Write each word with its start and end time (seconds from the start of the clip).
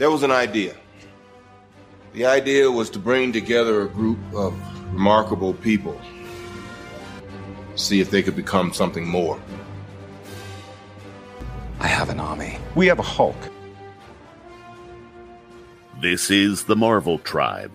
there 0.00 0.10
was 0.10 0.22
an 0.22 0.30
idea. 0.30 0.74
The 2.14 2.24
idea 2.24 2.70
was 2.70 2.88
to 2.90 2.98
bring 2.98 3.34
together 3.34 3.82
a 3.82 3.86
group 3.86 4.18
of 4.34 4.54
remarkable 4.94 5.52
people, 5.52 6.00
see 7.74 8.00
if 8.00 8.10
they 8.10 8.22
could 8.22 8.34
become 8.34 8.72
something 8.72 9.06
more. 9.06 9.38
I 11.80 11.86
have 11.86 12.08
an 12.08 12.18
army. 12.18 12.56
We 12.74 12.86
have 12.86 12.98
a 12.98 13.02
Hulk. 13.02 13.36
This 16.00 16.30
is 16.30 16.64
the 16.64 16.76
Marvel 16.76 17.18
Tribe, 17.18 17.72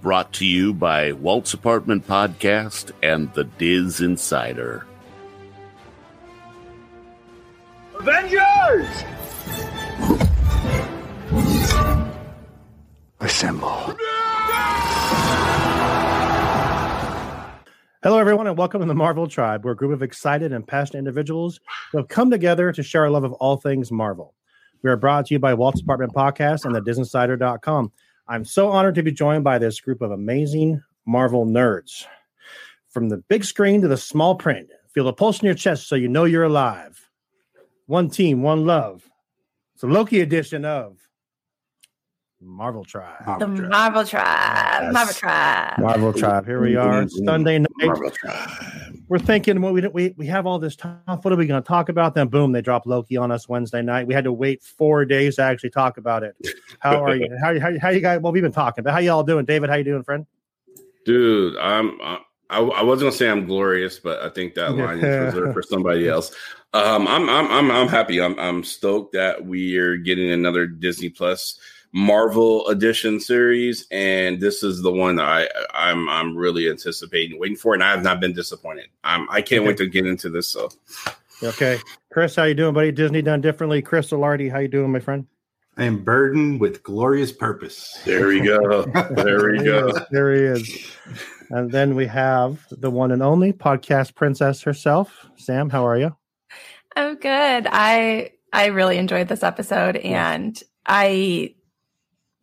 brought 0.00 0.32
to 0.34 0.46
you 0.46 0.72
by 0.72 1.10
Walt's 1.10 1.54
Apartment 1.54 2.06
Podcast 2.06 2.92
and 3.02 3.34
the 3.34 3.46
DisInsider. 3.46 4.84
Avengers! 7.98 9.13
Assemble. 13.34 13.96
Hello, 18.04 18.16
everyone, 18.16 18.46
and 18.46 18.56
welcome 18.56 18.80
to 18.80 18.86
the 18.86 18.94
Marvel 18.94 19.26
Tribe. 19.26 19.64
We're 19.64 19.72
a 19.72 19.76
group 19.76 19.90
of 19.90 20.04
excited 20.04 20.52
and 20.52 20.64
passionate 20.64 21.00
individuals 21.00 21.58
who 21.90 21.98
have 21.98 22.06
come 22.06 22.30
together 22.30 22.70
to 22.70 22.80
share 22.80 23.02
our 23.02 23.10
love 23.10 23.24
of 23.24 23.32
all 23.32 23.56
things 23.56 23.90
Marvel. 23.90 24.36
We 24.84 24.90
are 24.90 24.96
brought 24.96 25.26
to 25.26 25.34
you 25.34 25.40
by 25.40 25.52
Walt's 25.52 25.80
Apartment 25.80 26.14
Podcast 26.14 26.64
and 26.64 26.76
the 26.76 26.80
DisInsider.com. 26.80 27.90
I'm 28.28 28.44
so 28.44 28.70
honored 28.70 28.94
to 28.94 29.02
be 29.02 29.10
joined 29.10 29.42
by 29.42 29.58
this 29.58 29.80
group 29.80 30.00
of 30.00 30.12
amazing 30.12 30.80
Marvel 31.04 31.44
nerds. 31.44 32.06
From 32.90 33.08
the 33.08 33.16
big 33.16 33.44
screen 33.44 33.80
to 33.80 33.88
the 33.88 33.96
small 33.96 34.36
print, 34.36 34.70
feel 34.92 35.06
the 35.06 35.12
pulse 35.12 35.40
in 35.40 35.46
your 35.46 35.56
chest 35.56 35.88
so 35.88 35.96
you 35.96 36.06
know 36.06 36.22
you're 36.22 36.44
alive. 36.44 37.10
One 37.86 38.10
team, 38.10 38.42
one 38.42 38.64
love. 38.64 39.10
It's 39.74 39.82
a 39.82 39.88
Loki 39.88 40.20
edition 40.20 40.64
of 40.64 41.03
Marvel 42.44 42.84
Tribe. 42.84 43.38
The 43.38 43.48
Marvel 43.48 44.04
Tribe. 44.04 44.82
Yes. 44.82 44.92
Marvel 44.92 45.14
Tribe. 45.14 45.78
Marvel 45.78 46.12
Tribe. 46.12 46.46
Here 46.46 46.60
we 46.60 46.76
are, 46.76 47.08
Sunday 47.08 47.58
night. 47.58 47.70
Marvel 47.80 48.10
Tribe. 48.10 48.50
We're 49.08 49.18
thinking, 49.18 49.60
well, 49.60 49.72
we 49.72 49.86
we 49.88 50.14
we 50.16 50.26
have 50.26 50.46
all 50.46 50.58
this 50.58 50.74
stuff. 50.74 51.00
What 51.06 51.32
are 51.32 51.36
we 51.36 51.46
going 51.46 51.62
to 51.62 51.66
talk 51.66 51.88
about? 51.88 52.14
Then, 52.14 52.28
boom, 52.28 52.52
they 52.52 52.60
drop 52.60 52.86
Loki 52.86 53.16
on 53.16 53.30
us 53.30 53.48
Wednesday 53.48 53.82
night. 53.82 54.06
We 54.06 54.14
had 54.14 54.24
to 54.24 54.32
wait 54.32 54.62
four 54.62 55.04
days 55.04 55.36
to 55.36 55.42
actually 55.42 55.70
talk 55.70 55.96
about 55.96 56.22
it. 56.22 56.36
How 56.80 57.02
are 57.02 57.16
you? 57.16 57.28
How 57.42 57.58
how, 57.58 57.78
how 57.80 57.88
you 57.90 58.00
guys? 58.00 58.20
Well, 58.20 58.32
we've 58.32 58.42
been 58.42 58.52
talking, 58.52 58.84
but 58.84 58.92
how 58.92 58.98
you 58.98 59.10
all 59.10 59.24
doing, 59.24 59.44
David? 59.44 59.70
How 59.70 59.76
you 59.76 59.84
doing, 59.84 60.04
friend? 60.04 60.26
Dude, 61.04 61.56
I'm. 61.56 61.98
I, 62.50 62.60
I 62.60 62.82
was 62.82 63.00
gonna 63.00 63.10
say 63.10 63.28
I'm 63.28 63.46
glorious, 63.46 63.98
but 63.98 64.20
I 64.20 64.28
think 64.28 64.54
that 64.54 64.74
line 64.76 64.98
is 64.98 65.34
reserved 65.34 65.54
for 65.54 65.62
somebody 65.68 66.08
else. 66.08 66.34
Um, 66.74 67.08
I'm, 67.08 67.28
I'm, 67.28 67.50
I'm, 67.50 67.70
I'm 67.70 67.88
happy. 67.88 68.20
I'm, 68.20 68.38
I'm 68.38 68.64
stoked 68.64 69.12
that 69.14 69.44
we 69.44 69.76
are 69.76 69.96
getting 69.96 70.30
another 70.30 70.66
Disney 70.66 71.08
Plus 71.08 71.58
Marvel 71.96 72.66
edition 72.66 73.20
series, 73.20 73.86
and 73.92 74.40
this 74.40 74.64
is 74.64 74.82
the 74.82 74.90
one 74.90 75.20
I, 75.20 75.48
I'm, 75.72 76.08
I'm 76.08 76.36
really 76.36 76.68
anticipating, 76.68 77.38
waiting 77.38 77.56
for, 77.56 77.72
and 77.72 77.84
I 77.84 77.92
have 77.92 78.02
not 78.02 78.18
been 78.20 78.32
disappointed. 78.32 78.86
I'm, 79.04 79.30
I 79.30 79.40
can't 79.40 79.60
Okay. 79.60 79.68
wait 79.68 79.76
to 79.76 79.86
get 79.86 80.04
into 80.04 80.28
this. 80.28 80.48
So, 80.48 80.70
Okay, 81.42 81.78
Chris, 82.12 82.34
how 82.34 82.44
you 82.44 82.54
doing, 82.54 82.74
buddy? 82.74 82.90
Disney 82.90 83.22
done 83.22 83.40
differently. 83.40 83.80
Chris 83.80 84.10
Alardi, 84.10 84.50
how 84.50 84.58
you 84.58 84.66
doing, 84.68 84.90
my 84.90 84.98
friend? 84.98 85.26
I 85.76 85.84
am 85.84 86.02
burdened 86.02 86.60
with 86.60 86.82
glorious 86.82 87.30
purpose. 87.30 87.96
there 88.04 88.26
we 88.26 88.40
go. 88.40 88.84
There 89.10 89.50
we 89.52 89.62
go. 89.62 89.92
There 90.10 90.32
he 90.34 90.40
is. 90.40 90.96
And 91.50 91.70
then 91.70 91.94
we 91.94 92.06
have 92.06 92.64
the 92.70 92.90
one 92.90 93.12
and 93.12 93.22
only 93.22 93.52
podcast 93.52 94.14
princess 94.16 94.62
herself, 94.62 95.26
Sam. 95.36 95.70
How 95.70 95.86
are 95.86 95.98
you? 95.98 96.16
I'm 96.96 97.16
good. 97.16 97.66
I 97.70 98.32
I 98.52 98.66
really 98.66 98.98
enjoyed 98.98 99.28
this 99.28 99.42
episode 99.42 99.96
and 99.96 100.60
I 100.86 101.54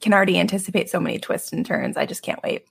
can 0.02 0.14
already 0.14 0.40
anticipate 0.40 0.90
so 0.90 1.00
many 1.00 1.20
twists 1.20 1.54
and 1.54 1.66
turns. 1.66 1.98
I 1.98 2.06
just 2.06 2.24
can't 2.24 2.42
wait. 2.44 2.66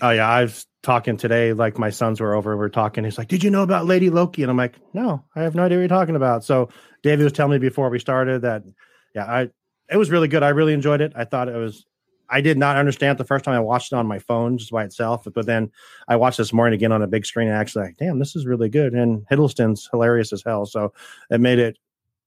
Oh 0.00 0.10
yeah, 0.10 0.28
I 0.28 0.42
was 0.42 0.66
talking 0.82 1.16
today. 1.16 1.52
Like 1.52 1.78
my 1.78 1.90
sons 1.90 2.20
were 2.20 2.34
over, 2.34 2.56
we 2.56 2.64
are 2.64 2.68
talking. 2.68 3.04
He's 3.04 3.18
like, 3.18 3.28
"Did 3.28 3.44
you 3.44 3.50
know 3.50 3.62
about 3.62 3.86
Lady 3.86 4.10
Loki?" 4.10 4.42
And 4.42 4.50
I'm 4.50 4.56
like, 4.56 4.74
"No, 4.92 5.24
I 5.36 5.42
have 5.42 5.54
no 5.54 5.64
idea 5.64 5.78
what 5.78 5.82
you're 5.82 5.88
talking 5.88 6.16
about." 6.16 6.44
So 6.44 6.68
David 7.02 7.24
was 7.24 7.32
telling 7.32 7.52
me 7.52 7.58
before 7.58 7.88
we 7.88 7.98
started 7.98 8.42
that, 8.42 8.64
yeah, 9.14 9.24
I 9.24 9.50
it 9.90 9.96
was 9.96 10.10
really 10.10 10.28
good. 10.28 10.42
I 10.42 10.48
really 10.48 10.72
enjoyed 10.72 11.00
it. 11.00 11.12
I 11.14 11.24
thought 11.24 11.48
it 11.48 11.56
was. 11.56 11.84
I 12.30 12.40
did 12.40 12.56
not 12.56 12.76
understand 12.78 13.18
the 13.18 13.24
first 13.24 13.44
time 13.44 13.54
I 13.54 13.60
watched 13.60 13.92
it 13.92 13.96
on 13.96 14.06
my 14.06 14.18
phone 14.18 14.56
just 14.56 14.70
by 14.70 14.84
itself, 14.84 15.26
but 15.34 15.44
then 15.44 15.70
I 16.08 16.16
watched 16.16 16.38
this 16.38 16.52
morning 16.52 16.74
again 16.74 16.90
on 16.90 17.02
a 17.02 17.06
big 17.06 17.26
screen 17.26 17.48
and 17.48 17.56
actually 17.56 17.84
like, 17.84 17.98
damn, 17.98 18.18
this 18.18 18.34
is 18.34 18.46
really 18.46 18.70
good. 18.70 18.94
And 18.94 19.26
Hiddleston's 19.30 19.86
hilarious 19.92 20.32
as 20.32 20.42
hell. 20.42 20.64
So 20.64 20.94
it 21.30 21.42
made 21.42 21.58
it. 21.58 21.76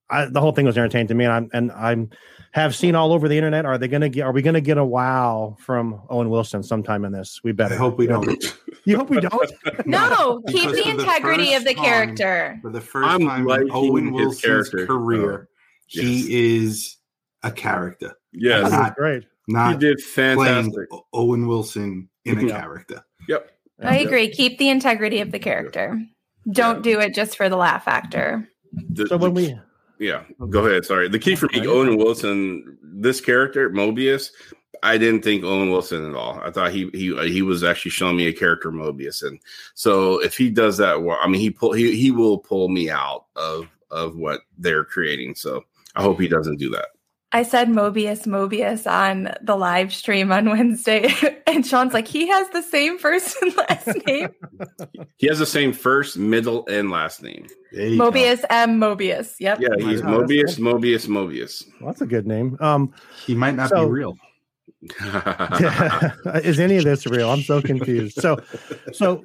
I, 0.09 0.25
the 0.25 0.39
whole 0.41 0.51
thing 0.51 0.65
was 0.65 0.77
entertaining 0.77 1.07
to 1.07 1.13
me, 1.15 1.25
and 1.25 1.33
I'm 1.33 1.49
and 1.53 1.71
I'm 1.71 2.09
have 2.51 2.75
seen 2.75 2.95
all 2.95 3.11
over 3.11 3.27
the 3.27 3.35
internet. 3.37 3.65
Are 3.65 3.77
they 3.77 3.87
going 3.87 4.01
to 4.01 4.09
get? 4.09 4.21
Are 4.23 4.31
we 4.31 4.41
going 4.41 4.53
to 4.53 4.61
get 4.61 4.77
a 4.77 4.85
wow 4.85 5.57
from 5.59 6.01
Owen 6.09 6.29
Wilson 6.29 6.63
sometime 6.63 7.03
in 7.05 7.11
this? 7.11 7.41
We 7.43 7.51
better. 7.51 7.75
I 7.75 7.77
hope 7.77 7.97
we 7.97 8.07
don't. 8.07 8.27
You 8.87 8.97
hope 8.97 9.09
we 9.09 9.19
don't. 9.19 9.51
No, 9.87 10.43
keep 10.47 10.69
the 10.69 10.77
for 10.77 10.83
the 10.83 10.89
integrity 10.91 11.55
of 11.55 11.63
the 11.63 11.73
time- 11.73 11.83
character. 11.83 12.59
For 12.61 12.69
the 12.69 12.79
1st 12.79 13.03
I'm 13.07 13.19
time 13.27 13.49
in 13.49 13.71
Owen 13.71 14.11
Wilson's 14.11 14.41
character. 14.69 14.85
career, 14.85 15.47
oh, 15.51 15.53
yes. 15.89 16.05
he 16.05 16.55
is 16.57 16.97
a 17.41 17.51
character, 17.51 18.13
Yes, 18.31 18.69
This 18.69 18.73
is 18.73 19.25
Not- 19.47 19.71
he 19.71 19.77
did 19.79 19.97
playing 20.13 20.37
fantastic. 20.37 20.87
Owen 21.13 21.47
Wilson 21.47 22.07
in 22.25 22.37
a 22.37 22.43
Yeah. 22.45 22.59
character. 22.61 23.03
Yep. 23.27 23.51
I 23.81 23.97
agree. 23.97 24.29
Keep 24.29 24.59
the 24.59 24.69
integrity 24.69 25.19
of 25.19 25.31
the 25.31 25.39
character. 25.39 25.99
Don't 26.51 26.83
do 26.83 26.99
it 26.99 27.15
just 27.15 27.35
for 27.37 27.49
the 27.49 27.57
laugh 27.57 27.85
factor. 27.85 28.47
The- 28.91 29.07
So 29.07 29.17
when 29.17 29.33
the- 29.33 29.41
we 29.41 29.59
Yeah, 29.99 30.23
go 30.49 30.65
ahead. 30.65 30.85
Sorry. 30.85 31.07
The 31.07 31.19
key 31.19 31.35
for 31.35 31.47
me, 31.53 31.65
Owen 31.65 31.97
Wilson, 31.97 32.77
this 32.81 33.21
character, 33.21 33.69
Mobius, 33.69 34.31
I 34.83 34.97
didn't 34.97 35.23
think 35.23 35.43
Owen 35.43 35.71
Wilson 35.71 36.07
at 36.07 36.15
all. 36.15 36.39
I 36.43 36.51
thought 36.51 36.71
he 36.71 36.89
he 36.93 37.15
he 37.31 37.41
was 37.41 37.63
actually 37.63 37.91
showing 37.91 38.17
me 38.17 38.27
a 38.27 38.33
character 38.33 38.71
Mobius, 38.71 39.23
and 39.23 39.39
so 39.73 40.21
if 40.21 40.37
he 40.37 40.49
does 40.49 40.77
that, 40.77 41.01
well, 41.01 41.17
I 41.21 41.27
mean, 41.27 41.41
he 41.41 41.49
pull 41.49 41.73
he 41.73 41.95
he 41.95 42.11
will 42.11 42.37
pull 42.37 42.69
me 42.69 42.89
out 42.89 43.25
of 43.35 43.67
of 43.91 44.15
what 44.15 44.41
they're 44.57 44.83
creating. 44.83 45.35
So 45.35 45.63
I 45.95 46.03
hope 46.03 46.19
he 46.19 46.27
doesn't 46.27 46.57
do 46.57 46.69
that. 46.71 46.89
I 47.35 47.43
said 47.43 47.67
Mobius, 47.67 48.25
Mobius 48.25 48.89
on 48.89 49.29
the 49.41 49.57
live 49.57 49.93
stream 49.93 50.31
on 50.31 50.45
Wednesday, 50.49 51.13
and 51.47 51.67
Sean's 51.67 51.93
like, 51.93 52.07
he 52.07 52.27
has 52.29 52.47
the 52.51 52.61
same 52.61 52.97
first 52.97 53.35
and 53.41 53.55
last 53.69 53.89
name. 54.07 54.29
He 55.17 55.27
has 55.27 55.39
the 55.39 55.45
same 55.45 55.73
first, 55.73 56.17
middle, 56.17 56.65
and 56.67 56.89
last 56.91 57.21
name. 57.23 57.47
There 57.73 57.87
you 57.87 57.97
go. 57.97 58.09
Mobius 58.11 58.43
M. 58.49 58.79
Mobius. 58.79 59.35
Yep. 59.39 59.59
Yeah, 59.59 59.67
he's 59.79 60.01
Oh, 60.01 60.05
Mobius, 60.05 60.57
Mobius, 60.59 61.07
Mobius. 61.07 61.63
well, 61.81 61.91
that's 61.91 62.01
a 62.01 62.05
good 62.05 62.25
name. 62.27 62.57
Um, 62.61 62.93
He 63.25 63.35
might 63.35 63.55
not 63.55 63.69
So- 63.69 63.85
be 63.85 63.91
real. 63.91 64.15
is 66.43 66.59
any 66.59 66.77
of 66.77 66.83
this 66.85 67.05
real? 67.07 67.29
I'm 67.31 67.41
so 67.41 67.61
confused. 67.61 68.21
So, 68.21 68.37
so 68.93 69.23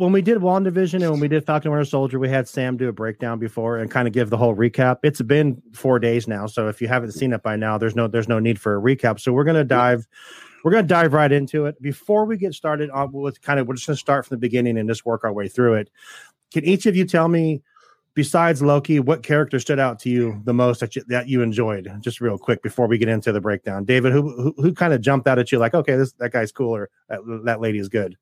when 0.00 0.12
we 0.12 0.22
did 0.22 0.38
WandaVision 0.38 1.02
and 1.02 1.10
when 1.10 1.20
we 1.20 1.28
did 1.28 1.44
Falcon 1.44 1.70
Winter 1.70 1.84
Soldier, 1.84 2.18
we 2.18 2.30
had 2.30 2.48
Sam 2.48 2.78
do 2.78 2.88
a 2.88 2.92
breakdown 2.92 3.38
before 3.38 3.76
and 3.76 3.90
kind 3.90 4.08
of 4.08 4.14
give 4.14 4.30
the 4.30 4.36
whole 4.38 4.56
recap. 4.56 5.00
It's 5.02 5.20
been 5.20 5.60
four 5.74 5.98
days 5.98 6.26
now, 6.26 6.46
so 6.46 6.68
if 6.68 6.80
you 6.80 6.88
haven't 6.88 7.12
seen 7.12 7.34
it 7.34 7.42
by 7.42 7.56
now, 7.56 7.76
there's 7.76 7.94
no 7.94 8.08
there's 8.08 8.26
no 8.26 8.38
need 8.38 8.58
for 8.58 8.74
a 8.74 8.80
recap. 8.80 9.20
So 9.20 9.30
we're 9.32 9.44
gonna 9.44 9.62
dive. 9.62 10.08
We're 10.64 10.72
to 10.72 10.82
dive 10.82 11.14
right 11.14 11.32
into 11.32 11.64
it. 11.66 11.80
Before 11.80 12.26
we 12.26 12.36
get 12.36 12.52
started 12.52 12.90
on 12.90 13.12
with 13.12 13.40
kind 13.40 13.58
of, 13.58 13.66
we're 13.66 13.74
just 13.74 13.86
to 13.86 13.96
start 13.96 14.26
from 14.26 14.34
the 14.36 14.40
beginning 14.40 14.76
and 14.76 14.88
just 14.88 15.06
work 15.06 15.24
our 15.24 15.32
way 15.32 15.48
through 15.48 15.74
it. 15.74 15.90
Can 16.52 16.64
each 16.64 16.84
of 16.84 16.94
you 16.94 17.06
tell 17.06 17.28
me, 17.28 17.62
besides 18.12 18.60
Loki, 18.60 19.00
what 19.00 19.22
character 19.22 19.58
stood 19.58 19.78
out 19.78 19.98
to 20.00 20.10
you 20.10 20.38
the 20.44 20.52
most 20.52 20.80
that 20.80 20.96
you, 20.96 21.02
that 21.08 21.28
you 21.28 21.40
enjoyed? 21.40 21.90
Just 22.00 22.20
real 22.20 22.36
quick 22.36 22.62
before 22.62 22.86
we 22.88 22.98
get 22.98 23.08
into 23.08 23.32
the 23.32 23.40
breakdown. 23.40 23.86
David, 23.86 24.12
who 24.12 24.30
who, 24.30 24.54
who 24.58 24.74
kind 24.74 24.92
of 24.92 25.00
jumped 25.00 25.26
out 25.26 25.38
at 25.38 25.50
you 25.50 25.58
like, 25.58 25.72
okay, 25.72 25.96
this 25.96 26.12
that 26.14 26.30
guy's 26.30 26.52
cool 26.52 26.76
or 26.76 26.90
that, 27.08 27.20
that 27.44 27.60
lady 27.62 27.78
is 27.78 27.88
good. 27.88 28.18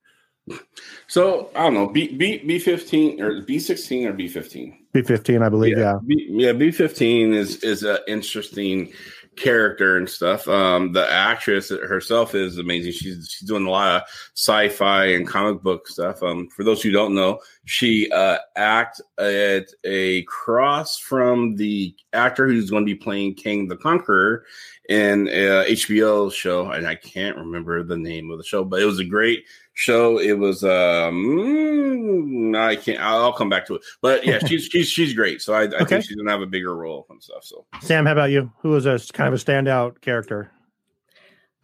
So 1.06 1.50
I 1.54 1.64
don't 1.64 1.74
know, 1.74 1.88
B 1.88 2.08
B 2.16 2.38
B 2.38 2.58
fifteen 2.58 3.20
or 3.20 3.42
B 3.42 3.58
sixteen 3.58 4.06
or 4.06 4.12
B 4.12 4.28
fifteen. 4.28 4.78
B 4.92 5.02
fifteen, 5.02 5.42
I 5.42 5.48
believe. 5.48 5.78
Yeah. 5.78 5.98
B, 6.06 6.26
yeah, 6.30 6.52
B 6.52 6.70
fifteen 6.70 7.32
is 7.32 7.62
is 7.62 7.82
an 7.82 7.98
interesting 8.06 8.92
character 9.38 9.96
and 9.96 10.08
stuff. 10.08 10.46
Um, 10.48 10.92
the 10.92 11.10
actress 11.10 11.70
herself 11.70 12.34
is 12.34 12.58
amazing. 12.58 12.92
She's 12.92 13.30
she's 13.30 13.48
doing 13.48 13.66
a 13.66 13.70
lot 13.70 13.96
of 13.96 14.02
sci-fi 14.34 15.06
and 15.06 15.26
comic 15.26 15.62
book 15.62 15.88
stuff. 15.88 16.22
Um, 16.22 16.48
for 16.48 16.64
those 16.64 16.82
who 16.82 16.90
don't 16.90 17.14
know, 17.14 17.40
she 17.64 18.10
uh 18.10 18.38
act 18.56 19.00
at 19.18 19.68
a 19.84 20.22
cross 20.24 20.98
from 20.98 21.56
the 21.56 21.94
actor 22.12 22.46
who's 22.46 22.70
going 22.70 22.84
to 22.84 22.92
be 22.92 22.98
playing 22.98 23.34
Kang 23.34 23.68
the 23.68 23.76
Conqueror 23.76 24.44
in 24.88 25.28
a 25.28 25.64
HBO 25.70 26.32
show, 26.32 26.70
and 26.70 26.86
I 26.86 26.96
can't 26.96 27.36
remember 27.36 27.82
the 27.82 27.96
name 27.96 28.30
of 28.30 28.38
the 28.38 28.44
show, 28.44 28.64
but 28.64 28.80
it 28.80 28.86
was 28.86 28.98
a 28.98 29.04
great 29.04 29.44
show. 29.78 30.18
It 30.18 30.36
was 30.38 30.64
um, 30.64 32.54
I 32.54 32.76
can't. 32.76 33.00
I'll, 33.00 33.22
I'll 33.24 33.32
come 33.32 33.48
back 33.48 33.66
to 33.66 33.76
it. 33.76 33.82
But 34.02 34.26
yeah, 34.26 34.38
she's 34.40 34.66
she's 34.72 34.88
she's 34.88 35.14
great. 35.14 35.40
So 35.40 35.54
I, 35.54 35.62
I 35.62 35.66
Okay. 35.66 35.84
think 35.86 36.04
she's 36.04 36.16
gonna 36.16 36.30
have 36.30 36.42
a 36.42 36.46
bigger 36.46 36.74
role 36.76 37.06
and 37.10 37.22
stuff. 37.22 37.44
So 37.44 37.64
Sam, 37.80 38.04
how 38.06 38.12
about 38.12 38.30
you? 38.30 38.52
Who 38.60 38.70
was 38.70 38.86
a 38.86 38.98
kind 39.12 39.32
of 39.32 39.40
a 39.40 39.42
standout 39.42 40.00
character? 40.00 40.50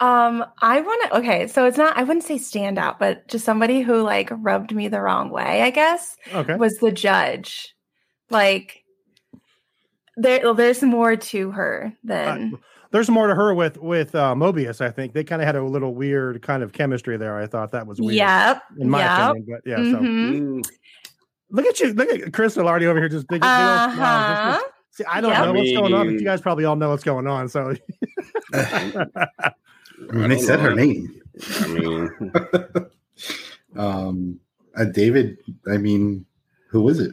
Um, 0.00 0.44
I 0.60 0.80
want 0.80 1.02
to. 1.10 1.18
Okay, 1.18 1.46
so 1.48 1.66
it's 1.66 1.76
not. 1.78 1.96
I 1.96 2.04
wouldn't 2.04 2.24
say 2.24 2.36
standout, 2.36 2.98
but 2.98 3.26
just 3.28 3.44
somebody 3.44 3.80
who 3.80 4.02
like 4.02 4.28
rubbed 4.30 4.74
me 4.74 4.88
the 4.88 5.00
wrong 5.00 5.30
way. 5.30 5.62
I 5.62 5.70
guess 5.70 6.16
Okay. 6.32 6.54
was 6.56 6.76
the 6.78 6.92
judge. 6.92 7.74
Like, 8.30 8.83
there, 10.16 10.40
well, 10.42 10.54
there's 10.54 10.82
more 10.82 11.16
to 11.16 11.50
her 11.50 11.92
than 12.04 12.58
There's 12.92 13.10
more 13.10 13.26
to 13.26 13.34
her 13.34 13.54
with 13.54 13.76
with 13.78 14.14
uh, 14.14 14.34
Mobius. 14.34 14.80
I 14.80 14.90
think 14.90 15.12
they 15.14 15.24
kind 15.24 15.42
of 15.42 15.46
had 15.46 15.56
a 15.56 15.62
little 15.62 15.94
weird 15.94 16.42
kind 16.42 16.62
of 16.62 16.72
chemistry 16.72 17.16
there. 17.16 17.36
I 17.38 17.46
thought 17.46 17.72
that 17.72 17.86
was 17.86 18.00
weird. 18.00 18.14
yep, 18.14 18.62
in 18.78 18.88
my 18.88 19.00
yep. 19.00 19.30
opinion. 19.30 19.46
But 19.50 19.70
yeah, 19.70 19.76
so 19.76 19.98
Mhm. 19.98 20.38
Mm, 20.60 20.70
look 21.50 21.66
at 21.66 21.80
you, 21.80 21.92
look 21.94 22.08
at 22.08 22.32
Crystal 22.32 22.68
already 22.68 22.86
over 22.86 22.98
here, 23.00 23.08
just 23.08 23.26
big. 23.28 23.40
big 23.40 23.48
old 23.50 23.50
smile. 23.50 23.88
Just- 23.88 24.00
Uh-huh. 24.00 24.52
just- 24.60 24.64
See, 24.96 25.04
I 25.06 25.20
don't 25.20 25.32
Yep. 25.32 25.44
know 25.46 25.52
what's 25.54 25.72
going 25.72 25.92
on, 25.94 26.06
but 26.06 26.12
you 26.12 26.22
guys 26.24 26.40
probably 26.40 26.64
all 26.66 26.76
know 26.76 26.90
what's 26.90 27.02
going 27.02 27.26
on. 27.26 27.48
So 27.48 27.74
I 28.54 29.02
mean, 30.12 30.24
I 30.24 30.28
they 30.28 30.38
said 30.38 30.60
her 30.60 30.72
name. 30.74 31.20
I 31.60 31.66
mean, 31.66 32.10
Um, 33.76 34.38
uh, 34.76 34.84
David. 34.84 35.38
I 35.68 35.78
mean, 35.78 36.24
who 36.70 36.82
was 36.82 37.00
it? 37.00 37.10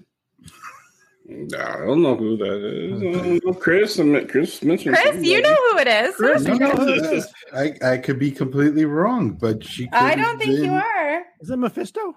I 1.58 1.86
don't 1.86 2.02
know 2.02 2.16
who 2.16 2.38
that 2.38 2.62
is. 2.66 3.02
I 3.02 3.22
don't 3.24 3.46
know. 3.46 3.54
Chris, 3.54 4.00
I 4.00 4.04
mean, 4.04 4.28
Chris 4.28 4.62
mentioned. 4.64 4.96
Chris, 4.96 5.06
somebody. 5.08 5.28
you 5.30 5.42
know 5.42 5.56
who 5.56 5.78
it 5.80 5.88
is. 5.88 6.16
Chris, 6.16 6.44
No, 6.44 6.54
you 6.54 6.60
know 6.60 6.70
who 6.72 6.88
it 6.94 7.02
no, 7.04 7.12
is. 7.12 7.28
I, 7.54 7.74
I 7.94 7.98
could 7.98 8.20
be 8.20 8.32
completely 8.32 8.86
wrong, 8.86 9.32
but 9.32 9.64
she. 9.64 9.90
I 9.92 10.16
don't 10.16 10.38
think 10.40 10.60
you 10.60 10.72
are. 10.74 11.24
is 11.40 11.50
it 11.50 11.58
Mephisto? 11.58 12.16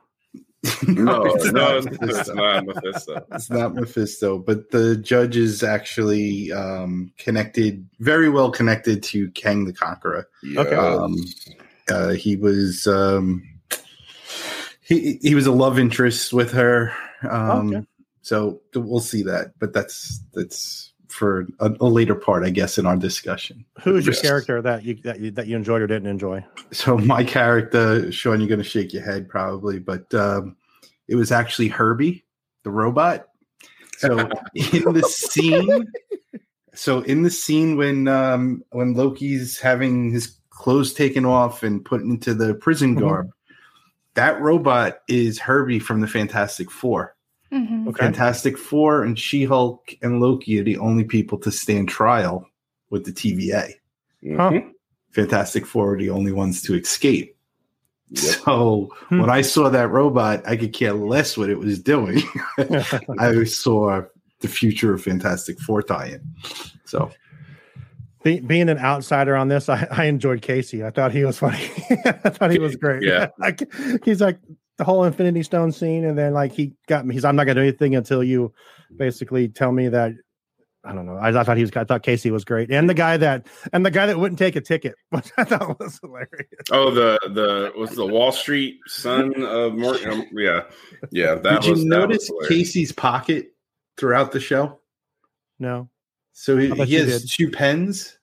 No, 0.89 1.25
it's 1.27 1.53
no, 1.53 1.53
not 1.53 1.77
it's, 1.77 1.87
it's 1.87 2.01
Mephisto. 2.01 2.35
not 2.35 2.65
Mephisto. 2.67 3.27
It's 3.33 3.51
not 3.51 3.75
Mephisto, 3.75 4.39
but 4.39 4.71
the 4.71 4.97
judge 4.97 5.37
is 5.37 5.63
actually 5.63 6.51
um, 6.53 7.13
connected, 7.19 7.87
very 8.01 8.31
well 8.31 8.51
connected 8.51 9.03
to 9.05 9.31
Kang 9.33 9.67
the 9.67 9.75
Conqueror. 9.75 10.27
Okay. 10.57 10.75
Um, 10.75 11.17
uh, 11.91 12.11
he 12.13 12.37
was 12.37 12.87
um, 12.87 13.43
he 14.81 15.19
he 15.23 15.35
was 15.35 15.47
a 15.47 15.53
love 15.53 15.79
interest 15.79 16.33
with 16.33 16.53
her. 16.53 16.93
Um, 17.29 17.69
Okay. 17.75 17.87
So 18.25 18.63
we'll 18.75 19.01
see 19.01 19.23
that, 19.25 19.53
but 19.59 19.75
that's 19.75 20.23
that's 20.33 20.95
for 21.09 21.47
a, 21.61 21.71
a 21.79 21.87
later 21.87 22.15
part, 22.15 22.43
I 22.43 22.49
guess, 22.49 22.79
in 22.79 22.87
our 22.87 22.97
discussion. 22.97 23.67
Who 23.83 23.97
is 23.97 24.07
your 24.07 24.15
Yes. 24.15 24.23
character 24.23 24.63
that 24.63 24.83
you 24.83 24.95
that 25.05 25.21
you 25.21 25.31
that 25.33 25.47
you 25.47 25.57
enjoyed 25.57 25.83
or 25.83 25.87
didn't 25.87 26.09
enjoy? 26.09 26.43
So 26.73 26.97
my 26.97 27.23
character, 27.23 28.11
Sean, 28.11 28.41
you're 28.41 28.49
going 28.49 28.63
to 28.63 28.65
shake 28.65 28.95
your 28.95 29.05
head 29.05 29.29
probably, 29.29 29.79
but 29.79 30.13
um, 30.15 30.57
it 31.07 31.17
was 31.17 31.33
actually 31.33 31.69
Herbie, 31.69 32.25
the 32.63 32.71
robot. 32.71 33.29
So 33.99 34.19
in 34.55 34.95
the 34.95 35.03
scene, 35.03 35.87
so 36.73 37.01
in 37.01 37.23
the 37.25 37.31
scene 37.31 37.77
when 37.77 38.09
um, 38.09 38.65
when 38.71 38.95
Loki's 38.95 39.59
having 39.61 40.11
his 40.11 40.39
clothes 40.49 40.95
taken 40.95 41.27
off 41.27 41.63
and 41.63 41.85
put 41.85 42.01
into 42.01 42.33
the 42.33 42.55
prison 42.55 42.97
Mhm. 42.97 43.01
garb, 43.01 43.31
that 44.15 44.41
robot 44.41 45.01
is 45.09 45.39
Herbie 45.39 45.79
from 45.79 46.01
the 46.01 46.07
Fantastic 46.09 46.71
Four. 46.71 47.14
Mhm. 47.55 47.89
Okay. 47.89 48.01
Fantastic 48.01 48.59
Four 48.59 49.05
and 49.05 49.19
She 49.19 49.45
Hulk 49.45 49.95
and 50.03 50.21
Loki 50.21 50.59
are 50.61 50.65
the 50.65 50.79
only 50.79 51.05
people 51.05 51.39
to 51.39 51.51
stand 51.51 51.89
trial 51.89 52.49
with 52.91 53.05
the 53.05 53.13
TVA. 53.13 53.75
Mhm. 54.25 54.71
Fantastic 55.13 55.65
Four 55.67 55.95
are 55.95 55.99
the 55.99 56.11
only 56.11 56.33
ones 56.33 56.61
to 56.63 56.75
escape. 56.75 57.37
Yep. 58.11 58.23
So 58.45 58.91
Hmm. 59.09 59.21
when 59.21 59.31
I 59.31 59.41
saw 59.43 59.69
that 59.71 59.91
robot, 59.91 60.43
I 60.47 60.57
could 60.57 60.73
care 60.73 60.93
less 60.93 61.37
what 61.37 61.49
it 61.51 61.59
was 61.59 61.79
doing. 61.81 62.21
I 63.19 63.45
saw 63.45 64.03
the 64.41 64.49
future 64.49 64.93
of 64.93 65.03
Fantastic 65.03 65.59
Four 65.61 65.83
tie-in. 65.83 66.21
So 66.85 67.11
Be, 68.25 68.41
being 68.41 68.69
an 68.71 68.79
outsider 68.79 69.37
on 69.37 69.49
this, 69.49 69.69
I, 69.69 69.87
I 69.91 70.05
enjoyed 70.07 70.43
Casey. 70.43 70.83
I 70.85 70.91
thought 70.91 71.13
he 71.13 71.25
was 71.25 71.39
funny. 71.39 71.59
I 72.07 72.31
thought 72.31 72.51
he 72.51 72.59
was 72.59 72.75
great. 72.77 73.03
Yeah. 73.03 73.29
Like, 73.39 73.71
he's 74.05 74.21
like 74.21 74.39
the 74.79 74.85
whole 74.85 75.05
Infinity 75.05 75.43
Stone 75.43 75.73
scene, 75.73 76.05
and 76.05 76.17
then 76.19 76.33
like 76.33 76.53
he 76.53 76.75
got 76.89 77.07
me. 77.07 77.15
He's 77.15 77.25
I'm 77.25 77.37
not 77.37 77.45
gonna 77.45 77.61
do 77.61 77.69
anything 77.69 77.95
until 77.97 78.23
you 78.25 78.53
basically 78.97 79.49
tell 79.49 79.73
me 79.73 79.89
that. 79.89 80.13
I 80.87 80.93
don't 80.93 81.07
know. 81.07 81.17
I, 81.17 81.29
I 81.41 81.45
thought 81.45 81.57
he 81.57 81.63
was. 81.63 81.73
I 81.77 81.85
thought 81.85 82.03
Casey 82.03 82.31
was 82.31 82.45
great, 82.45 82.71
and 82.71 82.91
the 82.91 82.95
guy 82.95 83.17
that 83.17 83.47
and 83.73 83.87
the 83.87 83.91
guy 83.91 84.05
that 84.07 84.19
wouldn't 84.19 84.39
take 84.39 84.55
a 84.57 84.61
ticket, 84.61 84.95
which 85.11 85.31
I 85.39 85.45
thought 85.45 85.79
was 85.81 85.99
hilarious. 86.03 86.31
Oh, 86.71 86.91
the 86.91 87.19
the 87.33 87.73
was 87.79 87.91
the 87.93 88.05
Wall 88.07 88.33
Street 88.33 88.81
son 88.87 89.33
of 89.45 89.75
Morgan. 89.75 90.11
Um, 90.11 90.27
yeah, 90.33 90.65
yeah. 91.11 91.37
That 91.37 91.63
did 91.63 91.71
was 91.71 91.83
you 91.85 91.89
that 91.91 91.97
notice 92.01 92.29
was. 92.31 92.49
Casey's 92.49 92.93
pocket 92.93 93.53
throughout 93.97 94.33
the 94.33 94.41
show? 94.41 94.79
No, 95.61 95.89
So 96.33 96.59
he, 96.59 96.69
he 96.85 96.95
has 96.97 97.23
did. 97.23 97.31
two 97.31 97.51
pens, 97.51 98.19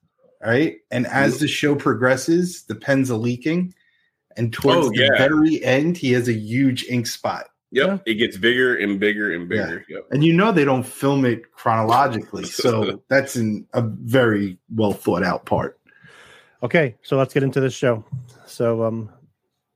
right? 0.46 0.76
And 0.92 1.08
as 1.08 1.40
the 1.40 1.48
show 1.48 1.76
progresses, 1.76 2.64
the 2.66 2.76
pens 2.76 3.10
are 3.10 3.16
leaking. 3.18 3.74
And 4.38 4.52
towards 4.54 4.88
Oh, 4.88 4.90
the 4.90 5.10
very 5.18 5.64
end, 5.64 5.98
he 5.98 6.12
has 6.14 6.28
a 6.28 6.34
huge 6.34 6.86
ink 6.90 7.08
spot. 7.08 7.46
Yep, 7.74 8.04
it 8.06 8.16
gets 8.16 8.36
bigger 8.36 8.76
and 8.76 9.00
bigger 9.00 9.34
and 9.34 9.50
Yeah. 9.50 9.66
bigger. 9.66 9.86
Yep. 9.88 10.08
And 10.12 10.24
you 10.26 10.34
know 10.34 10.52
they 10.52 10.66
don't 10.66 10.84
film 10.84 11.24
it 11.26 11.52
chronologically. 11.54 12.44
So 12.44 13.02
that's 13.10 13.36
in 13.38 13.66
a 13.74 13.82
very 13.82 14.58
well 14.76 14.92
thought 14.94 15.24
out 15.24 15.46
part. 15.46 15.80
Okay, 16.64 16.96
so 17.02 17.18
let's 17.18 17.34
get 17.34 17.44
into 17.44 17.60
this 17.62 17.74
show. 17.74 18.04
So 18.46 18.84
um 18.84 19.10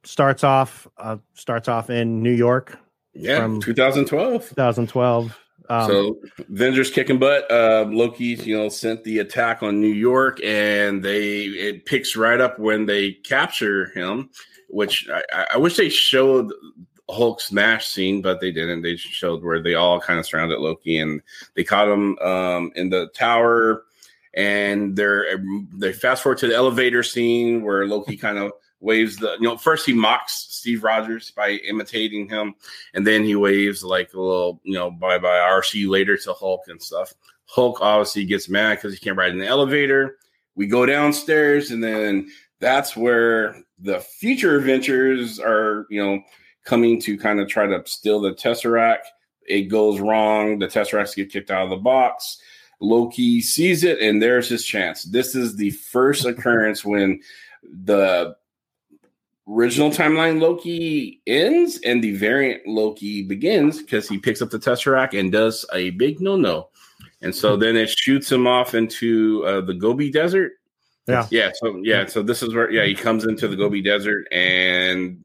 starts 0.04 0.44
off 0.44 0.88
uh 0.98 1.18
starts 1.36 1.68
off 1.70 1.90
in 1.90 2.22
New 2.22 2.34
York, 2.34 2.78
Yeah, 3.14 3.40
From- 3.42 3.62
2012. 3.62 4.50
2012. 4.50 5.40
Um, 5.70 5.90
so 5.90 6.20
Avengers 6.50 6.92
kicking 6.92 7.20
butt. 7.20 7.50
Uh, 7.52 7.86
Loki, 7.90 8.26
you 8.26 8.58
know, 8.58 8.70
sent 8.70 9.04
the 9.04 9.20
attack 9.20 9.64
on 9.64 9.82
New 9.82 9.88
York, 9.88 10.40
and 10.44 11.04
they 11.04 11.44
it 11.46 11.86
picks 11.86 12.16
right 12.16 12.40
up 12.40 12.60
when 12.60 12.86
they 12.86 13.12
capture 13.14 13.88
him. 13.92 14.30
Which 14.70 15.08
I, 15.10 15.48
I- 15.54 15.58
wish 15.58 15.78
they 15.78 15.90
showed 15.90 16.52
Hulk 17.10 17.40
smash 17.40 17.88
scene, 17.88 18.22
but 18.22 18.42
they 18.42 18.52
didn't. 18.52 18.82
They 18.82 18.96
showed 18.96 19.44
where 19.44 19.62
they 19.62 19.76
all 19.76 20.00
kind 20.00 20.20
of 20.20 20.26
surrounded 20.26 20.60
Loki, 20.60 20.98
and 20.98 21.22
they 21.56 21.64
caught 21.64 21.88
him 21.88 22.18
um, 22.20 22.72
in 22.76 22.90
the 22.90 23.08
tower. 23.16 23.84
And 24.34 24.96
they're 24.98 25.40
they 25.74 25.94
fast 25.94 26.24
forward 26.24 26.40
to 26.40 26.48
the 26.48 26.56
elevator 26.56 27.04
scene 27.04 27.64
where 27.64 27.88
Loki 27.88 28.18
kind 28.18 28.38
of 28.38 28.52
waves 28.80 29.18
the 29.18 29.34
you 29.40 29.48
know 29.48 29.58
first 29.58 29.86
he 29.86 29.94
mocks 29.94 30.48
Steve 30.50 30.84
Rogers 30.84 31.32
by 31.32 31.52
imitating 31.68 32.30
him, 32.30 32.56
and 32.94 33.06
then 33.06 33.24
he 33.24 33.36
waves 33.36 33.84
like 33.84 34.14
a 34.14 34.20
little 34.20 34.62
you 34.64 34.74
know 34.74 34.92
bye 34.92 35.18
bye 35.18 35.62
you 35.74 35.90
later 35.90 36.18
to 36.18 36.34
Hulk 36.34 36.62
and 36.68 36.82
stuff. 36.82 37.14
Hulk 37.46 37.80
obviously 37.82 38.26
gets 38.26 38.50
mad 38.50 38.76
because 38.76 38.94
he 38.94 39.00
can't 39.00 39.18
ride 39.18 39.32
in 39.32 39.40
the 39.40 39.48
elevator. 39.48 40.18
We 40.56 40.68
go 40.68 40.86
downstairs, 40.86 41.72
and 41.72 41.84
then 41.84 42.30
that's 42.60 42.96
where 42.96 43.62
the 43.80 44.00
future 44.00 44.58
adventures 44.58 45.40
are 45.40 45.86
you 45.90 46.04
know 46.04 46.22
coming 46.64 47.00
to 47.02 47.18
kind 47.18 47.40
of 47.40 47.48
try 47.48 47.68
to 47.68 47.82
steal 47.86 48.20
the 48.20 48.34
Tesseract. 48.34 49.06
It 49.48 49.64
goes 49.64 50.00
wrong. 50.00 50.60
The 50.60 50.68
Tesseracts 50.68 51.16
get 51.16 51.32
kicked 51.32 51.52
out 51.52 51.64
of 51.64 51.70
the 51.70 51.76
box. 51.78 52.40
Loki 52.82 53.42
sees 53.42 53.84
it, 53.84 54.00
and 54.00 54.22
there's 54.22 54.50
his 54.50 54.66
chance. 54.66 55.04
This 55.04 55.36
is 55.36 55.56
the 55.56 55.70
first 55.72 56.26
occurrence 56.26 56.84
when 56.84 57.22
the 57.64 58.36
original 59.48 59.92
timeline 59.92 60.42
Loki 60.42 61.22
ends 61.28 61.80
and 61.86 62.04
the 62.04 62.16
variant 62.16 62.66
Loki 62.66 63.24
begins 63.24 63.82
because 63.82 64.10
he 64.10 64.18
picks 64.18 64.42
up 64.42 64.50
the 64.50 64.60
Tesseract 64.60 65.18
and 65.18 65.32
does 65.32 65.66
a 65.74 65.92
big 65.92 66.20
no 66.20 66.36
no. 66.36 66.70
And 67.22 67.34
so 67.34 67.56
then 67.56 67.76
it 67.76 67.90
shoots 67.90 68.32
him 68.32 68.48
off 68.48 68.76
into 68.76 69.44
uh, 69.46 69.62
the 69.62 69.74
Gobi 69.74 70.12
Desert. 70.12 70.54
Yeah. 71.08 71.28
Yeah. 71.30 71.52
So, 71.56 71.80
yeah. 71.84 72.06
So 72.08 72.24
this 72.24 72.42
is 72.42 72.54
where, 72.54 72.72
yeah, 72.72 72.86
he 72.86 72.96
comes 72.96 73.26
into 73.26 73.48
the 73.48 73.56
Gobi 73.56 73.82
Desert 73.82 74.28
and 74.32 75.24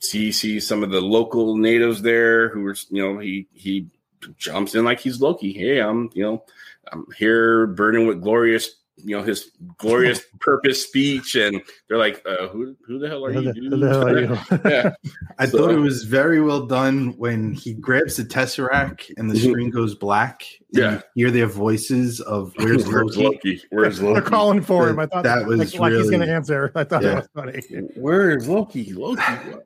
he 0.00 0.30
sees 0.30 0.66
some 0.66 0.82
of 0.82 0.90
the 0.90 1.00
local 1.00 1.56
natives 1.56 2.02
there 2.02 2.48
who 2.50 2.66
are, 2.66 2.76
you 2.90 3.02
know, 3.02 3.18
he, 3.18 3.48
he 3.52 3.88
jumps 4.36 4.74
in 4.74 4.84
like 4.84 5.00
he's 5.00 5.20
Loki. 5.20 5.52
Hey, 5.52 5.80
I'm, 5.80 6.10
you 6.12 6.22
know, 6.22 6.44
I'm 6.92 7.06
here 7.16 7.66
burning 7.66 8.06
with 8.06 8.22
glorious, 8.22 8.76
you 9.04 9.16
know, 9.16 9.22
his 9.22 9.50
glorious 9.78 10.20
purpose 10.40 10.82
speech. 10.82 11.34
And 11.34 11.60
they're 11.88 11.98
like, 11.98 12.22
uh, 12.26 12.48
who, 12.48 12.76
who 12.86 12.98
the 12.98 13.08
hell 13.08 13.24
are 13.24 13.32
who 13.32 13.42
you? 13.42 13.70
the- 13.70 13.76
the 13.76 13.88
hell 13.88 14.08
are 14.08 14.20
you? 14.20 14.38
yeah. 14.70 14.90
I 15.38 15.46
So- 15.46 15.58
thought 15.58 15.70
it 15.70 15.78
was 15.78 16.04
very 16.04 16.40
well 16.40 16.66
done 16.66 17.14
when 17.18 17.52
he 17.54 17.74
grabs 17.74 18.16
the 18.16 18.24
Tesseract 18.24 19.10
and 19.16 19.30
the 19.30 19.34
Mhm. 19.34 19.50
screen 19.50 19.70
goes 19.70 19.94
black. 19.94 20.42
and 20.74 20.82
Yeah. 20.82 21.00
you 21.14 21.26
hear 21.26 21.30
their 21.30 21.46
voices 21.46 22.20
of 22.20 22.52
where's 22.56 22.86
Where's 22.86 23.16
Loki? 23.16 23.22
Loki? 23.24 23.62
Where's 23.70 23.98
They're 24.00 24.20
calling 24.20 24.60
for 24.62 24.88
him. 24.88 24.98
I 24.98 25.06
thought 25.06 25.24
That 25.24 25.46
was 25.46 25.58
like, 25.58 25.80
like 25.80 25.92
he's 25.94 26.10
going 26.10 26.20
to 26.26 26.30
answer. 26.32 26.70
I 26.74 26.84
thought 26.84 27.02
Yeah. 27.02 27.08
that 27.14 27.16
was 27.16 27.28
funny. 27.34 27.88
Where 27.96 28.36
is 28.36 28.48
Loki? 28.48 28.92
Loki. 28.92 29.22
What? 29.22 29.64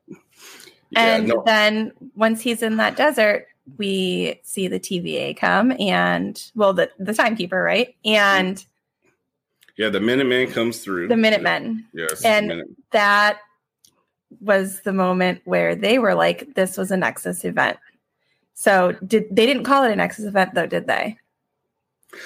and 0.95 1.29
no. 1.29 1.43
then 1.47 1.93
once 2.15 2.43
he's 2.43 2.63
in 2.63 2.77
that 2.77 2.97
desert, 2.97 3.47
we 3.79 4.41
see 4.43 4.69
the 4.69 4.79
TVA 4.79 5.37
come 5.37 5.73
and 5.79 6.43
well, 6.55 6.73
the 6.75 6.91
the 6.99 7.15
timekeeper, 7.15 7.63
right? 7.63 7.95
And 8.05 8.65
yeah, 9.77 9.89
the 9.89 9.99
Minuteman 9.99 10.53
comes 10.53 10.79
through. 10.79 11.09
the 11.09 11.17
Minutemen. 11.17 11.85
Yes. 11.93 12.25
and- 12.25 12.65
That 12.91 13.39
was 14.41 14.81
the 14.81 14.93
moment 14.93 15.43
where 15.45 15.75
they 15.75 15.99
were 15.99 16.15
like, 16.15 16.55
"This 16.55 16.77
was 16.77 16.91
a 16.91 16.97
Nexus 16.97 17.45
event." 17.45 17.79
So 18.55 18.93
did 19.07 19.25
they 19.31 19.47
didn't 19.47 19.65
call 19.65 19.85
it 19.85 19.93
a 19.93 19.97
Nexus 19.97 20.25
event 20.27 20.55
though? 20.55 20.67
Did 20.67 20.87
they? 20.87 21.19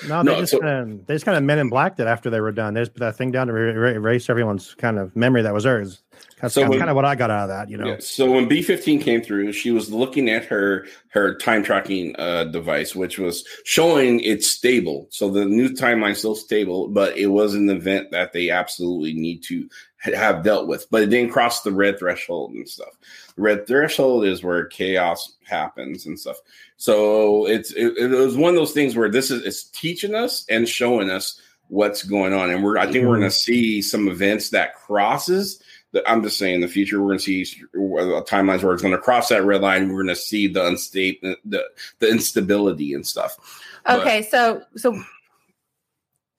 No, 0.08 0.22
they 0.22 0.32
No, 0.32 0.40
just 0.40 0.52
so- 0.52 0.98
they 1.06 1.14
just 1.14 1.24
kind 1.24 1.36
of 1.38 1.44
men 1.44 1.58
in 1.58 1.68
blacked 1.68 2.00
it 2.00 2.06
after 2.06 2.28
they 2.30 2.40
were 2.40 2.52
done. 2.52 2.74
They 2.74 2.80
just 2.80 2.94
put 2.94 3.00
that 3.00 3.16
thing 3.16 3.30
down 3.30 3.46
to 3.46 3.52
er- 3.52 3.68
er- 3.70 3.94
erase 3.94 4.28
everyone's 4.28 4.74
kind 4.74 4.98
of 4.98 5.14
memory 5.14 5.42
that 5.42 5.54
was 5.54 5.64
hers. 5.64 6.02
That's 6.40 6.54
So 6.54 6.68
when- 6.68 6.78
kind 6.78 6.90
of 6.90 6.96
what 6.96 7.04
I 7.04 7.14
got 7.14 7.30
out 7.30 7.44
of 7.44 7.48
that, 7.48 7.70
you 7.70 7.76
know. 7.76 7.86
Yeah, 7.86 7.96
So 8.00 8.30
when 8.30 8.48
B 8.48 8.62
fifteen 8.62 9.00
came 9.00 9.22
through, 9.22 9.52
she 9.52 9.70
was 9.70 9.92
looking 9.92 10.28
at 10.28 10.44
her 10.46 10.86
her 11.10 11.34
time 11.36 11.62
tracking 11.62 12.14
uh, 12.18 12.44
device, 12.44 12.94
which 12.94 13.18
was 13.18 13.44
showing 13.64 14.20
it's 14.20 14.46
stable. 14.46 15.06
So 15.10 15.30
the 15.30 15.44
new 15.44 15.68
timeline's 15.70 16.18
still 16.18 16.34
stable, 16.34 16.88
but 16.88 17.16
it 17.16 17.28
was 17.28 17.54
an 17.54 17.70
event 17.70 18.10
that 18.10 18.32
they 18.32 18.50
absolutely 18.50 19.14
need 19.14 19.42
to 19.44 19.68
have 20.14 20.42
dealt 20.44 20.66
with. 20.68 20.86
But 20.90 21.02
it 21.02 21.06
didn't 21.10 21.32
cross 21.32 21.62
the 21.62 21.72
red 21.72 21.98
threshold 21.98 22.52
and 22.52 22.68
stuff. 22.68 22.94
The 23.36 23.42
red 23.42 23.66
threshold 23.66 24.24
is 24.24 24.42
where 24.42 24.66
chaos 24.66 25.34
happens 25.44 26.06
and 26.06 26.18
stuff. 26.18 26.36
So 26.76 27.46
it's 27.46 27.72
it, 27.72 27.96
it 27.98 28.08
was 28.08 28.36
one 28.36 28.50
of 28.50 28.56
those 28.56 28.72
things 28.72 28.96
where 28.96 29.10
this 29.10 29.30
is 29.30 29.44
it's 29.44 29.64
teaching 29.64 30.14
us 30.14 30.44
and 30.48 30.68
showing 30.68 31.10
us 31.10 31.40
what's 31.68 32.02
going 32.04 32.32
on, 32.32 32.50
and 32.50 32.62
we're 32.62 32.78
I 32.78 32.84
think 32.90 33.06
we're 33.06 33.18
going 33.18 33.28
to 33.28 33.30
see 33.30 33.82
some 33.82 34.08
events 34.08 34.50
that 34.50 34.74
crosses 34.76 35.60
the- 35.92 36.08
I'm 36.08 36.22
just 36.22 36.36
saying, 36.38 36.56
in 36.56 36.60
the 36.60 36.68
future, 36.68 37.00
we're 37.00 37.08
going 37.08 37.18
to 37.20 37.44
see 37.44 37.62
uh, 37.74 38.22
timelines 38.22 38.62
where 38.62 38.72
it's 38.72 38.82
going 38.82 38.94
to 38.94 39.00
cross 39.00 39.28
that 39.30 39.44
red 39.44 39.62
line. 39.62 39.88
We're 39.88 40.02
going 40.02 40.14
to 40.14 40.20
see 40.20 40.46
the 40.48 40.66
unstable, 40.66 41.34
the 41.44 41.64
the 41.98 42.08
instability 42.10 42.92
and 42.94 43.06
stuff. 43.06 43.36
But- 43.84 44.00
Okay, 44.00 44.22
so 44.22 44.62
so 44.76 45.00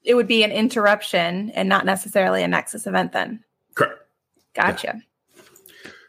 it 0.04 0.16
would 0.16 0.28
be 0.28 0.44
an 0.44 0.52
interruption 0.52 1.50
and 1.52 1.68
not 1.68 1.86
necessarily 1.86 2.44
a 2.44 2.48
Nexus 2.48 2.88
event 2.88 3.12
then. 3.12 3.44
Correct. 3.78 4.02
Gotcha. 4.56 5.02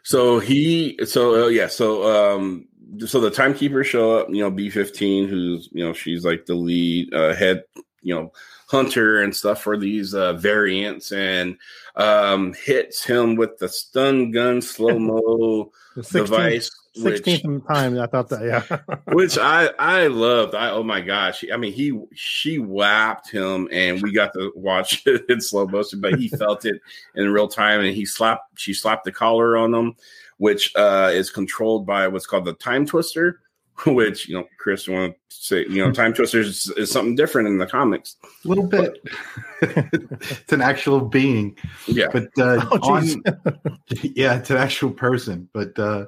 So 0.03 0.39
he, 0.39 0.99
so 1.05 1.45
uh, 1.45 1.47
yeah, 1.49 1.67
so 1.67 2.33
um, 2.35 2.67
so 3.05 3.19
the 3.19 3.29
timekeepers 3.29 3.87
show 3.87 4.17
up. 4.17 4.29
You 4.29 4.41
know, 4.43 4.51
B 4.51 4.69
fifteen, 4.69 5.27
who's 5.27 5.69
you 5.71 5.85
know 5.85 5.93
she's 5.93 6.25
like 6.25 6.45
the 6.45 6.55
lead 6.55 7.13
uh, 7.13 7.35
head, 7.35 7.63
you 8.01 8.15
know, 8.15 8.31
hunter 8.67 9.21
and 9.21 9.35
stuff 9.35 9.61
for 9.61 9.77
these 9.77 10.13
uh, 10.13 10.33
variants, 10.33 11.11
and 11.11 11.57
um, 11.95 12.53
hits 12.53 13.03
him 13.03 13.35
with 13.35 13.57
the 13.59 13.69
stun 13.69 14.31
gun 14.31 14.61
slow 14.63 14.97
mo 14.97 15.71
device. 16.11 16.71
Which- 16.97 17.21
16th 17.23 17.67
time, 17.67 17.99
I 17.99 18.07
thought 18.07 18.29
that, 18.29 18.43
yeah. 18.43 18.95
which 19.13 19.37
I 19.37 19.69
I 19.79 20.07
loved. 20.07 20.55
I 20.55 20.71
oh 20.71 20.83
my 20.83 21.01
gosh, 21.01 21.43
I 21.53 21.57
mean 21.57 21.73
he 21.73 21.99
she 22.13 22.57
whapped 22.59 23.29
him, 23.29 23.67
and 23.71 24.01
we 24.01 24.11
got 24.11 24.33
to 24.33 24.51
watch 24.55 25.03
it 25.05 25.25
in 25.29 25.41
slow 25.41 25.67
motion, 25.67 26.01
but 26.01 26.15
he 26.19 26.29
felt 26.29 26.65
it 26.65 26.81
in 27.15 27.29
real 27.29 27.47
time, 27.47 27.81
and 27.81 27.95
he 27.95 28.05
slapped 28.05 28.59
she 28.59 28.73
slapped 28.73 29.05
the 29.05 29.11
collar 29.11 29.55
on 29.57 29.73
him, 29.73 29.95
which 30.37 30.75
uh, 30.75 31.11
is 31.13 31.29
controlled 31.29 31.85
by 31.85 32.07
what's 32.07 32.25
called 32.25 32.45
the 32.45 32.53
time 32.53 32.85
twister. 32.85 33.41
Which 33.85 34.27
you 34.27 34.35
know, 34.37 34.45
Chris, 34.57 34.87
you 34.87 34.93
want 34.93 35.13
to 35.13 35.19
say, 35.33 35.59
you 35.69 35.77
know, 35.81 35.93
time 35.93 36.13
twister 36.13 36.41
is, 36.41 36.69
is 36.75 36.91
something 36.91 37.15
different 37.15 37.47
in 37.47 37.59
the 37.59 37.65
comics. 37.65 38.17
A 38.43 38.47
little 38.49 38.67
bit. 38.67 38.99
it's 39.61 40.51
an 40.51 40.61
actual 40.61 40.99
being, 40.99 41.55
Yeah, 41.87 42.07
but 42.11 42.25
uh, 42.37 42.65
Oh, 42.71 42.79
on, 42.91 43.23
yeah, 44.01 44.35
it's 44.35 44.49
an 44.49 44.57
actual 44.57 44.91
person. 44.91 45.47
But 45.53 45.79
uh, 45.79 46.07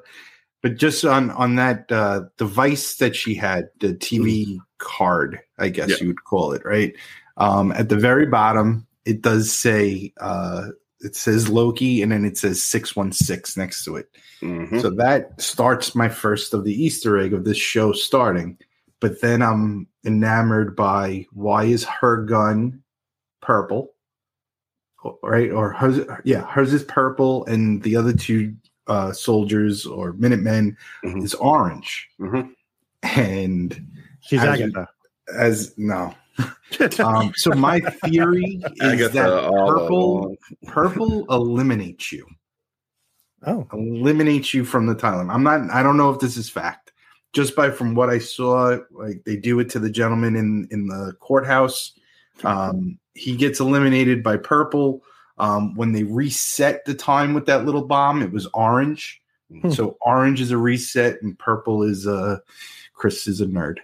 but 0.62 0.78
just 0.78 1.04
on 1.06 1.32
on 1.32 1.56
that 1.56 1.92
uh, 1.92 2.22
device 2.38 2.96
that 2.98 3.16
she 3.16 3.34
had, 3.36 3.70
the 3.80 3.94
TV 3.94 4.58
card, 4.78 5.40
I 5.58 5.70
guess 5.70 5.90
Yeah. 5.90 5.98
you 6.02 6.08
would 6.08 6.24
call 6.24 6.54
it, 6.54 6.64
right? 6.66 6.96
Um, 7.38 7.72
at 7.72 7.90
the 7.90 7.98
very 7.98 8.26
bottom, 8.26 8.86
it 9.06 9.22
does 9.22 9.52
say 9.52 10.14
uh, 10.20 10.68
it 11.00 11.16
says 11.16 11.50
Loki, 11.50 12.02
and 12.04 12.12
then 12.12 12.26
it 12.26 12.38
says 12.38 12.62
six 12.62 12.96
one 12.96 13.12
six 13.12 13.58
next 13.58 13.84
to 13.86 13.96
it. 13.96 14.10
Mhm. 14.42 14.82
So 14.82 14.90
that 14.92 15.40
starts 15.42 15.96
my 15.96 16.10
first 16.10 16.54
of 16.54 16.64
the 16.64 16.74
Easter 16.74 17.18
egg 17.18 17.34
of 17.34 17.44
this 17.44 17.58
show 17.58 17.92
starting. 17.92 18.58
But 19.00 19.22
then 19.22 19.42
I'm 19.42 19.88
enamored 20.06 20.76
by 20.76 21.26
why 21.32 21.64
is 21.66 21.84
her 21.86 22.24
gun 22.24 22.84
purple? 23.42 23.94
Right? 25.24 25.50
Or 25.52 25.74
hers, 25.74 26.06
yeah, 26.24 26.46
hers 26.46 26.72
is 26.74 26.84
purple, 26.84 27.44
and 27.46 27.82
the 27.82 27.96
other 27.96 28.14
two 28.14 28.54
uh, 28.88 29.12
soldiers 29.14 29.86
or 29.86 30.14
Minutemen 30.14 30.76
Mhm. 31.06 31.24
is 31.24 31.34
orange. 31.36 32.10
Mhm. 32.20 32.52
And 33.04 33.88
She's 34.22 34.40
As 34.42 34.48
Agatha. 34.60 34.88
as 35.36 35.74
no. 35.78 36.14
Um, 37.00 37.34
so 37.36 37.52
my 37.52 37.80
theory 37.80 38.62
is 38.82 39.00
got 39.00 39.12
that 39.14 39.52
purple 39.52 40.18
along. 40.20 40.38
purple 40.68 41.26
eliminates 41.30 42.12
you. 42.12 42.26
oh, 43.46 43.68
eliminates 43.74 44.54
you 44.54 44.64
from 44.64 44.86
the 44.86 44.96
timeline. 44.96 45.32
I'm 45.34 45.44
not. 45.44 45.70
I 45.72 45.84
don't 45.84 45.98
know 45.98 46.10
if 46.12 46.20
this 46.20 46.38
is 46.38 46.50
fact. 46.50 46.94
Just 47.34 47.56
by 47.56 47.70
from 47.72 47.94
what 47.96 48.10
I 48.10 48.20
saw, 48.20 48.78
like 48.92 49.24
they 49.26 49.36
do 49.36 49.60
it 49.60 49.70
to 49.72 49.80
the 49.80 49.90
gentleman 49.90 50.36
in 50.36 50.68
in 50.72 50.88
the 50.88 51.14
courthouse. 51.20 51.94
Um, 52.44 52.98
he 53.14 53.36
gets 53.36 53.60
eliminated 53.60 54.24
by 54.24 54.38
purple. 54.38 55.04
Um, 55.38 55.74
when 55.76 55.92
they 55.92 56.04
reset 56.04 56.86
the 56.86 56.94
time 56.94 57.34
with 57.34 57.46
that 57.48 57.66
little 57.66 57.86
bomb, 57.86 58.22
it 58.22 58.32
was 58.32 58.48
orange. 58.54 59.22
Hmm. 59.52 59.72
So 59.72 59.98
orange 60.02 60.40
is 60.42 60.52
a 60.52 60.58
reset, 60.58 61.22
and 61.22 61.38
purple 61.38 61.84
is 61.84 62.06
a 62.06 62.42
Chris 62.94 63.28
is 63.28 63.42
a 63.42 63.46
nerd. 63.46 63.78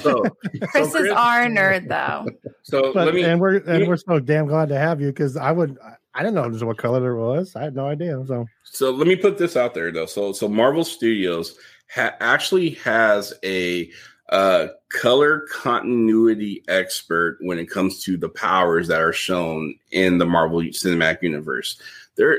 So, 0.00 0.22
Chris 0.62 0.92
so 0.92 1.04
is 1.04 1.10
our 1.12 1.46
nerd 1.46 1.88
though. 1.88 2.26
So 2.62 2.92
but, 2.92 3.06
let 3.06 3.14
me. 3.14 3.22
and 3.22 3.40
we're 3.40 3.58
and 3.58 3.82
me- 3.82 3.88
we're 3.88 3.96
so 3.96 4.18
damn 4.18 4.46
glad 4.46 4.68
to 4.70 4.78
have 4.78 5.00
you 5.00 5.08
because 5.08 5.36
I 5.36 5.52
would 5.52 5.78
I- 5.84 5.96
I 6.12 6.24
didn't 6.24 6.34
know 6.34 6.66
what 6.66 6.76
color 6.76 7.12
it 7.12 7.20
was. 7.20 7.54
I 7.54 7.62
had 7.62 7.76
no 7.76 7.86
idea. 7.86 8.20
So 8.26 8.44
So 8.64 8.90
let 8.90 9.06
me 9.06 9.14
put 9.14 9.38
this 9.38 9.56
out 9.56 9.74
there 9.74 9.92
though. 9.92 10.06
So 10.06 10.32
so 10.32 10.48
Marvel 10.48 10.82
Studios 10.82 11.56
ha- 11.94 12.16
actually 12.18 12.70
has 12.70 13.32
a 13.44 13.90
uh, 14.30 14.68
color 14.88 15.46
continuity 15.52 16.62
expert 16.68 17.38
when 17.40 17.58
it 17.58 17.66
comes 17.70 18.02
to 18.04 18.16
the 18.16 18.28
powers 18.28 18.88
that 18.88 19.00
are 19.00 19.12
shown 19.12 19.74
in 19.90 20.18
the 20.18 20.26
Marvel 20.26 20.60
Cinematic 20.60 21.22
Universe. 21.22 21.80
There, 22.16 22.38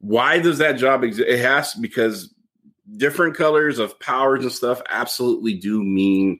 why 0.00 0.38
does 0.40 0.58
that 0.58 0.72
job 0.72 1.04
exist? 1.04 1.28
It 1.28 1.40
has 1.40 1.74
because 1.74 2.32
different 2.96 3.36
colors 3.36 3.78
of 3.78 3.98
powers 4.00 4.42
and 4.42 4.52
stuff 4.52 4.82
absolutely 4.88 5.54
do 5.54 5.82
mean 5.82 6.38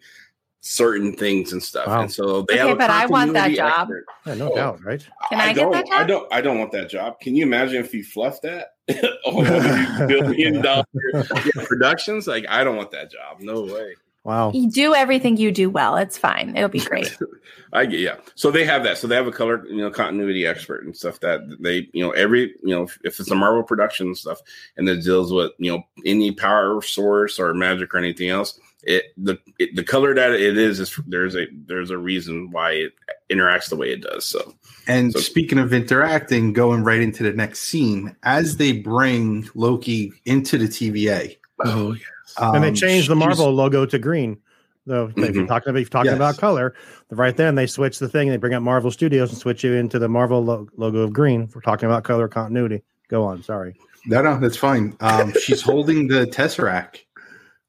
certain 0.61 1.13
things 1.17 1.53
and 1.53 1.63
stuff. 1.63 1.87
Wow. 1.89 2.03
And 2.03 2.13
so 2.13 2.43
they 2.43 2.55
Okay, 2.55 2.59
have 2.59 2.71
a 2.71 2.77
but 2.77 2.91
I 2.91 3.07
want 3.07 3.33
that 3.33 3.51
continuity 3.51 3.57
job. 3.57 3.81
expert. 3.81 4.05
yeah, 4.27 4.35
no 4.35 4.53
Oh. 4.53 4.55
doubt, 4.55 4.85
right? 4.85 5.09
Can 5.29 5.41
I 5.41 5.47
get 5.49 5.55
don't, 5.57 5.73
that 5.73 5.87
I 5.91 6.05
don't. 6.05 6.33
I 6.33 6.41
don't 6.41 6.59
want 6.59 6.71
that 6.73 6.89
job. 6.91 7.19
Can 7.21 7.35
you 7.35 7.45
imagine 7.45 7.83
if 7.85 7.93
you 7.95 8.05
fluffed 8.05 8.43
that? 8.43 8.75
oh, 9.27 10.07
billion 10.07 10.61
dollar 10.61 10.85
productions. 11.65 12.27
Like 12.27 12.45
I 12.49 12.63
don't 12.63 12.77
want 12.77 12.91
that 12.93 13.11
job. 13.11 13.41
No 13.41 13.63
way. 13.63 13.95
Wow. 14.25 14.53
You 14.53 14.71
do 14.71 14.95
everything 14.95 15.37
you 15.37 15.51
do 15.51 15.69
well. 15.69 15.97
It's 15.97 16.17
fine. 16.17 16.57
It'll 16.57 16.69
be 16.69 16.81
great. 16.81 17.17
I 17.73 17.87
get 17.87 18.01
yeah. 18.01 18.17
So 18.35 18.51
they 18.51 18.65
have 18.65 18.85
that. 18.85 18.99
So 18.99 19.07
they 19.09 19.17
have 19.17 19.27
a 19.27 19.33
color, 19.33 19.67
you 19.67 19.79
know, 19.79 19.91
continuity 19.91 20.47
expert 20.47 20.85
and 20.85 20.97
stuff 20.97 21.19
that 21.21 21.41
they, 21.59 21.89
you 21.93 22.05
know, 22.05 22.11
every, 22.11 22.55
you 22.63 22.75
know, 22.75 22.83
if, 22.83 22.99
if 23.03 23.19
it's 23.19 23.31
a 23.31 23.35
Marvel 23.35 23.63
production 23.63 24.09
and 24.09 24.17
stuff, 24.17 24.41
and 24.77 24.89
it 24.89 25.03
deals 25.03 25.33
with, 25.33 25.53
you 25.59 25.73
know, 25.73 25.83
any 26.05 26.31
power 26.33 26.81
source 26.83 27.41
or 27.41 27.53
magic 27.55 27.95
or 27.95 27.99
anything 27.99 28.29
else, 28.29 28.61
it 28.85 29.07
the 29.17 29.39
it, 29.59 29.75
the 29.75 29.85
color 29.85 30.15
that 30.15 30.33
it 30.33 30.59
is 30.59 30.81
is 30.81 30.99
there's 31.07 31.35
a 31.35 31.47
there's 31.67 31.91
a 31.91 31.99
reason 31.99 32.51
why 32.51 32.73
it 32.73 32.93
interacts 33.31 33.71
the 33.71 33.77
way 33.77 33.91
it 33.93 34.03
does. 34.03 34.27
So 34.27 34.55
And 34.87 35.13
So- 35.13 35.21
speaking 35.21 35.59
of 35.59 35.73
interacting, 35.73 36.53
going 36.53 36.85
right 36.85 37.01
into 37.01 37.23
the 37.23 37.33
next 37.33 37.61
scene, 37.61 38.15
as 38.23 38.57
they 38.59 38.73
bring 38.73 39.49
Loki 39.55 40.13
into 40.27 40.59
the 40.59 40.67
TVA, 40.67 41.37
oh 41.65 41.93
yeah. 42.41 42.55
and 42.55 42.63
they 42.65 42.69
um, 42.69 42.75
changed 42.75 43.09
the 43.09 43.15
she's- 43.15 43.27
Marvel 43.27 43.53
logo 43.53 43.87
to 43.87 43.99
green. 43.99 44.39
Though 44.85 45.13
if 45.17 45.35
you're 45.37 45.47
talking 45.47 45.71
about 45.71 45.81
if 45.81 45.85
you're 45.87 45.91
talking 45.91 46.07
Yes. 46.11 46.17
about 46.17 46.39
color, 46.39 46.75
right 47.11 47.37
then 47.37 47.55
they 47.55 47.69
switch 47.69 48.01
the 48.01 48.09
thing. 48.09 48.31
They 48.31 48.37
bring 48.37 48.55
up 48.55 48.65
Marvel 48.65 48.91
Studios 48.91 49.31
and 49.31 49.39
switch 49.39 49.63
you 49.63 49.75
into 49.75 50.01
the 50.01 50.09
Marvel 50.09 50.45
lo- 50.45 50.67
logo 50.77 50.99
of 51.03 51.13
green. 51.13 51.43
If 51.43 51.55
we're 51.55 51.61
talking 51.61 51.87
about 51.87 52.03
color 52.03 52.27
continuity. 52.27 52.83
Go 53.09 53.23
on. 53.23 53.45
Sorry. 53.45 53.77
No, 54.07 54.23
no, 54.23 54.41
that's 54.41 54.57
fine. 54.57 54.97
Um, 54.99 55.33
she's 55.41 55.63
holding 55.71 56.09
the 56.09 56.27
tesseract 56.27 57.03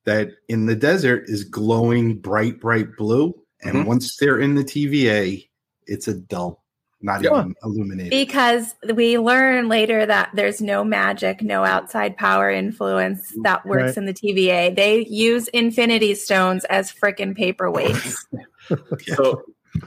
that 0.06 0.32
in 0.50 0.66
the 0.66 0.76
desert 0.76 1.26
is 1.28 1.44
glowing 1.44 2.18
bright, 2.18 2.60
bright 2.60 2.96
blue. 2.98 3.36
And 3.62 3.76
Mhm. 3.76 3.86
once 3.86 4.18
they're 4.18 4.40
in 4.40 4.56
the 4.56 4.64
TVA, 4.64 5.48
it's 5.86 6.08
a 6.08 6.16
dull, 6.16 6.62
not 7.03 7.22
Yeah. 7.22 7.31
even 7.39 7.55
illuminated. 7.63 8.10
Because 8.10 8.74
we 8.95 9.19
learn 9.19 9.67
later 9.67 10.05
that 10.05 10.29
there's 10.33 10.62
no 10.62 10.83
magic, 10.83 11.41
no 11.41 11.63
outside 11.63 12.17
power 12.17 12.50
influence 12.50 13.31
mm, 13.38 13.43
that 13.43 13.65
works 13.65 13.83
Right. 13.83 13.98
in 13.98 14.05
the 14.05 14.13
TVA. 14.13 14.75
They 14.75 15.05
use 15.05 15.48
infinity 15.50 16.15
stones 16.15 16.63
as 16.65 16.91
frickin' 16.91 17.38
paperweights. 17.38 18.15
So 19.15 19.43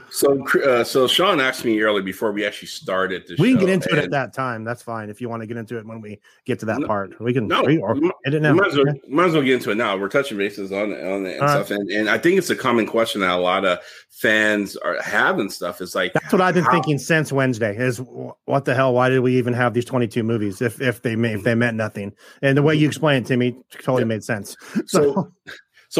so 0.09 0.45
uh, 0.63 0.83
so 0.83 1.07
Sean 1.07 1.39
asked 1.39 1.63
me 1.65 1.79
earlier 1.81 2.01
before 2.03 2.31
we 2.31 2.45
actually 2.45 2.67
started 2.67 3.25
the 3.27 3.35
We 3.39 3.51
can 3.51 3.59
get 3.59 3.69
into 3.69 3.89
it 3.95 4.03
at 4.03 4.11
that 4.11 4.33
time. 4.33 4.63
That's 4.63 4.81
fine. 4.81 5.09
If 5.09 5.21
you 5.21 5.29
want 5.29 5.41
to 5.43 5.47
get 5.47 5.57
into 5.57 5.77
it 5.77 5.85
when 5.85 6.01
we 6.01 6.19
get 6.45 6.59
to 6.59 6.65
that 6.67 6.79
No, 6.79 6.87
part, 6.87 7.19
we 7.21 7.33
can. 7.33 7.47
No, 7.47 7.63
we, 7.63 7.77
or 7.77 7.95
might- 7.95 8.11
hit 8.25 8.33
it 8.33 8.37
we 8.37 8.47
now. 8.47 8.53
might, 8.53 8.67
as 8.67 8.75
well, 8.75 8.89
Okay. 8.89 8.99
might 9.07 9.25
as 9.27 9.33
well 9.33 9.43
get 9.43 9.53
into 9.55 9.71
it 9.71 9.75
now. 9.75 9.95
We're 9.97 10.09
touching 10.09 10.37
bases 10.37 10.71
on 10.71 10.91
on 10.93 11.25
it 11.25 11.33
and 11.33 11.41
All 11.41 11.47
right. 11.47 11.65
stuff, 11.65 11.71
and, 11.71 11.89
and 11.91 12.09
I 12.09 12.17
think 12.17 12.37
it's 12.37 12.49
a 12.49 12.55
common 12.55 12.85
question 12.85 13.21
that 13.21 13.31
a 13.31 13.41
lot 13.41 13.65
of 13.65 13.79
fans 14.09 14.75
are 14.77 15.01
have 15.01 15.39
and 15.39 15.51
stuff. 15.51 15.81
Is 15.81 15.95
like 15.95 16.13
That's 16.13 16.31
what 16.33 16.41
I've 16.41 16.53
been 16.55 16.63
how- 16.63 16.71
thinking 16.71 16.97
since 16.97 17.31
Wednesday. 17.31 17.75
Is 17.77 18.01
what 18.45 18.65
the 18.65 18.75
hell? 18.75 18.93
Why 18.93 19.09
did 19.09 19.19
we 19.19 19.37
even 19.37 19.53
have 19.53 19.73
these 19.73 19.85
twenty-two 19.85 20.23
movies 20.23 20.61
if 20.61 20.81
if 20.81 21.01
they 21.01 21.15
may, 21.15 21.33
if 21.33 21.43
they 21.43 21.55
meant 21.55 21.77
nothing? 21.77 22.13
And 22.41 22.57
the 22.57 22.63
way 22.63 22.75
you 22.75 22.87
explained 22.87 23.25
it 23.25 23.27
to 23.29 23.37
me 23.37 23.55
totally 23.71 24.01
Yeah. 24.01 24.07
made 24.07 24.23
sense. 24.23 24.55
So, 24.85 25.13
So 25.13 25.31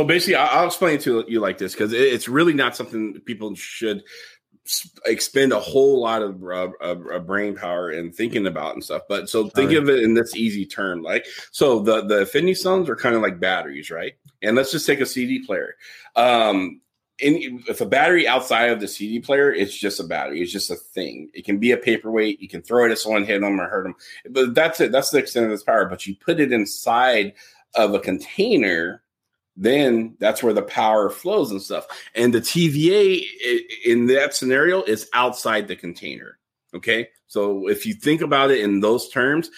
basically, 0.03 0.35
I'll, 0.35 0.67
explain 0.67 0.95
it 0.95 1.01
to 1.01 1.25
you 1.27 1.39
like 1.39 1.57
this 1.57 1.73
because 1.73 1.93
it's 1.93 2.27
really 2.27 2.53
not 2.53 2.75
something 2.75 3.19
people 3.21 3.55
should 3.55 4.03
expend 5.05 5.53
a 5.53 5.59
whole 5.59 6.01
lot 6.01 6.21
of, 6.21 6.43
uh, 6.43 7.19
brain 7.19 7.55
power 7.55 7.89
and 7.89 8.13
thinking 8.13 8.47
about 8.47 8.73
and 8.73 8.83
stuff. 8.83 9.03
But 9.07 9.29
so 9.29 9.43
think 9.49 9.71
Sorry. 9.71 9.77
of 9.77 9.89
it 9.89 10.03
in 10.03 10.13
this 10.13 10.35
easy 10.35 10.65
term, 10.65 11.01
like 11.01 11.25
so 11.51 11.79
the 11.79 12.05
the 12.05 12.21
infinity 12.21 12.55
stones 12.55 12.89
are 12.89 12.95
kind 12.95 13.15
of 13.15 13.21
like 13.21 13.39
batteries, 13.39 13.89
right? 13.89 14.13
And 14.41 14.55
let's 14.55 14.71
just 14.71 14.85
take 14.85 14.99
a 14.99 15.05
CD 15.05 15.45
player. 15.45 15.75
Um, 16.15 16.81
in, 17.19 17.63
if 17.67 17.81
a 17.81 17.85
battery 17.85 18.27
outside 18.27 18.69
of 18.69 18.79
the 18.79 18.87
CD 18.87 19.19
player, 19.19 19.51
it's 19.51 19.75
just 19.75 19.99
a 19.99 20.03
battery. 20.03 20.41
It's 20.41 20.51
just 20.51 20.69
a 20.69 20.75
thing. 20.75 21.29
It 21.33 21.45
can 21.45 21.57
be 21.57 21.71
a 21.71 21.77
paperweight. 21.77 22.39
You 22.39 22.47
can 22.47 22.61
throw 22.61 22.85
it 22.85 22.91
at 22.91 22.99
someone, 22.99 23.23
hit 23.23 23.41
them 23.41 23.59
or 23.59 23.67
hurt 23.67 23.83
them, 23.83 23.95
but 24.29 24.53
that's 24.53 24.79
it. 24.81 24.91
That's 24.91 25.09
the 25.09 25.17
extent 25.19 25.47
of 25.47 25.51
its 25.51 25.63
power. 25.63 25.85
But 25.85 26.05
you 26.05 26.15
put 26.15 26.39
it 26.39 26.51
inside 26.51 27.33
of 27.75 27.93
a 27.93 27.99
container, 27.99 29.01
then 29.57 30.15
that's 30.19 30.43
where 30.43 30.53
the 30.53 30.61
power 30.61 31.09
flows 31.09 31.51
and 31.51 31.61
stuff. 31.61 31.87
And 32.15 32.33
the 32.33 32.41
TVA 32.41 33.21
in 33.83 34.05
that 34.07 34.35
scenario 34.35 34.83
is 34.83 35.09
outside 35.13 35.67
the 35.67 35.75
container. 35.75 36.37
Okay. 36.75 37.09
So 37.25 37.67
if 37.67 37.85
you 37.85 37.93
think 37.93 38.21
about 38.21 38.51
it 38.51 38.59
in 38.61 38.79
those 38.81 39.09
terms, 39.09 39.49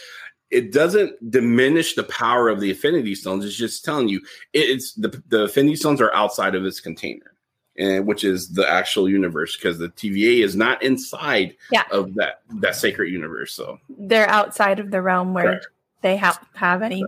it 0.49 0.71
doesn't 0.71 1.29
diminish 1.29 1.93
the 1.95 2.03
power 2.03 2.49
of 2.49 2.59
the 2.59 2.69
infinity 2.71 3.13
stones. 3.13 3.45
It's 3.45 3.55
just 3.55 3.85
telling 3.85 4.07
you 4.07 4.21
it's 4.53 4.93
the, 4.93 5.21
the 5.27 5.43
infinity 5.43 5.75
stones 5.75 6.01
are 6.01 6.13
outside 6.13 6.55
of 6.55 6.65
its 6.65 6.79
container. 6.79 7.33
And 7.77 8.05
which 8.05 8.23
is 8.25 8.49
the 8.49 8.69
actual 8.69 9.07
universe 9.07 9.55
because 9.55 9.77
the 9.79 9.87
TVA 9.89 10.43
is 10.43 10.55
not 10.55 10.81
inside 10.83 11.55
Yeah. 11.71 11.83
of 11.91 12.13
that 12.15 12.41
that 12.55 12.75
sacred 12.75 13.07
universe. 13.09 13.53
So, 13.53 13.79
They're 13.89 14.29
outside 14.29 14.79
of 14.79 14.91
the 14.91 15.01
realm 15.01 15.33
where 15.33 15.43
Correct. 15.45 15.67
they 16.01 16.17
have 16.17 16.39
have 16.55 16.81
any. 16.81 17.05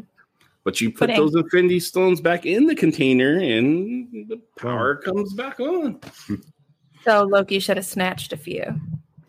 But 0.64 0.80
you 0.80 0.92
put 0.92 1.10
Pudding. 1.10 1.16
those 1.18 1.36
infinity 1.36 1.80
stones 1.80 2.22
back 2.22 2.46
in 2.46 2.68
the 2.68 2.76
container, 2.76 3.38
and 3.38 4.28
the 4.30 4.40
power 4.58 5.02
hmm. 5.04 5.12
comes 5.12 5.34
back 5.34 5.60
on. 5.60 6.00
So 7.04 7.24
Loki 7.24 7.60
should 7.60 7.78
have 7.78 7.86
snatched 7.86 8.32
a 8.32 8.38
few. 8.38 8.80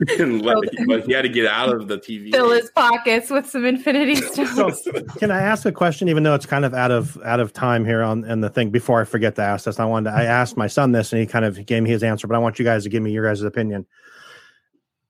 and 0.18 0.42
let, 0.42 0.56
but 0.86 1.04
he 1.04 1.12
had 1.12 1.22
to 1.22 1.28
get 1.28 1.46
out 1.46 1.68
of 1.68 1.86
the 1.86 1.96
TV. 1.96 2.32
Fill 2.32 2.50
his 2.50 2.70
pockets 2.70 3.30
with 3.30 3.48
some 3.48 3.64
infinity 3.64 4.16
stones. 4.16 4.82
So, 4.82 4.92
Can 5.18 5.30
I 5.30 5.40
ask 5.40 5.64
a 5.64 5.72
question, 5.72 6.08
even 6.08 6.22
though 6.22 6.34
it's 6.34 6.46
kind 6.46 6.64
of 6.64 6.74
out 6.74 6.90
of 6.90 7.20
out 7.24 7.40
of 7.40 7.52
time 7.52 7.84
here 7.84 8.02
on 8.02 8.24
and 8.24 8.42
the 8.42 8.48
thing 8.48 8.70
before 8.70 9.00
I 9.00 9.04
forget 9.04 9.36
to 9.36 9.42
ask 9.42 9.66
this? 9.66 9.78
I 9.78 9.84
wanted 9.84 10.10
to, 10.10 10.16
I 10.16 10.24
asked 10.24 10.56
my 10.56 10.66
son 10.66 10.92
this 10.92 11.12
and 11.12 11.20
he 11.20 11.26
kind 11.26 11.44
of 11.44 11.64
gave 11.66 11.82
me 11.82 11.90
his 11.90 12.02
answer, 12.02 12.26
but 12.26 12.34
I 12.34 12.38
want 12.38 12.58
you 12.58 12.64
guys 12.64 12.82
to 12.82 12.88
give 12.88 13.02
me 13.02 13.12
your 13.12 13.26
guys' 13.26 13.42
opinion. 13.42 13.86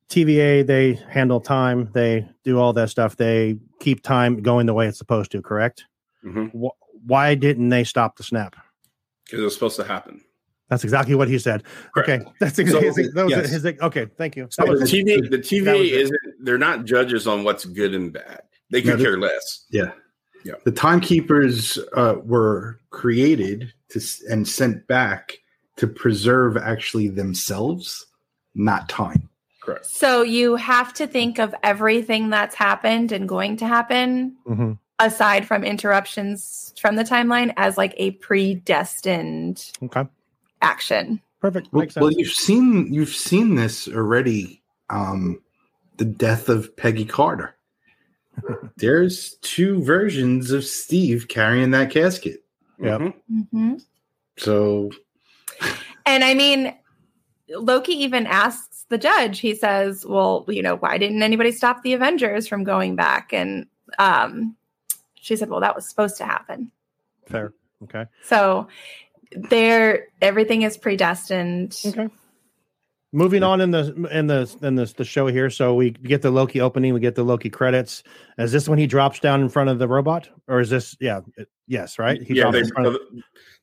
TVA, 0.09 0.67
they 0.67 0.95
handle 1.09 1.41
time, 1.41 1.89
they 1.95 2.29
do 2.45 2.59
all 2.59 2.75
that 2.75 2.91
stuff, 2.91 3.17
they 3.17 3.57
keep 3.81 4.03
time 4.03 4.43
going 4.43 4.67
the 4.67 4.75
way 4.75 4.87
it's 4.87 4.99
supposed 4.99 5.31
to, 5.31 5.41
correct? 5.41 5.87
Mhm. 6.25 6.51
Wh- 6.53 7.09
Why 7.09 7.35
didn't 7.35 7.69
they 7.71 7.85
stop 7.85 8.17
the 8.17 8.23
snap? 8.23 8.57
because 9.25 9.41
it 9.41 9.45
was 9.45 9.55
supposed 9.55 9.77
to 9.77 9.85
happen. 9.85 10.21
That's 10.69 10.85
exactly 10.85 11.15
what 11.15 11.29
he 11.29 11.39
said. 11.39 11.63
Correct. 11.95 12.09
Okay, 12.09 12.31
that's 12.41 12.59
exactly 12.59 13.05
So, 13.05 13.11
that 13.15 13.25
was 13.25 13.31
yes. 13.31 13.51
his, 13.51 13.65
okay. 13.67 14.07
Thank 14.19 14.37
you. 14.37 14.49
So 14.51 14.65
the 14.65 14.73
TV, 14.85 15.05
TVA, 15.05 15.31
the 15.31 15.37
that 15.37 15.39
was 15.39 15.49
TVA 15.49 15.85
it. 15.87 15.93
isn't. 15.93 16.19
They're 16.41 16.59
not 16.59 16.85
judges 16.85 17.27
on 17.27 17.45
what's 17.45 17.65
good 17.65 17.95
and 17.95 18.13
bad. 18.13 18.43
They 18.71 18.83
could 18.83 18.99
No, 18.99 19.05
care 19.05 19.19
less. 19.19 19.67
Yeah. 19.71 19.93
Yeah. 20.45 20.55
The 20.65 20.73
timekeepers 20.73 21.79
uh, 21.95 22.17
were 22.25 22.81
created 22.91 23.73
to 23.91 24.01
and 24.29 24.47
sent 24.47 24.87
back 24.87 25.39
to 25.77 25.87
preserve 25.87 26.57
actually 26.57 27.09
themselves, 27.09 28.05
not 28.55 28.89
time. 28.89 29.29
Correct. 29.63 29.87
So 29.87 30.23
you 30.23 30.57
have 30.57 30.93
to 30.95 31.07
think 31.07 31.39
of 31.39 31.55
everything 31.63 32.31
that's 32.31 32.55
happened 32.57 33.13
and 33.13 33.29
going 33.29 33.57
to 33.59 33.67
happen 33.69 34.37
Mhm. 34.49 34.79
Aside 34.99 35.47
from 35.47 35.65
interruptions 35.65 36.75
from 36.81 36.97
the 36.97 37.05
timeline 37.05 37.53
as 37.57 37.77
like 37.77 37.95
a 37.97 38.13
predestined 38.13 39.73
Okay, 39.83 40.05
action. 40.61 41.21
perfect. 41.41 41.69
Well, 41.73 41.83
Makes 41.83 41.95
sense. 41.95 42.03
well, 42.03 42.13
you've 42.13 42.33
seen 42.33 42.93
you've 42.93 43.09
seen 43.15 43.55
this 43.57 43.89
already. 43.89 44.63
Um, 44.91 45.41
the 45.99 46.05
death 46.05 46.49
of 46.49 46.75
Peggy 46.77 47.05
Carter. 47.05 47.55
There's 48.77 49.35
two 49.43 49.83
versions 49.83 50.51
of 50.51 50.65
Steve 50.65 51.29
carrying 51.29 51.71
that 51.73 51.91
casket. 51.91 52.43
Yep. 52.79 53.01
Mhm. 53.01 53.49
hmm 53.51 53.75
So 54.39 54.91
And 56.07 56.25
I 56.25 56.35
mean, 56.35 56.75
Loki 57.49 57.93
even 57.93 58.27
asks 58.27 58.87
the 58.89 58.99
judge, 58.99 59.39
he 59.41 59.55
says, 59.55 60.05
Well, 60.07 60.45
you 60.49 60.63
know, 60.63 60.77
why 60.77 60.99
didn't 60.99 61.23
anybody 61.23 61.53
stop 61.53 61.83
the 61.83 61.93
Avengers 61.93 62.49
from 62.49 62.65
going 62.65 62.97
back? 62.97 63.33
And 63.33 63.67
um, 63.99 64.57
she 65.23 65.37
said, 65.37 65.49
Well, 65.49 65.61
that 65.61 65.75
was 65.75 65.89
supposed 65.89 66.17
to 66.19 66.25
happen. 66.27 66.71
Fair. 67.27 67.55
Okay. 67.85 68.07
So 68.25 68.67
there 69.35 70.09
everything 70.21 70.63
is 70.63 70.77
predestined. 70.77 71.81
Okay. 71.87 72.09
Moving 73.13 73.43
on 73.43 73.61
in 73.61 73.71
the 73.71 74.09
in 74.11 74.27
the 74.27 74.57
in 74.63 74.75
the 74.75 74.93
the 74.97 75.05
show 75.05 75.27
here, 75.27 75.49
so 75.51 75.75
we 75.75 75.91
get 75.91 76.23
the 76.23 76.31
Loki 76.31 76.61
opening, 76.61 76.93
we 76.95 77.01
get 77.01 77.15
the 77.15 77.23
Loki 77.23 77.51
credits. 77.51 78.03
Is 78.39 78.53
this 78.53 78.69
when 78.69 78.79
he 78.79 78.87
drops 78.87 79.21
down 79.21 79.43
in 79.43 79.49
front 79.49 79.69
of 79.71 79.79
the 79.79 79.87
robot, 79.87 80.29
or 80.49 80.61
is 80.61 80.71
this? 80.71 80.97
Yeah, 80.99 81.21
it- 81.37 81.49
yes, 81.67 81.99
right. 81.99 82.21
He 82.23 82.35
yeah, 82.35 82.45
drops 82.45 82.55
they, 82.55 82.61
in 82.61 82.69
front 82.69 82.87
of- 82.89 82.99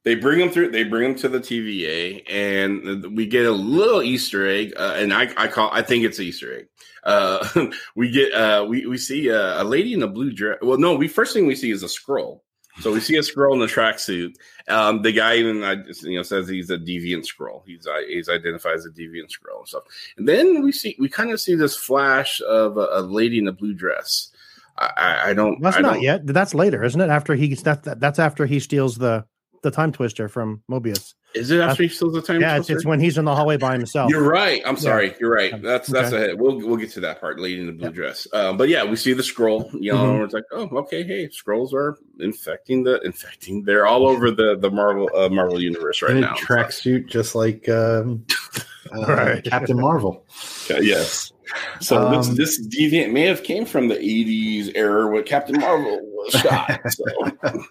they 0.04 0.16
bring 0.16 0.40
them 0.40 0.50
through. 0.50 0.72
They 0.72 0.84
bring 0.84 1.12
them 1.12 1.20
to 1.22 1.30
the 1.30 1.40
TVA, 1.40 2.24
and 2.30 3.16
we 3.16 3.28
get 3.28 3.46
a 3.46 3.52
little 3.52 4.02
Easter 4.02 4.48
egg. 4.48 4.74
Uh, 4.78 4.94
and 4.98 5.14
I, 5.14 5.32
I 5.36 5.48
call, 5.48 5.70
I 5.72 5.82
think 5.82 6.06
it's 6.06 6.20
Easter 6.20 6.60
egg. 6.60 6.68
Uh, 7.04 7.68
we 7.96 8.12
get, 8.12 8.34
uh, 8.34 8.66
we 8.68 8.86
we 8.86 8.98
see 8.98 9.28
a, 9.28 9.62
a 9.62 9.64
lady 9.64 9.94
in 9.94 10.02
a 10.04 10.08
blue 10.08 10.32
dress. 10.32 10.60
Well, 10.62 10.78
no, 10.78 10.96
we 10.96 11.08
first 11.08 11.34
thing 11.34 11.48
we 11.48 11.56
see 11.56 11.72
is 11.72 11.84
a 11.84 11.90
scroll. 11.90 12.44
So 12.82 12.94
we 12.94 13.02
see 13.02 13.18
a 13.18 13.24
scroll 13.24 13.56
in 13.56 13.62
a 13.62 13.66
tracksuit. 13.72 14.36
Um, 14.70 15.02
the 15.02 15.12
guy 15.12 15.36
even, 15.36 15.58
you 16.04 16.16
know, 16.16 16.24
says 16.24 16.48
he's 16.48 16.70
a 16.70 16.78
deviant 16.78 17.26
scroll. 17.26 17.62
He's 17.66 17.86
uh, 17.86 18.00
he's 18.08 18.30
identified 18.30 18.76
as 18.76 18.86
a 18.86 18.90
deviant 18.90 19.32
scroll 19.32 19.60
and 19.60 19.68
stuff. 19.68 19.84
And 20.18 20.30
then 20.30 20.64
we 20.64 20.72
see, 20.72 20.96
we 20.98 21.10
kind 21.10 21.32
of 21.32 21.42
see 21.42 21.56
this 21.56 21.76
flash 21.76 22.40
of 22.48 22.78
a, 22.78 22.88
a 22.92 23.02
lady 23.02 23.38
in 23.38 23.50
a 23.50 23.52
blue 23.52 23.74
dress. 23.74 24.32
I, 24.78 25.32
I, 25.32 25.34
don't. 25.34 25.62
that's 25.62 25.76
I 25.76 25.82
not 25.82 25.94
don't- 25.96 26.04
yet. 26.04 26.26
That's 26.26 26.54
later, 26.54 26.82
isn't 26.86 27.02
it? 27.02 27.10
After 27.10 27.36
he 27.36 27.50
gets 27.50 27.64
that 27.64 28.00
that's 28.00 28.18
after 28.18 28.46
he 28.46 28.62
steals 28.62 28.98
the 28.98 29.26
the 29.62 29.72
time 29.72 29.92
twister 29.92 30.28
from 30.30 30.62
Mobius. 30.70 31.14
Is 31.36 31.52
it 31.52 31.60
actually 31.60 31.90
still 31.90 32.10
the 32.12 32.22
time? 32.24 32.42
yeah, 32.42 32.58
it's, 32.58 32.66
twister? 32.68 32.78
it's 32.78 32.86
when 32.86 33.00
he's 33.00 33.18
in 33.20 33.26
the 33.26 33.36
hallway 33.36 33.56
by 33.58 33.74
himself. 33.74 34.10
You're 34.10 34.28
right. 34.28 34.64
I'm 34.66 34.76
Yeah. 34.76 34.82
sorry. 34.82 35.16
You're 35.20 35.32
right. 35.32 35.62
That's 35.62 35.88
that's 35.88 36.12
Okay. 36.12 36.24
ahead. 36.26 36.40
We'll 36.40 36.58
we'll 36.58 36.78
get 36.78 36.90
to 36.92 37.00
that 37.02 37.22
part. 37.22 37.40
Lady 37.40 37.60
in 37.62 37.68
the 37.68 37.72
blue 37.74 37.90
Yeah. 37.90 37.94
dress. 37.94 38.28
Um, 38.34 38.58
but 38.58 38.68
yeah, 38.70 38.84
we 38.84 38.96
see 38.96 39.14
the 39.14 39.22
scroll. 39.24 39.70
You 39.74 39.94
know, 39.94 39.98
Mhm. 40.20 40.26
it's 40.26 40.34
like, 40.34 40.46
oh, 40.52 40.68
okay. 40.80 41.04
Hey, 41.04 41.30
scrolls 41.30 41.72
are 41.74 41.98
infecting 42.20 42.84
the 42.84 43.00
infecting. 43.02 43.64
They're 43.64 43.86
all 43.86 44.08
over 44.08 44.32
the 44.32 44.58
the 44.58 44.72
Marvel 44.72 45.08
uh, 45.16 45.30
Marvel 45.30 45.62
universe 45.62 46.02
right 46.02 46.12
in 46.16 46.22
now. 46.22 46.34
a 46.34 46.38
tracksuit, 46.38 47.06
just 47.08 47.36
like 47.36 47.70
um, 47.70 48.26
uh, 48.92 49.06
Right. 49.06 49.44
Captain 49.44 49.80
Marvel. 49.80 50.26
Uh, 50.72 50.80
yes. 50.82 51.32
So 51.80 52.10
this 52.10 52.28
Um, 52.30 52.36
this 52.36 52.68
deviant 52.68 53.12
may 53.12 53.26
have 53.26 53.44
came 53.44 53.66
from 53.66 53.88
the 53.88 53.96
'80s 53.98 54.72
era 54.76 55.08
where 55.12 55.22
Captain 55.24 55.60
Marvel 55.60 56.00
was 56.04 56.34
shot. 56.34 56.80
So 56.90 57.04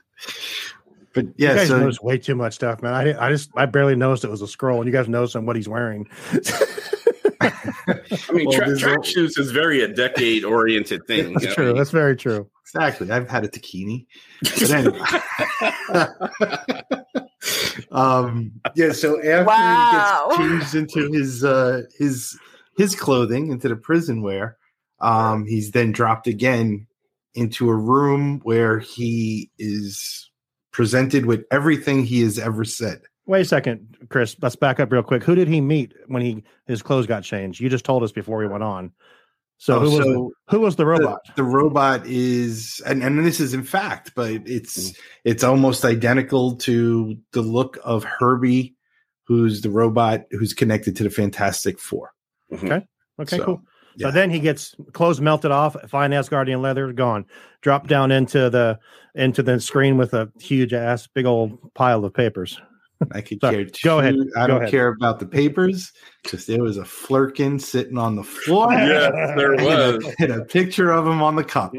But 1.18 1.26
you 1.36 1.48
yeah, 1.48 1.54
guys 1.56 1.68
so 1.68 1.78
notice 1.80 2.00
way 2.00 2.18
too 2.18 2.34
much 2.34 2.54
stuff, 2.54 2.82
man. 2.82 2.94
I 2.94 3.26
I 3.26 3.30
just 3.30 3.50
I 3.56 3.66
barely 3.66 3.96
noticed 3.96 4.24
it 4.24 4.30
was 4.30 4.42
a 4.42 4.48
scroll, 4.48 4.78
and 4.80 4.86
you 4.86 4.92
guys 4.92 5.08
noticed 5.08 5.36
on 5.36 5.46
what 5.46 5.56
he's 5.56 5.68
wearing. 5.68 6.08
I 7.40 7.52
mean, 8.32 8.46
Well, 8.46 8.56
tra- 8.56 8.66
there's 8.66 8.82
a- 8.82 8.86
tracksuits 8.86 9.38
is 9.38 9.50
very 9.50 9.82
a 9.82 9.88
decade 9.88 10.44
oriented 10.44 11.06
thing. 11.06 11.32
That's 11.34 11.44
you 11.44 11.48
know? 11.50 11.54
true. 11.54 11.72
That's 11.74 11.90
very 11.90 12.16
true. 12.16 12.48
exactly, 12.64 13.10
I've 13.10 13.28
had 13.28 13.44
a 13.44 13.48
taquini. 13.48 14.06
But 14.42 14.70
anyway. 14.70 15.00
um 17.92 18.52
yeah 18.74 18.92
so 18.92 19.18
after 19.18 19.44
Wow. 19.44 20.28
he 20.36 20.36
gets 20.36 20.72
changed 20.72 20.74
into 20.74 21.12
his 21.12 21.44
uh 21.44 21.82
his 21.96 22.38
his 22.76 22.94
clothing 22.94 23.50
into 23.50 23.68
the 23.68 23.76
prison 23.76 24.22
wear 24.22 24.56
um 25.00 25.46
he's 25.46 25.70
then 25.70 25.92
dropped 25.92 26.26
again 26.26 26.86
into 27.34 27.70
a 27.70 27.74
room 27.74 28.40
where 28.42 28.78
he 28.80 29.50
is 29.58 30.27
presented 30.78 31.26
with 31.26 31.44
everything 31.50 32.04
he 32.04 32.22
has 32.22 32.38
ever 32.38 32.64
said 32.64 33.00
Wait 33.26 33.42
a 33.42 33.44
second, 33.44 33.98
Chris. 34.08 34.36
Let's 34.40 34.56
back 34.56 34.80
up 34.80 34.90
real 34.90 35.02
quick. 35.02 35.22
Who 35.22 35.34
did 35.34 35.48
he 35.48 35.60
meet 35.60 35.92
when 36.06 36.22
he 36.22 36.44
his 36.66 36.80
clothes 36.80 37.06
got 37.06 37.24
changed? 37.24 37.60
You 37.60 37.68
just 37.68 37.84
told 37.84 38.02
us 38.02 38.10
before 38.10 38.38
we 38.38 38.46
went 38.46 38.62
on. 38.62 38.90
So 39.58 39.76
Oh, 39.76 39.80
who 39.80 39.90
was 39.90 39.96
so 39.98 40.04
the, 40.04 40.30
who 40.50 40.60
was 40.60 40.76
the 40.76 40.84
the, 40.84 40.86
robot? 40.86 41.20
the 41.36 41.44
robot 41.44 42.06
is 42.06 42.80
and, 42.86 43.02
and 43.02 43.26
this 43.26 43.38
is 43.38 43.52
in 43.52 43.64
fact 43.64 44.12
but 44.14 44.30
it's 44.46 44.92
hmm. 44.92 45.02
it's 45.24 45.44
almost 45.44 45.84
identical 45.84 46.56
to 46.58 47.18
the 47.32 47.42
look 47.42 47.76
of 47.84 48.04
herbie 48.04 48.76
who's 49.24 49.60
the 49.60 49.70
robot 49.70 50.22
who's 50.30 50.54
connected 50.54 50.96
to 50.96 51.02
the 51.02 51.10
fantastic 51.10 51.78
four 51.78 52.12
mm-hmm. 52.50 52.78
Okay, 53.20 53.36
so, 53.36 53.44
cool. 53.44 53.62
Yeah. 53.98 54.08
So 54.08 54.10
then 54.12 54.30
he 54.30 54.38
gets 54.40 54.74
clothes 54.92 55.20
melted 55.20 55.50
off, 55.50 55.76
fine 55.88 56.12
Asgardian 56.12 56.60
leather 56.62 56.92
gone, 56.92 57.26
drop 57.62 57.86
down 57.88 58.10
into 58.12 58.48
the 58.48 58.78
into 59.14 59.42
the 59.42 59.60
screen 59.60 59.96
with 59.96 60.14
a 60.14 60.30
huge 60.40 60.72
ass 60.72 61.06
big 61.08 61.26
old 61.26 61.74
pile 61.74 62.04
of 62.04 62.14
papers. 62.14 62.60
I 63.12 63.20
could 63.20 63.40
Sorry, 63.42 63.64
care. 63.66 63.72
go 63.84 63.98
ahead, 64.00 64.14
two- 64.14 64.30
I 64.36 64.42
go 64.42 64.46
don't 64.46 64.56
ahead. 64.62 64.70
care 64.70 64.88
about 64.88 65.18
the 65.20 65.26
papers 65.26 65.92
because 66.22 66.46
there 66.46 66.62
was 66.62 66.76
a 66.76 66.82
flerken 66.82 67.60
sitting 67.60 67.96
on 67.98 68.16
the 68.16 68.22
floor. 68.24 68.72
Yes, 68.72 69.12
there 69.36 69.52
and 69.58 69.64
was. 69.64 70.04
a, 70.04 70.14
and 70.22 70.32
a 70.42 70.44
picture 70.44 70.90
of 70.92 71.06
him 71.06 71.22
on 71.22 71.34
the 71.36 71.44
cup. 71.44 71.74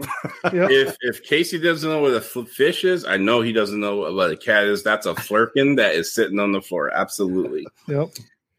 if 0.46 0.96
if 1.02 1.24
Casey 1.24 1.60
doesn't 1.60 1.90
know 1.90 2.02
what 2.02 2.14
a 2.14 2.22
fl- 2.22 2.44
fish 2.44 2.84
is, 2.84 3.06
I 3.06 3.18
know 3.18 3.42
he 3.42 3.54
doesn't 3.54 3.80
know 3.80 4.14
what 4.14 4.32
a 4.32 4.38
cat 4.38 4.66
is. 4.66 4.84
That's 4.84 5.06
a 5.06 5.14
flerken 5.14 5.78
that 5.78 5.96
is 5.96 6.14
sitting 6.14 6.40
on 6.40 6.52
the 6.52 6.62
floor. 6.62 6.90
Absolutely. 6.94 7.66
Yep. 7.88 8.10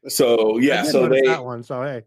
So 0.09 0.57
I 0.59 0.61
yeah, 0.63 0.83
did 0.83 0.93
so 0.93 1.09
they 1.09 1.21
that 1.23 1.45
one. 1.45 1.63
So 1.63 1.83
hey, 1.83 2.03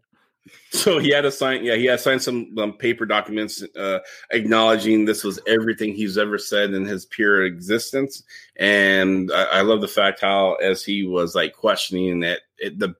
so 0.70 0.98
he 0.98 1.08
had 1.10 1.22
to 1.22 1.30
sign 1.32 1.64
yeah 1.64 1.74
he 1.74 1.86
had 1.86 2.00
signed 2.00 2.22
some 2.22 2.54
um, 2.58 2.72
paper 2.74 3.06
documents 3.06 3.62
uh, 3.78 3.98
acknowledging 4.30 5.04
this 5.04 5.24
was 5.24 5.40
everything 5.46 5.94
he's 5.94 6.18
ever 6.18 6.36
said 6.38 6.72
in 6.74 6.84
his 6.84 7.06
pure 7.06 7.44
existence 7.44 8.22
and 8.56 9.30
I, 9.32 9.44
I 9.44 9.60
love 9.62 9.80
the 9.80 9.88
fact 9.88 10.20
how 10.20 10.54
as 10.56 10.84
he 10.84 11.06
was 11.06 11.34
like 11.34 11.54
questioning 11.54 12.20
that 12.20 12.40
it 12.58 12.78
the 12.78 12.94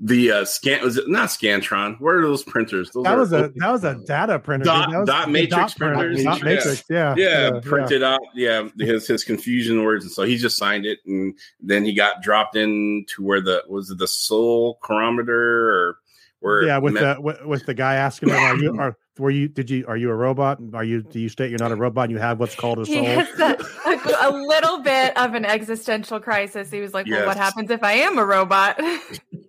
the 0.00 0.30
uh, 0.32 0.44
scan 0.44 0.82
was 0.82 0.96
it 0.96 1.08
not 1.08 1.28
scantron 1.28 1.98
where 2.00 2.18
are 2.18 2.22
those 2.22 2.42
printers 2.44 2.90
those 2.90 3.04
that 3.04 3.16
was 3.16 3.32
a 3.32 3.52
that 3.56 3.70
was 3.72 3.84
a 3.84 3.94
data 4.06 4.38
printer. 4.38 4.64
Dot- 4.64 4.90
That 4.90 4.98
was 4.98 5.06
dot 5.06 5.30
matrix 5.30 5.74
printer. 5.74 5.94
printers? 5.96 6.24
Dot 6.24 6.38
Yeah. 6.38 6.44
matrix. 6.44 6.84
Yeah. 6.90 7.14
yeah, 7.16 7.60
printed 7.62 8.02
out 8.02 8.20
yeah 8.34 8.68
his 8.78 9.06
his 9.06 9.24
confusion 9.24 9.82
words 9.84 10.04
and 10.04 10.12
so 10.12 10.24
he 10.24 10.36
just 10.36 10.56
signed 10.58 10.84
it 10.84 10.98
and 11.06 11.38
then 11.60 11.84
he 11.84 11.94
got 11.94 12.22
dropped 12.22 12.54
in 12.56 13.06
to 13.14 13.22
where 13.22 13.40
the 13.40 13.62
was 13.68 13.90
it 13.90 13.98
the 13.98 14.06
soul 14.08 14.78
chronometer 14.82 15.70
or 15.70 15.98
where 16.40 16.62
Yeah, 16.64 16.78
with 16.78 16.94
me- 16.94 17.00
the 17.00 17.16
with, 17.20 17.44
with 17.44 17.66
the 17.66 17.74
guy 17.74 17.94
asking 17.96 18.30
him, 18.30 18.36
"Are 18.36 18.56
you 18.56 18.76
are 18.78 18.96
were 19.18 19.30
you 19.30 19.48
did 19.48 19.68
you 19.68 19.84
are 19.88 19.96
you 19.96 20.10
a 20.10 20.14
robot? 20.14 20.58
Are 20.74 20.84
you 20.84 21.02
do 21.02 21.18
you 21.18 21.28
state 21.28 21.50
you're 21.50 21.58
not 21.58 21.72
a 21.72 21.76
robot? 21.76 22.04
and 22.04 22.12
You 22.12 22.18
have 22.18 22.38
what's 22.38 22.54
called 22.54 22.78
a 22.78 22.84
He 22.84 22.94
soul." 22.94 23.04
has 23.04 23.40
a, 23.40 23.56
a, 23.90 24.28
a 24.28 24.30
little 24.30 24.80
bit 24.82 25.16
of 25.16 25.34
an 25.34 25.44
existential 25.44 26.20
crisis. 26.20 26.70
He 26.70 26.80
was 26.80 26.94
like, 26.94 27.06
"Well, 27.08 27.26
what 27.26 27.36
happens 27.36 27.70
if 27.70 27.82
I 27.82 27.92
am 27.92 28.18
a 28.18 28.24
robot?" 28.24 28.80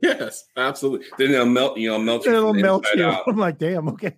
Yes, 0.01 0.45
absolutely. 0.55 1.07
Then 1.17 1.31
it'll 1.33 1.45
melt, 1.45 1.77
you 1.77 1.89
know, 1.89 1.99
melt 1.99 2.25
you 2.25 2.31
It'll 2.33 2.53
melt 2.53 2.87
you. 2.95 3.03
out. 3.03 3.23
I'm 3.27 3.35
like, 3.35 3.57
damn, 3.57 3.89
okay. 3.89 4.13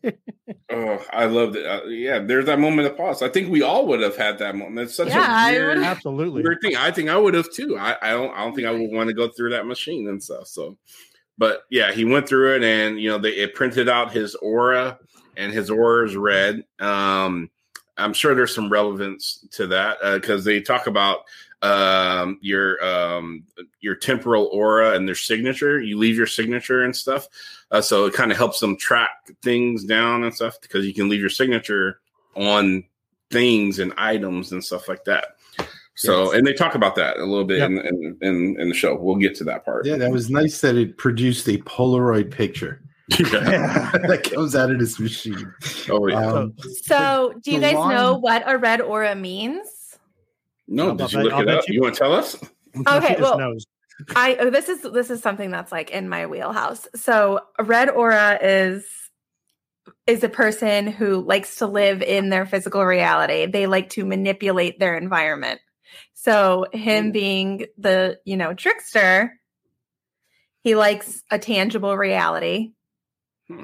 Oh, 0.71 1.03
I 1.11 1.25
loved 1.25 1.55
it. 1.55 1.65
Uh, 1.65 1.85
yeah, 1.87 2.19
there's 2.19 2.45
that 2.45 2.59
moment 2.59 2.87
of 2.87 2.95
pause. 2.97 3.23
I 3.23 3.29
think 3.29 3.49
we 3.49 3.63
all 3.63 3.87
would 3.87 3.99
have 4.01 4.15
had 4.15 4.37
that 4.37 4.55
moment. 4.55 4.77
It's 4.79 4.95
such 4.95 5.07
Yeah, 5.07 5.25
I 5.27 5.53
a 5.53 5.57
weird, 5.59 5.77
would- 5.77 5.85
Absolutely. 5.87 6.43
weird 6.43 6.59
thing. 6.61 6.75
I 6.75 6.91
think 6.91 7.09
I 7.09 7.17
would 7.17 7.33
have 7.33 7.51
too. 7.51 7.79
I, 7.79 7.95
I 7.99 8.11
don't. 8.11 8.31
I 8.31 8.43
don't 8.43 8.53
think 8.53 8.67
I 8.67 8.71
would 8.71 8.91
want 8.91 9.07
to 9.09 9.15
go 9.15 9.27
through 9.29 9.49
that 9.51 9.65
machine 9.65 10.07
and 10.07 10.21
stuff. 10.21 10.45
So, 10.45 10.77
but 11.41 11.63
yeah, 11.71 11.91
he 11.91 12.05
went 12.05 12.29
through 12.29 12.57
it, 12.57 12.63
and 12.63 13.01
you 13.01 13.09
know, 13.09 13.17
they 13.17 13.31
it 13.31 13.55
printed 13.55 13.89
out 13.89 14.11
his 14.11 14.35
aura, 14.35 14.99
and 15.35 15.51
his 15.51 15.71
aura 15.71 16.05
is 16.05 16.15
red. 16.15 16.63
Um, 16.79 17.49
I'm 17.97 18.13
sure 18.13 18.35
there's 18.35 18.53
some 18.53 18.71
relevance 18.71 19.43
to 19.53 19.65
that 19.65 19.97
because 20.03 20.45
they 20.45 20.61
talk 20.61 20.85
about 20.85 21.21
um 21.63 22.37
your 22.41 22.83
um 22.85 23.43
your 23.79 23.95
temporal 23.95 24.51
aura 24.53 24.93
and 24.93 25.07
their 25.07 25.15
signature. 25.15 25.81
You 25.81 25.97
leave 25.97 26.15
your 26.15 26.27
signature 26.27 26.83
and 26.83 26.95
stuff. 26.95 27.27
Uh, 27.71 27.81
so 27.81 28.05
it 28.05 28.13
kind 28.13 28.31
of 28.31 28.37
helps 28.37 28.59
them 28.59 28.77
track 28.77 29.09
things 29.41 29.83
down 29.83 30.23
and 30.23 30.35
stuff 30.35 30.61
because 30.61 30.85
you 30.85 30.93
can 30.93 31.09
leave 31.09 31.21
your 31.21 31.29
signature 31.31 32.01
on 32.35 32.83
things 33.31 33.79
and 33.79 33.93
items 33.97 34.51
and 34.51 34.63
stuff 34.63 34.87
like 34.87 35.05
that 35.05 35.37
so 35.95 36.31
and 36.31 36.45
they 36.47 36.53
talk 36.53 36.73
about 36.75 36.95
that 36.95 37.17
a 37.17 37.25
little 37.25 37.43
bit 37.45 37.59
Yep. 37.59 37.69
in, 37.71 37.77
in 37.79 38.17
in 38.21 38.59
in 38.59 38.69
the 38.69 38.73
show 38.75 38.95
we'll 38.95 39.15
get 39.17 39.35
to 39.35 39.43
that 39.45 39.65
part 39.65 39.85
Yeah, 39.85 39.97
that 39.97 40.11
was 40.11 40.29
nice 40.29 40.61
that 40.61 40.75
it 40.75 40.97
produced 40.97 41.47
a 41.49 41.57
Polaroid 41.59 42.31
picture 42.31 42.81
yeah. 43.19 43.91
that 44.07 44.29
comes 44.33 44.55
out 44.55 44.71
of 44.71 44.79
this 44.79 44.99
machine. 44.99 45.53
oh 45.89 46.07
yeah 46.07 46.31
Um, 46.31 46.53
so, 46.83 47.33
do 47.43 47.51
you 47.51 47.59
the 47.59 47.71
guys 47.73 47.89
know 47.93 48.17
what 48.17 48.43
a 48.45 48.57
red 48.57 48.79
aura 48.81 49.15
means? 49.15 49.67
no 50.67 50.89
I'll 50.89 50.95
did 50.95 51.11
you 51.11 51.19
look 51.23 51.33
I'll 51.33 51.41
it 51.41 51.49
up 51.49 51.67
you- 51.67 51.73
you 51.75 51.81
want 51.81 51.93
to 51.95 51.99
tell 51.99 52.13
us 52.13 52.37
Okay, 52.87 53.17
well- 53.19 53.37
knows. 53.37 53.65
I 54.15 54.35
oh, 54.39 54.49
this 54.49 54.67
is 54.69 54.81
this 54.81 55.11
is 55.11 55.21
something 55.21 55.51
that's 55.51 55.71
like 55.71 55.91
in 55.91 56.09
my 56.09 56.25
wheelhouse. 56.25 56.87
So 56.95 57.41
a 57.59 57.63
red 57.63 57.87
aura 57.87 58.39
is 58.41 58.83
is 60.07 60.23
a 60.23 60.29
person 60.29 60.87
who 60.87 61.21
likes 61.21 61.57
to 61.57 61.67
live 61.67 62.01
in 62.01 62.29
their 62.29 62.47
physical 62.47 62.83
reality. 62.83 63.45
They 63.45 63.67
like 63.67 63.89
to 63.91 64.05
manipulate 64.05 64.79
their 64.79 64.97
environment. 64.97 65.59
So 66.13 66.65
him 66.73 67.11
being 67.11 67.65
the, 67.77 68.19
you 68.25 68.37
know, 68.37 68.53
trickster, 68.53 69.39
he 70.61 70.75
likes 70.75 71.23
a 71.31 71.39
tangible 71.39 71.97
reality. 71.97 72.73
Hmm. 73.47 73.63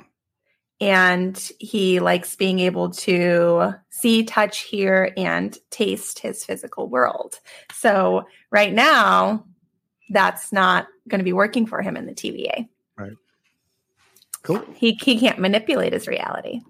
And 0.79 1.51
he 1.59 1.99
likes 1.99 2.35
being 2.35 2.59
able 2.59 2.91
to 2.91 3.73
see, 3.89 4.23
touch, 4.23 4.59
hear, 4.59 5.11
and 5.17 5.57
taste 5.71 6.19
his 6.19 6.43
physical 6.43 6.87
world. 6.87 7.39
So 7.73 8.25
right 8.51 8.73
now, 8.73 9.45
that's 10.09 10.51
not 10.51 10.87
going 11.07 11.19
to 11.19 11.25
be 11.25 11.33
working 11.33 11.65
for 11.65 11.81
him 11.81 11.97
in 11.97 12.05
the 12.05 12.13
TVA. 12.13 12.67
Right. 12.97 13.13
Cool. 14.43 14.63
He 14.75 14.97
he 15.01 15.19
can't 15.19 15.39
manipulate 15.39 15.93
his 15.93 16.07
reality. 16.07 16.61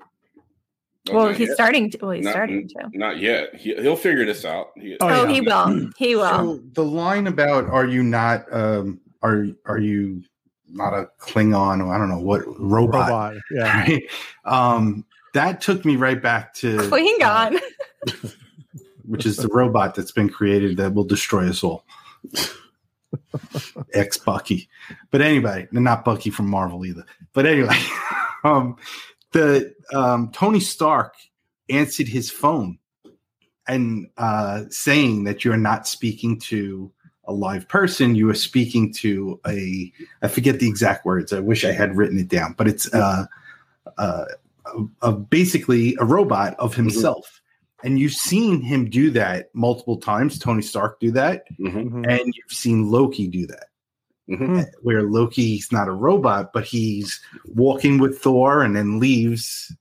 Well, 1.13 1.30
he's 1.30 1.48
yet. 1.50 1.56
starting 1.56 1.89
to. 1.91 1.98
Well, 2.02 2.12
he's 2.12 2.26
Not- 2.26 2.32
starting 2.32 2.67
to. 2.70 2.89
not 2.93 3.20
yet 3.20 3.56
he, 3.56 3.76
he'll 3.76 3.96
figure 3.96 4.26
this 4.26 4.46
out 4.46 4.72
he, 4.76 4.98
Oh, 5.02 5.26
yeah. 5.26 5.32
he 5.32 5.41
will. 5.41 5.89
He 5.98 6.15
will. 6.15 6.30
So 6.30 6.60
the 6.74 6.84
line 6.84 7.28
about 7.28 7.65
"Are 7.70 7.86
you 7.86 8.04
not? 8.04 8.46
Um, 8.54 9.00
are 9.22 9.48
are 9.65 9.80
you 9.80 10.24
not 10.70 10.93
a 10.93 11.08
Klingon 11.20 11.86
or 11.86 11.93
I 11.93 11.98
don't 11.98 12.10
know 12.10 12.20
what 12.20 12.41
robot?" 12.60 13.10
Robot. 13.10 13.36
Yeah. 13.52 13.86
Right? 13.88 14.04
Um, 14.46 15.06
that 15.34 15.62
took 15.62 15.86
me 15.86 15.96
right 15.98 16.22
back 16.22 16.54
to 16.56 16.78
Klingon. 16.78 17.60
which 19.06 19.26
is 19.26 19.38
the 19.38 19.48
robot 19.48 19.96
that's 19.96 20.12
been 20.12 20.28
created 20.30 20.76
that 20.78 20.93
will 20.93 21.04
destroy 21.06 21.48
us 21.48 21.63
all. 21.63 21.86
Ex 23.93 24.17
Bucky, 24.17 24.67
but 25.12 25.22
anyway, 25.22 25.67
not 25.72 26.04
Bucky 26.04 26.30
from 26.30 26.50
Marvel 26.50 26.86
either. 26.86 27.06
But 27.34 27.46
anyway, 27.46 27.78
um, 28.43 28.76
the 29.38 29.76
um, 29.93 30.32
Tony 30.32 30.60
Stark 30.60 31.15
answered 31.69 32.08
his 32.08 32.32
phone 32.32 32.80
and 33.67 34.10
uh, 34.17 34.63
saying 34.69 35.26
that 35.26 35.45
you're 35.45 35.58
not 35.58 35.88
speaking 35.88 36.39
to 36.39 36.91
a 37.26 37.34
live 37.34 37.67
person, 37.67 38.15
you 38.15 38.30
are 38.30 38.34
speaking 38.36 38.93
to 38.93 39.39
a 39.45 39.91
I 40.21 40.28
forget 40.30 40.60
the 40.60 40.67
exact 40.67 41.06
words. 41.06 41.34
I 41.34 41.39
wish 41.39 41.65
I 41.65 41.71
had 41.73 41.95
written 41.95 42.17
it 42.17 42.30
down, 42.30 42.56
but 42.58 42.67
it's 42.67 42.91
uh, 42.93 43.26
uh, 43.97 44.26
a, 44.65 45.10
a, 45.10 45.12
basically 45.12 45.95
a 46.00 46.06
robot 46.06 46.56
of 46.58 46.73
himself. 46.76 47.41
And 47.84 48.00
you've 48.00 48.13
seen 48.13 48.62
him 48.62 48.89
do 48.89 49.12
that 49.12 49.54
multiple 49.54 49.97
times. 49.97 50.39
Tony 50.39 50.63
Stark 50.63 51.00
do 51.00 51.12
that, 51.12 51.43
Mhm, 51.60 51.91
Mhm. 51.91 52.08
and 52.10 52.34
you've 52.34 52.52
seen 52.52 52.89
Loki 52.89 53.28
do 53.28 53.45
that 53.47 53.67
mhm. 54.30 54.66
where 54.82 55.04
Loki's 55.04 55.72
not 55.72 55.88
a 55.88 55.92
robot, 55.94 56.52
but 56.54 56.63
he's 56.66 57.20
walking 57.46 57.98
with 58.00 58.20
Thor 58.20 58.62
and 58.63 58.76
then 58.76 59.00
leaves 59.00 59.76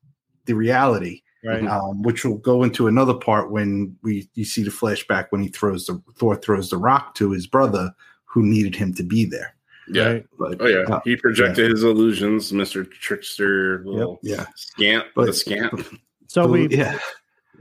the 0.47 0.55
reality, 0.55 1.23
Right. 1.45 1.67
um, 1.67 2.03
which 2.03 2.25
will 2.25 2.39
go 2.39 2.63
into 2.63 2.87
another 2.89 3.15
part 3.15 3.51
when 3.51 3.97
we 4.03 4.29
you 4.35 4.45
see 4.45 4.63
the 4.63 4.71
flashback 4.71 5.27
when 5.31 5.43
he 5.43 5.49
throws 5.49 5.87
the 5.87 6.01
Thor 6.17 6.37
throws 6.37 6.71
the 6.71 6.79
rock 6.79 7.15
to 7.17 7.31
his 7.31 7.47
brother 7.47 7.93
who 8.25 8.43
needed 8.43 8.75
him 8.75 8.93
to 8.95 9.03
be 9.03 9.25
there. 9.25 9.55
yeah 9.89 10.05
Right. 10.09 10.27
But 10.39 10.61
Oh 10.61 10.67
yeah, 10.67 10.83
uh, 10.95 11.01
he 11.05 11.17
projected 11.17 11.71
his 11.71 11.83
illusions, 11.85 12.53
Mister 12.53 12.85
Trickster, 12.85 13.83
little 13.85 14.19
yeah. 14.23 14.47
scamp, 14.57 15.07
But- 15.15 15.27
the 15.27 15.33
scamp. 15.33 15.87
So 16.29 16.47
we 16.49 16.67
yeah, 16.69 16.99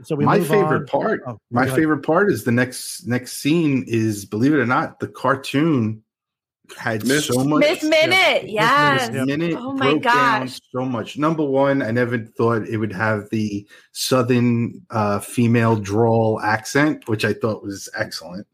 so 0.02 0.16
we 0.16 0.24
my 0.24 0.38
move 0.38 0.48
favorite 0.48 0.80
on. 0.80 0.86
part, 0.88 1.20
Oh, 1.26 1.38
my 1.52 1.62
go 1.62 1.66
ahead. 1.68 1.78
favorite 1.78 2.02
part 2.02 2.30
is 2.32 2.42
the 2.42 2.50
next 2.52 3.06
next 3.06 3.34
scene 3.34 3.84
is 3.86 4.24
believe 4.24 4.52
it 4.52 4.58
or 4.58 4.66
not, 4.66 4.98
the 4.98 5.06
cartoon 5.06 6.02
had 6.78 7.06
Miss- 7.06 7.26
so 7.26 7.44
much 7.44 7.60
Miss 7.60 7.82
Minute. 7.82 8.48
Yes. 8.48 9.10
Yep. 9.12 9.26
minute 9.26 9.54
Oh 9.56 9.72
my 9.72 9.92
broke 9.92 10.02
gosh. 10.02 10.60
so 10.72 10.84
much. 10.84 11.18
Number 11.18 11.44
one, 11.44 11.82
I 11.82 11.90
never 11.90 12.18
thought 12.18 12.68
it 12.68 12.78
would 12.78 12.92
have 12.92 13.28
the 13.30 13.66
southern 13.92 14.84
uh, 14.90 15.20
female 15.20 15.76
drawl 15.76 16.40
accent, 16.40 17.08
which 17.08 17.24
I 17.24 17.32
thought 17.32 17.62
was 17.62 17.88
excellent. 17.96 18.46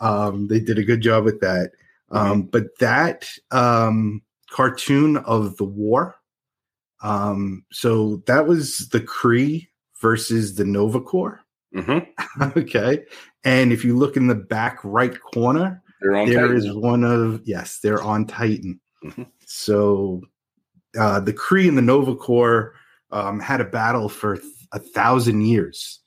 Um, 0.00 0.48
they 0.48 0.60
did 0.60 0.78
a 0.78 0.84
good 0.84 1.00
job 1.00 1.24
with 1.24 1.40
that. 1.40 1.72
Um, 2.10 2.42
but 2.42 2.78
that 2.78 3.28
um, 3.50 4.22
cartoon 4.50 5.16
of 5.18 5.56
the 5.56 5.64
war, 5.64 6.16
um, 7.02 7.64
so 7.72 8.22
that 8.26 8.46
was 8.46 8.88
the 8.90 9.00
Kree 9.00 9.68
versus 10.00 10.56
the 10.56 10.64
Nova 10.64 11.00
Corps. 11.00 11.40
Mm-hmm. 11.74 12.58
okay, 12.58 13.04
and 13.44 13.72
if 13.72 13.84
you 13.84 13.96
look 13.96 14.16
in 14.16 14.26
the 14.26 14.34
back 14.34 14.78
right 14.84 15.18
corner, 15.20 15.81
They're 16.02 16.16
on 16.16 16.28
there 16.28 16.48
Titan. 16.48 16.56
is 16.56 16.72
one 16.74 17.04
of 17.04 17.40
yes, 17.44 17.78
they're 17.78 18.02
on 18.02 18.26
Titan. 18.26 18.80
Mhm. 19.04 19.26
So 19.46 20.22
uh, 20.98 21.20
the 21.20 21.32
Kree 21.32 21.68
and 21.68 21.78
the 21.78 21.82
Nova 21.82 22.14
Corps 22.14 22.74
um, 23.10 23.40
had 23.40 23.60
a 23.60 23.64
battle 23.64 24.08
for 24.08 24.36
th- 24.36 24.46
a 24.72 24.78
thousand 24.78 25.42
years, 25.42 26.00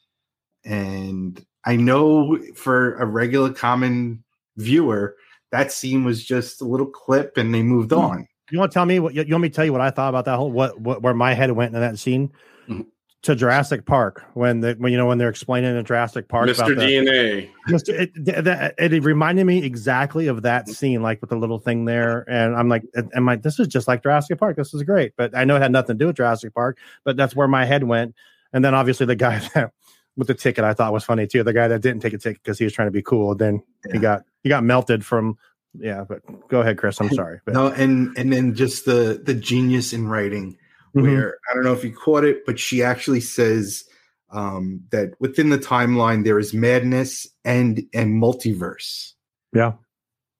and 0.64 1.44
I 1.66 1.76
know 1.76 2.38
for 2.56 2.96
a 2.98 3.06
regular 3.06 3.52
common 3.52 4.24
viewer, 4.58 5.16
that 5.52 5.72
scene 5.72 6.04
was 6.04 6.24
just 6.24 6.62
a 6.62 6.66
little 6.66 6.86
clip, 6.88 7.38
and 7.38 7.54
they 7.54 7.64
moved 7.64 7.94
on. 7.94 8.28
You 8.52 8.60
want 8.60 8.72
to 8.72 8.74
tell 8.74 8.86
me 8.86 9.00
what 9.00 9.14
you 9.16 9.26
want 9.30 9.42
me 9.42 9.50
to 9.50 9.56
tell 9.56 9.66
you 9.66 9.72
what 9.72 9.82
I 9.82 9.90
thought 9.90 10.10
about 10.10 10.26
that 10.26 10.36
whole 10.38 10.52
what, 10.52 10.80
what 10.80 11.02
where 11.02 11.14
my 11.14 11.34
head 11.34 11.52
went 11.52 11.74
in 11.74 11.82
that 11.82 11.98
scene? 12.00 12.32
Mhm. 12.70 12.86
To 13.26 13.36
Jurassic 13.36 13.86
Park 13.86 14.24
when 14.36 14.60
the 14.60 14.76
when 14.78 14.92
you 14.92 15.00
know 15.00 15.08
when 15.08 15.18
they're 15.18 15.30
explaining 15.30 15.76
in 15.76 15.84
Jurassic 15.84 16.28
Park 16.28 16.48
Mr. 16.48 16.58
about 16.58 16.68
the- 16.70 16.76
DNA. 16.76 17.50
Mr. 17.68 17.90
It, 17.90 18.14
th- 18.24 18.44
that, 18.44 18.76
it 18.78 19.04
reminded 19.04 19.46
me 19.46 19.64
exactly 19.64 20.28
of 20.28 20.44
that 20.44 20.66
mm-hmm. 20.66 20.74
scene, 20.74 21.02
like 21.02 21.22
with 21.22 21.32
the 21.32 21.36
little 21.36 21.58
thing 21.58 21.86
there. 21.86 22.24
And 22.30 22.56
I'm 22.56 22.70
like, 22.70 22.84
I'm 23.16 23.26
like, 23.26 23.42
this 23.42 23.60
is 23.60 23.68
just 23.68 23.88
like 23.88 24.04
Jurassic 24.04 24.38
Park. 24.38 24.58
This 24.58 24.76
is 24.76 24.84
great. 24.84 25.14
But 25.18 25.36
I 25.36 25.44
know 25.44 25.56
it 25.56 25.62
had 25.64 25.72
nothing 25.72 25.98
to 25.98 26.04
do 26.04 26.08
with 26.08 26.18
Jurassic 26.18 26.54
Park, 26.54 26.78
but 27.04 27.18
that's 27.18 27.36
where 27.36 27.48
my 27.48 27.66
head 27.66 27.84
went. 27.84 28.14
And 28.54 28.64
then 28.64 28.76
obviously 28.76 29.08
the 29.08 29.16
guy 29.16 29.40
that 29.56 29.72
with 30.16 30.28
the 30.28 30.36
ticket 30.36 30.64
I 30.64 30.76
thought 30.76 30.94
was 30.94 31.04
funny 31.04 31.26
too. 31.26 31.42
The 31.42 31.54
guy 31.54 31.68
that 31.68 31.82
didn't 31.82 32.02
take 32.02 32.14
a 32.14 32.20
ticket 32.20 32.44
because 32.44 32.60
he 32.60 32.64
was 32.64 32.74
trying 32.74 32.88
to 32.88 32.92
be 32.92 33.02
cool. 33.02 33.34
Then 33.34 33.64
he 33.92 33.98
got 33.98 34.22
he 34.44 34.50
got 34.50 34.64
melted 34.64 35.04
from 35.04 35.40
yeah, 35.74 36.06
but 36.08 36.22
go 36.48 36.62
ahead, 36.62 36.78
Chris. 36.78 37.02
I'm 37.02 37.10
sorry. 37.14 37.42
But, 37.44 37.56
No, 37.56 37.68
and 37.68 38.16
and 38.18 38.32
then 38.32 38.54
just 38.54 38.86
the 38.86 39.20
the 39.24 39.34
genius 39.34 39.94
in 39.94 40.08
writing 40.08 40.58
Mhm. 40.96 41.02
where 41.04 41.38
I 41.50 41.54
don't 41.54 41.64
know 41.64 41.74
if 41.74 41.84
you 41.84 41.92
caught 41.94 42.24
it, 42.24 42.46
but 42.46 42.58
she 42.60 42.82
actually 42.84 43.22
says 43.22 43.84
um, 44.32 44.82
that 44.92 45.12
within 45.20 45.50
the 45.50 45.58
timeline 45.58 46.24
there 46.24 46.40
is 46.40 46.54
madness 46.54 47.28
and 47.46 47.84
and 47.94 48.22
multiverse. 48.22 49.12
Yeah. 49.54 49.74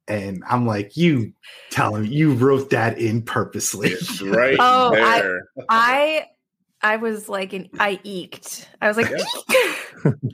And 0.08 0.44
I'm 0.50 0.66
like, 0.68 0.96
you 0.98 1.34
tell 1.72 1.96
him 1.96 2.06
you 2.06 2.34
wrote 2.34 2.70
that 2.72 2.98
in 3.00 3.22
purposely. 3.22 3.90
It's 3.90 4.22
right 4.22 4.58
Oh, 4.60 4.94
I- 4.94 5.22
there. 5.22 5.42
I 5.70 6.26
I 6.82 6.98
was 6.98 7.28
like 7.30 7.54
an 7.54 7.70
I 7.80 8.00
eked. 8.04 8.68
I 8.82 8.88
was 8.88 8.98
like 8.98 9.12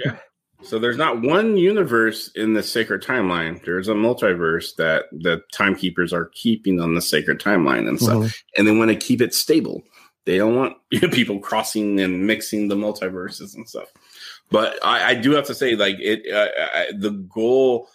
Yeah. 0.06 0.18
So 0.64 0.78
there's 0.78 0.98
not 0.98 1.22
one 1.22 1.58
universe 1.58 2.30
in 2.36 2.54
the 2.54 2.62
sacred 2.62 3.02
timeline. 3.02 3.64
There's 3.66 3.88
a 3.88 3.94
multiverse 3.94 4.76
that 4.78 5.06
the 5.12 5.42
timekeepers 5.54 6.14
are 6.14 6.30
keeping 6.34 6.80
on 6.80 6.94
the 6.94 7.02
sacred 7.02 7.40
timeline 7.40 7.88
and 7.88 8.00
stuff, 8.00 8.18
Mhm. 8.26 8.34
and 8.58 8.68
they 8.68 8.76
want 8.76 8.92
to 8.92 8.96
keep 8.96 9.22
it 9.22 9.34
stable. 9.34 9.82
They 10.26 10.38
don't 10.38 10.56
want 10.56 10.78
people 11.12 11.40
crossing 11.40 12.00
and 12.00 12.28
mixing 12.28 12.68
the 12.68 12.76
multiverses 12.76 13.56
and 13.56 13.68
stuff. 13.68 13.92
But 14.50 14.78
I, 14.86 15.12
I 15.12 15.16
do 15.16 15.32
have 15.32 15.46
to 15.46 15.56
say, 15.56 15.76
like 15.76 15.98
it, 16.00 16.32
uh, 16.32 16.50
I, 16.74 16.88
the 16.96 17.12
goal 17.12 17.90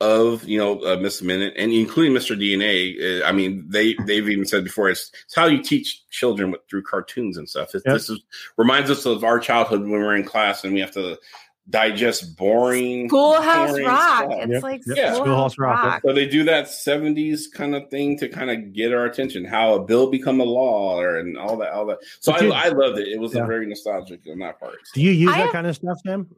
of 0.00 0.44
you 0.44 0.58
know 0.58 0.78
uh, 0.80 0.96
Miss 0.96 1.22
Minute 1.22 1.54
and 1.56 1.72
including 1.72 2.12
Mr. 2.12 2.38
DNA. 2.38 3.22
Uh, 3.22 3.26
I 3.26 3.32
mean, 3.32 3.64
they 3.68 3.94
they've 4.06 4.28
even 4.28 4.44
said 4.44 4.64
before 4.64 4.90
it's, 4.90 5.10
it's 5.24 5.34
how 5.34 5.46
you 5.46 5.62
teach 5.62 6.02
children 6.10 6.50
with, 6.50 6.60
through 6.68 6.82
cartoons 6.82 7.36
and 7.36 7.48
stuff. 7.48 7.74
It, 7.74 7.82
Yep. 7.86 7.94
This 7.94 8.10
is 8.10 8.20
reminds 8.56 8.90
us 8.90 9.06
of 9.06 9.24
our 9.24 9.38
childhood 9.38 9.80
when 9.80 9.90
we're 9.90 10.16
in 10.16 10.24
class 10.24 10.64
and 10.64 10.74
we 10.74 10.80
have 10.80 10.92
to 10.92 11.18
digest 11.68 12.36
boring 12.36 13.08
Schoolhouse 13.08 13.70
boring 13.70 13.86
Rock. 13.86 14.18
stuff. 14.18 14.32
It's 14.42 14.52
Yep, 14.52 14.62
like 14.62 14.82
yep. 14.86 14.96
Yeah. 14.96 15.14
Schoolhouse, 15.14 15.52
Schoolhouse 15.54 15.58
Rock, 15.58 15.84
Rock. 15.84 16.02
So 16.06 16.12
they 16.12 16.26
do 16.26 16.44
that 16.44 16.66
'70s 16.66 17.50
kind 17.52 17.74
of 17.74 17.90
thing 17.90 18.16
to 18.18 18.28
kind 18.28 18.50
of 18.50 18.72
get 18.72 18.92
our 18.94 19.04
attention. 19.04 19.44
How 19.44 19.74
a 19.74 19.82
bill 19.84 20.10
become 20.10 20.40
a 20.40 20.44
law, 20.44 21.00
or 21.00 21.16
and 21.18 21.36
all 21.36 21.56
that, 21.58 21.72
all 21.72 21.86
that. 21.86 21.98
So 22.20 22.32
But 22.32 22.42
you- 22.42 22.52
I, 22.52 22.66
I 22.66 22.68
loved 22.68 22.98
it. 22.98 23.08
It 23.08 23.18
was 23.18 23.34
Yeah. 23.34 23.42
a 23.44 23.46
very 23.46 23.66
nostalgic 23.66 24.20
on 24.30 24.38
that 24.38 24.60
part. 24.60 24.76
do 24.94 25.02
you 25.02 25.10
use 25.10 25.30
I 25.30 25.38
that 25.38 25.42
have- 25.44 25.52
kind 25.52 25.66
of 25.66 25.74
stuff, 25.76 25.98
Sam? 26.06 26.28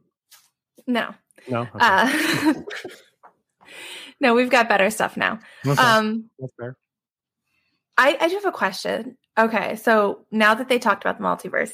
No. 0.87 1.13
No. 1.47 1.61
Okay. 1.61 1.71
Uh, 1.79 2.53
no, 4.19 4.33
we've 4.33 4.49
got 4.49 4.67
better 4.69 4.89
stuff 4.89 5.15
now. 5.17 5.39
Okay. 5.65 5.81
Um 5.81 6.29
That's 6.39 6.53
fair. 6.59 6.75
I, 7.97 8.17
I 8.19 8.29
do 8.29 8.35
have 8.35 8.45
a 8.45 8.51
question. 8.51 9.17
Okay, 9.37 9.75
so 9.75 10.25
now 10.31 10.53
that 10.55 10.69
they 10.69 10.79
talked 10.79 11.03
about 11.03 11.17
the 11.17 11.23
multiverse, 11.23 11.73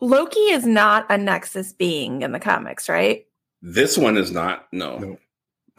Loki 0.00 0.40
is 0.40 0.66
not 0.66 1.06
a 1.10 1.16
Nexus 1.16 1.72
being 1.72 2.22
in 2.22 2.32
the 2.32 2.40
comics, 2.40 2.88
right? 2.88 3.26
This 3.62 3.96
one 3.96 4.16
is 4.16 4.30
not. 4.30 4.66
No, 4.72 4.98
No. 4.98 5.18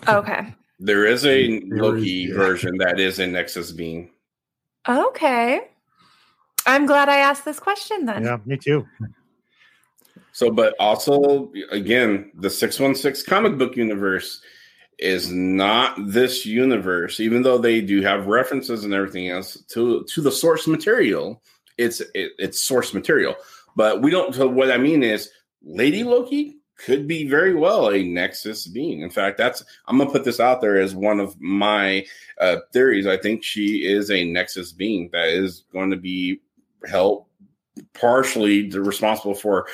Okay. 0.08 0.54
there 0.80 1.06
is 1.06 1.25
a 1.25 1.62
Loki 1.65 2.28
yeah. 2.30 2.36
version 2.36 2.78
that 2.78 2.99
is 2.99 3.19
a 3.19 3.28
Nexus 3.28 3.71
being. 3.71 4.10
Okay. 4.88 5.62
I'm 6.65 6.86
glad 6.86 7.10
I 7.10 7.17
asked 7.17 7.45
this 7.45 7.60
question 7.60 8.06
then. 8.06 8.23
Yeah, 8.23 8.39
me 8.45 8.58
too. 8.58 8.88
So, 10.32 10.51
but 10.51 10.75
also 10.80 11.51
again, 11.71 12.32
the 12.36 12.49
six 12.49 12.80
one 12.80 12.95
six 12.95 13.23
comic 13.23 13.58
book 13.58 13.78
universe 13.78 14.41
is 14.97 15.32
not 15.32 15.95
this 16.08 16.45
universe, 16.45 17.19
even 17.19 17.41
though 17.43 17.58
they 17.58 17.82
do 17.82 18.01
have 18.01 18.28
references 18.28 18.84
and 18.84 18.93
everything 18.93 19.30
else 19.30 19.58
to 19.69 20.04
to 20.04 20.21
the 20.21 20.32
source 20.32 20.67
material. 20.67 21.41
It's 21.78 21.99
it, 21.99 22.32
it's 22.38 22.63
source 22.63 22.93
material, 22.93 23.36
but 23.75 24.01
we 24.01 24.11
don't. 24.11 24.33
So 24.33 24.47
what 24.47 24.71
I 24.71 24.77
mean 24.77 25.03
is, 25.03 25.29
Lady 25.63 26.03
Loki 26.03 26.57
could 26.77 27.07
be 27.07 27.27
very 27.27 27.55
well 27.55 27.89
a 27.89 28.03
Nexus 28.03 28.67
being. 28.67 29.01
In 29.01 29.09
fact, 29.09 29.38
that's 29.38 29.63
I'm 29.88 29.97
gonna 29.97 30.11
put 30.11 30.23
this 30.23 30.39
out 30.39 30.61
there 30.61 30.79
as 30.79 30.95
one 30.95 31.19
of 31.19 31.39
my 31.39 32.05
uh, 32.39 32.57
theories. 32.73 33.07
I 33.07 33.17
think 33.17 33.43
she 33.43 33.85
is 33.85 34.11
a 34.11 34.25
Nexus 34.25 34.71
being 34.71 35.09
that 35.13 35.29
is 35.29 35.63
going 35.71 35.89
to 35.91 35.97
be 35.97 36.41
held 36.88 37.25
partially 37.93 38.69
responsible 38.69 39.35
for 39.35 39.67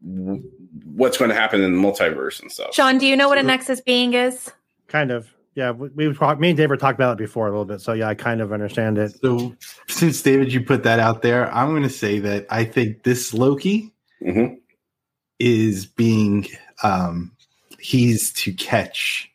what's 0.00 1.16
going 1.16 1.28
to 1.28 1.34
happen 1.34 1.62
in 1.62 1.72
the 1.72 1.78
multiverse 1.78 2.40
and 2.40 2.50
stuff. 2.50 2.74
Sean, 2.74 2.98
do 2.98 3.06
you 3.06 3.16
know 3.16 3.28
what 3.28 3.38
a 3.38 3.42
Nexus 3.42 3.80
being 3.80 4.14
is? 4.14 4.50
Kind 4.88 5.10
of. 5.10 5.32
Yeah, 5.54 5.70
we, 5.72 5.88
we 5.90 6.14
talked. 6.14 6.40
Me 6.40 6.48
and 6.50 6.56
David 6.56 6.80
talked 6.80 6.96
about 6.98 7.12
it 7.12 7.18
before 7.18 7.46
a 7.46 7.50
little 7.50 7.64
bit, 7.66 7.80
so 7.80 7.92
yeah, 7.92 8.08
I 8.08 8.14
kind 8.14 8.40
of 8.40 8.52
understand 8.52 8.96
it. 8.98 9.18
So 9.20 9.54
since 9.86 10.22
David, 10.22 10.52
you 10.52 10.62
put 10.64 10.82
that 10.84 10.98
out 10.98 11.20
there, 11.22 11.52
I'm 11.54 11.68
going 11.70 11.82
to 11.82 11.90
say 11.90 12.18
that 12.20 12.46
I 12.50 12.64
think 12.64 13.02
this 13.02 13.34
Loki 13.34 13.92
Mhm. 14.22 14.56
is 15.38 15.84
being 15.86 16.46
um 16.82 17.32
he's 17.78 18.32
to 18.34 18.52
catch 18.54 19.30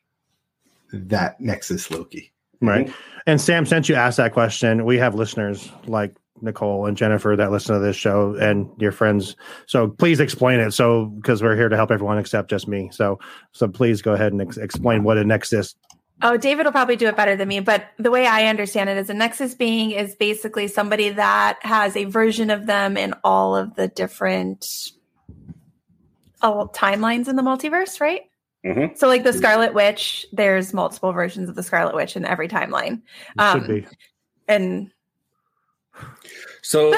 that 0.94 1.40
Nexus 1.42 1.92
Loki. 1.92 2.32
Right. 2.62 2.92
And 3.28 3.40
Sam, 3.40 3.66
since 3.66 3.88
you 3.90 3.96
asked 3.96 4.18
that 4.18 4.34
question, 4.34 4.86
we 4.86 4.98
have 4.98 5.14
listeners 5.14 5.70
like 5.86 6.16
Nicole 6.42 6.86
and 6.86 6.96
Jennifer 6.96 7.36
that 7.36 7.52
listen 7.52 7.76
to 7.76 7.80
this 7.82 7.96
show 7.96 8.36
and 8.36 8.70
your 8.80 8.92
friends. 8.92 9.36
So 9.66 9.90
please 9.90 10.20
explain 10.20 10.60
it. 10.60 10.72
So 10.72 11.06
because 11.08 11.44
we're 11.44 11.56
here 11.56 11.68
to 11.70 11.76
help 11.76 11.92
everyone 11.92 12.18
except 12.18 12.50
just 12.50 12.68
me. 12.68 12.90
So 12.94 13.20
so 13.52 13.68
please 13.68 14.02
go 14.02 14.14
ahead 14.14 14.32
and 14.32 14.42
ex- 14.42 14.58
explain 14.58 15.04
what 15.04 15.18
a 15.18 15.24
nexus. 15.26 15.76
Oh, 16.24 16.36
David 16.36 16.66
will 16.66 16.72
probably 16.72 16.96
do 16.96 17.08
it 17.08 17.16
better 17.16 17.36
than 17.36 17.48
me, 17.48 17.60
but 17.60 17.86
the 18.00 18.10
way 18.10 18.26
I 18.26 18.46
understand 18.48 18.90
it 18.90 18.98
is 18.98 19.10
a 19.10 19.14
Nexus 19.14 19.54
being 19.54 19.92
is 19.92 20.16
basically 20.16 20.68
somebody 20.68 21.10
that 21.10 21.60
has 21.62 21.96
a 21.96 22.06
version 22.06 22.50
of 22.50 22.66
them 22.66 22.98
in 22.98 23.14
all 23.24 23.56
of 23.56 23.76
the 23.76 23.88
different 23.88 24.92
all 26.42 26.68
timelines 26.70 27.28
in 27.28 27.36
the 27.36 27.44
multiverse, 27.44 28.02
right? 28.02 28.22
Mhm. 28.66 28.98
So, 28.98 29.08
like 29.08 29.24
the 29.24 29.34
Scarlet 29.34 29.74
Witch, 29.76 30.26
there's 30.34 30.74
multiple 30.74 31.12
versions 31.12 31.50
of 31.50 31.56
the 31.56 31.64
Scarlet 31.64 31.94
Witch 31.96 32.16
in 32.16 32.26
every 32.26 32.48
timeline, 32.48 33.02
Um, 33.38 33.60
should 33.60 33.68
be. 33.68 33.88
and 34.48 34.92
So, 36.64 36.94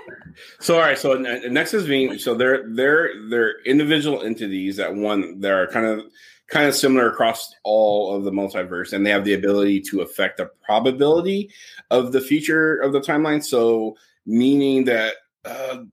so 0.60 0.74
all 0.76 0.80
right. 0.80 0.98
So 0.98 1.12
a 1.12 1.46
a 1.46 1.48
Nexus 1.50 1.86
being 1.86 2.18
so 2.18 2.34
they're 2.34 2.64
they're 2.74 3.10
they're 3.28 3.60
individual 3.64 4.22
entities 4.22 4.76
that 4.76 4.94
one 4.94 5.40
that 5.40 5.52
are 5.52 5.66
kind 5.68 5.86
of 5.86 6.02
kind 6.48 6.66
of 6.66 6.74
similar 6.74 7.10
across 7.10 7.54
all 7.64 8.14
of 8.14 8.24
the 8.24 8.30
multiverse, 8.30 8.92
and 8.92 9.04
they 9.04 9.10
have 9.10 9.24
the 9.24 9.34
ability 9.34 9.80
to 9.80 10.00
affect 10.00 10.36
the 10.38 10.50
probability 10.62 11.50
of 11.90 12.12
the 12.12 12.20
future 12.20 12.76
of 12.76 12.92
the 12.92 13.00
timeline. 13.00 13.42
So, 13.42 13.96
meaning 14.26 14.84
that. 14.84 15.14
Uh, 15.44 15.84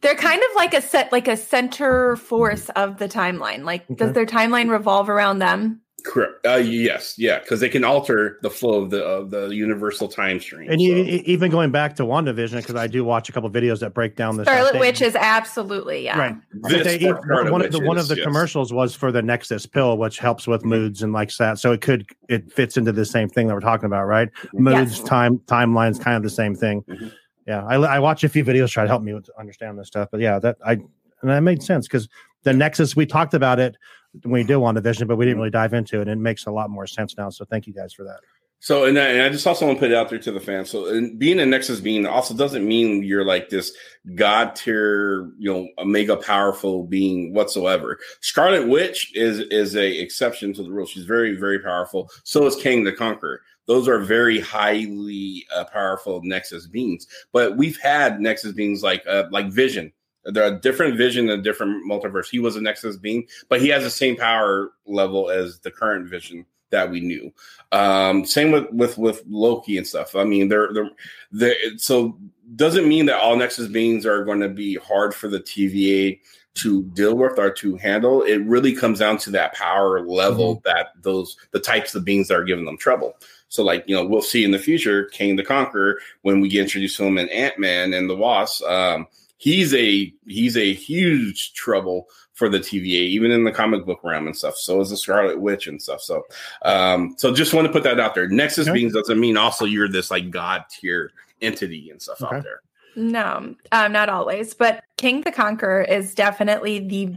they're 0.00 0.14
kind 0.14 0.40
of 0.40 0.48
like 0.54 0.74
a 0.74 0.80
set, 0.80 1.10
like 1.10 1.26
a 1.26 1.36
center 1.36 2.14
force 2.16 2.68
of 2.70 2.98
the 2.98 3.08
timeline. 3.08 3.64
Like, 3.64 3.84
does 3.96 4.12
their 4.12 4.26
timeline 4.26 4.70
revolve 4.70 5.08
around 5.08 5.40
them? 5.40 5.81
Correct. 6.04 6.46
Uh, 6.46 6.56
yes, 6.56 7.14
yeah, 7.18 7.38
because 7.38 7.60
they 7.60 7.68
can 7.68 7.84
alter 7.84 8.38
the 8.42 8.50
flow 8.50 8.82
of 8.82 8.90
the 8.90 9.02
of 9.04 9.30
the 9.30 9.48
universal 9.48 10.08
time 10.08 10.40
stream. 10.40 10.70
And 10.70 10.80
so- 10.80 10.86
you, 10.86 10.94
even 11.24 11.50
going 11.50 11.70
back 11.70 11.96
to 11.96 12.04
WandaVision, 12.04 12.56
because 12.56 12.74
I 12.74 12.86
do 12.86 13.04
watch 13.04 13.28
a 13.28 13.32
couple 13.32 13.48
videos 13.50 13.80
that 13.80 13.94
break 13.94 14.16
down 14.16 14.36
this. 14.36 14.46
Scarlet 14.46 14.78
Witch 14.78 15.00
is 15.02 15.14
absolutely 15.16 16.04
yeah. 16.04 16.18
Right. 16.18 16.36
This 16.62 16.84
they, 16.84 16.98
e, 16.98 17.12
part- 17.12 17.26
part 17.28 17.50
one 17.52 17.62
of 17.64 17.72
the 17.72 17.78
which 17.78 17.86
one 17.88 17.98
of 17.98 18.08
the 18.08 18.16
yes. 18.16 18.24
commercials 18.24 18.72
was 18.72 18.94
for 18.94 19.10
the 19.12 19.22
Nexus 19.22 19.66
pill, 19.66 19.98
which 19.98 20.18
helps 20.18 20.46
with 20.46 20.62
Mhm. 20.62 20.66
moods 20.70 21.02
and 21.02 21.12
like 21.12 21.30
that. 21.38 21.58
So 21.58 21.72
it 21.72 21.80
could 21.80 22.06
it 22.28 22.52
fits 22.52 22.76
into 22.76 22.92
the 22.92 23.04
same 23.04 23.28
thing 23.28 23.48
that 23.48 23.54
we're 23.54 23.60
talking 23.60 23.86
about, 23.86 24.04
right? 24.06 24.28
Moods, 24.54 24.98
Yes. 24.98 25.08
time, 25.08 25.38
timelines, 25.46 26.00
kind 26.00 26.16
of 26.16 26.22
the 26.22 26.30
same 26.30 26.54
thing. 26.54 26.82
Mhm. 26.88 27.12
Yeah, 27.46 27.64
I, 27.66 27.74
I 27.74 27.98
watch 27.98 28.22
a 28.22 28.28
few 28.28 28.44
videos 28.44 28.70
try 28.70 28.84
to 28.84 28.88
help 28.88 29.02
me 29.02 29.14
with, 29.14 29.28
understand 29.38 29.78
this 29.78 29.88
stuff, 29.88 30.08
but 30.12 30.20
yeah, 30.20 30.38
that 30.38 30.56
I 30.64 30.72
and 30.72 31.30
that 31.30 31.40
made 31.42 31.62
sense 31.62 31.86
because 31.88 32.08
the 32.44 32.52
Nexus 32.52 32.96
we 32.96 33.06
talked 33.06 33.34
about 33.34 33.60
it 33.60 33.76
when 34.01 34.01
we 34.24 34.42
did 34.44 34.56
WandaVision, 34.56 35.06
but 35.06 35.16
we 35.16 35.24
didn't 35.24 35.38
really 35.38 35.50
dive 35.50 35.74
into 35.74 36.00
it, 36.00 36.08
and 36.08 36.10
it 36.10 36.22
makes 36.22 36.46
a 36.46 36.50
lot 36.50 36.70
more 36.70 36.86
sense 36.86 37.16
now. 37.16 37.30
So 37.30 37.44
thank 37.44 37.66
you 37.66 37.72
guys 37.72 37.92
for 37.92 38.04
that. 38.04 38.20
So, 38.62 38.84
and 38.84 38.96
I, 38.96 39.08
and 39.08 39.22
I 39.22 39.28
just 39.28 39.42
saw 39.42 39.54
someone 39.54 39.76
put 39.76 39.90
it 39.90 39.96
out 39.96 40.08
there 40.08 40.20
to 40.20 40.30
the 40.30 40.38
fans. 40.38 40.70
So, 40.70 40.86
and 40.86 41.18
being 41.18 41.40
a 41.40 41.46
Nexus 41.46 41.80
being 41.80 42.06
also 42.06 42.32
doesn't 42.32 42.64
mean 42.64 43.02
you're 43.02 43.24
like 43.24 43.48
this 43.48 43.72
god 44.14 44.54
tier, 44.54 45.32
you 45.36 45.52
know, 45.52 45.68
a 45.78 45.84
mega 45.84 46.16
powerful 46.16 46.84
being 46.84 47.34
whatsoever. 47.34 47.98
Scarlet 48.20 48.68
Witch 48.68 49.10
is 49.16 49.40
is 49.40 49.74
a 49.74 50.00
exception 50.00 50.52
to 50.54 50.62
the 50.62 50.70
rule. 50.70 50.86
She's 50.86 51.06
very 51.06 51.34
very 51.34 51.58
powerful. 51.58 52.08
So 52.22 52.46
is 52.46 52.54
Kang 52.54 52.84
the 52.84 52.92
Conqueror. 52.92 53.40
Those 53.66 53.88
are 53.88 53.98
very 53.98 54.38
highly 54.38 55.44
uh, 55.52 55.64
powerful 55.64 56.20
Nexus 56.22 56.68
beings. 56.68 57.08
But 57.32 57.56
we've 57.56 57.80
had 57.80 58.20
Nexus 58.20 58.52
beings 58.52 58.80
like 58.84 59.02
uh, 59.08 59.24
like 59.32 59.48
Vision. 59.48 59.92
There 60.24 60.44
are 60.44 60.54
a 60.54 60.60
different 60.60 60.96
Vision 60.96 61.28
and 61.28 61.42
different 61.42 61.88
multiverse. 61.88 62.28
He 62.28 62.38
was 62.38 62.56
a 62.56 62.60
Nexus 62.60 62.96
being, 62.96 63.26
but 63.48 63.60
he 63.60 63.68
has 63.68 63.82
the 63.82 63.90
same 63.90 64.16
power 64.16 64.72
level 64.86 65.30
as 65.30 65.58
the 65.60 65.70
current 65.70 66.08
Vision 66.08 66.46
that 66.70 66.90
we 66.90 67.00
knew. 67.00 67.32
Um, 67.70 68.24
same 68.24 68.50
with 68.50 68.70
with 68.72 68.98
with 68.98 69.22
Loki 69.28 69.78
and 69.78 69.86
stuff. 69.86 70.16
I 70.16 70.24
mean, 70.24 70.48
they're 70.48 70.72
they're, 70.72 70.90
they're 71.30 71.78
so 71.78 72.18
doesn't 72.56 72.88
mean 72.88 73.06
that 73.06 73.20
all 73.20 73.36
Nexus 73.36 73.68
beings 73.68 74.04
are 74.04 74.24
going 74.24 74.40
to 74.40 74.48
be 74.48 74.76
hard 74.76 75.14
for 75.14 75.28
the 75.28 75.40
TVA 75.40 76.18
to 76.54 76.82
deal 76.82 77.16
with 77.16 77.38
or 77.38 77.50
to 77.50 77.76
handle. 77.76 78.22
It 78.22 78.44
really 78.44 78.74
comes 78.74 78.98
down 78.98 79.16
to 79.18 79.30
that 79.30 79.54
power 79.54 80.06
level 80.06 80.56
mm-hmm. 80.56 80.68
that 80.68 80.88
those 81.02 81.36
the 81.52 81.60
types 81.60 81.94
of 81.94 82.04
beings 82.04 82.28
that 82.28 82.36
are 82.36 82.44
giving 82.44 82.64
them 82.64 82.76
trouble. 82.76 83.14
So, 83.48 83.62
like 83.62 83.84
you 83.86 83.94
know, 83.94 84.04
we'll 84.04 84.22
see 84.22 84.44
in 84.44 84.50
the 84.50 84.58
future, 84.58 85.04
Kang 85.06 85.36
the 85.36 85.44
Conqueror 85.44 85.98
when 86.22 86.40
we 86.40 86.48
get 86.48 86.62
introduced 86.62 86.96
to 86.96 87.04
him 87.04 87.18
in 87.18 87.28
Ant 87.28 87.58
Man 87.58 87.92
and 87.92 88.08
the 88.08 88.16
Wasp. 88.16 88.64
Um, 88.64 89.06
he's 89.42 89.74
a 89.74 90.14
he's 90.24 90.56
a 90.56 90.72
huge 90.72 91.52
trouble 91.54 92.06
for 92.32 92.48
the 92.48 92.60
TVA, 92.60 93.08
even 93.08 93.32
in 93.32 93.42
the 93.42 93.50
comic 93.50 93.84
book 93.84 93.98
realm 94.04 94.28
and 94.28 94.36
stuff. 94.36 94.56
So 94.56 94.80
is 94.80 94.90
the 94.90 94.96
Scarlet 94.96 95.40
Witch 95.40 95.66
and 95.66 95.82
stuff. 95.82 96.00
So, 96.00 96.22
um, 96.64 97.16
so 97.18 97.34
just 97.34 97.52
want 97.52 97.66
to 97.66 97.72
put 97.72 97.82
that 97.82 97.98
out 97.98 98.14
there. 98.14 98.28
Nexus 98.28 98.68
okay. 98.68 98.78
beings 98.78 98.92
doesn't 98.92 99.18
mean 99.18 99.36
also 99.36 99.64
you're 99.64 99.88
this 99.88 100.12
like 100.12 100.30
god 100.30 100.62
tier 100.70 101.10
entity 101.40 101.90
and 101.90 102.00
stuff 102.00 102.22
okay. 102.22 102.36
out 102.36 102.44
there. 102.44 102.60
No, 102.94 103.56
um, 103.72 103.92
not 103.92 104.08
always. 104.08 104.54
But 104.54 104.84
Kang 104.96 105.22
the 105.22 105.32
Conqueror 105.32 105.82
is 105.82 106.14
definitely 106.14 106.78
the 106.78 107.16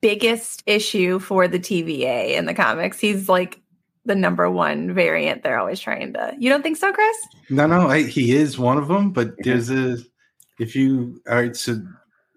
biggest 0.00 0.64
issue 0.66 1.20
for 1.20 1.46
the 1.46 1.60
TVA 1.60 2.32
in 2.32 2.46
the 2.46 2.54
comics. 2.54 2.98
He's 2.98 3.28
like 3.28 3.60
the 4.04 4.16
number 4.16 4.50
one 4.50 4.92
variant 4.92 5.44
they're 5.44 5.60
always 5.60 5.78
trying 5.78 6.12
to. 6.14 6.34
You 6.36 6.50
don't 6.50 6.62
think 6.62 6.76
so, 6.76 6.92
Chris? 6.92 7.16
No, 7.50 7.68
no, 7.68 7.88
I, 7.88 8.02
he 8.02 8.32
is 8.32 8.58
one 8.58 8.78
of 8.78 8.88
them. 8.88 9.12
But 9.12 9.34
there's 9.44 9.70
a 9.70 9.98
if 10.62 10.76
you 10.76 11.20
all 11.28 11.36
right, 11.36 11.56
so 11.56 11.82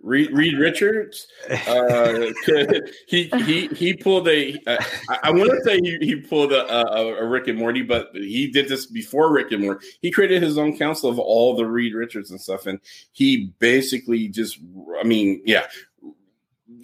Reed, 0.06 0.32
Reed 0.32 0.58
Richards. 0.58 1.28
Uh, 1.68 2.32
he 3.08 3.24
he 3.46 3.68
he 3.68 3.94
pulled 3.94 4.28
a. 4.28 4.60
Uh, 4.68 4.84
I, 5.24 5.32
want 5.32 5.52
to 5.52 5.62
say 5.64 5.80
he, 5.80 5.98
he 6.02 6.16
pulled 6.16 6.52
a, 6.52 6.72
a, 6.72 7.16
a, 7.16 7.26
Rick 7.26 7.48
and 7.48 7.58
Morty, 7.58 7.82
but 7.82 8.10
he 8.14 8.48
did 8.48 8.68
this 8.68 8.86
before 8.86 9.32
Rick 9.32 9.52
and 9.52 9.64
Morty. 9.64 9.86
He 10.02 10.12
created 10.12 10.42
his 10.42 10.58
own 10.58 10.78
council 10.78 11.10
of 11.10 11.20
all 11.20 11.56
the 11.56 11.66
Reed 11.66 11.94
Richards 11.94 12.32
and 12.32 12.42
stuff, 12.42 12.66
and 12.66 12.80
he 13.14 13.54
basically 13.60 14.28
just. 14.28 14.60
I 15.00 15.04
mean, 15.04 15.42
yeah. 15.46 15.68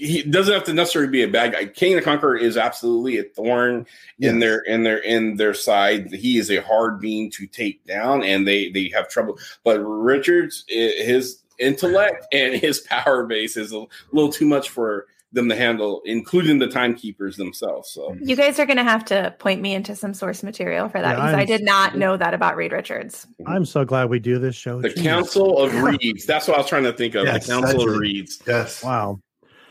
He 0.02 0.24
doesn't 0.24 0.54
have 0.54 0.64
to 0.64 0.74
necessarily 0.74 1.12
be 1.12 1.22
a 1.22 1.28
bad 1.28 1.54
guy. 1.54 1.66
Kang 1.66 1.96
the 1.96 2.02
Conqueror 2.02 2.36
is 2.36 2.58
absolutely 2.58 3.20
a 3.20 3.24
thorn 3.24 3.86
yes. 4.18 4.32
in 4.32 4.40
their 4.40 4.60
in 4.62 4.84
their 4.84 4.98
in 4.98 5.36
their 5.36 5.54
side. 5.54 6.12
He 6.12 6.40
is 6.40 6.50
a 6.50 6.62
hard 6.62 7.00
being 7.00 7.30
to 7.32 7.46
take 7.46 7.86
down, 7.86 8.24
and 8.24 8.48
they 8.48 8.70
they 8.70 8.92
have 8.96 9.10
trouble. 9.10 9.38
But 9.64 9.80
Richards, 9.80 10.66
his 10.68 11.44
intellect 11.60 12.26
and 12.34 12.56
his 12.56 12.80
power 12.80 13.28
base 13.28 13.56
is 13.58 13.72
a 13.74 13.86
little 14.12 14.32
too 14.32 14.48
much 14.48 14.70
for 14.70 15.06
them 15.34 15.48
to 15.50 15.56
handle, 15.56 16.02
including 16.06 16.60
the 16.60 16.68
timekeepers 16.68 17.38
themselves. 17.38 17.90
So 17.90 18.10
mm-hmm. 18.10 18.28
you 18.28 18.36
guys 18.36 18.60
are 18.60 18.66
going 18.66 18.78
to 18.78 18.84
have 18.84 19.06
to 19.06 19.34
point 19.40 19.62
me 19.62 19.74
into 19.74 19.96
some 19.96 20.14
source 20.14 20.44
material 20.44 20.90
for 20.90 21.00
that 21.00 21.12
yeah, 21.12 21.16
because 21.16 21.34
I'm, 21.34 21.40
I 21.40 21.46
did 21.46 21.64
not 21.64 21.96
know 21.96 22.18
that 22.18 22.34
about 22.34 22.58
Reed 22.58 22.72
Richards. 22.72 23.28
Mm-hmm. 23.40 23.52
I'm 23.52 23.66
so 23.66 23.86
glad 23.86 24.10
we 24.10 24.20
do 24.20 24.40
this 24.40 24.56
show. 24.56 24.82
The 24.82 24.90
Jeez. 24.90 25.04
Council 25.04 25.60
of 25.60 25.74
Reeds. 25.76 26.26
That's 26.26 26.48
what 26.48 26.58
I 26.58 26.62
was 26.62 26.68
trying 26.68 26.84
to 26.84 26.94
think 26.94 27.16
of. 27.16 27.26
Yes, 27.26 27.46
the 27.46 27.54
Council 27.54 27.88
of 27.88 27.98
Reeds. 27.98 28.42
Yes. 28.46 28.84
Wow. 28.84 29.20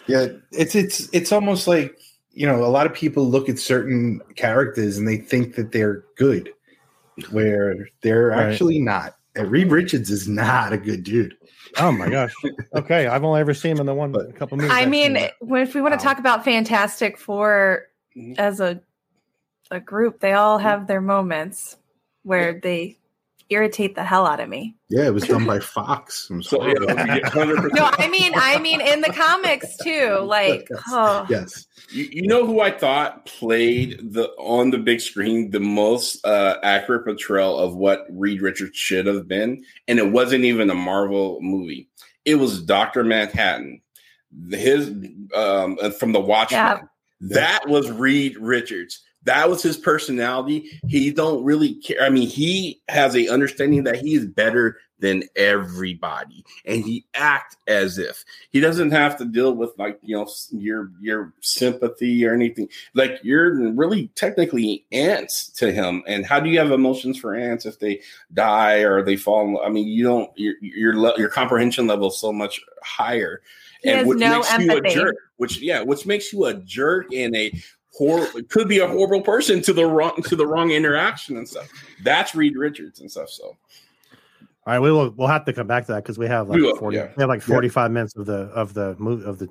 Yeah, 0.07 0.27
it's 0.53 0.75
it's 0.75 1.09
it's 1.13 1.33
almost 1.33 1.69
like 1.69 1.99
you 2.33 2.47
know 2.47 2.65
a 2.65 2.67
lot 2.67 2.87
of 2.87 2.95
people 2.95 3.29
look 3.29 3.49
at 3.49 3.59
certain 3.59 4.21
characters 4.37 4.99
and 4.99 5.07
they 5.07 5.19
think 5.19 5.55
that 5.57 5.73
they're 5.73 6.05
good, 6.17 6.51
where 7.31 7.89
they're 8.03 8.29
right. 8.29 8.51
actually 8.51 8.81
not. 8.81 9.17
And 9.37 9.51
Reed 9.51 9.71
Richards 9.71 10.11
is 10.11 10.27
not 10.29 10.73
a 10.73 10.79
good 10.79 11.05
dude. 11.05 11.37
Oh 11.79 11.93
my 11.93 12.09
gosh. 12.09 12.33
Okay, 12.73 13.09
I've 13.09 13.25
only 13.25 13.41
ever 13.41 13.53
seen 13.53 13.73
him 13.73 13.81
in 13.81 13.87
the 13.87 13.95
one 13.95 14.13
but, 14.13 14.35
couple 14.37 14.57
movies. 14.57 14.71
I 14.73 14.87
mean, 14.87 15.17
if 15.17 15.75
we 15.75 15.81
want 15.81 15.99
to 15.99 16.05
talk 16.05 16.21
about 16.21 16.45
Fantastic 16.45 17.19
Four 17.19 17.89
mm-hmm. 18.17 18.35
as 18.39 18.61
a 18.61 18.81
a 19.73 19.81
group, 19.81 20.21
they 20.21 20.33
all 20.33 20.59
have 20.59 20.87
their 20.87 21.01
moments 21.01 21.77
where 22.23 22.61
they 22.61 23.00
irritate 23.51 23.95
the 23.95 24.05
hell 24.05 24.27
out 24.27 24.41
of 24.41 24.49
me. 24.49 24.75
Yeah, 24.89 25.07
it 25.07 25.15
was 25.15 25.27
done 25.27 25.45
by 25.45 25.59
Fox. 25.59 26.31
So, 26.43 26.67
yeah, 26.67 26.75
no, 26.75 27.91
I 27.93 28.09
mean, 28.09 28.33
I 28.35 28.59
mean, 28.59 28.81
in 28.81 29.01
the 29.01 29.13
comics 29.13 29.77
too. 29.79 30.19
Like, 30.31 30.69
yes. 30.71 30.83
oh. 30.89 31.27
yes. 31.29 31.67
You, 31.91 32.09
you, 32.13 32.23
know 32.29 32.47
who 32.47 32.61
I 32.61 32.71
thought 32.71 33.27
played 33.27 34.13
the 34.13 34.29
on 34.39 34.71
the 34.71 34.79
big 34.79 35.01
screen 35.01 35.51
the 35.51 35.59
most 35.59 36.25
uh, 36.25 36.59
accurate 36.63 37.05
portrayal 37.05 37.59
of 37.59 37.75
what 37.75 38.07
Reed 38.11 38.41
Richards 38.41 38.77
should 38.77 39.07
have 39.07 39.27
been, 39.27 39.65
and 39.89 39.99
it 39.99 40.13
wasn't 40.13 40.45
even 40.45 40.71
a 40.71 40.75
Marvel 40.75 41.39
movie. 41.41 41.89
It 42.25 42.37
was 42.37 42.63
Doctor 42.63 43.03
Manhattan. 43.03 43.81
His 44.51 44.93
um, 45.35 45.77
from 45.99 46.13
the 46.13 46.21
Watchmen. 46.21 46.61
Yeah. 46.61 46.81
That 47.23 47.69
was 47.69 47.91
Reed 47.91 48.37
Richards 48.39 49.03
that 49.25 49.51
was 49.51 49.63
his 49.63 49.77
personality. 49.77 50.81
He 50.89 51.11
don't 51.11 51.45
really 51.45 51.75
care. 51.75 52.03
I 52.03 52.09
mean, 52.09 52.29
he 52.29 52.81
has 52.89 53.15
a 53.15 53.29
understanding 53.29 53.85
that 53.85 53.97
he 53.97 54.15
is 54.15 54.27
better 54.27 54.79
than 54.99 55.25
everybody, 55.37 56.45
and 56.65 56.85
he 56.85 57.07
act 57.15 57.57
as 57.67 57.99
if 57.99 58.25
he 58.51 58.61
doesn't 58.61 58.91
have 58.91 59.17
to 59.19 59.25
deal 59.25 59.55
with 59.55 59.73
like 59.79 59.99
you 60.03 60.17
know 60.17 60.29
your 60.53 60.91
your 61.01 61.33
sympathy 61.41 62.25
or 62.25 62.35
anything. 62.35 62.69
Like 62.95 63.19
you're 63.23 63.73
really 63.73 64.09
technically 64.15 64.85
ants 64.93 65.49
to 65.53 65.73
him. 65.73 66.03
And 66.07 66.25
how 66.25 66.41
do 66.41 66.49
you 66.49 66.59
have 66.59 66.71
emotions 66.71 67.19
for 67.19 67.35
ants 67.35 67.67
if 67.67 67.79
they 67.79 68.01
die 68.33 68.79
or 68.79 69.03
they 69.03 69.17
fall? 69.17 69.61
I 69.65 69.69
mean, 69.69 69.89
you 69.89 70.05
don't. 70.05 70.31
Your 70.37 70.55
your 70.63 71.19
your 71.19 71.29
comprehension 71.29 71.87
level 71.87 72.09
is 72.09 72.19
so 72.19 72.33
much 72.33 72.61
higher. 72.83 73.43
He 73.83 73.91
and 73.91 74.07
what 74.07 74.19
no 74.19 74.37
makes 74.37 74.53
empathy. 74.53 74.73
you 74.73 74.79
a 74.79 74.95
jerk, 74.95 75.17
which 75.37 75.61
yeah, 75.61 75.83
which 75.83 76.07
makes 76.07 76.33
you 76.33 76.45
a 76.47 76.55
jerk 76.55 77.13
and 77.15 77.35
a 77.35 77.53
horrible 78.01 78.43
could 78.49 78.67
be 78.67 78.79
a 78.79 78.89
horrible 78.89 79.21
person 79.21 79.61
to 79.61 79.75
the 79.75 79.85
wrong 79.85 80.23
to 80.25 80.35
the 80.35 80.47
wrong 80.47 80.71
interaction 80.71 81.37
and 81.37 81.47
stuff. 81.47 81.69
That's 82.03 82.35
Reed 82.35 82.57
Richards 82.57 83.01
and 83.01 83.11
stuff. 83.11 83.29
So 83.29 83.45
all 83.45 83.59
right, 84.67 84.79
we 84.81 84.91
will 84.91 85.11
we'll 85.11 85.29
have 85.29 85.45
to 85.45 85.53
come 85.53 85.67
back 85.67 85.85
to 85.87 85.93
that 85.93 86.03
because 86.03 86.19
we 86.19 86.27
have 86.27 86.49
like 86.49 86.57
we 86.57 86.63
will, 86.63 86.77
40 86.77 86.97
yeah. 86.97 87.09
we 87.15 87.21
have 87.21 87.29
like 87.29 87.43
45 87.43 87.85
yeah. 87.85 87.93
minutes 87.93 88.17
of 88.17 88.25
the 88.25 88.49
of 88.55 88.73
the 88.73 88.97
move 88.99 89.27
of 89.27 89.39
the 89.39 89.49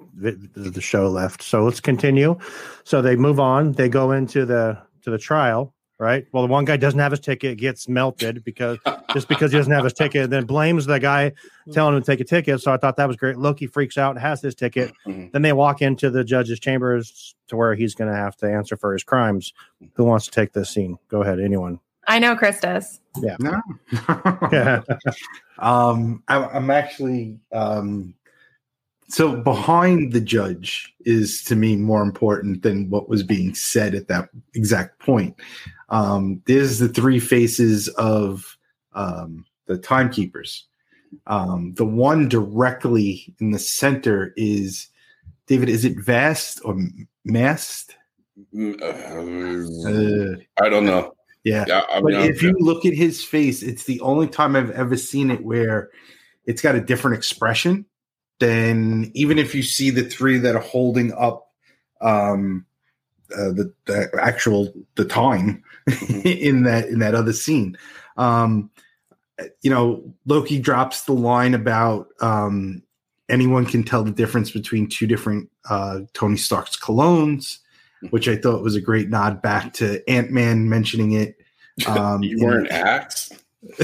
the 0.55 0.81
show 0.81 1.09
left. 1.09 1.43
So 1.43 1.63
let's 1.63 1.79
continue. 1.79 2.37
So 2.85 3.03
they 3.03 3.15
move 3.15 3.39
on, 3.39 3.73
they 3.73 3.87
go 3.87 4.11
into 4.11 4.45
the 4.45 4.81
to 5.03 5.11
the 5.11 5.19
trial 5.19 5.75
right? 5.99 6.25
Well, 6.31 6.43
the 6.43 6.51
one 6.51 6.65
guy 6.65 6.77
doesn't 6.77 6.99
have 6.99 7.11
his 7.11 7.19
ticket, 7.19 7.57
gets 7.57 7.89
melted 7.89 8.43
because 8.43 8.77
just 9.13 9.27
because 9.27 9.51
he 9.51 9.57
doesn't 9.57 9.73
have 9.73 9.83
his 9.83 9.93
ticket, 9.93 10.23
and 10.23 10.33
then 10.33 10.45
blames 10.45 10.85
the 10.85 10.99
guy 10.99 11.33
telling 11.73 11.95
him 11.95 12.01
to 12.01 12.05
take 12.05 12.21
a 12.21 12.23
ticket. 12.23 12.61
So 12.61 12.73
I 12.73 12.77
thought 12.77 12.95
that 12.95 13.07
was 13.07 13.17
great. 13.17 13.37
Loki 13.37 13.67
freaks 13.67 13.97
out 13.97 14.11
and 14.11 14.19
has 14.19 14.41
his 14.41 14.55
ticket. 14.55 14.93
Mm-hmm. 15.05 15.27
Then 15.33 15.41
they 15.41 15.53
walk 15.53 15.81
into 15.81 16.09
the 16.09 16.23
judge's 16.23 16.59
chambers 16.59 17.35
to 17.49 17.57
where 17.57 17.75
he's 17.75 17.93
going 17.93 18.09
to 18.09 18.17
have 18.17 18.37
to 18.37 18.51
answer 18.51 18.77
for 18.77 18.93
his 18.93 19.03
crimes. 19.03 19.53
Who 19.93 20.05
wants 20.05 20.25
to 20.25 20.31
take 20.31 20.53
this 20.53 20.69
scene? 20.69 20.97
Go 21.09 21.21
ahead, 21.21 21.39
anyone. 21.39 21.79
I 22.07 22.17
know 22.17 22.35
Chris 22.35 22.59
does. 22.59 23.01
Yeah. 23.21 23.35
No. 23.39 23.61
yeah. 24.51 24.81
um, 25.59 26.23
I, 26.27 26.43
I'm 26.45 26.71
actually 26.71 27.37
um, 27.51 28.15
so 29.09 29.35
behind 29.35 30.13
the 30.13 30.21
judge 30.21 30.93
is 31.01 31.43
to 31.45 31.55
me 31.55 31.75
more 31.75 32.03
important 32.03 32.61
than 32.61 32.89
what 32.91 33.09
was 33.09 33.23
being 33.23 33.55
said 33.55 33.95
at 33.95 34.07
that 34.07 34.29
exact 34.53 34.99
point. 34.99 35.35
Um, 35.89 36.41
there's 36.45 36.79
the 36.79 36.89
three 36.89 37.19
faces 37.19 37.87
of 37.89 38.57
um, 38.93 39.45
the 39.65 39.77
timekeepers. 39.77 40.65
Um, 41.27 41.73
the 41.75 41.85
one 41.85 42.29
directly 42.29 43.33
in 43.39 43.51
the 43.51 43.59
center 43.59 44.33
is 44.37 44.87
David. 45.47 45.69
Is 45.69 45.85
it 45.85 45.97
Vast 45.97 46.61
or 46.63 46.77
Mast? 47.25 47.95
Mm, 48.53 48.79
uh, 48.81 50.39
I 50.63 50.69
don't 50.69 50.85
know. 50.85 51.13
Yeah, 51.43 51.65
yeah 51.67 51.83
I 51.89 52.01
mean, 52.01 52.03
but 52.03 52.25
if 52.25 52.43
you 52.43 52.55
look 52.59 52.85
at 52.85 52.93
his 52.93 53.23
face, 53.23 53.63
it's 53.63 53.85
the 53.85 53.99
only 54.01 54.27
time 54.27 54.55
I've 54.55 54.71
ever 54.71 54.97
seen 54.97 55.31
it 55.31 55.43
where 55.43 55.89
it's 56.45 56.61
got 56.61 56.75
a 56.75 56.81
different 56.81 57.17
expression 57.17 57.85
than 58.39 59.11
even 59.13 59.37
if 59.37 59.53
you 59.53 59.63
see 59.63 59.89
the 59.89 60.03
three 60.03 60.37
that 60.39 60.55
are 60.55 60.61
holding 60.61 61.13
up 61.13 61.51
um, 62.01 62.65
uh, 63.35 63.51
the, 63.51 63.73
the, 63.85 64.09
actual 64.21 64.73
the 64.95 65.05
time 65.05 65.63
mm-hmm. 65.89 66.21
in 66.27 66.63
that 66.63 66.87
in 66.87 66.99
that 66.99 67.15
other 67.15 67.33
scene, 67.33 67.77
um, 68.17 68.69
you 69.61 69.69
know, 69.69 70.03
Loki 70.25 70.59
drops 70.59 71.03
the 71.03 71.13
line 71.13 71.53
about 71.53 72.07
um, 72.21 72.83
anyone 73.29 73.65
can 73.65 73.83
tell 73.83 74.03
the 74.03 74.11
difference 74.11 74.51
between 74.51 74.87
two 74.87 75.07
different 75.07 75.49
uh, 75.69 76.01
Tony 76.13 76.37
Stark's 76.37 76.77
colognes, 76.77 77.59
mm-hmm. 78.03 78.07
which 78.07 78.27
I 78.27 78.35
thought 78.35 78.63
was 78.63 78.75
a 78.75 78.81
great 78.81 79.09
nod 79.09 79.41
back 79.41 79.73
to 79.73 80.07
Ant 80.09 80.31
Man 80.31 80.69
mentioning 80.69 81.13
it. 81.13 81.37
Um, 81.87 82.23
you 82.23 82.43
weren't 82.43 82.69
Axe. 82.71 83.31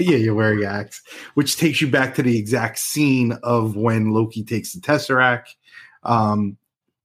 yeah, 0.00 0.16
you're 0.16 0.34
wearing 0.34 0.64
axe, 0.64 1.02
which 1.34 1.56
takes 1.56 1.80
you 1.80 1.90
back 1.90 2.14
to 2.14 2.22
the 2.22 2.38
exact 2.38 2.78
scene 2.78 3.32
of 3.42 3.76
when 3.76 4.12
Loki 4.12 4.42
takes 4.42 4.72
the 4.72 4.80
Tesseract. 4.80 5.48
Um, 6.02 6.56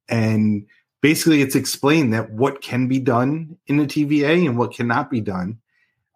and 0.07 0.65
basically, 1.01 1.41
it's 1.41 1.55
explained 1.55 2.13
that 2.13 2.31
what 2.31 2.61
can 2.61 2.87
be 2.87 2.99
done 2.99 3.57
in 3.67 3.79
a 3.79 3.85
TVA 3.85 4.45
and 4.47 4.57
what 4.57 4.73
cannot 4.73 5.09
be 5.09 5.21
done. 5.21 5.59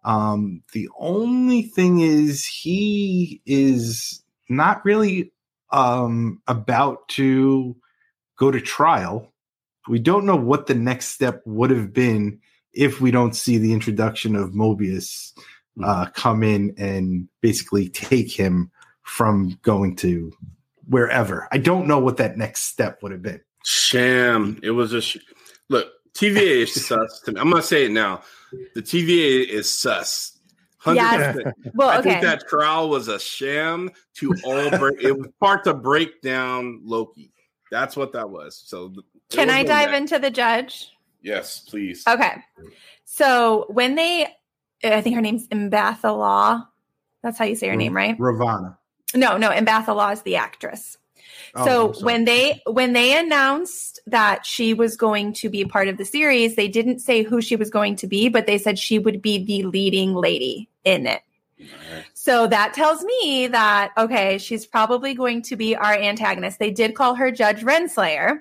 Um, 0.04 0.62
the 0.72 0.88
only 0.98 1.62
thing 1.62 2.00
is, 2.00 2.44
he 2.44 3.40
is 3.46 4.22
not 4.48 4.84
really 4.84 5.32
um, 5.70 6.40
about 6.46 7.08
to 7.08 7.76
go 8.38 8.50
to 8.50 8.60
trial. 8.60 9.32
We 9.88 9.98
don't 9.98 10.26
know 10.26 10.36
what 10.36 10.66
the 10.66 10.74
next 10.74 11.08
step 11.08 11.42
would 11.44 11.70
have 11.70 11.92
been 11.92 12.40
if 12.72 13.00
we 13.00 13.10
don't 13.10 13.36
see 13.36 13.58
the 13.58 13.72
introduction 13.72 14.34
of 14.34 14.50
Mobius 14.50 15.32
Hmm. 15.76 15.84
uh, 15.84 16.06
come 16.10 16.42
in 16.42 16.74
and 16.76 17.28
basically 17.40 17.88
take 17.88 18.30
him 18.30 18.70
from 19.02 19.58
going 19.62 19.96
to 19.96 20.32
wherever. 20.86 21.48
I 21.50 21.58
don't 21.58 21.86
know 21.86 21.98
what 21.98 22.18
that 22.18 22.36
next 22.36 22.66
step 22.66 23.02
would 23.02 23.12
have 23.12 23.22
been. 23.22 23.40
Sham. 23.64 24.58
It 24.62 24.70
was 24.70 24.92
a 24.92 25.00
sh- 25.00 25.18
look. 25.68 25.88
TVA 26.14 26.62
is 26.62 26.74
sus. 26.86 27.20
To 27.20 27.32
me. 27.32 27.40
I'm 27.40 27.50
gonna 27.50 27.62
say 27.62 27.86
it 27.86 27.90
now. 27.92 28.22
The 28.74 28.82
TVA 28.82 29.48
is 29.48 29.72
sus. 29.72 30.38
100%. 30.84 30.96
Yes. 30.96 31.36
Well, 31.74 31.88
I 31.88 32.02
think 32.02 32.22
that 32.22 32.48
trial 32.48 32.88
was 32.88 33.06
a 33.06 33.18
sham 33.18 33.90
to 34.14 34.34
all 34.44 34.68
break. 34.78 35.00
it 35.00 35.16
was 35.16 35.28
part 35.40 35.62
to 35.64 35.74
break 35.74 36.20
down 36.22 36.80
Loki. 36.82 37.32
That's 37.70 37.96
what 37.96 38.12
that 38.14 38.28
was. 38.28 38.60
So, 38.66 38.92
Can 39.30 39.46
was 39.46 39.56
I 39.56 39.62
dive 39.62 39.90
net. 39.90 40.02
into 40.02 40.18
the 40.18 40.30
judge? 40.30 40.90
Yes, 41.22 41.60
please. 41.60 42.02
Okay. 42.06 42.32
So 43.04 43.66
when 43.68 43.94
they, 43.94 44.26
I 44.82 45.00
think 45.02 45.14
her 45.14 45.22
name's 45.22 45.46
Mbatha 45.48 46.04
Law. 46.18 46.66
That's 47.22 47.38
how 47.38 47.44
you 47.44 47.54
say 47.54 47.68
her 47.68 47.76
name, 47.76 47.94
right? 47.94 48.18
Ravonna. 48.18 48.76
No, 49.14 49.36
no, 49.36 49.50
Mbatha-Raw 49.50 50.10
is 50.10 50.22
the 50.22 50.36
actress. 50.36 50.98
Oh, 51.54 51.92
so 51.92 52.04
when 52.04 52.24
they 52.24 52.62
when 52.66 52.92
they 52.92 53.18
announced 53.18 54.00
that 54.06 54.46
she 54.46 54.74
was 54.74 54.96
going 54.96 55.32
to 55.34 55.48
be 55.48 55.64
part 55.64 55.88
of 55.88 55.96
the 55.98 56.04
series, 56.04 56.56
they 56.56 56.68
didn't 56.68 57.00
say 57.00 57.22
who 57.22 57.42
she 57.42 57.56
was 57.56 57.70
going 57.70 57.96
to 57.96 58.06
be, 58.06 58.28
but 58.28 58.46
they 58.46 58.58
said 58.58 58.78
she 58.78 58.98
would 58.98 59.20
be 59.20 59.44
the 59.44 59.62
leading 59.64 60.14
lady 60.14 60.68
in 60.84 61.06
it. 61.06 61.22
So 62.14 62.46
that 62.46 62.74
tells 62.74 63.04
me 63.04 63.48
that 63.48 63.92
okay, 63.96 64.38
she's 64.38 64.66
probably 64.66 65.14
going 65.14 65.42
to 65.42 65.56
be 65.56 65.76
our 65.76 65.94
antagonist. 65.94 66.58
They 66.58 66.70
did 66.70 66.94
call 66.94 67.14
her 67.16 67.30
Judge 67.30 67.62
Renslayer, 67.62 68.40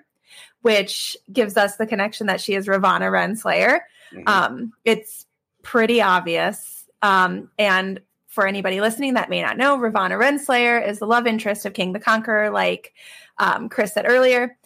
which 0.62 1.18
gives 1.32 1.58
us 1.58 1.76
the 1.76 1.86
connection 1.86 2.28
that 2.28 2.42
she 2.42 2.54
is 2.54 2.68
Ravonna 2.68 3.12
Renslayer. 3.12 3.82
Mhm. 4.14 4.28
Um, 4.28 4.74
it's 4.86 5.26
pretty 5.64 6.02
obvious. 6.02 6.86
Um, 7.02 7.50
and 7.58 8.00
for 8.32 8.48
anybody 8.48 8.82
listening 8.82 9.14
that 9.14 9.30
may 9.30 9.42
not 9.42 9.58
know, 9.58 9.78
Ravonna 9.78 10.18
Renslayer 10.18 10.86
is 10.86 11.00
the 11.00 11.06
love 11.06 11.28
interest 11.28 11.66
of 11.66 11.74
Kang 11.74 11.92
the 11.94 12.00
Conqueror, 12.00 12.50
like 12.50 12.94
um, 13.38 13.70
Chris 13.70 13.94
said 13.94 14.06
earlier. 14.08 14.58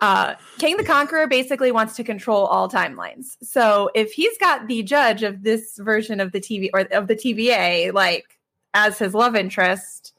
Uh, 0.00 0.34
Kang 0.58 0.76
the 0.76 0.84
Conqueror 0.84 1.26
basically 1.26 1.70
wants 1.70 1.94
to 1.96 2.04
control 2.04 2.46
all 2.46 2.68
timelines. 2.68 3.36
So 3.42 3.90
if 3.94 4.12
he's 4.12 4.36
got 4.38 4.66
the 4.66 4.82
judge 4.82 5.22
of 5.22 5.42
this 5.42 5.78
version 5.78 6.20
of 6.20 6.32
the 6.32 6.40
TV 6.40 6.70
or 6.72 6.80
of 6.92 7.06
the 7.06 7.14
TVA, 7.14 7.92
like 7.92 8.38
as 8.74 8.98
his 8.98 9.14
love 9.14 9.36
interest, 9.36 10.14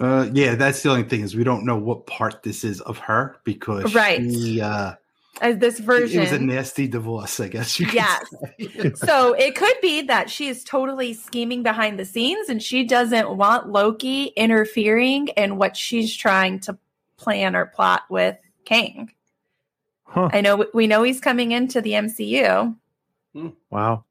Uh, 0.00 0.28
yeah, 0.32 0.56
that's 0.56 0.82
the 0.82 0.90
only 0.90 1.04
thing 1.04 1.20
is 1.20 1.36
we 1.36 1.44
don't 1.44 1.64
know 1.64 1.76
what 1.78 2.06
part 2.06 2.42
this 2.42 2.64
is 2.64 2.80
of 2.80 2.98
her 2.98 3.36
because 3.44 3.94
Right. 3.94 4.18
she, 4.18 4.60
uh, 4.60 4.94
as 5.40 5.58
this 5.58 5.80
version. 5.80 6.20
it 6.20 6.24
version, 6.24 6.46
was 6.48 6.52
a 6.52 6.56
nasty 6.56 6.86
divorce, 6.88 7.40
I 7.40 7.48
guess. 7.48 7.78
You 7.80 7.86
could 7.86 7.94
Yes. 7.94 8.24
say. 8.58 8.92
so 8.94 9.32
it 9.34 9.56
could 9.56 9.74
be 9.82 10.02
that 10.02 10.30
she 10.30 10.48
is 10.48 10.62
totally 10.64 11.12
scheming 11.14 11.62
behind 11.62 11.98
the 11.98 12.04
scenes 12.04 12.48
and 12.48 12.62
she 12.62 12.84
doesn't 12.84 13.36
want 13.36 13.68
Loki 13.70 14.26
interfering 14.36 15.28
in 15.28 15.56
what 15.56 15.76
she's 15.76 16.14
trying 16.14 16.60
to 16.60 16.78
plan 17.16 17.56
or 17.56 17.66
plot 17.66 18.02
with 18.10 18.36
Kang. 18.64 19.10
Huh. 20.04 20.30
I 20.32 20.40
know 20.40 20.66
we 20.74 20.86
know 20.86 21.02
he's 21.02 21.20
coming 21.20 21.52
into 21.52 21.80
the 21.80 21.92
MCU. 21.92 22.76
Hmm. 23.34 23.48
Wow. 23.70 24.04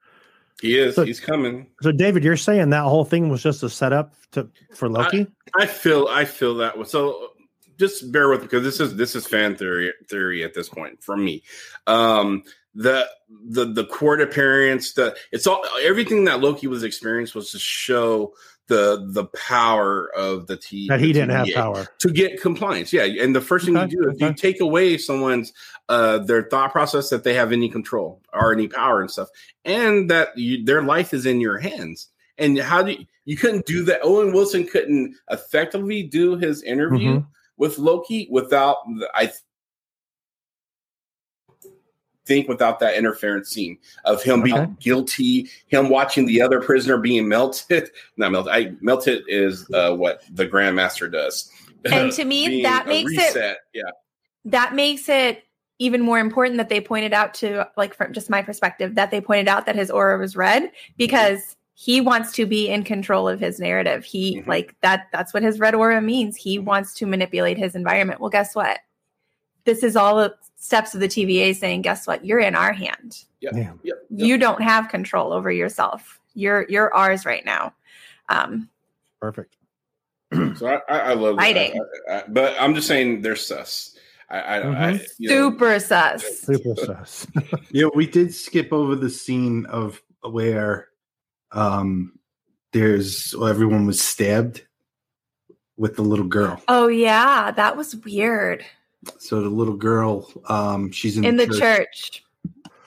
He 0.61 0.77
is. 0.77 0.95
So- 0.95 1.05
He's 1.05 1.19
coming. 1.19 1.67
So 1.81 1.91
David, 1.91 2.23
you're 2.23 2.37
saying 2.37 2.69
that 2.71 2.83
whole 2.83 3.05
thing 3.05 3.29
was 3.29 3.41
just 3.43 3.63
a 3.63 3.69
setup 3.69 4.13
to 4.31 4.49
for 4.73 4.89
Loki? 4.89 5.27
I 5.59 5.65
feel. 5.65 6.07
I 6.09 6.25
feel 6.25 6.55
that. 6.55 6.77
way. 6.77 6.83
So 6.85 7.29
just 7.77 8.11
bear 8.11 8.29
with 8.29 8.41
me, 8.41 8.45
because 8.47 8.63
this 8.63 8.79
is 8.79 8.95
this 8.95 9.15
is 9.15 9.27
fan 9.27 9.55
theory 9.55 9.93
theory 10.07 10.43
at 10.43 10.53
this 10.53 10.69
point 10.69 11.03
from 11.03 11.23
me. 11.23 11.43
Um, 11.87 12.43
the 12.75 13.07
the 13.29 13.65
the 13.65 13.85
court 13.85 14.21
appearance, 14.21 14.93
the 14.93 15.15
it's 15.31 15.47
all 15.47 15.63
everything 15.81 16.25
that 16.25 16.39
Loki 16.41 16.67
was 16.67 16.83
experienced 16.83 17.35
was 17.35 17.51
to 17.51 17.59
show 17.59 18.33
the 18.67 19.05
the 19.11 19.25
power 19.25 20.09
of 20.15 20.47
the 20.47 20.57
T 20.57 20.87
that 20.87 20.99
he 20.99 21.13
didn't 21.13 21.31
have 21.31 21.47
power. 21.53 21.87
to 21.99 22.09
get 22.09 22.41
compliance. 22.41 22.93
Yeah, 22.93 23.03
and 23.03 23.35
the 23.35 23.41
first 23.41 23.65
thing 23.65 23.77
Okay, 23.77 23.91
you 23.91 24.03
do 24.03 24.09
is 24.09 24.19
you 24.21 24.33
take 24.33 24.61
away 24.61 24.97
someone's 24.97 25.51
uh, 25.89 26.19
their 26.19 26.43
thought 26.43 26.71
process 26.71 27.09
that 27.09 27.23
they 27.23 27.33
have 27.33 27.51
any 27.51 27.69
control 27.69 28.21
or 28.31 28.53
any 28.53 28.67
power 28.67 29.01
and 29.01 29.11
stuff, 29.11 29.27
and 29.65 30.09
that 30.09 30.29
you, 30.37 30.63
their 30.63 30.81
life 30.81 31.13
is 31.13 31.25
in 31.25 31.41
your 31.41 31.59
hands. 31.59 32.07
And 32.37 32.57
how 32.57 32.81
do 32.81 32.93
you, 32.93 33.05
you 33.25 33.37
couldn't 33.37 33.65
do 33.67 33.83
that? 33.83 33.99
Owen 34.01 34.33
Wilson 34.33 34.65
couldn't 34.65 35.15
effectively 35.29 36.01
do 36.03 36.37
his 36.37 36.63
interview 36.63 37.19
Mhm. 37.19 37.27
With 37.63 37.77
Loki 37.77 38.27
without 38.29 38.75
the, 38.99 39.09
I 39.15 39.27
th- 39.27 39.37
think 42.25 42.49
without 42.49 42.77
that 42.81 42.95
interference 42.95 43.49
scene 43.49 43.77
of 44.03 44.21
him 44.21 44.41
Okay. 44.41 44.51
being 44.51 44.77
guilty, 44.81 45.49
him 45.67 45.87
watching 45.89 46.25
the 46.25 46.41
other 46.41 46.59
prisoner 46.59 46.97
being 46.97 47.25
melted. 47.29 47.89
Not 48.17 48.33
melted. 48.33 48.51
I 48.53 48.73
melted 48.81 49.23
is 49.29 49.65
uh, 49.73 49.95
what 49.95 50.23
the 50.29 50.45
Grandmaster 50.45 51.09
does. 51.09 51.49
And 51.85 52.11
to 52.11 52.25
me, 52.33 52.61
that 52.63 52.85
a 52.85 52.89
makes 52.89 53.13
it. 53.13 53.57
Yeah. 53.73 53.83
that 54.43 54.75
makes 54.75 55.07
it 55.07 55.43
even 55.79 56.01
more 56.01 56.19
important 56.19 56.57
that 56.57 56.67
they 56.67 56.81
pointed 56.81 57.13
out 57.13 57.33
to 57.35 57.65
like 57.77 57.93
from 57.95 58.11
just 58.11 58.29
my 58.29 58.41
perspective 58.41 58.95
that 58.95 59.09
they 59.09 59.21
pointed 59.21 59.47
out 59.47 59.65
that 59.67 59.75
his 59.77 59.89
aura 59.89 60.17
was 60.17 60.35
red 60.35 60.69
because 60.97 61.55
he 61.75 61.99
wants 62.01 62.31
to 62.33 62.45
be 62.45 62.69
in 62.69 62.83
control 62.83 63.27
of 63.27 63.39
his 63.39 63.59
narrative 63.59 64.03
he 64.05 64.37
Mhm. 64.37 64.47
like 64.47 64.75
that 64.81 65.07
that's 65.11 65.33
what 65.33 65.41
his 65.43 65.59
red 65.59 65.73
aura 65.75 66.01
means 66.01 66.35
he 66.37 66.59
wants 66.59 66.93
to 66.95 67.05
manipulate 67.07 67.57
his 67.57 67.73
environment 67.75 68.19
well 68.19 68.29
guess 68.29 68.55
what 68.55 68.79
this 69.65 69.81
is 69.83 69.95
all 69.95 70.17
the 70.17 70.33
steps 70.55 70.93
of 70.93 70.99
the 70.99 71.07
tva 71.07 71.55
saying 71.55 71.81
guess 71.81 72.05
what 72.07 72.23
you're 72.25 72.39
in 72.39 72.55
our 72.55 72.73
hand 72.73 73.23
Yep. 73.41 73.53
Yeah. 73.55 73.71
Yep. 73.83 73.97
you 74.11 74.37
don't 74.37 74.61
have 74.61 74.87
control 74.89 75.33
over 75.33 75.51
yourself 75.51 76.19
you're 76.35 76.65
you're 76.69 76.93
ours 76.93 77.25
right 77.25 77.45
now 77.45 77.73
um 78.29 78.69
Perfect. 79.19 79.55
So 80.57 80.67
I, 80.67 80.81
I, 80.89 80.99
I 80.99 81.13
love 81.13 81.37
that. 81.37 81.41
Fighting. 81.43 81.79
I- 82.09 82.13
I- 82.17 82.23
but 82.27 82.55
I'm 82.59 82.75
just 82.75 82.87
saying 82.87 83.21
they're 83.21 83.35
sus. 83.35 83.95
I, 84.29 84.39
I, 84.39 84.57
I 84.57 84.61
Mhm. 84.93 85.07
you 85.19 85.29
know, 85.29 85.35
super 85.49 85.79
sus 85.79 86.39
Super 86.41 86.75
sus. 86.75 87.27
Yeah, 87.71 87.87
we 87.95 88.05
did 88.07 88.33
skip 88.33 88.71
over 88.73 88.95
the 88.95 89.09
scene 89.09 89.65
of 89.67 90.01
where 90.23 90.89
um 91.53 92.13
there's 92.71 93.33
well, 93.37 93.47
everyone 93.47 93.85
was 93.85 94.01
stabbed 94.01 94.63
with 95.77 95.95
the 95.95 96.01
little 96.01 96.25
girl. 96.27 96.61
oh 96.67 96.87
yeah 96.87 97.51
that 97.51 97.75
was 97.77 97.95
weird 97.97 98.63
So 99.19 99.41
the 99.41 99.49
little 99.49 99.75
girl, 99.75 100.31
um, 100.47 100.91
she's 100.91 101.17
in, 101.17 101.25
in 101.25 101.35
the 101.37 101.47
church 101.47 102.23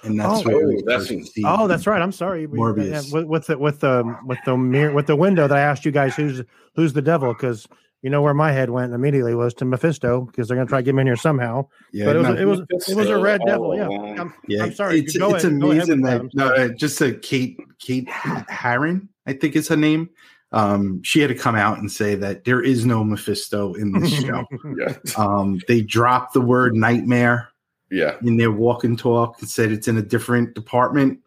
and 0.02 0.18
that's 0.20 0.40
Oh. 0.40 0.42
where 0.48 0.66
we 0.68 0.76
Oh, 0.76 0.82
that's- 0.86 1.30
Oh, 1.44 1.66
that's 1.66 1.86
right. 1.86 2.00
I'm 2.00 2.12
sorry. 2.12 2.46
Morbius. 2.46 3.12
with, 3.12 3.26
with 3.26 3.46
the 3.48 3.58
with 3.58 3.80
the 3.80 4.16
with 4.24 4.38
the 4.46 4.56
mirror 4.56 4.92
with 4.94 5.06
the 5.06 5.16
window 5.16 5.46
that 5.48 5.56
I 5.58 5.60
asked 5.60 5.84
you 5.84 5.90
guys 5.92 6.14
who's 6.16 6.42
who's 6.76 6.92
the 6.92 7.02
devil 7.02 7.32
because 7.34 7.66
you 8.06 8.10
know 8.10 8.22
where 8.22 8.34
my 8.34 8.52
head 8.52 8.70
went 8.70 8.92
immediately 8.94 9.34
was 9.34 9.52
to 9.54 9.64
Mephisto 9.64 10.20
because 10.20 10.46
they're 10.46 10.56
gonna 10.56 10.68
try 10.68 10.78
to 10.78 10.84
get 10.84 10.90
him 10.90 11.00
in 11.00 11.08
here 11.08 11.16
somehow. 11.16 11.66
Yeah, 11.92 12.04
but 12.04 12.14
it 12.14 12.18
was 12.20 12.28
no, 12.28 12.34
it 12.36 12.44
was 12.44 12.60
it 12.88 12.94
was 12.96 13.08
a 13.08 13.18
red 13.18 13.40
all 13.40 13.46
devil. 13.48 13.76
Yeah. 13.76 14.20
I'm, 14.22 14.34
yeah, 14.46 14.62
I'm 14.62 14.72
sorry. 14.72 15.00
It's, 15.00 15.16
Go 15.18 15.34
it's 15.34 15.42
ahead- 15.42 15.60
go 15.60 15.72
ahead 15.72 15.88
amazing 15.88 16.02
that. 16.02 16.22
that 16.22 16.34
no, 16.34 16.46
uh, 16.54 16.68
just 16.68 17.00
a 17.00 17.14
Kate 17.14 17.58
Kate 17.80 18.08
Herron, 18.08 19.08
I 19.26 19.32
think 19.32 19.56
is 19.56 19.66
her 19.66 19.76
name. 19.76 20.08
Um, 20.52 21.02
she 21.02 21.18
had 21.18 21.30
to 21.30 21.34
come 21.34 21.56
out 21.56 21.78
and 21.78 21.90
say 21.90 22.14
that 22.14 22.44
there 22.44 22.62
is 22.62 22.86
no 22.86 23.02
Mephisto 23.02 23.74
in 23.74 23.90
this 23.90 24.12
show. 24.24 24.44
Yeah. 24.78 24.94
um, 25.18 25.58
they 25.66 25.80
dropped 25.80 26.32
the 26.32 26.40
word 26.40 26.76
nightmare 26.76 27.48
Yeah. 27.90 28.14
in 28.22 28.36
their 28.36 28.52
walk 28.52 28.84
and 28.84 28.96
talk 28.96 29.40
and 29.40 29.50
said 29.50 29.72
it's 29.72 29.88
in 29.88 29.96
a 29.98 30.02
different 30.02 30.54
department. 30.54 31.18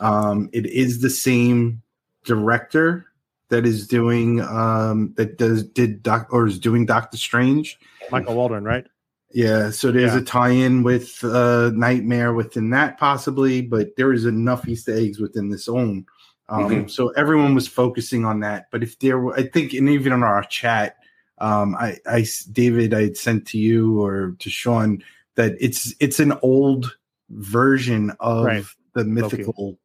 Um, 0.00 0.48
it 0.54 0.64
is 0.64 1.02
the 1.02 1.10
same 1.10 1.82
director 2.24 3.04
that 3.52 3.66
is 3.66 3.86
doing 3.86 4.40
um, 4.40 5.12
that 5.16 5.36
does 5.38 5.62
did 5.62 6.02
doc 6.02 6.26
or 6.30 6.46
is 6.46 6.58
doing 6.58 6.86
Doctor 6.86 7.18
Strange. 7.18 7.78
Michael 8.10 8.34
Waldron, 8.34 8.64
right? 8.64 8.86
Yeah, 9.34 9.70
so 9.70 9.92
there's 9.92 10.12
Yeah. 10.14 10.20
a 10.20 10.24
tie-in 10.24 10.82
with 10.82 11.22
uh, 11.22 11.70
Nightmare 11.74 12.32
within 12.34 12.70
that 12.70 12.98
possibly, 12.98 13.62
but 13.62 13.90
there 13.96 14.12
is 14.12 14.24
enough 14.26 14.66
Easter 14.68 14.94
eggs 14.94 15.20
within 15.20 15.50
this 15.50 15.68
own. 15.68 16.06
Um, 16.48 16.64
Mhm. 16.68 16.90
So 16.90 17.10
everyone 17.10 17.54
was 17.54 17.68
focusing 17.68 18.24
on 18.24 18.40
that. 18.40 18.66
But 18.70 18.82
if 18.82 18.98
there, 18.98 19.18
were, 19.18 19.34
I 19.34 19.44
think, 19.44 19.72
and 19.74 19.88
even 19.88 20.12
on 20.12 20.22
our 20.22 20.42
chat, 20.44 20.96
um, 21.38 21.74
I, 21.76 21.96
I, 22.06 22.26
David, 22.52 22.92
I 22.94 23.02
had 23.04 23.16
sent 23.16 23.46
to 23.48 23.58
you 23.58 24.00
or 24.02 24.34
to 24.38 24.50
Sean 24.50 25.02
that 25.36 25.54
it's 25.60 25.94
it's 26.00 26.20
an 26.20 26.32
old 26.42 26.96
version 27.30 28.12
of 28.20 28.44
Right. 28.44 28.64
the 28.94 29.04
mythical, 29.04 29.78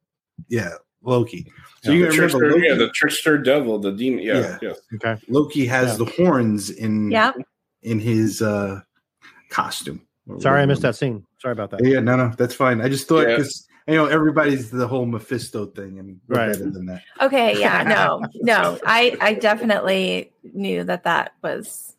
yeah, 0.50 0.72
Loki. 1.08 1.52
So 1.84 1.92
Yeah, 1.92 1.98
you 1.98 2.02
the 2.04 2.08
gotta 2.10 2.22
remember, 2.22 2.40
trickster, 2.40 2.52
Loki, 2.52 2.68
yeah, 2.68 2.76
the 2.76 2.90
trickster 2.92 3.38
devil, 3.38 3.80
the 3.80 3.92
demon. 3.92 4.20
Yeah, 4.24 4.40
Yeah. 4.40 4.58
yes. 4.62 4.80
Okay. 4.96 5.22
Loki 5.30 5.66
has 5.66 5.92
Yeah. 5.92 6.06
the 6.06 6.06
horns 6.12 6.70
in 6.70 7.10
yeah 7.12 7.32
in 7.84 8.00
his 8.00 8.42
uh, 8.42 8.82
costume. 9.50 10.02
Sorry, 10.40 10.62
I 10.62 10.66
missed 10.66 10.82
that 10.82 10.96
scene. 10.96 11.26
Sorry 11.40 11.54
about 11.54 11.70
that. 11.72 11.84
Yeah, 11.86 12.02
no, 12.02 12.18
no, 12.18 12.34
that's 12.38 12.54
fine. 12.54 12.82
I 12.82 12.90
just 12.90 13.08
thought 13.08 13.28
Yeah. 13.28 13.38
because 13.38 13.68
you 13.88 13.96
know 13.96 14.08
everybody's 14.08 14.70
the 14.70 14.88
whole 14.88 15.06
Mephisto 15.06 15.68
thing, 15.68 16.00
and 16.00 16.20
we're 16.28 16.36
Right. 16.38 16.52
better 16.52 16.70
than 16.70 16.86
that. 16.88 17.04
Okay, 17.22 17.58
yeah, 17.60 17.84
no, 17.96 18.22
no. 18.42 18.78
I 18.86 19.16
I 19.22 19.34
definitely 19.36 20.32
knew 20.54 20.84
that 20.84 21.04
that 21.06 21.34
was 21.42 21.96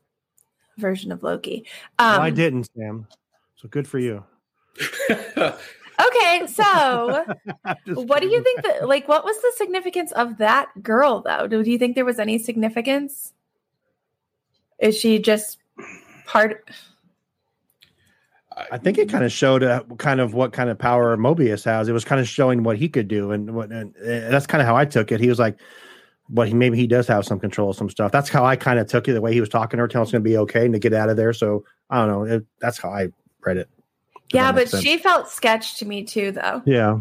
a 0.76 0.80
version 0.80 1.10
of 1.12 1.22
Loki. 1.22 1.64
Um, 1.98 2.12
well, 2.12 2.20
I 2.20 2.30
didn't, 2.30 2.68
Sam. 2.76 3.06
So 3.56 3.68
good 3.68 3.88
for 3.88 3.98
you. 3.98 4.24
Okay, 6.00 6.46
so 6.46 7.24
what 7.94 8.20
do 8.20 8.28
you 8.28 8.42
think 8.42 8.62
that 8.62 8.88
like 8.88 9.08
what 9.08 9.24
was 9.24 9.36
the 9.42 9.52
significance 9.56 10.12
of 10.12 10.38
that 10.38 10.82
girl 10.82 11.22
though? 11.22 11.46
Do 11.46 11.62
you 11.62 11.78
think 11.78 11.94
there 11.94 12.04
was 12.04 12.18
any 12.18 12.38
significance? 12.38 13.32
Is 14.78 14.96
she 14.96 15.18
just 15.18 15.58
part 16.26 16.68
I 18.70 18.78
think 18.78 18.98
it 18.98 19.08
kind 19.08 19.24
of 19.24 19.32
showed 19.32 19.62
uh, 19.62 19.84
kind 19.98 20.20
of 20.20 20.34
what 20.34 20.52
kind 20.52 20.70
of 20.70 20.78
power 20.78 21.16
Mobius 21.16 21.64
has. 21.64 21.88
It 21.88 21.92
was 21.92 22.04
kind 22.04 22.20
of 22.20 22.28
showing 22.28 22.62
what 22.62 22.76
he 22.76 22.88
could 22.88 23.08
do, 23.08 23.30
and 23.30 23.54
what 23.54 23.70
and, 23.70 23.94
uh, 23.96 24.30
that's 24.30 24.46
kind 24.46 24.60
of 24.60 24.66
how 24.66 24.76
I 24.76 24.84
took 24.84 25.12
it. 25.12 25.20
He 25.20 25.28
was 25.28 25.38
like, 25.38 25.58
"But 26.28 26.48
he 26.48 26.54
maybe 26.54 26.76
he 26.76 26.86
does 26.86 27.06
have 27.06 27.24
some 27.24 27.38
control 27.38 27.70
of 27.70 27.76
some 27.76 27.90
stuff." 27.90 28.10
That's 28.10 28.28
how 28.28 28.44
I 28.44 28.56
kind 28.56 28.78
of 28.78 28.88
took 28.88 29.06
it. 29.08 29.12
The 29.12 29.20
way 29.20 29.32
he 29.32 29.40
was 29.40 29.48
talking 29.48 29.78
to 29.78 29.82
her, 29.82 29.88
telling 29.88 30.06
us 30.06 30.12
going 30.12 30.24
to 30.24 30.28
be 30.28 30.38
okay 30.38 30.64
and 30.64 30.74
to 30.74 30.80
get 30.80 30.92
out 30.92 31.08
of 31.08 31.16
there. 31.16 31.32
So 31.32 31.64
I 31.90 31.98
don't 31.98 32.08
know. 32.08 32.36
It, 32.36 32.46
that's 32.60 32.78
how 32.78 32.90
I 32.90 33.08
read 33.44 33.58
it. 33.58 33.68
If 34.32 34.34
Yeah, 34.34 34.52
but 34.52 34.68
sense. 34.68 34.82
she 34.82 34.98
felt 34.98 35.28
sketch 35.28 35.78
to 35.78 35.84
me 35.86 36.04
too 36.04 36.32
though. 36.32 36.62
yeah, 36.66 37.00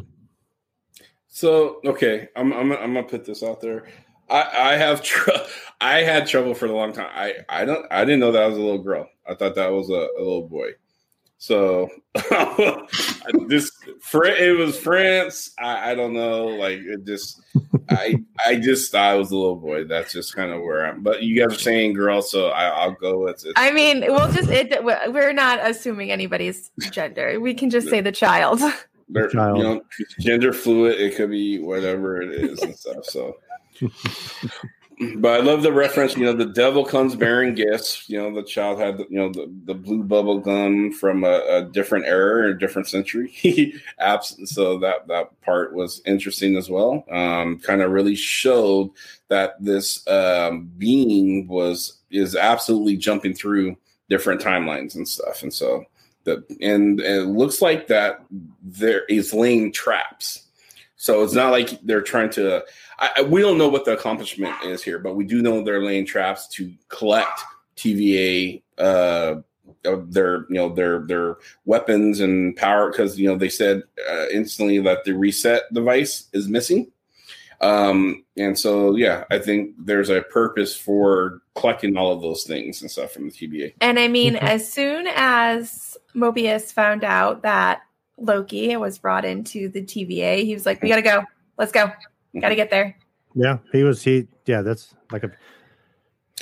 So 1.28 1.80
okay, 1.86 2.30
I'm 2.36 2.54
I'm 2.54 2.72
I'm 2.72 2.94
gonna 2.94 3.04
put 3.04 3.26
this 3.26 3.44
out 3.44 3.62
there. 3.62 3.86
I 4.30 4.74
I 4.74 4.78
have 4.78 5.02
tr- 5.04 5.30
I 5.82 6.00
had 6.00 6.28
trouble 6.28 6.54
for 6.54 6.66
a 6.68 6.72
long 6.72 6.94
time. 6.94 7.10
I 7.14 7.36
I 7.50 7.66
don't 7.66 7.86
I 7.92 8.06
didn't 8.06 8.20
know 8.22 8.32
that 8.32 8.48
was 8.48 8.58
a 8.58 8.62
little 8.62 8.82
girl. 8.84 9.08
I 9.28 9.36
thought 9.36 9.56
that 9.56 9.72
was 9.72 9.90
a, 9.90 9.94
a 10.18 10.20
little 10.20 10.48
boy. 10.48 10.72
So 11.40 11.88
this 13.48 13.72
it 13.86 14.58
was 14.58 14.78
France. 14.80 15.52
I, 15.60 15.92
I 15.92 15.96
don't 15.96 16.14
know. 16.14 16.48
Like 16.48 16.80
it 16.80 17.06
just 17.06 17.42
I 17.90 18.16
I 18.46 18.56
just 18.56 18.94
I 18.96 19.14
was 19.16 19.32
a 19.32 19.36
little 19.36 19.56
boy. 19.56 19.84
That's 19.84 20.14
just 20.14 20.36
kind 20.36 20.52
of 20.52 20.62
where 20.62 20.88
I'm. 20.88 21.04
But 21.04 21.22
you 21.22 21.40
guys 21.40 21.56
are 21.56 21.60
saying 21.60 21.94
girl, 21.94 22.22
so 22.24 22.48
I, 22.48 22.66
I'll 22.70 22.92
go 22.94 23.20
with 23.20 23.46
it. 23.46 23.54
I 23.56 23.72
mean, 23.72 24.02
we'll 24.02 24.32
just 24.32 24.50
it 24.50 24.84
we're 24.84 25.34
not 25.34 25.60
assuming 25.62 26.12
anybody's 26.12 26.72
gender. 26.92 27.40
We 27.40 27.54
can 27.54 27.70
just 27.70 27.88
say 27.88 28.02
the 28.02 28.12
child. 28.12 28.62
They're, 29.10 29.30
child. 29.30 29.58
you 29.58 29.64
know, 29.64 29.82
gender 30.20 30.52
fluid. 30.52 31.00
It 31.00 31.16
could 31.16 31.30
be 31.30 31.60
whatever 31.60 32.22
it 32.22 32.32
is 32.32 32.62
and 32.62 32.76
stuff. 32.76 33.06
So, 33.06 33.38
but 35.18 35.40
I 35.40 35.44
love 35.44 35.62
the 35.62 35.72
reference. 35.72 36.18
You 36.18 36.26
know, 36.26 36.34
the 36.34 36.46
devil 36.46 36.84
comes 36.84 37.16
bearing 37.16 37.54
gifts. 37.54 38.10
You 38.10 38.18
know, 38.18 38.34
the 38.34 38.44
child 38.44 38.80
had 38.80 39.00
you 39.10 39.20
know 39.20 39.30
the, 39.30 39.52
the 39.66 39.76
blue 39.76 40.04
bubble 40.04 40.40
gum 40.40 40.92
from 40.92 41.24
a, 41.24 41.44
a 41.50 41.64
different 41.64 42.06
era 42.06 42.50
a 42.52 42.58
different 42.58 42.88
century. 42.88 43.74
Abs- 44.00 44.38
so 44.50 44.80
that 44.80 45.08
that 45.08 45.40
part 45.42 45.74
was 45.74 46.02
interesting 46.06 46.58
as 46.58 46.70
well. 46.70 47.06
Um, 47.12 47.60
kind 47.60 47.82
of 47.82 47.92
really 47.92 48.16
showed 48.16 48.90
that 49.28 49.64
this 49.64 50.08
um, 50.08 50.72
being 50.78 51.48
was 51.48 52.00
is 52.10 52.36
absolutely 52.36 52.98
jumping 52.98 53.36
through 53.36 53.78
different 54.10 54.42
timelines 54.42 54.96
and 54.96 55.08
stuff, 55.08 55.44
and 55.44 55.54
so 55.54 55.86
the 56.24 56.44
and, 56.60 57.00
and 57.00 57.02
it 57.02 57.26
looks 57.26 57.62
like 57.62 57.88
that 57.88 58.26
there 58.64 59.06
is 59.06 59.32
laying 59.32 59.72
traps. 59.72 60.44
So 60.96 61.24
it's 61.24 61.34
not 61.34 61.52
like 61.52 61.80
they're 61.84 62.02
trying 62.02 62.32
to. 62.32 62.64
I, 63.00 63.10
I- 63.18 63.22
we 63.24 63.42
don't 63.42 63.58
know 63.58 63.68
what 63.70 63.86
the 63.86 63.94
accomplishment 63.94 64.56
is 64.64 64.84
here, 64.84 65.00
but 65.00 65.16
we 65.16 65.26
do 65.26 65.42
know 65.42 65.64
they're 65.64 65.84
laying 65.84 66.06
traps 66.06 66.48
to 66.50 66.72
collect 66.90 67.42
TVA. 67.76 68.62
Uh, 68.78 69.42
of 69.86 70.14
their 70.14 70.42
you 70.50 70.56
know 70.56 70.70
their 70.70 71.06
their 71.08 71.38
weapons 71.66 72.20
and 72.20 72.56
power 72.56 72.90
because 72.92 73.20
you 73.20 73.28
know 73.28 73.38
they 73.38 73.50
said 73.50 73.84
uh, 74.10 74.26
instantly 74.32 74.80
that 74.80 75.04
the 75.04 75.14
reset 75.14 75.64
device 75.74 76.28
is 76.34 76.48
missing 76.48 76.92
um 77.62 78.24
and 78.38 78.58
so 78.58 78.96
yeah 78.96 79.24
i 79.30 79.38
think 79.38 79.72
there's 79.78 80.10
a 80.10 80.22
purpose 80.24 80.76
for 80.76 81.42
collecting 81.56 81.98
all 81.98 82.12
of 82.12 82.22
those 82.22 82.44
things 82.44 82.82
and 82.82 82.90
stuff 82.92 83.12
from 83.12 83.30
the 83.30 83.32
TVA 83.32 83.74
And 83.82 84.00
I 84.00 84.08
mean, 84.08 84.36
as 84.36 84.72
soon 84.72 85.08
as 85.16 85.98
Mobius 86.16 86.72
found 86.72 87.04
out 87.04 87.42
that 87.44 87.82
Loki 88.18 88.76
was 88.78 88.98
brought 88.98 89.26
into 89.26 89.70
the 89.70 89.82
TVA, 89.84 90.44
he 90.44 90.54
was 90.54 90.66
like, 90.66 90.82
"We 90.82 90.90
gotta 90.90 91.02
go. 91.02 91.24
Let's 91.58 91.72
go. 91.72 91.92
Gotta 92.40 92.56
get 92.56 92.70
there." 92.70 92.98
yeah. 93.36 93.58
He 93.72 93.84
was 93.84 94.04
he. 94.04 94.28
Yeah, 94.46 94.62
that's 94.62 94.94
like 95.12 95.24
a. 95.24 95.32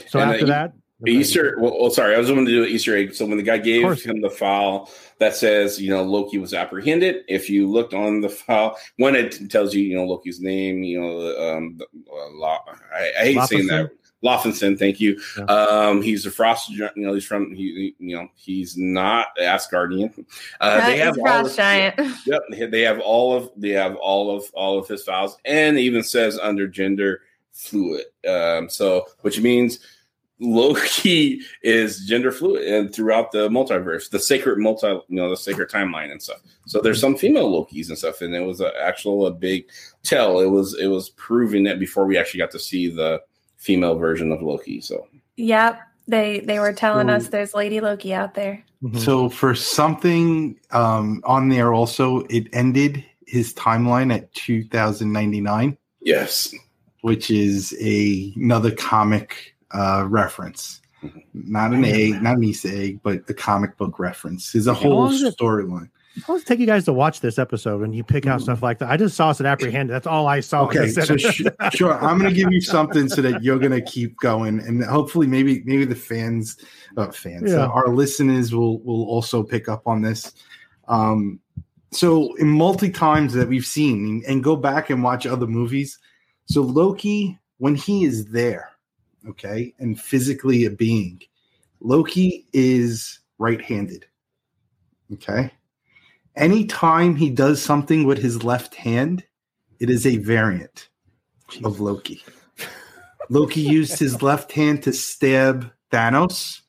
So 0.08 0.20
And, 0.20 0.32
uh, 0.32 0.34
after 0.34 0.46
that, 0.48 0.74
Easter. 1.08 1.58
Well, 1.60 1.78
well, 1.80 1.90
sorry, 1.92 2.16
I 2.16 2.18
was 2.18 2.30
going 2.30 2.46
to 2.46 2.52
do 2.52 2.64
an 2.64 2.70
Easter 2.70 2.96
egg. 2.96 3.14
So 3.14 3.26
when 3.26 3.38
the 3.38 3.44
guy 3.44 3.58
gave 3.58 4.02
him 4.02 4.22
the 4.22 4.30
file 4.30 4.90
that 5.20 5.36
says, 5.36 5.82
you 5.82 5.90
know, 5.90 6.04
Loki 6.04 6.38
was 6.38 6.54
apprehended, 6.54 7.24
if 7.28 7.50
you 7.50 7.70
looked 7.70 7.94
on 7.94 8.22
the 8.22 8.30
file, 8.30 8.78
when 8.98 9.16
it 9.16 9.50
tells 9.50 9.74
you, 9.74 9.84
you 9.84 9.96
know, 9.96 10.06
Loki's 10.06 10.40
name, 10.40 10.84
you 10.84 11.00
know, 11.00 11.58
um, 11.58 11.78
the, 11.78 11.86
uh, 11.86 12.30
Lo- 12.32 12.58
I, 12.94 13.12
I 13.20 13.24
hate 13.26 13.42
saying 13.44 13.68
that. 13.68 13.92
Laufeyson, 14.26 14.78
thank 14.80 15.00
you. 15.00 15.22
Yeah. 15.38 15.44
Um, 15.46 16.02
he's 16.02 16.26
a 16.26 16.32
frost. 16.32 16.70
You 16.70 16.90
know, 16.96 17.14
he's 17.14 17.26
from. 17.26 17.54
He, 17.54 17.96
you 18.00 18.16
know, 18.16 18.28
he's 18.36 18.76
not 18.78 19.28
Asgardian. 19.40 20.26
Uh, 20.60 20.78
That 20.80 20.88
they 20.88 20.98
have 20.98 21.18
all 21.20 21.24
Frost 21.26 21.52
of- 21.52 21.58
Giant. 21.58 21.96
Yep, 22.26 22.72
they 22.72 22.82
have 22.82 23.00
all 23.00 23.34
of 23.36 23.52
they 23.56 23.70
have 23.70 23.96
all 23.98 24.36
of 24.36 24.44
all 24.54 24.80
of 24.80 24.88
his 24.88 25.04
files, 25.04 25.38
and 25.46 25.78
it 25.78 25.82
even 25.82 26.04
says 26.04 26.40
under 26.40 26.68
gender 26.68 27.22
fluid. 27.52 28.06
Um, 28.28 28.70
so 28.70 29.06
which 29.22 29.40
means 29.40 29.80
Loki 30.40 31.42
is 31.64 32.06
gender 32.06 32.32
fluid 32.32 32.68
and 32.68 32.94
throughout 32.94 33.32
the 33.32 33.48
multiverse, 33.50 34.10
the 34.10 34.20
sacred 34.20 34.60
multi, 34.60 34.88
you 34.88 35.04
know, 35.10 35.30
the 35.30 35.38
sacred 35.38 35.70
timeline 35.70 36.12
and 36.12 36.22
stuff. 36.22 36.42
So 36.68 36.82
there's 36.82 37.00
some 37.00 37.16
female 37.16 37.50
Lokis 37.50 37.90
and 37.90 37.98
stuff, 37.98 38.22
and 38.22 38.34
it 38.36 38.42
was 38.42 38.60
a, 38.60 38.72
actual 38.82 39.28
a 39.28 39.32
big 39.32 39.70
tell. 40.04 40.40
It 40.40 40.48
was 40.50 40.78
it 40.80 40.88
was 40.88 41.10
proving 41.12 41.64
that 41.66 41.80
before 41.80 42.06
we 42.06 42.18
actually 42.18 42.40
got 42.40 42.52
to 42.52 42.60
see 42.60 42.88
the 42.90 43.22
female 43.66 43.96
version 43.98 44.32
of 44.32 44.42
Loki. 44.42 44.80
So 44.80 45.08
Yep. 45.38 45.80
They 46.08 46.42
they 46.42 46.60
were 46.60 46.72
telling 46.72 47.08
So- 47.08 47.14
us 47.16 47.28
there's 47.30 47.54
Lady 47.56 47.80
Loki 47.82 48.14
out 48.14 48.36
there. 48.36 48.64
Mhm. 48.84 49.00
So 49.00 49.28
for 49.28 49.56
something 49.56 50.56
um, 50.70 51.22
on 51.26 51.50
there 51.50 51.74
also, 51.74 52.20
it 52.30 52.48
ended 52.54 53.04
his 53.26 53.54
timeline 53.56 54.14
at 54.14 54.32
2099, 54.36 55.76
yes, 56.02 56.54
which 57.02 57.32
is 57.32 57.76
a 57.82 58.32
another 58.36 58.70
comic 58.70 59.56
uh, 59.72 60.06
reference. 60.08 60.80
Not 61.34 61.74
an 61.74 61.84
egg, 61.86 62.22
not 62.22 62.38
an 62.38 62.44
Easter 62.44 62.70
egg, 62.72 63.00
but 63.02 63.26
the 63.26 63.34
comic 63.34 63.76
book 63.78 63.98
reference. 63.98 64.54
Is 64.54 64.68
a 64.68 64.74
whole 64.76 64.96
long 65.06 65.14
is 65.14 65.24
storyline. 65.36 65.90
Does 66.28 66.44
take 66.44 66.60
you 66.60 66.66
guys 66.66 66.86
to 66.86 66.94
watch 66.94 67.20
this 67.20 67.38
episode 67.38 67.82
and 67.84 67.94
you 67.94 68.04
pick 68.04 68.26
out 68.26 68.42
stuff 68.42 68.64
like 68.64 68.80
that? 68.80 68.90
I 68.90 68.98
just 68.98 69.16
saw 69.18 69.30
us 69.30 69.40
at 69.42 69.46
apprehended. 69.46 69.94
That's 69.94 70.08
all 70.08 70.28
I 70.28 70.40
saw. 70.40 70.64
Okay, 70.66 70.90
so 70.90 71.18
sh- 71.18 71.42
sure, 71.74 71.94
I'm 72.04 72.18
going 72.18 72.30
to 72.30 72.36
give 72.36 72.52
you 72.52 72.62
something 72.62 73.10
so 73.10 73.22
that 73.22 73.44
you're 73.44 73.60
going 73.60 73.72
to 73.74 73.82
keep 73.82 74.18
going, 74.18 74.60
and 74.60 74.84
hopefully, 74.84 75.28
maybe 75.28 75.62
maybe 75.66 75.84
the 75.84 75.96
fans, 75.96 76.58
uh, 76.98 77.12
fans, 77.12 77.52
Yeah. 77.52 77.66
uh, 77.66 77.68
our 77.68 77.90
listeners 77.90 78.56
will 78.56 78.80
will 78.84 79.04
also 79.06 79.44
pick 79.44 79.68
up 79.68 79.88
on 79.88 80.02
this. 80.02 80.32
Um, 80.88 81.40
so, 81.92 82.34
in 82.36 82.48
multi 82.50 82.90
times 82.90 83.34
that 83.34 83.48
we've 83.50 83.66
seen, 83.66 84.06
and, 84.06 84.24
and 84.24 84.44
go 84.44 84.56
back 84.56 84.90
and 84.90 85.04
watch 85.04 85.26
other 85.26 85.48
movies. 85.48 86.00
So 86.48 86.62
Loki, 86.62 87.38
when 87.58 87.74
he 87.76 88.06
is 88.06 88.28
there, 88.28 88.70
okay, 89.28 89.74
and 89.80 90.00
physically 90.00 90.66
a 90.66 90.70
being, 90.70 91.22
Loki 91.80 92.46
is 92.54 93.20
right-handed. 93.40 94.06
Okay. 95.14 95.52
Anytime 96.36 97.16
he 97.16 97.30
does 97.30 97.62
something 97.62 98.06
with 98.06 98.18
his 98.18 98.44
left 98.44 98.76
hand, 98.76 99.24
it 99.80 99.90
is 99.90 100.06
a 100.06 100.18
variant 100.18 100.90
of 101.64 101.80
Loki. 101.80 102.24
Loki 103.30 103.62
used 103.62 104.00
his 104.00 104.22
left 104.22 104.52
hand 104.52 104.84
to 104.84 104.94
stab 104.94 105.72
Thanos. 105.92 106.62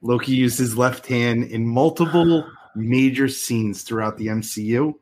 Loki 0.00 0.32
used 0.32 0.58
his 0.58 0.76
left 0.76 1.06
hand 1.06 1.44
in 1.44 1.66
multiple 1.66 2.44
major 2.74 3.28
scenes 3.28 3.82
throughout 3.82 4.18
the 4.18 4.26
MCU. 4.26 4.94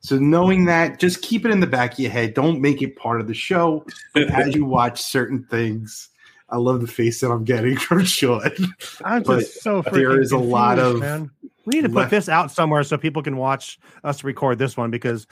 So 0.00 0.18
knowing 0.18 0.64
that, 0.64 0.98
just 0.98 1.22
keep 1.22 1.44
it 1.44 1.50
in 1.50 1.60
the 1.60 1.66
back 1.66 1.92
of 1.92 1.98
your 1.98 2.10
head. 2.10 2.34
Don't 2.34 2.60
make 2.60 2.82
it 2.82 2.96
part 2.96 3.20
of 3.20 3.28
the 3.28 3.34
show. 3.34 3.84
As 4.16 4.54
you 4.54 4.64
watch 4.64 5.00
certain 5.00 5.44
things, 5.44 6.08
I 6.48 6.56
love 6.56 6.80
the 6.80 6.86
face 6.86 7.20
that 7.20 7.30
I'm 7.30 7.44
getting 7.44 7.76
from 7.78 8.04
Sean. 8.04 8.50
I'm 9.04 9.24
just 9.24 9.62
so 9.62 9.82
freaking 9.82 9.92
there 9.92 10.20
is 10.20 10.32
a 10.32 10.38
lot 10.38 10.78
of 10.78 11.00
man. 11.00 11.30
We 11.66 11.72
need 11.76 11.82
to 11.86 11.92
put 11.92 12.10
this 12.10 12.28
out 12.28 12.50
somewhere 12.50 12.82
so 12.84 12.96
people 12.96 13.22
can 13.22 13.36
watch 13.36 13.78
us 14.02 14.24
record 14.24 14.58
this 14.58 14.76
one 14.76 14.90
because 14.90 15.26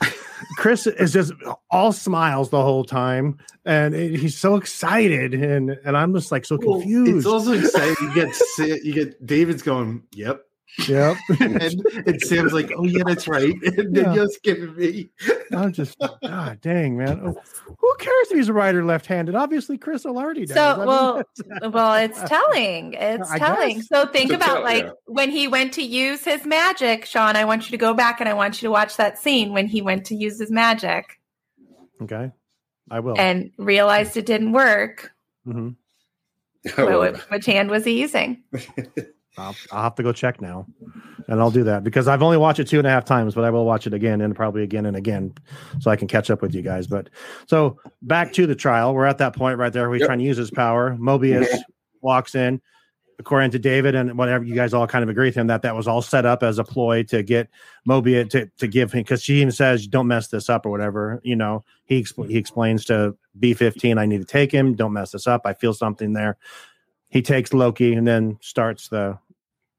Chris 0.57 0.85
is 0.85 1.11
just 1.11 1.33
all 1.71 1.91
smiles 1.91 2.49
the 2.49 2.61
whole 2.61 2.83
time 2.83 3.37
and 3.65 3.93
he's 3.95 4.37
so 4.37 4.55
excited 4.55 5.33
and 5.33 5.71
and 5.83 5.97
I'm 5.97 6.13
just 6.13 6.31
like 6.31 6.45
so 6.45 6.57
Well, 6.61 6.79
confused. 6.79 7.17
It's 7.17 7.25
also 7.25 7.53
exciting. 7.53 7.95
You 8.07 8.13
get 8.13 8.35
you 8.83 8.93
get 8.93 9.25
David's 9.25 9.63
going, 9.63 10.03
"Yep," 10.11 10.41
yep. 10.87 11.17
and, 11.39 11.61
and 12.05 12.21
Sam's 12.21 12.53
like, 12.53 12.71
"Oh 12.77 12.83
yeah, 12.85 13.03
that's 13.05 13.27
right." 13.27 13.53
And 13.77 13.95
then 13.95 14.05
Yeah. 14.05 14.13
you're 14.13 14.27
skipping 14.29 14.75
me. 14.75 15.09
I'm 15.51 15.73
just 15.73 15.97
God 16.23 16.59
dang 16.61 16.97
man. 16.97 17.19
Oh, 17.23 17.35
Who 17.77 17.95
cares 17.99 18.31
if 18.31 18.37
he's 18.37 18.49
a 18.49 18.53
writer 18.53 18.83
left-handed? 18.85 19.35
Obviously 19.35 19.77
Chris 19.77 20.05
O'Lardy 20.05 20.45
does. 20.45 20.55
So, 20.55 20.63
I 20.63 20.77
mean, 20.77 20.87
well, 20.87 21.23
well, 21.71 21.95
it's 21.95 22.21
telling. 22.23 22.93
It's 22.93 23.29
I 23.31 23.37
telling. 23.39 23.75
guess. 23.77 23.87
So 23.87 24.05
think 24.07 24.29
To 24.29 24.35
about 24.35 24.45
tell, 24.55 24.63
like 24.63 24.83
yeah. 24.85 24.91
when 25.05 25.31
he 25.31 25.47
went 25.47 25.73
to 25.73 25.81
use 25.83 26.23
his 26.23 26.45
magic, 26.45 27.05
Sean. 27.05 27.35
I 27.35 27.45
want 27.45 27.65
you 27.65 27.71
to 27.71 27.77
go 27.77 27.93
back 27.93 28.19
and 28.19 28.29
I 28.29 28.33
want 28.33 28.61
you 28.61 28.67
to 28.67 28.71
watch 28.71 28.95
that 28.97 29.17
scene 29.19 29.53
when 29.53 29.67
he 29.67 29.81
went 29.81 30.05
to 30.07 30.15
use 30.15 30.39
his 30.39 30.51
magic 30.51 31.19
okay. 32.01 32.31
I 32.91 32.99
will. 33.01 33.19
and 33.19 33.51
realized 33.57 34.17
it 34.17 34.25
didn't 34.25 34.51
work. 34.53 35.11
Mhm. 35.47 35.75
Wh- 36.75 37.17
wh- 37.17 37.31
Which 37.31 37.45
hand 37.45 37.69
was 37.71 37.85
he 37.85 37.99
using? 38.01 38.43
I'll, 39.39 39.55
I'll 39.71 39.83
have 39.83 39.95
to 39.95 40.03
go 40.03 40.11
check 40.11 40.41
now, 40.41 40.67
and 41.27 41.39
I'll 41.39 41.51
do 41.51 41.63
that 41.63 41.83
because 41.83 42.07
I've 42.07 42.21
only 42.21 42.37
watched 42.37 42.59
it 42.59 42.67
two 42.67 42.77
and 42.77 42.87
a 42.87 42.89
half 42.89 43.05
times, 43.05 43.35
but 43.35 43.43
I 43.43 43.49
will 43.49 43.65
watch 43.65 43.87
it 43.87 43.93
again 43.93 44.21
and 44.21 44.35
probably 44.35 44.63
again 44.63 44.85
and 44.85 44.97
again, 44.97 45.33
so 45.79 45.89
I 45.91 45.95
can 45.95 46.07
catch 46.07 46.29
up 46.29 46.41
with 46.41 46.53
you 46.53 46.61
guys. 46.61 46.87
But 46.87 47.09
so 47.47 47.79
back 48.01 48.33
to 48.33 48.45
the 48.45 48.55
trial, 48.55 48.93
we're 48.93 49.05
at 49.05 49.17
that 49.19 49.35
point 49.35 49.57
right 49.57 49.71
there. 49.73 49.87
Where 49.89 49.95
he's 49.95 50.01
Yep. 50.01 50.07
trying 50.07 50.19
to 50.19 50.25
use 50.25 50.37
his 50.37 50.51
power. 50.51 50.95
Mobius 50.99 51.47
walks 52.01 52.35
in, 52.35 52.61
according 53.19 53.51
to 53.51 53.59
David 53.59 53.95
and 53.95 54.17
whatever 54.17 54.45
you 54.45 54.55
guys 54.55 54.73
all 54.73 54.87
kind 54.87 55.03
of 55.03 55.09
agree 55.09 55.27
with 55.27 55.35
him 55.35 55.47
that 55.47 55.61
that 55.63 55.75
was 55.75 55.87
all 55.87 56.01
set 56.01 56.25
up 56.25 56.41
as 56.41 56.57
a 56.57 56.63
ploy 56.63 57.03
to 57.03 57.21
get 57.21 57.49
Mobius 57.87 58.29
to 58.29 58.49
to 58.57 58.67
give 58.67 58.93
him 58.93 59.01
because 59.01 59.21
she 59.21 59.35
even 59.41 59.51
says 59.51 59.87
don't 59.87 60.07
mess 60.07 60.29
this 60.29 60.49
up 60.49 60.65
or 60.65 60.69
whatever. 60.69 61.19
You 61.23 61.35
know, 61.35 61.63
he 61.85 62.05
he 62.27 62.37
explains 62.37 62.85
to 62.85 63.17
B 63.37 63.53
fifteen, 63.53 63.97
I 63.97 64.05
need 64.05 64.19
to 64.19 64.25
take 64.25 64.51
him. 64.51 64.75
Don't 64.75 64.93
mess 64.93 65.11
this 65.11 65.27
up. 65.27 65.41
I 65.45 65.53
feel 65.53 65.73
something 65.73 66.13
there. 66.13 66.37
He 67.11 67.21
takes 67.23 67.53
Loki 67.53 67.93
and 67.93 68.07
then 68.07 68.37
starts 68.39 68.87
the 68.89 69.17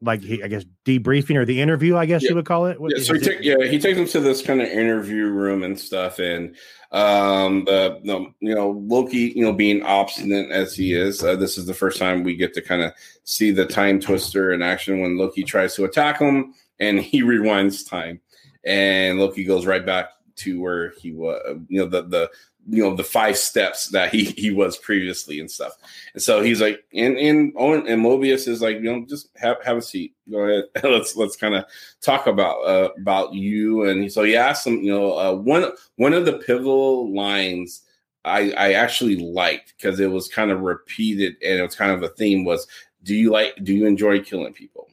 like 0.03 0.23
he 0.23 0.43
I 0.43 0.49
guess 0.49 0.65
debriefing 0.87 1.37
or 1.37 1.45
the 1.45 1.61
interview. 1.61 1.97
I 1.97 2.07
guess 2.07 2.23
Yeah. 2.23 2.31
you 2.31 2.35
would 2.37 2.47
call 2.47 2.67
it. 2.67 2.81
What- 2.81 2.93
Yeah, 2.97 3.03
so 3.03 3.15
he 3.15 3.21
take, 3.21 3.39
yeah, 3.43 3.65
he 3.65 3.79
takes 3.79 3.99
him 3.99 4.07
to 4.07 4.21
this 4.21 4.41
kind 4.43 4.61
of 4.63 4.69
interview 4.69 5.27
room 5.27 5.63
and 5.63 5.79
stuff, 5.79 6.19
and 6.19 6.57
um, 6.93 7.65
the, 7.67 8.01
the 8.05 8.27
you 8.41 8.55
know 8.55 8.71
Loki, 8.71 9.33
you 9.37 9.43
know, 9.45 9.53
being 9.53 9.83
obstinate 9.83 10.51
as 10.51 10.75
he 10.75 10.95
is, 10.95 11.23
uh, 11.23 11.37
this 11.37 11.57
is 11.59 11.67
the 11.67 11.75
first 11.75 11.99
time 11.99 12.25
we 12.25 12.35
get 12.35 12.55
to 12.55 12.63
kind 12.63 12.83
of 12.83 12.93
see 13.25 13.51
the 13.51 13.67
time 13.67 14.01
twister 14.01 14.53
in 14.53 14.63
action 14.63 15.01
when 15.01 15.19
Loki 15.19 15.45
tries 15.45 15.75
to 15.77 15.85
attack 15.85 16.19
him, 16.21 16.55
and 16.79 16.99
he 16.99 17.23
rewinds 17.23 17.89
time, 17.89 18.21
and 18.65 19.19
Loki 19.19 19.45
goes 19.45 19.67
right 19.67 19.85
back 19.85 20.11
to 20.37 20.59
where 20.61 20.91
he 20.99 21.13
was, 21.13 21.41
you 21.69 21.81
know, 21.81 21.87
the 21.87 22.03
the 22.03 22.31
you 22.69 22.83
know 22.83 22.95
the 22.95 23.05
five 23.05 23.37
steps 23.37 23.89
that 23.89 24.13
he 24.13 24.25
he 24.25 24.51
was 24.51 24.77
previously 24.77 25.41
and 25.41 25.51
stuff. 25.51 25.73
And 26.15 26.23
so 26.23 26.43
he's 26.43 26.61
like, 26.61 26.85
and 26.93 27.19
and 27.19 27.53
Owen 27.57 27.87
and 27.87 28.05
Mobius 28.05 28.47
is 28.47 28.61
like, 28.61 28.77
you 28.77 28.83
know, 28.83 29.05
just 29.09 29.29
have 29.37 29.57
have 29.65 29.79
a 29.79 29.83
seat. 29.83 30.15
Go 30.31 30.41
ahead. 30.41 30.65
let's 30.85 31.17
let's 31.17 31.37
kind 31.37 31.55
of 31.55 31.65
talk 32.01 32.27
about 32.27 32.59
uh, 32.67 32.91
about 32.99 33.35
you. 33.35 33.89
And 33.89 34.13
so 34.13 34.23
he 34.23 34.37
asked 34.37 34.67
him, 34.67 34.83
you 34.83 34.93
know, 34.93 35.19
uh, 35.19 35.35
one 35.35 35.73
one 35.97 36.13
of 36.13 36.27
the 36.27 36.39
pivotal 36.39 37.15
lines 37.15 37.83
I 38.25 38.53
I 38.53 38.73
actually 38.73 39.17
liked 39.17 39.75
because 39.77 40.01
it 40.01 40.11
was 40.11 40.29
kind 40.29 40.51
of 40.51 40.61
repeated 40.61 41.37
and 41.43 41.59
it 41.59 41.63
was 41.63 41.75
kind 41.75 41.93
of 41.93 42.03
a 42.03 42.09
theme 42.09 42.45
was, 42.45 42.67
do 43.03 43.15
you 43.15 43.31
like 43.31 43.55
do 43.63 43.75
you 43.75 43.87
enjoy 43.87 44.21
killing 44.21 44.53
people? 44.53 44.89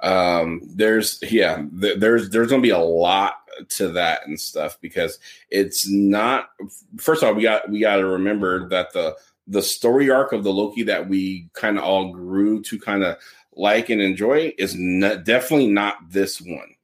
Um, 0.00 0.60
there's 0.74 1.18
yeah, 1.22 1.64
th- 1.80 1.98
there's 1.98 2.30
there's 2.30 2.50
gonna 2.50 2.62
be 2.62 2.70
a 2.70 2.78
lot 2.78 3.36
to 3.68 3.88
that 3.88 4.26
and 4.26 4.38
stuff 4.38 4.78
because 4.80 5.18
it's 5.50 5.88
not 5.88 6.50
first 6.98 7.22
of 7.22 7.28
all 7.28 7.34
we 7.34 7.42
got 7.42 7.68
we 7.70 7.80
got 7.80 7.96
to 7.96 8.06
remember 8.06 8.68
that 8.68 8.92
the 8.92 9.14
the 9.46 9.62
story 9.62 10.10
arc 10.10 10.32
of 10.32 10.44
the 10.44 10.52
Loki 10.52 10.82
that 10.84 11.08
we 11.08 11.48
kind 11.52 11.78
of 11.78 11.84
all 11.84 12.12
grew 12.12 12.62
to 12.62 12.78
kind 12.78 13.02
of 13.02 13.16
like 13.56 13.90
and 13.90 14.00
enjoy 14.00 14.52
is 14.58 14.74
not, 14.76 15.24
definitely 15.24 15.68
not 15.68 15.96
this 16.10 16.40
one. 16.40 16.74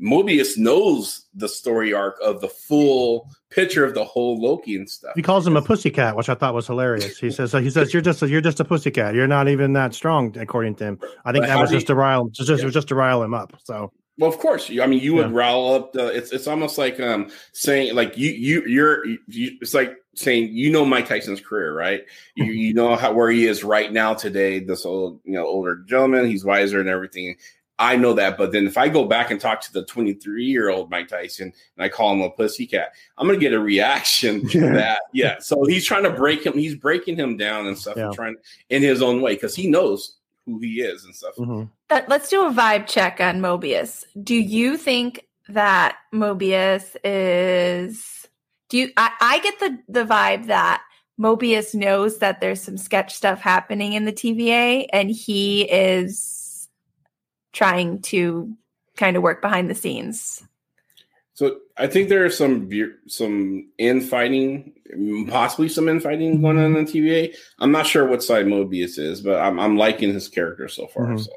Mobius 0.00 0.58
knows 0.58 1.26
the 1.34 1.48
story 1.48 1.94
arc 1.94 2.18
of 2.20 2.40
the 2.40 2.48
full 2.48 3.30
picture 3.50 3.84
of 3.84 3.94
the 3.94 4.04
whole 4.04 4.36
Loki 4.40 4.74
and 4.74 4.90
stuff. 4.90 5.12
He 5.14 5.22
calls 5.22 5.46
him 5.46 5.56
a 5.56 5.62
pussycat, 5.62 6.16
which 6.16 6.28
I 6.28 6.34
thought 6.34 6.54
was 6.54 6.66
hilarious. 6.66 7.18
He 7.18 7.30
says, 7.30 7.52
"He 7.52 7.70
says 7.70 7.92
you're 7.92 8.02
just 8.02 8.20
a, 8.20 8.28
you're 8.28 8.40
just 8.40 8.58
a 8.58 8.64
pussycat. 8.64 9.14
You're 9.14 9.28
not 9.28 9.46
even 9.46 9.74
that 9.74 9.94
strong, 9.94 10.36
according 10.38 10.74
to 10.76 10.84
him." 10.84 10.98
I 11.24 11.30
think 11.30 11.44
But 11.44 11.48
that 11.48 11.60
was 11.60 11.70
just 11.70 11.86
to 11.86 11.94
rile, 11.94 12.26
just, 12.30 12.48
just 12.48 12.58
Yeah. 12.58 12.62
it 12.62 12.66
was 12.66 12.74
just 12.74 12.88
to 12.88 12.96
rile 12.96 13.22
him 13.22 13.32
up. 13.32 13.52
So 13.62 13.92
Well, 14.18 14.30
of 14.30 14.38
course. 14.38 14.68
You- 14.68 14.82
I 14.82 14.86
mean, 14.86 15.00
you 15.00 15.14
would 15.14 15.30
Yeah. 15.30 15.36
rile 15.36 15.72
up 15.74 15.92
the. 15.92 16.06
It's 16.08 16.32
it's 16.32 16.46
almost 16.46 16.78
like 16.78 17.00
um 17.00 17.30
saying 17.52 17.94
like 17.94 18.16
you 18.18 18.30
you 18.30 18.62
you're 18.66 19.04
you, 19.06 19.52
it's 19.60 19.74
like 19.74 19.96
saying 20.14 20.50
you 20.52 20.70
know 20.70 20.84
Mike 20.84 21.08
Tyson's 21.08 21.40
career, 21.40 21.74
right? 21.74 22.02
You 22.36 22.44
you 22.46 22.74
know 22.74 22.94
how 22.96 23.12
where 23.12 23.30
he 23.30 23.46
is 23.46 23.64
right 23.64 23.90
now 23.92 24.12
today. 24.14 24.58
This 24.60 24.84
old 24.84 25.20
you 25.24 25.32
know 25.32 25.46
older 25.46 25.76
gentleman, 25.86 26.26
he's 26.26 26.44
wiser 26.44 26.80
and 26.80 26.88
everything. 26.88 27.36
I 27.78 27.96
know 27.96 28.12
that, 28.12 28.36
but 28.36 28.52
then 28.52 28.66
if 28.66 28.76
I 28.76 28.88
go 28.88 29.06
back 29.06 29.30
and 29.32 29.40
talk 29.40 29.60
to 29.62 29.72
the 29.72 29.84
23 29.86 30.44
year 30.44 30.68
old 30.68 30.88
Mike 30.90 31.08
Tyson 31.08 31.52
and 31.76 31.84
I 31.84 31.88
call 31.88 32.12
him 32.12 32.20
a 32.20 32.30
pussycat, 32.30 32.92
I'm 33.18 33.26
gonna 33.26 33.38
get 33.40 33.54
a 33.54 33.58
reaction 33.58 34.46
to 34.50 34.58
Yeah. 34.58 34.72
that. 34.74 35.00
Yeah. 35.12 35.38
So 35.40 35.64
he's 35.64 35.84
trying 35.86 36.04
to 36.04 36.10
break 36.10 36.44
him. 36.44 36.52
He's 36.52 36.76
breaking 36.76 37.16
him 37.16 37.36
down 37.38 37.66
and 37.66 37.76
stuff, 37.76 37.96
Yeah. 37.96 38.06
and 38.08 38.14
trying 38.14 38.36
in 38.68 38.82
his 38.82 39.02
own 39.02 39.20
way 39.22 39.34
because 39.34 39.56
he 39.56 39.68
knows 39.68 40.18
who 40.46 40.58
he 40.58 40.80
is 40.80 41.04
and 41.04 41.14
stuff. 41.14 41.36
mhm. 41.36 41.70
Uh, 41.90 42.02
let's 42.08 42.28
do 42.28 42.46
a 42.46 42.50
vibe 42.50 42.86
check 42.86 43.20
on 43.20 43.40
Mobius. 43.40 44.04
Do 44.22 44.34
you 44.34 44.76
think 44.76 45.26
that 45.48 45.98
Mobius 46.14 46.96
is? 47.04 48.26
Do 48.68 48.78
you? 48.78 48.90
I, 48.96 49.10
I 49.20 49.38
get 49.40 49.60
the 49.60 49.78
the 49.88 50.04
vibe 50.04 50.46
that 50.46 50.82
Mobius 51.20 51.74
knows 51.74 52.18
that 52.18 52.40
there's 52.40 52.62
some 52.62 52.76
sketch 52.76 53.14
stuff 53.14 53.40
happening 53.40 53.92
in 53.92 54.04
the 54.04 54.12
TVA, 54.12 54.86
and 54.92 55.10
he 55.10 55.62
is 55.62 56.68
trying 57.52 58.00
to 58.02 58.56
kind 58.96 59.16
of 59.16 59.22
work 59.22 59.42
behind 59.42 59.68
the 59.70 59.74
scenes. 59.74 60.42
So 61.34 61.58
I 61.78 61.86
think 61.86 62.08
there 62.08 62.26
is 62.26 62.36
some 62.36 62.68
some 63.08 63.70
infighting, 63.78 64.74
possibly 65.28 65.68
some 65.68 65.88
infighting 65.88 66.42
going 66.42 66.58
on 66.58 66.76
in 66.76 66.84
TVA. 66.84 67.34
I'm 67.58 67.72
not 67.72 67.86
sure 67.86 68.06
what 68.06 68.22
side 68.22 68.46
Mobius 68.46 68.98
is, 68.98 69.22
but 69.22 69.40
I'm, 69.40 69.58
I'm 69.58 69.76
liking 69.76 70.12
his 70.12 70.28
character 70.28 70.68
so 70.68 70.86
far. 70.88 71.06
Mhm. 71.06 71.24
So 71.24 71.32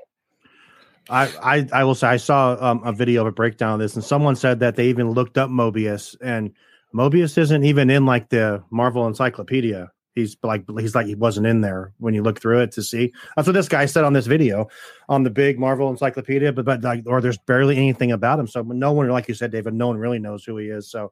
I, 1.09 1.31
I 1.41 1.67
I 1.71 1.83
will 1.85 1.95
say 1.95 2.07
I 2.07 2.17
saw 2.17 2.57
um, 2.59 2.81
a 2.83 2.91
video 2.91 3.21
of 3.21 3.27
a 3.27 3.31
breakdown 3.31 3.75
of 3.75 3.79
this, 3.79 3.95
and 3.95 4.03
someone 4.03 4.35
said 4.35 4.59
that 4.59 4.75
they 4.75 4.87
even 4.87 5.11
looked 5.11 5.37
up 5.37 5.49
Mobius, 5.49 6.15
and 6.21 6.51
Mobius 6.93 7.37
isn't 7.37 7.63
even 7.63 7.89
in 7.89 8.05
like 8.05 8.29
the 8.29 8.63
Marvel 8.71 9.07
Encyclopedia. 9.07 9.91
He's 10.15 10.37
like 10.43 10.63
he's 10.79 10.95
like 10.95 11.07
he 11.07 11.15
wasn't 11.15 11.45
in 11.45 11.59
there 11.59 11.91
when 11.97 12.13
you 12.13 12.23
look 12.23 12.39
through 12.39 12.61
it 12.61 12.71
to 12.71 12.81
see. 12.81 13.11
That's 13.35 13.47
what 13.47 13.53
this 13.53 13.67
guy 13.67 13.85
said 13.85 14.05
on 14.05 14.13
this 14.13 14.27
video 14.27 14.69
on 15.09 15.23
the 15.23 15.29
big 15.29 15.59
Marvel 15.59 15.89
Encyclopedia, 15.89 16.53
but 16.53 16.63
but 16.63 16.83
like 16.83 17.03
or 17.05 17.19
there's 17.19 17.37
barely 17.37 17.75
anything 17.75 18.13
about 18.13 18.39
him. 18.39 18.47
So 18.47 18.61
no 18.61 18.93
one, 18.93 19.09
like 19.09 19.27
you 19.27 19.33
said, 19.33 19.51
David, 19.51 19.73
no 19.73 19.87
one 19.87 19.97
really 19.97 20.19
knows 20.19 20.45
who 20.45 20.55
he 20.55 20.67
is. 20.67 20.89
So 20.89 21.11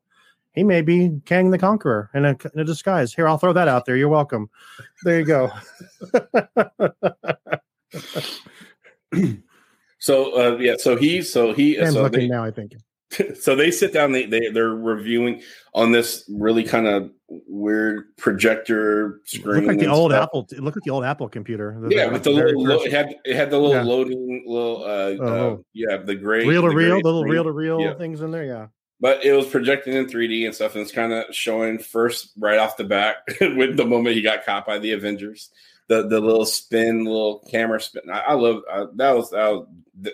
he 0.53 0.63
may 0.63 0.81
be 0.81 1.19
Kang 1.25 1.51
the 1.51 1.57
Conqueror 1.57 2.09
in 2.13 2.23
a, 2.25 2.37
in 2.53 2.61
a 2.61 2.63
disguise. 2.63 3.13
Here, 3.13 3.27
I'll 3.27 3.37
throw 3.37 3.51
that 3.53 3.67
out 3.67 3.85
there. 3.85 3.97
You're 3.97 4.07
welcome. 4.07 4.49
There 5.03 5.19
you 5.19 5.25
go. 5.25 5.51
so 9.99 10.39
uh, 10.39 10.55
yeah, 10.59 10.75
so 10.77 10.95
he 10.95 11.23
so 11.23 11.53
he 11.53 11.75
Sam's 11.75 11.95
so 11.95 12.03
looking 12.03 12.21
they, 12.21 12.27
now. 12.27 12.45
I 12.45 12.51
think. 12.51 12.71
So 13.39 13.55
they 13.55 13.71
sit 13.71 13.93
down. 13.93 14.11
They 14.11 14.25
they 14.25 14.49
they're 14.49 14.69
reviewing 14.75 15.41
on 15.73 15.91
this 15.91 16.23
really 16.31 16.63
kind 16.63 16.87
of 16.87 17.11
weird 17.47 18.15
projector 18.17 19.21
screen. 19.25 19.61
Look 19.65 19.65
like 19.67 19.79
the 19.79 19.87
old 19.87 20.11
stuff. 20.11 20.23
Apple. 20.23 20.47
Look 20.59 20.75
like 20.75 20.83
the 20.83 20.91
old 20.91 21.03
Apple 21.03 21.29
computer. 21.29 21.77
The- 21.79 21.95
Yeah, 21.95 22.07
the 22.07 22.13
with 22.13 22.23
the 22.23 22.29
little 22.31 22.63
lo- 22.63 22.81
it 22.83 22.91
had 22.91 23.15
it 23.25 23.35
had 23.35 23.49
the 23.49 23.57
little 23.57 23.75
Yeah. 23.75 23.83
loading 23.83 24.43
little 24.45 24.83
uh, 24.83 24.87
uh 24.87 25.29
Oh. 25.29 25.65
yeah 25.73 25.97
the 25.97 26.15
gray 26.15 26.45
reel 26.45 26.61
to 26.63 26.69
reel, 26.69 26.99
the 27.01 27.03
little 27.07 27.23
reel 27.25 27.43
to 27.43 27.51
reel 27.51 27.95
things 27.97 28.21
in 28.21 28.31
there. 28.31 28.43
Yeah. 28.45 28.67
but 28.99 29.23
it 29.25 29.33
was 29.33 29.47
projected 29.47 29.95
in 29.95 30.05
3D 30.05 30.45
and 30.45 30.55
stuff, 30.55 30.73
and 30.75 30.81
it's 30.81 30.91
kind 30.91 31.11
of 31.11 31.25
showing 31.35 31.77
first 31.79 32.31
right 32.39 32.57
off 32.59 32.77
the 32.77 32.83
bat 32.83 33.17
with 33.41 33.75
the 33.77 33.85
moment 33.85 34.15
he 34.15 34.21
got 34.21 34.45
caught 34.45 34.65
by 34.65 34.77
the 34.79 34.91
Avengers, 34.93 35.49
the 35.87 36.07
the 36.07 36.19
little 36.19 36.45
spin, 36.45 37.05
little 37.05 37.39
camera 37.49 37.79
spin. 37.79 38.03
I, 38.11 38.19
I 38.19 38.33
love 38.33 38.61
uh, 38.71 38.85
that 38.95 39.11
was 39.11 39.29
that 39.31 39.49
was 39.51 39.67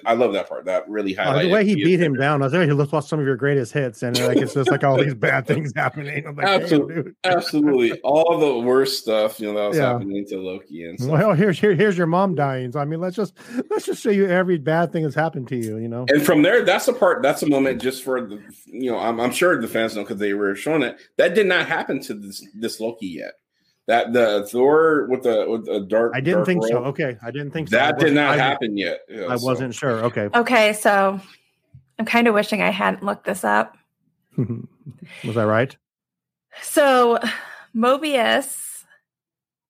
I 0.06 0.14
love 0.14 0.34
that 0.34 0.50
part. 0.50 0.66
That 0.66 0.90
really 0.90 1.18
Oh, 1.18 1.22
highlighted 1.22 1.44
the 1.44 1.50
way 1.54 1.66
he 1.66 1.76
beat 1.76 2.02
him 2.02 2.14
down, 2.16 2.42
I 2.42 2.46
was 2.48 2.52
there. 2.52 2.66
He 2.66 2.74
looked 2.74 2.92
some 3.06 3.20
of 3.20 3.26
your 3.26 3.38
greatest 3.38 3.72
hits, 3.72 4.04
and 4.04 4.20
like 4.26 4.38
it's 4.38 4.54
just 4.54 4.70
like 4.70 4.84
all 4.84 4.98
these 4.98 5.14
bad 5.14 5.48
things 5.48 5.72
happening. 5.76 6.26
I'm 6.28 6.36
like, 6.36 6.46
Absolutely. 6.48 7.14
Absolutely, 7.24 8.00
all 8.02 8.38
the 8.40 8.60
worst 8.60 9.02
stuff 9.02 9.40
you 9.40 9.48
know 9.52 9.58
that 9.60 9.68
was 9.70 9.78
Yeah. 9.78 9.94
happening 9.94 10.26
to 10.28 10.38
Loki 10.38 10.84
and 10.84 11.00
stuff. 11.00 11.12
Well, 11.12 11.34
here's 11.34 11.60
here, 11.60 11.74
here's 11.74 11.98
your 11.98 12.08
mom 12.08 12.36
dying. 12.36 12.72
So 12.74 12.80
I 12.80 12.86
mean, 12.86 13.00
let's 13.00 13.16
just 13.16 13.34
let's 13.70 13.86
just 13.86 14.02
show 14.04 14.10
you 14.10 14.28
every 14.28 14.58
bad 14.58 14.92
thing 14.92 15.04
that's 15.04 15.16
happened 15.16 15.48
to 15.50 15.56
you. 15.56 15.78
You 15.78 15.88
know. 15.88 16.06
And 16.10 16.22
from 16.22 16.42
there, 16.42 16.66
that's 16.66 16.88
the 16.88 16.94
part. 16.94 17.22
That's 17.24 17.42
a 17.44 17.48
moment 17.48 17.82
just 17.82 18.04
for 18.04 18.20
the 18.22 18.42
you 18.66 18.92
know. 18.92 18.98
I'm, 19.00 19.20
I'm 19.20 19.32
sure 19.32 19.60
the 19.62 19.68
fans 19.68 19.96
know 19.96 20.04
because 20.04 20.20
they 20.20 20.34
were 20.34 20.56
showing 20.56 20.82
it. 20.82 20.98
That 21.18 21.36
did 21.36 21.48
not 21.48 21.68
happen 21.68 22.02
to 22.02 22.14
this 22.14 22.46
this 22.54 22.80
Loki 22.82 23.08
yet. 23.08 23.34
That 23.90 24.14
the 24.14 24.48
Thor 24.52 25.08
with 25.10 25.24
the 25.24 25.46
with 25.50 25.66
the 25.66 25.80
dark. 25.80 26.12
I 26.14 26.20
didn't 26.22 26.42
dark 26.42 26.46
think 26.46 26.64
so. 26.66 26.78
Okay, 26.86 27.18
I 27.24 27.32
didn't 27.32 27.50
think 27.50 27.70
so. 27.70 27.76
That 27.76 27.98
did 27.98 28.04
wasn't- 28.04 28.16
not 28.18 28.36
I- 28.36 28.38
happen 28.38 28.78
yet. 28.78 29.00
Yeah, 29.10 29.26
I 29.30 29.36
so- 29.36 29.46
wasn't 29.46 29.74
sure. 29.74 30.04
Okay, 30.06 30.30
Okay, 30.36 30.74
so 30.74 31.20
I'm 31.98 32.06
kind 32.06 32.28
of 32.28 32.36
wishing 32.36 32.62
I 32.62 32.70
hadn't 32.70 33.04
looked 33.04 33.26
this 33.26 33.44
up. 33.44 33.76
was 34.38 35.36
I 35.36 35.44
right? 35.44 35.76
So 36.62 37.18
Mobius 37.76 38.84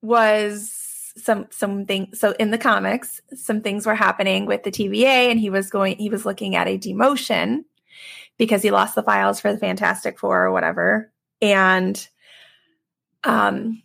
was 0.01 1.13
some 1.15 1.47
something 1.49 2.09
so 2.13 2.31
in 2.39 2.51
the 2.51 2.57
comics 2.57 3.21
some 3.35 3.61
things 3.61 3.85
were 3.85 3.95
happening 3.95 4.45
with 4.45 4.63
the 4.63 4.71
TVA 4.71 5.29
and 5.31 5.39
he 5.39 5.49
was 5.49 5.69
going 5.69 5.97
he 5.97 6.09
was 6.09 6.25
looking 6.25 6.55
at 6.55 6.67
a 6.67 6.77
demotion 6.77 7.63
because 8.37 8.61
he 8.61 8.71
lost 8.71 8.95
the 8.95 9.03
files 9.03 9.39
for 9.39 9.51
the 9.51 9.57
Fantastic 9.59 10.17
Four 10.19 10.45
or 10.45 10.51
whatever 10.51 11.11
and 11.41 12.07
um 13.25 13.81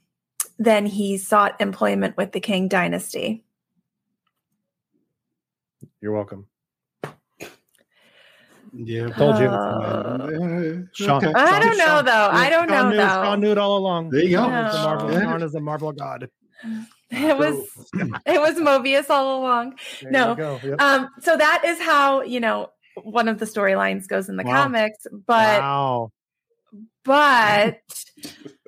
then 0.59 0.87
he 0.87 1.19
sought 1.19 1.61
employment 1.61 2.17
with 2.17 2.33
the 2.33 2.41
Kang 2.41 2.69
dynasty. 2.69 3.45
You're 6.01 6.13
welcome. 6.13 6.47
Yeah, 8.77 9.07
Told 9.11 9.39
you. 9.39 9.47
Uh, 9.47 10.83
Sean- 10.95 11.25
okay. 11.25 11.33
I 11.35 11.61
don't 11.61 11.79
know 11.79 11.85
Sean- 11.87 12.05
though. 12.05 12.29
I 12.33 12.51
don't 12.51 12.69
Sean 12.69 12.77
know 12.77 12.91
knew, 12.91 12.97
though. 12.97 13.07
Sean 13.07 13.41
knew 13.41 13.53
it 13.53 13.59
all 13.59 13.79
along. 13.79 14.11
There 14.11 14.23
you 14.25 14.37
go. 14.37 14.43
Sean 14.49 14.65
is 14.67 14.73
the 14.73 14.81
Marvel, 14.83 15.09
No. 15.09 15.21
Sean 15.23 15.43
is 15.43 15.53
the 15.53 15.61
Marvel 15.61 15.93
god. 15.93 16.29
It 17.11 17.39
was 17.39 17.55
it 18.27 18.41
was 18.41 18.57
Mobius 18.57 19.09
all 19.11 19.39
along. 19.41 19.77
There 20.03 20.11
No. 20.11 20.59
Yep. 20.65 20.81
Um, 20.81 21.09
so 21.21 21.37
that 21.37 21.63
is 21.65 21.79
how 21.81 22.23
you 22.23 22.41
know 22.41 22.71
one 23.05 23.29
of 23.29 23.39
the 23.39 23.45
storylines 23.45 24.09
goes 24.09 24.29
in 24.29 24.37
the 24.37 24.43
Wow. 24.43 24.65
comics, 24.65 25.07
but 25.27 25.61
wow. 25.61 26.11
but 27.05 27.79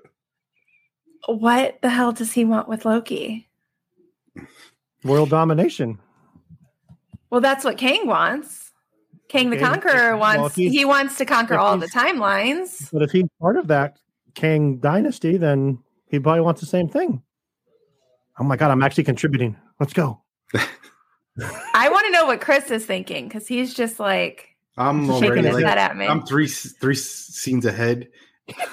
what 1.26 1.80
the 1.82 1.90
hell 1.90 2.12
does 2.12 2.32
he 2.32 2.44
want 2.44 2.68
with 2.68 2.84
Loki? 2.84 3.48
World 5.04 5.30
domination. 5.30 5.98
Well, 7.30 7.40
that's 7.40 7.64
what 7.64 7.76
Kang 7.78 8.06
wants. 8.06 8.72
Kang 9.28 9.50
the 9.50 9.56
Okay. 9.56 9.64
Conqueror 9.64 10.16
wants 10.16 10.50
if 10.52 10.54
he's- 10.56 10.72
he 10.72 10.84
wants 10.84 11.18
to 11.18 11.24
conquer 11.24 11.56
all 11.58 11.76
the 11.78 11.88
timelines. 11.88 12.90
But 12.92 13.02
if 13.02 13.10
he's 13.10 13.26
part 13.40 13.56
of 13.56 13.66
that 13.68 13.98
Kang 14.34 14.76
dynasty, 14.78 15.36
then 15.36 15.78
he 16.08 16.18
probably 16.20 16.42
wants 16.42 16.60
the 16.60 16.66
same 16.66 16.88
thing. 16.88 17.22
Oh 18.38 18.44
my 18.44 18.56
god, 18.56 18.70
I'm 18.70 18.82
actually 18.82 19.04
contributing. 19.04 19.56
Let's 19.80 19.92
go. 19.92 20.22
I 21.74 21.88
want 21.90 22.06
to 22.06 22.12
know 22.12 22.26
what 22.26 22.40
Chris 22.40 22.70
is 22.70 22.86
thinking 22.86 23.28
because 23.28 23.46
he's 23.46 23.74
just 23.74 23.98
like 24.00 24.50
I'm 24.76 25.06
shaking 25.06 25.24
already 25.24 25.42
his 25.48 25.54
like 25.56 25.64
head 25.64 25.78
at 25.78 25.96
me. 25.96 26.06
I'm 26.06 26.22
three 26.24 26.46
three 26.46 26.94
scenes 26.94 27.66
ahead. 27.66 28.08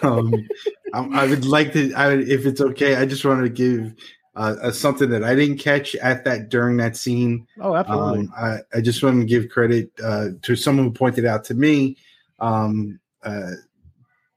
Um, 0.01 0.47
I, 0.93 1.24
I 1.24 1.28
would 1.28 1.45
like 1.45 1.74
to, 1.74 1.93
I 1.93 2.09
would, 2.09 2.30
if 2.30 2.45
it's 2.45 2.61
okay, 2.61 2.95
I 2.95 3.05
just 3.05 3.26
wanted 3.26 3.43
to 3.43 3.49
give 3.49 3.93
uh, 4.36 4.55
uh, 4.61 4.71
something 4.71 5.09
that 5.09 5.24
I 5.24 5.36
didn't 5.36 5.57
catch 5.57 5.95
at 5.95 6.26
that 6.26 6.49
during 6.49 6.78
that 6.78 6.95
scene. 6.97 7.47
Oh, 7.59 7.76
absolutely. 7.76 8.19
Um, 8.19 8.34
I, 8.36 8.57
I 8.76 8.82
just 8.82 9.03
want 9.03 9.19
to 9.19 9.26
give 9.26 9.49
credit 9.49 9.91
uh, 10.03 10.30
to 10.41 10.55
someone 10.55 10.88
who 10.88 10.91
pointed 10.91 11.26
out 11.26 11.43
to 11.45 11.53
me, 11.53 11.97
um, 12.39 12.99
uh, 13.24 13.51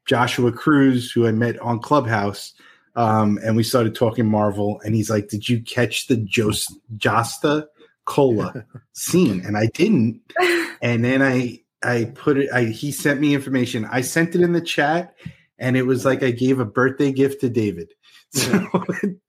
Joshua 0.05 0.51
Cruz, 0.51 1.11
who 1.11 1.27
I 1.27 1.31
met 1.31 1.59
on 1.59 1.79
Clubhouse, 1.79 2.53
um, 2.95 3.39
and 3.43 3.55
we 3.55 3.63
started 3.63 3.93
talking 3.93 4.25
Marvel, 4.25 4.79
and 4.83 4.95
he's 4.95 5.09
like, 5.09 5.27
"Did 5.27 5.49
you 5.49 5.61
catch 5.61 6.07
the 6.07 6.17
Jos- 6.17 6.73
Josta 6.95 7.67
Cola 8.05 8.65
scene?" 8.93 9.43
And 9.45 9.57
I 9.57 9.67
didn't, 9.67 10.21
and 10.81 11.03
then 11.03 11.21
I 11.21 11.59
I 11.83 12.11
put 12.15 12.37
it. 12.37 12.49
I 12.53 12.65
he 12.65 12.91
sent 12.91 13.19
me 13.21 13.33
information. 13.35 13.85
I 13.85 14.01
sent 14.01 14.35
it 14.35 14.41
in 14.41 14.53
the 14.53 14.61
chat, 14.61 15.15
and 15.59 15.77
it 15.77 15.83
was 15.83 16.05
like 16.05 16.23
I 16.23 16.31
gave 16.31 16.59
a 16.59 16.65
birthday 16.65 17.11
gift 17.11 17.41
to 17.41 17.49
David. 17.49 17.93
So, 18.31 18.67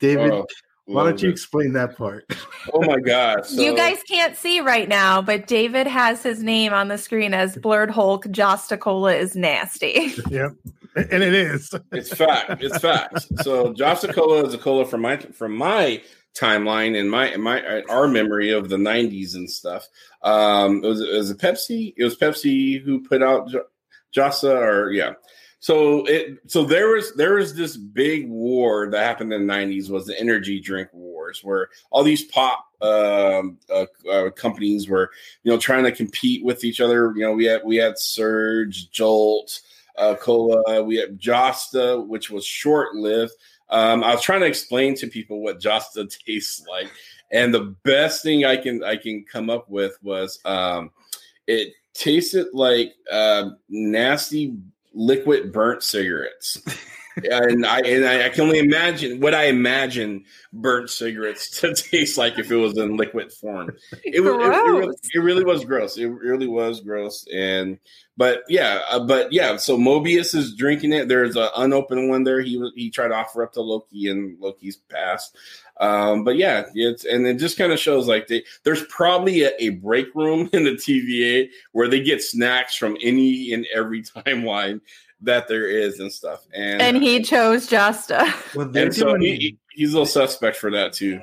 David, 0.01 0.33
Oh, 0.33 0.45
why 0.87 1.05
don't 1.05 1.23
you 1.23 1.29
it. 1.29 1.33
explain 1.33 1.73
that 1.75 1.97
part? 1.97 2.25
Oh 2.75 2.83
my 2.83 2.99
gosh. 2.99 3.47
So, 3.49 3.63
you 3.63 3.75
guys 3.77 4.03
can't 4.03 4.37
see 4.37 4.61
right 4.61 4.89
now, 4.89 5.23
but 5.23 5.47
David 5.47 5.87
has 5.87 6.23
his 6.23 6.43
name 6.43 6.73
on 6.75 6.89
the 6.89 6.99
screen 6.99 7.33
as 7.33 7.57
Blerd 7.57 7.89
Hulk. 7.91 8.27
Jostacola 8.27 9.17
is 9.19 9.35
nasty. 9.37 10.13
yep. 10.31 10.53
And 10.97 11.23
it 11.23 11.33
is. 11.33 11.73
It's 11.93 12.13
fact. 12.15 12.63
It's 12.63 12.79
fact. 12.79 13.23
So 13.43 13.73
Josta 13.73 14.13
Cola 14.13 14.45
is 14.47 14.53
a 14.53 14.59
cola 14.59 14.85
from 14.85 15.01
my 15.03 15.17
from 15.19 15.57
my 15.57 16.03
timeline 16.39 16.99
and 16.99 17.11
my 17.11 17.37
my 17.37 17.83
our 17.89 18.09
memory 18.09 18.51
of 18.51 18.69
the 18.69 18.77
'90s 18.77 19.35
and 19.35 19.51
stuff. 19.51 19.87
Um, 20.23 20.85
it 20.85 20.89
was 20.89 21.01
it 21.01 21.13
was 21.13 21.31
a 21.31 21.35
Pepsi. 21.35 21.95
It 21.97 22.05
was 22.05 22.17
Pepsi 22.17 22.83
who 22.83 23.03
put 23.03 23.23
out 23.23 23.51
Josta, 24.15 24.55
or 24.55 24.91
yeah. 24.91 25.15
So 25.61 26.05
it 26.07 26.39
so 26.47 26.65
there 26.65 26.89
was 26.89 27.15
there 27.15 27.35
was 27.35 27.55
this 27.55 27.77
big 27.77 28.29
war 28.29 28.89
that 28.91 29.05
happened 29.05 29.33
in 29.33 29.47
the 29.47 29.53
'90s 29.53 29.91
was 29.91 30.07
the 30.07 30.19
energy 30.19 30.61
drink 30.61 30.89
wars, 30.93 31.41
where 31.43 31.69
all 31.91 32.05
these 32.05 32.25
pop 32.25 32.65
um, 32.81 33.59
uh, 33.69 33.87
uh, 34.11 34.31
companies 34.31 34.89
were 34.89 35.11
you 35.43 35.51
know 35.51 35.59
trying 35.59 35.85
to 35.85 35.93
compete 35.93 36.45
with 36.45 36.63
each 36.63 36.81
other. 36.81 37.13
You 37.17 37.23
know 37.23 37.33
we 37.33 37.47
had 37.47 37.63
we 37.65 37.77
had 37.77 37.99
Surge, 37.99 38.91
Jolt 38.91 39.61
uh, 39.97 40.15
cola. 40.15 40.83
We 40.83 40.97
had 40.97 41.21
Josta, 41.21 42.07
which 42.07 42.31
was 42.31 42.45
short 42.47 42.95
lived. 42.95 43.33
Um, 43.71 44.03
I 44.03 44.15
was 44.15 44.23
trying 44.23 44.41
to 44.41 44.47
explain 44.47 44.95
to 44.97 45.07
people 45.07 45.43
what 45.43 45.61
Josta 45.61 46.09
tastes 46.27 46.65
like, 46.69 46.91
and 47.31 47.53
the 47.53 47.75
best 47.85 48.23
thing 48.23 48.45
I 48.45 48.57
can 48.57 48.83
I 48.83 48.97
can 48.97 49.25
come 49.31 49.51
up 49.51 49.69
with 49.69 49.97
was 50.03 50.41
um, 50.45 50.91
it 51.47 51.75
tasted 51.95 52.47
like 52.53 52.95
uh, 53.11 53.51
nasty 53.69 54.57
liquid 54.95 55.53
burnt 55.53 55.83
cigarettes. 55.83 56.63
and 57.25 57.67
I 57.67 57.81
and 57.81 58.05
I, 58.05 58.27
I 58.27 58.29
can 58.29 58.43
only 58.43 58.59
imagine 58.59 59.21
what 59.21 59.35
I 59.35 59.45
imagine 59.45 60.25
burnt 60.53 60.91
cigarettes 60.91 61.51
to 61.61 61.75
taste 61.75 62.19
like 62.19 62.39
if 62.39 62.51
it 62.51 62.57
was 62.57 62.77
in 62.77 62.97
liquid 62.97 63.33
form. 63.33 63.77
It, 64.05 64.21
was, 64.21 64.33
it, 64.35 64.53
it 64.53 64.71
really, 64.71 64.97
it 65.15 65.19
really 65.19 65.45
was 65.45 65.65
gross. 65.65 65.97
It 65.97 66.07
really 66.07 66.47
was 66.47 66.81
gross. 66.81 67.27
And 67.33 67.79
but 68.17 68.43
yeah, 68.49 68.81
uh, 68.91 69.01
but 69.01 69.33
yeah. 69.33 69.57
So 69.57 69.79
Mobius 69.79 70.35
is 70.35 70.55
drinking 70.55 70.93
it. 70.93 71.09
There's 71.09 71.37
an 71.37 71.49
unopened 71.57 72.09
one 72.09 72.25
there. 72.25 72.41
He 72.41 72.61
he 72.75 72.91
tried 72.91 73.09
to 73.09 73.15
offer 73.15 73.43
up 73.43 73.53
to 73.53 73.61
Loki, 73.61 74.09
and 74.09 74.39
Loki's 74.41 74.77
passed. 74.77 75.37
Um, 75.81 76.25
but 76.25 76.37
yeah, 76.37 76.65
it's 76.75 77.05
and 77.05 77.27
it 77.27 77.35
just 77.35 77.57
kind 77.57 77.73
of 77.73 77.79
shows 77.79 78.09
like 78.09 78.27
they, 78.27 78.43
there's 78.65 78.85
probably 78.87 79.43
a, 79.45 79.53
a 79.61 79.69
break 79.71 80.13
room 80.15 80.51
in 80.53 80.65
the 80.65 80.73
TVA 80.73 81.51
where 81.73 81.89
they 81.89 82.01
get 82.03 82.23
snacks 82.23 82.75
from 82.75 82.97
any 83.03 83.53
and 83.53 83.67
every 83.75 84.03
timeline 84.27 84.81
that 85.23 85.49
there 85.49 85.67
is 85.67 85.99
and 86.01 86.13
stuff. 86.13 86.47
And 86.55 86.81
and 86.81 86.97
he 87.03 87.23
chose 87.23 87.69
Josta. 87.69 88.33
Well, 88.55 88.69
they're 88.71 88.87
and 88.87 88.95
so 88.95 89.09
doing, 89.11 89.23
he, 89.23 89.35
he- 89.37 89.59
he's 89.73 89.91
a 89.91 89.93
little 89.95 90.07
suspect 90.07 90.57
for 90.57 90.71
that 90.73 90.93
too. 90.93 91.21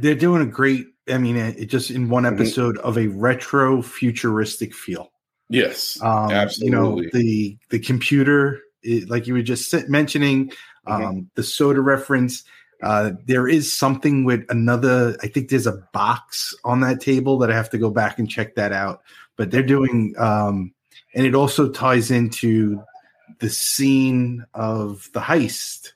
they're 0.00 0.14
doing 0.14 0.42
a 0.42 0.46
great. 0.46 0.86
I 1.08 1.18
mean, 1.18 1.36
it, 1.36 1.58
it 1.58 1.66
just 1.66 1.90
in 1.90 2.08
one 2.08 2.24
Mhm. 2.24 2.32
episode 2.34 2.78
of 2.78 2.96
a 2.96 3.08
retro 3.08 3.82
futuristic 3.82 4.74
feel. 4.74 5.10
Yes, 5.50 5.98
Um, 6.02 6.30
absolutely. 6.30 6.66
You 6.66 6.70
know, 6.72 7.02
the 7.12 7.58
the 7.70 7.78
computer, 7.78 8.60
it, 8.82 9.10
like 9.10 9.26
you 9.26 9.34
were 9.34 9.42
just 9.42 9.70
sa- 9.70 9.82
mentioning, 9.88 10.50
um, 10.86 11.02
Mhm. 11.02 11.26
the 11.34 11.42
soda 11.42 11.80
reference. 11.82 12.42
Uh, 12.82 13.12
there 13.26 13.46
is 13.46 13.72
something 13.72 14.24
with 14.24 14.44
another. 14.48 15.16
I 15.22 15.26
think 15.28 15.48
there's 15.50 15.66
a 15.66 15.82
box 15.92 16.54
on 16.64 16.80
that 16.80 17.00
table 17.00 17.38
that 17.38 17.50
I 17.50 17.54
have 17.54 17.70
to 17.70 17.78
go 17.78 17.90
back 17.90 18.18
and 18.18 18.28
check 18.28 18.54
that 18.56 18.72
out. 18.72 19.02
But 19.36 19.50
they're 19.50 19.62
doing, 19.62 20.14
um, 20.18 20.72
and 21.14 21.26
it 21.26 21.34
also 21.34 21.70
ties 21.70 22.10
into 22.10 22.82
the 23.40 23.50
scene 23.50 24.44
of 24.54 25.08
the 25.12 25.20
heist. 25.20 25.92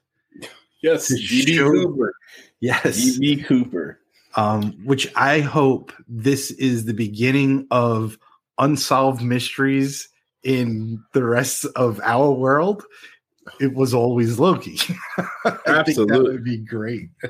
yes, 0.83 1.13
DB 1.13 1.55
show- 1.57 1.71
Cooper. 1.71 2.15
Yes, 2.61 2.99
DB 3.19 3.45
Cooper. 3.45 4.01
um, 4.35 4.73
which 4.85 5.11
I 5.15 5.41
hope 5.41 5.93
this 6.09 6.51
is 6.53 6.85
the 6.85 6.95
beginning 6.95 7.67
of 7.71 8.19
unsolved 8.59 9.23
mysteries 9.23 10.09
in 10.43 11.03
the 11.13 11.23
rest 11.25 11.65
of 11.77 12.01
our 12.03 12.33
world. 12.33 12.85
It 13.61 13.75
was 13.75 13.95
always 13.95 14.39
Loki. 14.39 14.79
I 15.45 15.83
think 15.85 15.97
that 16.09 16.21
would 16.23 16.45
be 16.45 16.59
great. 16.59 17.09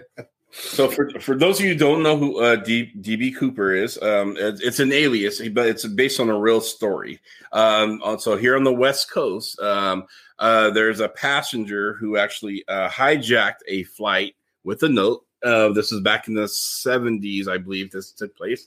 So 0.51 0.89
for 0.89 1.11
for 1.21 1.37
those 1.37 1.59
of 1.59 1.67
you 1.67 1.73
who 1.73 1.79
don't 1.79 2.03
know 2.03 2.17
who 2.17 2.41
uh, 2.41 2.57
DB 2.57 3.37
Cooper 3.37 3.75
is, 3.75 4.01
um, 4.01 4.35
it's, 4.39 4.81
an 4.81 4.93
alias, 4.93 5.47
but 5.51 5.69
it's 5.69 5.87
based 5.87 6.21
on 6.21 6.31
a 6.31 6.39
real 6.39 6.61
story. 6.61 7.21
Um, 7.53 8.01
uh, 8.03 8.17
so 8.17 8.37
here 8.37 8.57
on 8.57 8.65
the 8.65 8.73
West 8.73 9.11
Coast, 9.11 9.61
um, 9.61 10.07
uh, 10.39 10.71
there's 10.71 11.01
a 11.01 11.09
passenger 11.09 11.95
who 11.95 12.17
actually 12.17 12.65
uh, 12.67 12.89
hijacked 12.89 13.61
a 13.69 13.83
flight 13.85 14.37
with 14.65 14.83
a 14.83 14.89
note. 14.89 15.25
Uh, 15.45 15.69
this 15.69 15.93
was 15.93 16.01
back 16.01 16.27
in 16.27 16.35
the 16.35 16.45
70s, 16.45 17.47
I 17.47 17.59
believe 17.59 17.93
this 17.93 18.11
took 18.11 18.35
place, 18.37 18.67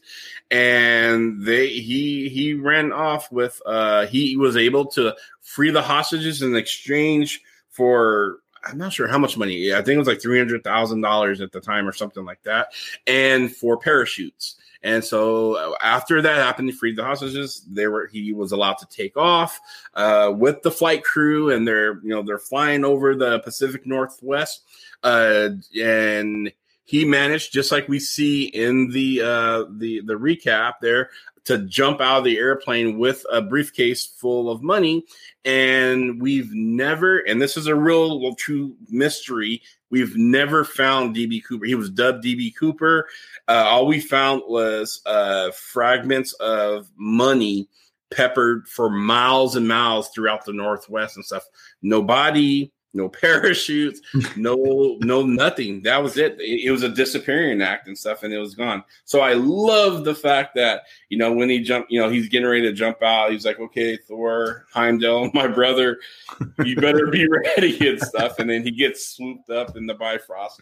and 0.52 1.44
they 1.44 1.68
he 1.68 2.30
he 2.30 2.54
ran 2.54 2.94
off 2.94 3.30
with 3.32 3.60
uh, 3.66 4.06
he 4.06 4.38
was 4.38 4.56
able 4.56 4.86
to 4.92 5.16
free 5.42 5.72
the 5.72 5.82
hostages 5.82 6.44
in 6.44 6.56
exchange 6.56 7.42
for 7.72 8.41
I'm 8.64 8.78
not 8.78 8.94
sure 8.94 9.08
how 9.08 9.18
much 9.18 9.38
money. 9.38 9.74
I 9.74 9.78
think 9.78 9.96
it 9.96 10.00
was 10.00 10.08
like 10.08 10.22
three 10.22 10.38
hundred 10.38 10.64
thousand 10.64 11.02
dollars 11.02 11.42
at 11.42 11.52
the 11.52 11.62
time 11.62 11.88
or 11.88 11.94
something 11.94 12.26
like 12.26 12.44
that, 12.44 12.74
and 13.08 13.54
for 13.54 13.78
parachutes. 13.78 14.56
And 14.84 15.04
so 15.04 15.56
uh, 15.56 15.76
after 15.82 16.22
that 16.22 16.38
happened, 16.38 16.70
he 16.70 16.76
freed 16.76 16.96
the 16.96 17.04
hostages. 17.04 17.66
They 17.70 17.88
were 17.88 18.08
he 18.08 18.34
was 18.34 18.52
allowed 18.52 18.78
to 18.80 18.88
take 18.88 19.16
off 19.16 19.60
uh, 19.94 20.34
with 20.36 20.62
the 20.64 20.72
flight 20.72 21.04
crew, 21.04 21.52
and 21.52 21.68
they're 21.68 21.96
you 22.02 22.10
know 22.10 22.24
they're 22.24 22.40
flying 22.40 22.84
over 22.84 23.16
the 23.16 23.40
Pacific 23.40 23.86
Northwest, 23.86 24.64
uh, 25.04 25.50
and 25.80 26.52
he 26.84 27.06
managed 27.06 27.54
just 27.54 27.72
like 27.72 27.88
we 27.88 28.00
see 28.00 28.46
in 28.46 28.90
the 28.90 29.22
uh, 29.22 29.66
the 29.70 30.02
the 30.02 30.16
recap 30.16 30.74
there 30.82 31.10
to 31.46 31.60
jump 31.66 32.02
out 32.02 32.20
of 32.20 32.24
the 32.24 32.38
airplane 32.38 32.98
with 32.98 33.26
a 33.32 33.42
briefcase 33.42 34.06
full 34.06 34.50
of 34.50 34.62
money. 34.62 35.04
And 35.44 36.22
we've 36.22 36.52
never 36.54 37.20
and 37.20 37.42
this 37.42 37.58
is 37.58 37.68
a 37.68 37.76
real 37.76 38.20
well, 38.20 38.36
true 38.36 38.76
mystery 38.90 39.62
we've 39.90 40.16
never 40.16 40.64
found 40.64 41.16
db 41.16 41.44
cooper. 41.44 41.66
He 41.66 41.76
was 41.76 41.90
dubbed 41.90 42.24
db 42.24 42.56
cooper. 42.56 43.08
Uh, 43.48 43.66
all 43.68 43.86
we 43.86 44.00
found 44.00 44.44
was 44.48 45.02
uh, 45.06 45.52
fragments 45.52 46.34
of 46.34 46.90
money 46.96 47.68
peppered 48.12 48.68
for 48.68 48.90
miles 48.90 49.56
and 49.56 49.68
miles 49.68 50.10
throughout 50.10 50.46
the 50.46 50.54
northwest 50.54 51.16
and 51.16 51.26
stuff. 51.26 51.44
No 51.82 52.02
body 52.02 52.72
no 52.94 53.08
parachutes 53.22 54.02
no 54.36 54.98
no 55.02 55.24
nothing 55.24 55.82
that 55.82 56.02
was 56.02 56.18
it. 56.18 56.40
it 56.40 56.66
it 56.66 56.72
was 56.72 56.84
a 56.84 56.90
disappearing 56.90 57.62
act 57.62 57.88
and 57.88 57.98
stuff 57.98 58.24
and 58.24 58.34
it 58.34 58.38
was 58.38 58.56
gone 58.56 58.84
so 59.06 59.22
i 59.22 59.34
love 59.34 60.04
the 60.04 60.16
fact 60.16 60.56
that 60.56 60.84
you 61.10 61.18
know 61.18 61.32
when 61.32 61.50
he 61.50 61.60
jumped 61.60 61.92
you 61.92 62.00
know 62.00 62.10
he's 62.10 62.30
getting 62.30 62.48
ready 62.48 62.62
to 62.62 62.74
jump 62.74 63.02
out 63.02 63.32
he's 63.32 63.46
like 63.46 63.60
okay 63.60 63.98
thor 63.98 64.66
heimdall 64.74 65.30
my 65.34 65.48
brother 65.48 66.00
you 66.64 66.76
better 66.76 67.08
be 67.08 67.28
ready 67.58 67.88
and 67.88 68.02
stuff 68.02 68.40
and 68.40 68.50
then 68.50 68.64
he 68.64 68.72
gets 68.72 69.08
swooped 69.10 69.50
up 69.50 69.78
in 69.78 69.86
the 69.86 69.94
bifrost 69.94 70.62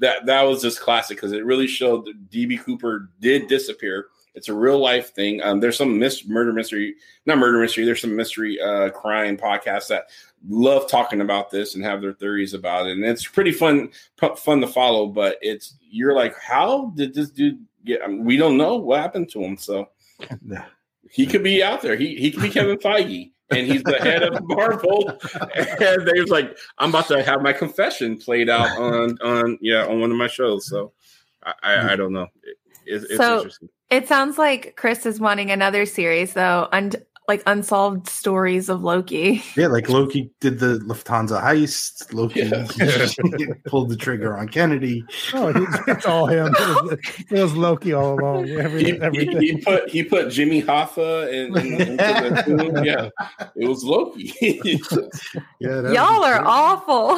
that 0.00 0.26
that 0.26 0.42
was 0.42 0.62
just 0.62 0.80
classic 0.80 1.16
because 1.16 1.32
it 1.32 1.44
really 1.44 1.66
showed 1.66 2.04
that 2.06 2.30
DB 2.30 2.60
Cooper 2.60 3.10
did 3.20 3.48
disappear. 3.48 4.06
It's 4.34 4.48
a 4.48 4.54
real 4.54 4.78
life 4.78 5.14
thing. 5.14 5.42
Um, 5.42 5.58
there's 5.58 5.76
some 5.76 5.98
mis- 5.98 6.26
murder 6.26 6.52
mystery, 6.52 6.94
not 7.26 7.38
murder 7.38 7.60
mystery. 7.60 7.84
There's 7.84 8.00
some 8.00 8.14
mystery 8.14 8.60
uh, 8.60 8.90
crime 8.90 9.36
podcasts 9.36 9.88
that 9.88 10.04
love 10.46 10.88
talking 10.90 11.20
about 11.20 11.50
this 11.50 11.74
and 11.74 11.84
have 11.84 12.00
their 12.00 12.12
theories 12.12 12.54
about 12.54 12.86
it, 12.86 12.92
and 12.92 13.04
it's 13.04 13.26
pretty 13.26 13.52
fun 13.52 13.90
pu- 14.16 14.36
fun 14.36 14.60
to 14.60 14.66
follow. 14.66 15.06
But 15.06 15.38
it's 15.40 15.76
you're 15.90 16.14
like, 16.14 16.36
how 16.38 16.92
did 16.96 17.14
this 17.14 17.30
dude 17.30 17.64
get? 17.84 18.02
I 18.02 18.08
mean, 18.08 18.24
we 18.24 18.36
don't 18.36 18.56
know 18.56 18.76
what 18.76 19.00
happened 19.00 19.30
to 19.32 19.42
him. 19.42 19.56
So 19.56 19.88
he 21.10 21.26
could 21.26 21.42
be 21.42 21.62
out 21.62 21.82
there. 21.82 21.96
He 21.96 22.16
he 22.16 22.30
could 22.30 22.42
be 22.42 22.50
Kevin 22.50 22.78
Feige. 22.78 23.32
And 23.50 23.66
he's 23.66 23.82
the 23.82 23.96
head 23.96 24.22
of 24.22 24.38
Marvel, 24.46 25.08
and 25.54 26.06
they 26.06 26.20
was 26.20 26.28
like, 26.28 26.54
"I'm 26.76 26.90
about 26.90 27.08
to 27.08 27.22
have 27.22 27.40
my 27.40 27.54
confession 27.54 28.18
played 28.18 28.50
out 28.50 28.78
on 28.78 29.16
on 29.22 29.58
yeah 29.62 29.86
on 29.86 30.00
one 30.00 30.10
of 30.10 30.18
my 30.18 30.26
shows." 30.26 30.68
So, 30.68 30.92
I 31.42 31.54
I, 31.62 31.92
I 31.92 31.96
don't 31.96 32.12
know. 32.12 32.26
It, 32.42 32.56
it's, 32.84 33.04
it's 33.06 33.16
So- 33.16 33.36
interesting. 33.38 33.70
It 33.88 34.06
sounds 34.06 34.36
like 34.36 34.74
Chris 34.76 35.06
is 35.06 35.18
wanting 35.18 35.50
another 35.50 35.86
series, 35.86 36.34
though, 36.34 36.68
un- 36.72 36.92
like 37.28 37.42
unsolved 37.46 38.08
stories 38.08 38.68
of 38.70 38.82
Loki. 38.82 39.42
Yeah, 39.56 39.66
like 39.68 39.88
Loki 39.90 40.30
did 40.40 40.58
the 40.58 40.78
Lufthansa 40.86 41.42
heist. 41.42 42.12
Loki 42.14 42.40
Yeah. 42.40 43.54
pulled 43.66 43.90
the 43.90 43.96
trigger 43.96 44.36
on 44.38 44.48
Kennedy. 44.48 45.04
Oh, 45.34 45.48
it's, 45.54 45.78
it's 45.88 46.06
all 46.06 46.26
him. 46.26 46.46
It 46.46 46.58
was, 46.84 46.98
it 47.30 47.42
was 47.42 47.54
Loki 47.54 47.92
all 47.92 48.18
along. 48.18 48.48
Every, 48.48 48.82
He, 48.84 48.92
he, 48.92 49.00
everything. 49.00 49.40
he 49.42 49.56
put 49.58 49.88
he 49.90 50.02
put 50.02 50.30
Jimmy 50.30 50.62
Hoffa 50.62 51.30
in, 51.32 51.56
in, 51.56 51.96
the. 51.96 52.82
Yeah, 52.84 53.08
it 53.56 53.68
was 53.68 53.84
Loki. 53.84 54.32
Yeah, 55.60 55.90
Y'all 55.92 56.20
was 56.20 56.28
are 56.30 56.38
great. 56.38 56.46
awful. 56.48 57.10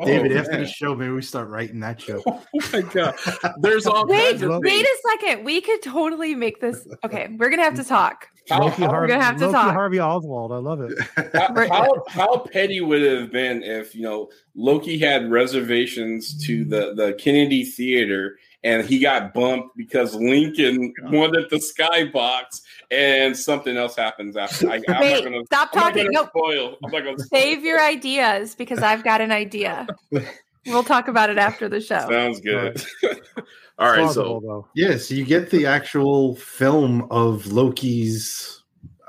Oh, 0.00 0.04
David, 0.04 0.32
Oh, 0.32 0.38
after 0.38 0.52
man. 0.52 0.60
the 0.60 0.66
show, 0.66 0.94
maybe 0.94 1.12
we 1.12 1.22
start 1.22 1.48
writing 1.48 1.80
that 1.80 2.00
show. 2.00 2.22
Oh 2.26 2.42
my 2.72 2.80
god! 2.82 3.14
There's 3.60 3.86
all 3.86 4.06
Wait, 4.06 4.30
kinds 4.30 4.42
of 4.42 4.50
Loki. 4.50 4.68
wait 4.68 4.84
a 4.86 4.96
second. 5.10 5.44
We 5.44 5.60
could 5.60 5.82
totally 5.82 6.34
make 6.34 6.60
this. 6.60 6.86
Okay, 7.04 7.28
we're 7.38 7.50
gonna 7.50 7.62
have 7.64 7.74
to 7.74 7.84
talk. 7.84 8.28
How, 8.48 8.62
Loki, 8.62 8.82
how, 8.82 8.88
Harvey, 8.88 9.08
gonna 9.08 9.24
have 9.24 9.36
to 9.36 9.46
Loki 9.46 9.52
talk. 9.52 9.72
Harvey 9.72 10.00
Oswald. 10.00 10.52
I 10.52 10.56
love 10.56 10.80
it. 10.80 10.98
how, 11.34 11.68
how, 11.68 12.04
how 12.08 12.38
petty 12.38 12.80
would 12.80 13.02
it 13.02 13.20
have 13.20 13.32
been 13.32 13.62
if 13.62 13.94
you 13.94 14.02
know 14.02 14.30
Loki 14.54 14.98
had 14.98 15.30
reservations 15.30 16.44
to 16.46 16.64
the 16.64 16.94
the 16.94 17.14
Kennedy 17.14 17.64
Theater 17.64 18.38
and 18.64 18.84
he 18.84 18.98
got 18.98 19.34
bumped 19.34 19.76
because 19.76 20.14
Lincoln 20.14 20.92
oh 21.04 21.10
wanted 21.10 21.48
the 21.50 21.56
skybox 21.56 22.62
and 22.90 23.36
something 23.36 23.76
else 23.76 23.96
happens 23.96 24.36
after. 24.36 24.68
I, 24.68 24.74
I'm 24.74 24.82
not 24.86 25.24
gonna, 25.24 25.44
stop 25.46 25.68
I'm 25.72 25.80
not 25.80 25.88
talking. 25.88 26.04
gonna 26.04 26.10
No, 26.12 26.26
spoil. 26.26 26.76
I'm 26.84 26.90
not 26.90 27.04
gonna 27.04 27.18
save 27.18 27.64
your 27.64 27.80
ideas 27.80 28.54
because 28.54 28.80
I've 28.80 29.04
got 29.04 29.20
an 29.20 29.32
idea. 29.32 29.86
We'll 30.66 30.84
talk 30.84 31.08
about 31.08 31.30
it 31.30 31.38
after 31.38 31.68
the 31.68 31.80
show. 31.80 32.06
Sounds 32.10 32.40
good. 32.40 32.84
All 33.78 33.90
right, 33.92 34.10
so 34.10 34.40
though. 34.44 34.66
Yeah, 34.74 34.96
so 34.96 35.14
you 35.14 35.24
get 35.24 35.50
the 35.50 35.66
actual 35.66 36.36
film 36.36 37.06
of 37.10 37.46
Loki's 37.46 38.62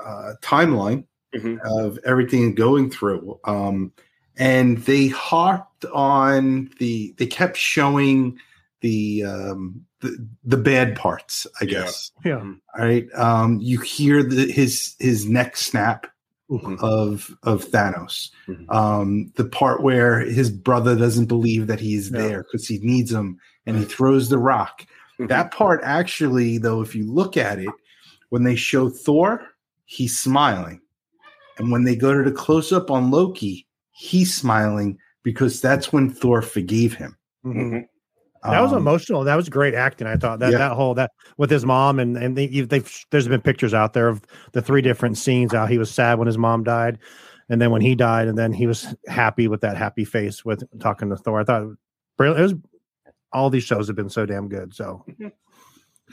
uh, 0.04 0.34
timeline 0.42 1.04
Mhm. 1.34 1.58
of 1.64 1.98
everything 2.04 2.54
going 2.54 2.90
through. 2.90 3.38
Um, 3.44 3.92
and 4.36 4.78
they 4.78 5.08
harped 5.08 5.84
on 5.86 6.70
the, 6.78 7.14
they 7.18 7.26
kept 7.26 7.56
showing 7.56 8.38
the, 8.80 9.24
um, 9.24 9.84
the, 10.00 10.16
the 10.44 10.56
bad 10.56 10.96
parts, 10.96 11.46
I 11.60 11.66
guess. 11.66 12.10
Yeah. 12.24 12.38
All 12.40 12.54
right. 12.78 13.06
Um, 13.14 13.58
you 13.60 13.80
hear 13.80 14.22
the, 14.22 14.50
his, 14.50 14.94
his 14.98 15.26
neck 15.26 15.56
snap 15.56 16.06
Mhm. 16.50 16.80
of, 16.80 17.36
of 17.44 17.64
Thanos. 17.66 18.30
Mhm. 18.48 18.68
Um, 18.74 19.32
the 19.36 19.44
part 19.44 19.82
where 19.82 20.20
his 20.20 20.50
brother 20.50 20.96
doesn't 20.96 21.26
believe 21.26 21.66
that 21.68 21.78
he's 21.80 22.10
Yeah. 22.10 22.18
there 22.22 22.42
because 22.44 22.66
he 22.66 22.78
needs 22.80 23.12
him 23.12 23.38
and 23.70 23.78
he 23.78 23.84
throws 23.84 24.28
the 24.28 24.38
rock. 24.38 24.86
That 25.18 25.50
part 25.52 25.80
actually, 25.84 26.58
though, 26.58 26.80
if 26.80 26.94
you 26.94 27.04
look 27.10 27.36
at 27.36 27.58
it, 27.58 27.68
when 28.30 28.42
they 28.44 28.56
show 28.56 28.88
Thor, 28.88 29.42
he's 29.84 30.18
smiling. 30.18 30.80
And 31.58 31.70
when 31.70 31.84
they 31.84 31.94
go 31.94 32.14
to 32.14 32.28
the 32.28 32.34
close 32.34 32.72
up 32.72 32.90
on 32.90 33.10
Loki, 33.10 33.66
he's 33.92 34.34
smiling 34.34 34.98
because 35.22 35.60
that's 35.60 35.92
when 35.92 36.08
Thor 36.10 36.40
forgave 36.40 36.94
him. 36.94 37.16
Mhm. 37.44 37.84
That 38.42 38.60
was 38.62 38.72
Um, 38.72 38.78
emotional. 38.78 39.24
That 39.24 39.36
was 39.36 39.50
great 39.50 39.74
acting. 39.74 40.06
I 40.06 40.16
thought 40.16 40.38
that 40.38 40.52
Yeah. 40.52 40.58
that 40.58 40.72
whole 40.72 40.94
that 40.94 41.10
with 41.36 41.50
his 41.50 41.66
mom 41.66 41.98
and 41.98 42.16
and 42.16 42.34
they, 42.38 42.46
they've 42.46 42.90
there's 43.10 43.28
been 43.28 43.42
pictures 43.42 43.74
out 43.74 43.92
there 43.92 44.08
of 44.08 44.22
the 44.52 44.62
three 44.62 44.80
different 44.80 45.18
scenes. 45.18 45.52
How 45.52 45.66
he 45.66 45.76
was 45.76 45.90
sad 45.90 46.18
when 46.18 46.26
his 46.26 46.38
mom 46.38 46.64
died, 46.64 46.98
and 47.50 47.60
then 47.60 47.70
when 47.70 47.82
he 47.82 47.94
died, 47.94 48.26
and 48.28 48.38
then 48.38 48.54
he 48.54 48.66
was 48.66 48.94
happy 49.06 49.46
with 49.48 49.60
that 49.60 49.76
happy 49.76 50.06
face 50.06 50.42
with 50.46 50.62
talking 50.80 51.10
to 51.10 51.16
Thor. 51.18 51.40
I 51.40 51.44
thought 51.44 51.64
it 51.64 52.40
was 52.40 52.54
all 53.32 53.50
these 53.50 53.64
shows 53.64 53.86
have 53.86 53.96
been 53.96 54.10
so 54.10 54.26
damn 54.26 54.48
good. 54.48 54.74
So 54.74 55.04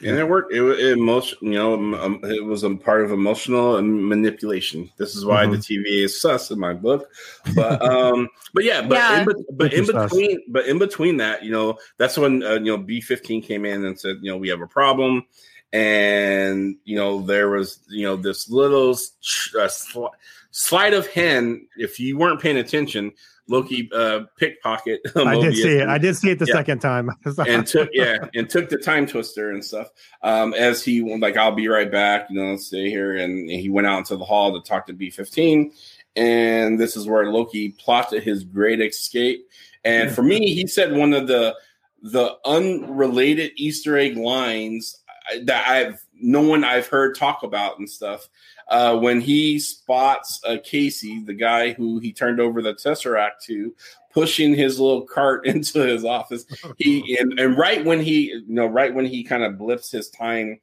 And 0.04 0.20
it 0.20 0.30
worked. 0.30 0.54
It, 0.54 0.62
wa- 0.62 0.70
it 0.70 0.92
emotion, 0.92 1.40
you 1.42 1.54
know, 1.54 1.74
um, 1.74 1.94
um, 1.96 2.20
it 2.24 2.46
was 2.46 2.62
a 2.64 2.76
part 2.76 3.04
of 3.04 3.12
emotional 3.12 3.82
manipulation. 3.82 4.92
This 4.98 5.16
is 5.16 5.26
why 5.26 5.48
the 5.48 5.58
TVA 5.58 6.04
is 6.06 6.22
sus 6.22 6.52
in 6.52 6.60
my 6.60 6.74
book. 6.74 7.10
But 7.56 7.82
um, 7.92 8.30
but 8.54 8.64
yeah, 8.64 8.82
but 8.84 8.96
Yeah. 8.96 9.20
in, 9.20 9.26
bet- 9.26 9.58
but 9.58 9.74
in 9.74 9.86
Super 9.86 10.00
sus. 10.00 10.12
between, 10.12 10.40
but 10.50 10.68
in 10.68 10.78
between 10.78 11.18
that, 11.18 11.44
you 11.44 11.50
know, 11.52 11.80
that's 11.98 12.16
when 12.16 12.44
uh, 12.44 12.54
you 12.54 12.66
know 12.66 12.78
B 12.78 13.02
fifteen 13.02 13.42
came 13.42 13.66
in 13.66 13.86
and 13.86 14.00
said, 14.00 14.18
you 14.22 14.30
know, 14.30 14.38
we 14.38 14.50
have 14.50 14.62
a 14.62 14.68
problem, 14.68 15.26
and 15.74 16.76
you 16.84 16.96
know 16.96 17.22
there 17.22 17.50
was 17.50 17.80
you 17.90 18.04
know 18.04 18.16
this 18.16 18.50
little 18.52 18.92
uh, 18.92 19.68
sli- 19.68 20.12
sleight 20.52 20.94
of 20.94 21.08
hand. 21.08 21.62
If 21.76 22.00
you 22.00 22.20
weren't 22.20 22.40
paying 22.40 22.58
attention, 22.58 23.14
Loki 23.50 23.90
uh, 23.94 24.22
pickpocket. 24.38 25.02
I 25.16 25.40
did 25.40 25.56
see 25.56 25.78
it. 25.78 25.88
I 25.88 25.98
did 25.98 26.16
see 26.16 26.32
it 26.32 26.40
the 26.40 26.46
Yeah. 26.46 26.54
second 26.56 26.80
time. 26.80 27.10
and 27.48 27.66
took 27.66 27.90
yeah 27.94 28.18
and 28.36 28.50
took 28.50 28.70
the 28.70 28.78
time 28.78 29.06
twister 29.06 29.52
and 29.52 29.64
stuff 29.64 29.90
um 30.24 30.54
as 30.54 30.84
he 30.84 31.02
went 31.02 31.22
like 31.22 31.38
i'll 31.38 31.52
be 31.52 31.68
right 31.68 31.92
back 31.92 32.28
you 32.30 32.40
know 32.40 32.56
stay 32.58 32.90
here 32.90 33.16
and 33.18 33.50
he 33.50 33.70
went 33.70 33.88
out 33.88 34.00
into 34.00 34.16
the 34.18 34.26
hall 34.26 34.54
to 34.54 34.68
talk 34.68 34.86
to 34.88 34.94
b15 34.94 35.72
and 36.16 36.80
this 36.80 36.96
is 36.96 37.08
where 37.08 37.32
loki 37.32 37.70
plotted 37.70 38.24
his 38.24 38.44
great 38.44 38.82
escape 38.82 39.48
and 39.86 40.12
for 40.12 40.24
me 40.24 40.54
he 40.54 40.66
said 40.68 40.96
one 40.96 41.14
of 41.14 41.28
the 41.28 41.56
the 42.02 42.36
unrelated 42.46 43.52
easter 43.56 43.98
egg 43.98 44.18
lines 44.18 45.02
that 45.44 45.68
i've 45.68 46.04
no 46.20 46.42
one 46.42 46.64
i've 46.64 46.88
heard 46.88 47.16
talk 47.16 47.44
about 47.44 47.78
and 47.80 47.90
stuff 47.90 48.28
uh, 48.70 48.98
when 48.98 49.22
he 49.22 49.60
spots 49.60 50.40
uh, 50.46 50.58
Casey, 50.64 51.24
the 51.24 51.34
guy 51.34 51.74
who 51.74 52.00
he 52.00 52.12
turned 52.12 52.40
over 52.40 52.62
the 52.62 52.74
Tesseract 52.74 53.40
to, 53.44 53.74
pushing 54.14 54.54
his 54.56 54.80
little 54.80 55.04
cart 55.04 55.46
into 55.48 55.82
his 55.82 56.04
office, 56.04 56.46
he 56.78 57.18
and, 57.22 57.40
and 57.40 57.58
right 57.58 57.86
when 57.86 58.02
he, 58.02 58.32
you 58.32 58.44
know, 58.48 58.66
right 58.68 58.94
when 58.94 59.06
he 59.06 59.24
kind 59.24 59.44
of 59.44 59.58
blips 59.58 59.92
his 59.92 60.10
time, 60.10 60.60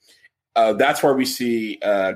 uh, 0.57 0.73
that's 0.75 1.03
where 1.03 1.15
we 1.15 1.25
see, 1.25 1.79
uh, 1.83 2.13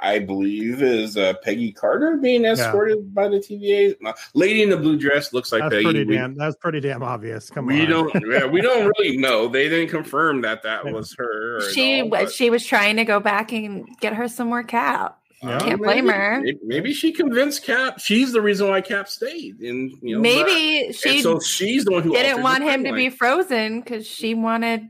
I 0.00 0.18
believe, 0.18 0.82
is 0.82 1.16
uh, 1.16 1.34
Peggy 1.44 1.70
Carter 1.70 2.16
being 2.16 2.44
escorted 2.44 3.14
by 3.14 3.28
the 3.28 3.36
TVA. 3.38 3.94
Uh, 4.04 4.12
Lady 4.34 4.62
in 4.62 4.68
the 4.70 4.76
blue 4.76 4.98
dress 4.98 5.32
looks 5.32 5.52
like 5.52 5.62
that's 5.62 5.74
Peggy. 5.74 5.84
pretty 5.84 6.04
We- 6.04 6.16
damn. 6.16 6.34
That's 6.36 6.56
pretty 6.56 6.80
damn 6.80 7.04
obvious. 7.04 7.48
Come 7.50 7.66
we 7.66 7.82
on. 7.82 7.88
don't, 7.88 8.12
yeah, 8.28 8.44
we 8.46 8.60
don't 8.60 8.92
really 8.98 9.16
know. 9.18 9.46
They 9.46 9.68
didn't 9.68 9.90
confirm 9.90 10.40
that 10.42 10.64
that 10.64 10.84
was 10.92 11.14
her. 11.16 11.60
She 11.72 12.02
all, 12.02 12.08
but- 12.08 12.32
she 12.32 12.50
was 12.50 12.66
trying 12.66 12.96
to 12.96 13.04
go 13.04 13.20
back 13.20 13.52
and 13.52 13.86
get 14.00 14.12
her 14.14 14.26
some 14.26 14.48
more 14.48 14.64
cap. 14.64 15.18
Yeah. 15.42 15.58
Can't 15.58 15.82
blame 15.82 16.06
maybe- 16.06 16.16
her. 16.18 16.40
Maybe, 16.42 16.58
maybe 16.64 16.92
she 16.94 17.12
convinced 17.12 17.64
Cap. 17.64 17.98
She's 17.98 18.32
the 18.32 18.40
reason 18.40 18.68
why 18.68 18.80
Cap 18.80 19.08
stayed, 19.08 19.60
and 19.60 19.90
you 20.02 20.14
know, 20.16 20.20
Maybe 20.20 20.86
but- 20.88 20.94
she 20.96 21.10
and 21.16 21.22
so 21.22 21.40
she's 21.40 21.84
the 21.84 21.92
one 21.92 22.02
who 22.02 22.12
didn't 22.12 22.42
want 22.42 22.64
the 22.64 22.70
him 22.70 22.84
to 22.84 22.92
be 22.92 23.10
frozen 23.10 23.80
because 23.80 24.06
she 24.06 24.34
wanted 24.34 24.88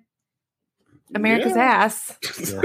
America's 1.15 1.57
Yeah. 1.57 1.63
ass. 1.63 2.19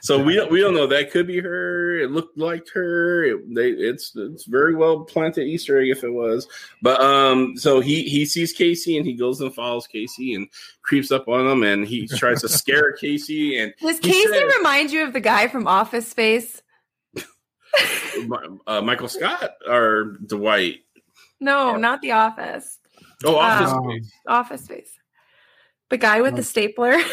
So 0.00 0.22
we 0.22 0.34
don't 0.34 0.50
we 0.50 0.60
don't 0.60 0.74
know. 0.74 0.86
That 0.86 1.10
could 1.12 1.26
be 1.26 1.40
her. 1.40 1.96
It 1.98 2.10
looked 2.10 2.36
like 2.36 2.68
her. 2.74 3.24
It, 3.24 3.54
they, 3.54 3.70
it's 3.70 4.12
it's 4.14 4.44
very 4.44 4.74
well 4.74 5.00
planted 5.00 5.44
Easter 5.46 5.80
egg 5.80 5.88
if 5.88 6.04
it 6.04 6.10
was. 6.10 6.46
But 6.82 7.00
um, 7.00 7.56
so 7.56 7.80
he 7.80 8.02
he 8.02 8.26
sees 8.26 8.52
Casey 8.52 8.98
and 8.98 9.06
he 9.06 9.14
goes 9.14 9.40
and 9.40 9.54
follows 9.54 9.86
Casey 9.86 10.34
and 10.34 10.46
creeps 10.82 11.10
up 11.10 11.26
on 11.26 11.46
him 11.46 11.62
and 11.62 11.86
he 11.88 12.06
tries 12.06 12.42
to 12.42 12.50
scare 12.50 12.92
Casey 13.00 13.56
and 13.56 13.72
Does 13.80 13.98
Casey 13.98 14.28
said- 14.30 14.44
remind 14.58 14.90
you 14.92 15.04
of 15.04 15.14
the 15.14 15.20
guy 15.20 15.48
from 15.48 15.66
Office 15.66 16.06
Space? 16.06 16.60
Uh, 18.66 18.80
Michael 18.80 19.08
Scott 19.08 19.52
or 19.68 20.16
Dwight. 20.26 20.80
No, 21.40 21.76
not 21.76 22.00
the 22.00 22.12
Office. 22.12 22.78
Oh, 23.24 23.36
Office 23.36 23.70
Um, 23.70 23.84
Space. 23.90 24.12
Office 24.26 24.64
Space. 24.64 24.90
The 25.90 25.96
guy 25.98 26.20
with 26.22 26.36
the 26.36 26.42
stapler. 26.42 26.96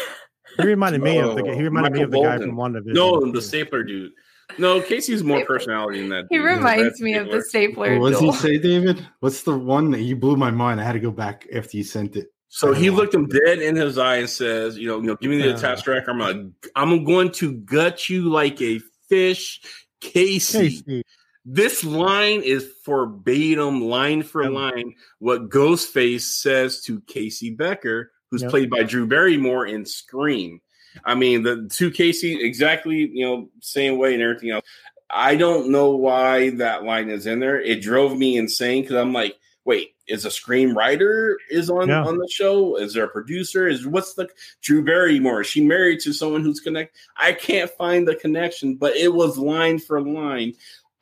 He 0.58 0.66
reminded 0.66 1.00
me 1.00 1.16
of 1.18 1.34
the. 1.34 1.44
Oh, 1.46 1.54
He 1.54 1.62
reminded 1.62 1.92
me 1.94 2.02
of 2.02 2.10
the 2.10 2.20
guy 2.20 2.36
from 2.36 2.56
WandaVision. 2.56 2.92
No, 2.92 3.32
the 3.32 3.40
stapler 3.40 3.82
dude. 3.84 4.12
No, 4.58 4.82
Casey's 4.82 5.22
more 5.24 5.42
personality 5.46 6.00
than 6.00 6.10
that. 6.10 6.26
he 6.28 6.36
dude. 6.36 6.44
reminds 6.44 6.82
That's 6.82 7.00
me 7.00 7.14
of 7.14 7.30
the 7.30 7.40
stapler. 7.40 7.86
stapler. 7.86 7.98
What 8.00 8.10
does 8.10 8.20
he 8.20 8.32
say, 8.32 8.58
David? 8.58 9.06
What's 9.20 9.44
the 9.44 9.56
one 9.56 9.90
that 9.92 10.02
you 10.02 10.14
blew 10.14 10.36
my 10.36 10.50
mind? 10.50 10.78
I 10.78 10.84
had 10.84 10.92
to 10.92 11.00
go 11.00 11.10
back 11.10 11.46
after 11.54 11.78
you 11.78 11.84
sent 11.84 12.16
it. 12.16 12.26
So 12.48 12.74
he 12.74 12.90
looked 12.90 13.14
him 13.14 13.28
dead 13.28 13.60
in 13.62 13.76
his 13.76 13.96
eye 13.96 14.16
and 14.16 14.28
says, 14.28 14.76
"You 14.76 14.88
know, 14.88 14.96
you 14.96 15.04
know, 15.06 15.16
give 15.16 15.30
me 15.30 15.38
the 15.40 15.48
Yeah. 15.48 15.54
attached 15.54 15.84
track. 15.84 16.04
I'm 16.06 16.18
gonna, 16.18 16.50
I'm 16.76 17.02
going 17.06 17.30
to 17.32 17.52
gut 17.52 18.10
you 18.10 18.28
like 18.28 18.60
a 18.60 18.78
fish, 19.08 19.62
Casey." 20.02 20.82
Casey. 20.82 21.02
This 21.44 21.82
line 21.82 22.42
is 22.42 22.70
verbatim, 22.86 23.80
line 23.80 24.22
for 24.22 24.42
Yep. 24.44 24.52
line, 24.52 24.94
what 25.18 25.48
Ghostface 25.48 26.22
says 26.22 26.82
to 26.82 27.00
Casey 27.02 27.50
Becker, 27.50 28.12
who's 28.30 28.42
Yep. 28.42 28.50
played 28.50 28.70
by 28.70 28.82
Drew 28.84 29.06
Barrymore 29.06 29.66
in 29.66 29.84
Scream. 29.84 30.60
I 31.04 31.14
mean, 31.14 31.42
the 31.42 31.68
two 31.72 31.90
Casey 31.90 32.40
exactly, 32.40 33.10
you 33.12 33.24
know, 33.24 33.50
same 33.60 33.96
way 33.98 34.14
and 34.14 34.22
everything 34.22 34.50
else. 34.50 34.64
I 35.10 35.36
don't 35.36 35.70
know 35.70 35.96
why 35.96 36.50
that 36.50 36.84
line 36.84 37.10
is 37.10 37.26
in 37.26 37.40
there. 37.40 37.60
It 37.60 37.82
drove 37.82 38.16
me 38.16 38.36
insane 38.36 38.82
because 38.82 38.96
I'm 38.96 39.12
like, 39.12 39.36
wait, 39.64 39.94
is 40.08 40.24
a 40.24 40.28
screenwriter 40.28 41.34
is 41.50 41.70
on 41.70 41.88
Yeah. 41.88 42.04
on 42.04 42.18
the 42.18 42.28
show? 42.28 42.76
Is 42.76 42.94
there 42.94 43.04
a 43.04 43.08
producer? 43.08 43.68
Is 43.68 43.86
what's 43.86 44.14
the 44.14 44.28
Drew 44.60 44.84
Barrymore? 44.84 45.42
Is 45.42 45.46
she 45.46 45.62
married 45.62 46.00
to 46.00 46.12
someone 46.12 46.42
who's 46.42 46.60
connected? 46.60 46.96
I 47.16 47.32
can't 47.32 47.70
find 47.70 48.06
the 48.06 48.16
connection, 48.16 48.74
but 48.76 48.96
it 48.96 49.12
was 49.14 49.38
line 49.38 49.78
for 49.78 50.00
line. 50.00 50.54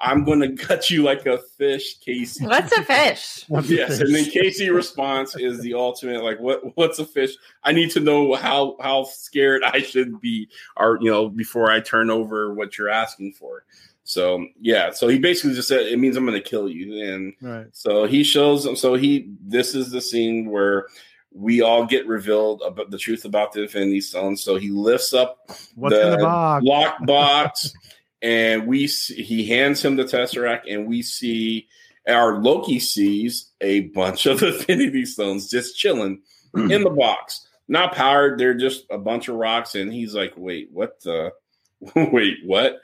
I'm 0.03 0.25
going 0.25 0.41
to 0.57 0.57
cut 0.57 0.89
you 0.89 1.03
like 1.03 1.27
a 1.27 1.37
fish, 1.59 1.99
Casey. 2.01 2.47
What's 2.47 2.73
a 2.73 2.83
fish? 2.83 3.45
Yes, 3.69 4.01
and 4.01 4.15
then 4.15 4.25
Casey 4.31 4.71
response 4.71 5.37
is 5.37 5.61
the 5.61 5.75
ultimate. 5.75 6.23
Like, 6.25 6.41
what? 6.41 6.75
What's 6.77 6.99
a 6.99 7.05
fish? 7.05 7.33
I 7.65 7.73
need 7.73 7.91
to 7.93 8.01
know 8.01 8.35
how 8.35 8.77
how 8.81 9.05
scared 9.05 9.63
I 9.63 9.81
should 9.81 10.21
be, 10.21 10.49
or 10.77 10.99
you 11.03 11.11
know, 11.11 11.29
before 11.29 11.71
I 11.71 11.81
turn 11.81 12.11
over 12.11 12.55
what 12.55 12.79
you're 12.79 12.89
asking 12.89 13.33
for. 13.35 13.65
So 14.11 14.45
yeah, 14.61 14.91
so 14.91 15.07
he 15.07 15.21
basically 15.21 15.55
just 15.55 15.69
said 15.69 15.83
it 15.87 15.99
means 15.99 16.17
I'm 16.17 16.27
going 16.27 16.41
to 16.41 16.49
kill 16.49 16.69
you, 16.69 17.01
and 17.15 17.33
Right. 17.41 17.67
so 17.73 18.07
he 18.07 18.25
shows 18.25 18.65
them. 18.65 18.75
So 18.75 18.95
he 18.95 19.31
this 19.41 19.75
is 19.77 19.91
the 19.93 20.01
scene 20.01 20.51
where 20.51 20.87
we 21.33 21.61
all 21.63 21.87
get 21.87 22.09
revealed 22.09 22.61
about 22.67 22.91
the 22.91 22.99
truth 22.99 23.25
about 23.25 23.53
the 23.53 23.63
Infinity 23.63 24.01
Stone. 24.01 24.37
So 24.37 24.57
he 24.57 24.71
lifts 24.71 25.15
up 25.15 25.39
What's 25.77 25.95
in 25.97 26.11
the 26.11 26.17
box? 26.19 26.65
lock 26.67 26.97
box, 27.07 27.73
and 28.21 28.67
we 28.67 28.89
see, 28.89 29.23
he 29.23 29.47
hands 29.47 29.85
him 29.85 29.95
the 29.95 30.03
tesseract, 30.03 30.63
and 30.69 30.89
we 30.89 31.03
see 31.03 31.69
our 32.09 32.43
Loki 32.43 32.81
sees 32.81 33.53
a 33.61 33.83
bunch 33.95 34.27
of 34.27 34.43
Infinity 34.43 35.05
Stones 35.07 35.49
just 35.49 35.77
chilling 35.79 36.23
in 36.57 36.83
the 36.83 36.91
box, 36.91 37.47
not 37.69 37.95
powered. 37.95 38.41
They're 38.41 38.55
just 38.55 38.87
a 38.91 38.99
bunch 38.99 39.29
of 39.29 39.37
rocks, 39.37 39.77
and 39.77 39.93
he's 39.93 40.17
like, 40.17 40.33
"Wait, 40.37 40.69
what 40.73 41.01
the? 41.05 41.31
Wait, 41.95 42.39
what?" 42.45 42.81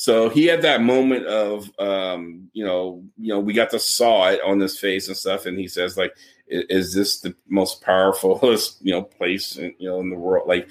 So 0.00 0.28
he 0.28 0.44
had 0.44 0.62
that 0.62 0.80
moment 0.80 1.26
of, 1.26 1.72
um, 1.80 2.50
you 2.52 2.64
know, 2.64 3.02
you 3.16 3.34
know, 3.34 3.40
we 3.40 3.52
got 3.52 3.70
to 3.70 3.80
saw 3.80 4.28
it 4.28 4.40
on 4.46 4.60
his 4.60 4.78
face 4.78 5.08
and 5.08 5.16
stuff, 5.16 5.44
and 5.44 5.58
he 5.58 5.66
says, 5.66 5.96
like, 5.96 6.16
"Is 6.46 6.94
this 6.94 7.18
the 7.18 7.34
most 7.48 7.82
powerful, 7.82 8.38
you 8.80 8.92
know, 8.92 9.02
place, 9.02 9.56
in, 9.56 9.74
you 9.80 9.88
know, 9.88 9.98
in 9.98 10.10
the 10.10 10.16
world?" 10.16 10.46
Like, 10.46 10.68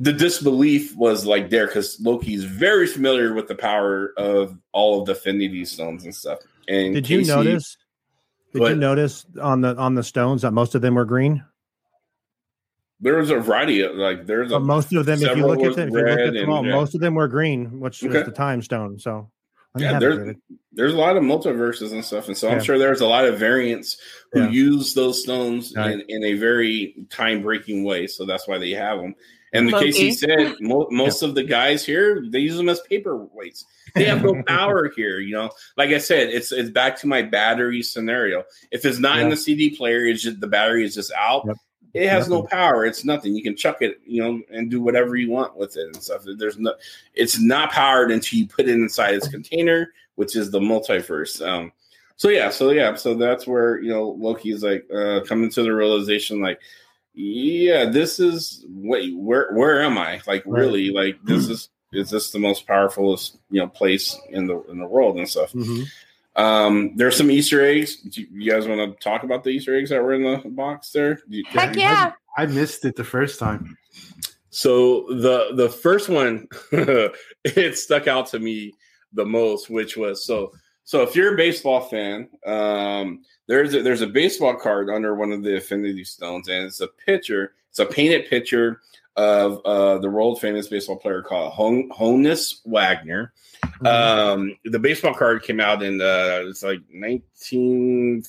the 0.00 0.12
disbelief 0.12 0.92
was 0.96 1.24
like 1.24 1.50
there 1.50 1.68
because 1.68 2.00
Loki's 2.00 2.42
very 2.42 2.88
familiar 2.88 3.32
with 3.32 3.46
the 3.46 3.54
power 3.54 4.12
of 4.16 4.58
all 4.72 4.98
of 4.98 5.06
the 5.06 5.14
Infinity 5.14 5.64
Stones 5.64 6.02
and 6.02 6.12
stuff. 6.12 6.40
And 6.66 6.94
Did 6.94 7.08
you 7.08 7.24
notice? 7.24 7.76
Did 8.52 8.60
What? 8.60 8.70
you 8.70 8.74
notice 8.74 9.24
on 9.40 9.60
the 9.60 9.76
on 9.76 9.94
the 9.94 10.02
stones 10.02 10.42
that 10.42 10.50
most 10.50 10.74
of 10.74 10.82
them 10.82 10.96
were 10.96 11.04
green? 11.04 11.44
There 13.02 13.16
was 13.18 13.30
a 13.30 13.36
variety 13.38 13.80
of 13.82 13.96
like 13.96 14.26
there's 14.26 14.50
a 14.52 14.58
most 14.60 14.92
of 14.94 15.04
them, 15.06 15.20
if 15.20 15.36
you 15.36 15.46
look 15.46 15.58
at 15.60 15.66
was 15.66 15.76
them, 15.76 15.88
if 15.88 15.94
you 15.94 16.00
look 16.00 16.18
at 16.18 16.32
them 16.32 16.36
and- 16.44 16.50
all, 16.52 16.64
yeah. 16.64 16.72
most 16.72 16.94
of 16.94 17.00
them 17.00 17.14
were 17.16 17.28
green, 17.28 17.80
which 17.80 18.00
was 18.02 18.12
the 18.24 18.30
time 18.32 18.62
stone. 18.62 18.98
So 18.98 19.28
let 19.74 19.80
me 19.80 19.84
Yeah, 19.86 19.98
there's- 19.98 20.36
there's 20.74 20.94
a 20.94 20.98
lot 20.98 21.16
of 21.18 21.22
multiverses 21.22 21.92
and 21.92 22.02
stuff, 22.04 22.28
and 22.28 22.36
so 22.38 22.48
I'm 22.48 22.62
sure 22.62 22.78
there's 22.78 23.00
a 23.02 23.06
lot 23.06 23.26
of 23.26 23.38
variants 23.38 23.98
who 24.32 24.40
Yeah. 24.44 24.50
use 24.50 24.94
those 24.94 25.22
stones 25.22 25.74
Right. 25.76 25.90
in, 25.92 26.02
in 26.08 26.24
a 26.24 26.34
very 26.34 26.94
time 27.10 27.42
breaking 27.42 27.84
way. 27.84 28.06
So 28.06 28.24
that's 28.24 28.48
why 28.48 28.56
they 28.58 28.70
have 28.70 28.98
them. 29.00 29.14
And 29.52 29.68
the 29.68 29.78
case 29.78 29.98
he 29.98 30.12
said, 30.12 30.54
mo- 30.60 30.88
most 30.90 31.22
of 31.22 31.34
the 31.34 31.42
guys 31.42 31.84
here 31.84 32.24
they 32.26 32.38
use 32.38 32.56
them 32.56 32.70
as 32.70 32.80
paperweights. 32.90 33.64
They 33.94 34.04
have 34.04 34.22
no 34.22 34.42
power 34.46 34.90
here, 34.96 35.18
you 35.20 35.34
know. 35.34 35.50
Like 35.76 35.90
I 35.90 35.98
said, 35.98 36.28
it's 36.30 36.52
it's 36.52 36.70
back 36.70 36.98
to 37.00 37.06
my 37.06 37.20
battery 37.20 37.82
scenario. 37.82 38.44
If 38.70 38.86
it's 38.86 38.98
not 38.98 39.18
in 39.18 39.28
the 39.28 39.36
CD 39.36 39.76
player, 39.76 40.06
it's 40.06 40.22
just 40.22 40.40
the 40.40 40.46
battery 40.46 40.84
is 40.84 40.94
just 40.94 41.12
out. 41.18 41.42
Yep. 41.46 41.56
It 41.94 42.08
has 42.08 42.28
no 42.28 42.42
power. 42.42 42.86
It's 42.86 43.04
nothing. 43.04 43.34
You 43.34 43.42
can 43.42 43.54
chuck 43.56 43.82
it, 43.82 44.00
you 44.06 44.22
know, 44.22 44.40
and 44.50 44.70
do 44.70 44.80
whatever 44.80 45.14
you 45.16 45.30
want 45.30 45.56
with 45.56 45.76
it 45.76 45.86
and 45.86 46.02
stuff. 46.02 46.22
There's 46.38 46.58
no. 46.58 46.74
It's 47.14 47.38
not 47.38 47.70
powered 47.72 48.10
until 48.10 48.38
you 48.38 48.46
put 48.46 48.66
it 48.68 48.72
inside 48.74 49.14
its 49.14 49.28
container, 49.28 49.92
which 50.14 50.34
is 50.34 50.50
the 50.50 50.60
multiverse. 50.60 51.46
Um, 51.46 51.70
so 52.16 52.28
yeah, 52.28 52.48
so 52.50 52.70
yeah, 52.70 52.94
so 52.94 53.14
that's 53.14 53.46
where 53.46 53.78
you 53.80 53.90
know 53.90 54.10
Loki 54.18 54.50
is 54.52 54.62
like 54.62 54.86
uh, 54.94 55.20
coming 55.26 55.50
to 55.50 55.62
the 55.62 55.74
realization, 55.74 56.40
like, 56.40 56.60
yeah, 57.14 57.84
this 57.90 58.18
is 58.20 58.64
wait, 58.68 59.14
where 59.16 59.52
where 59.52 59.82
am 59.82 59.98
I? 59.98 60.20
Like, 60.26 60.44
Right. 60.46 60.60
really, 60.60 60.90
like 60.90 61.18
this 61.24 61.48
is 61.48 61.68
is 61.92 62.08
this 62.10 62.30
the 62.30 62.38
most 62.38 62.66
powerful 62.66 63.20
you 63.50 63.60
know 63.60 63.66
place 63.68 64.18
in 64.30 64.46
the 64.46 64.62
in 64.70 64.78
the 64.78 64.86
world 64.86 65.18
and 65.18 65.28
stuff. 65.28 65.52
Mhm. 65.52 65.84
Um, 66.36 66.96
there's 66.96 67.16
some 67.16 67.30
Easter 67.30 67.62
eggs. 67.64 67.96
Do 67.96 68.22
you 68.22 68.50
guys 68.50 68.66
want 68.66 68.80
to 68.98 69.02
talk 69.04 69.22
about 69.22 69.44
the 69.44 69.50
Easter 69.50 69.76
eggs 69.76 69.90
that 69.90 70.02
were 70.02 70.14
in 70.14 70.22
the 70.22 70.48
box 70.50 70.90
there? 70.90 71.20
You- 71.28 71.44
Heck 71.46 71.76
yeah. 71.76 72.12
I 72.36 72.46
missed 72.46 72.84
it 72.84 72.96
the 72.96 73.04
first 73.04 73.38
time. 73.38 73.76
So 74.50 75.06
the 75.08 75.50
the 75.54 75.68
first 75.68 76.08
one 76.08 76.46
it 76.72 77.78
stuck 77.78 78.06
out 78.06 78.26
to 78.28 78.38
me 78.38 78.74
the 79.12 79.24
most, 79.24 79.68
which 79.70 79.96
was 79.96 80.24
so 80.24 80.52
so 80.84 81.02
if 81.02 81.14
you're 81.14 81.34
a 81.34 81.36
baseball 81.36 81.80
fan, 81.80 82.28
um, 82.44 83.22
there's 83.46 83.74
a, 83.74 83.82
there's 83.82 84.00
a 84.02 84.06
baseball 84.06 84.54
card 84.56 84.90
under 84.90 85.14
one 85.14 85.32
of 85.32 85.42
the 85.42 85.54
Infinity 85.54 86.04
Stones, 86.04 86.48
and 86.48 86.64
it's 86.66 86.80
a 86.80 86.88
picture. 86.88 87.52
It's 87.70 87.78
a 87.78 87.86
painted 87.86 88.28
picture 88.28 88.80
of 89.16 89.60
uh, 89.64 89.98
the 89.98 90.10
world 90.10 90.40
famous 90.40 90.68
baseball 90.68 90.96
player 90.96 91.22
called 91.22 91.52
Hon- 91.52 91.90
Honus 91.90 92.60
Wagner. 92.66 93.32
Um, 93.84 94.56
the 94.64 94.78
baseball 94.78 95.14
card 95.14 95.42
came 95.42 95.60
out 95.60 95.82
in 95.82 96.00
uh, 96.00 96.42
it's 96.46 96.62
like 96.62 96.80
19. 96.90 98.22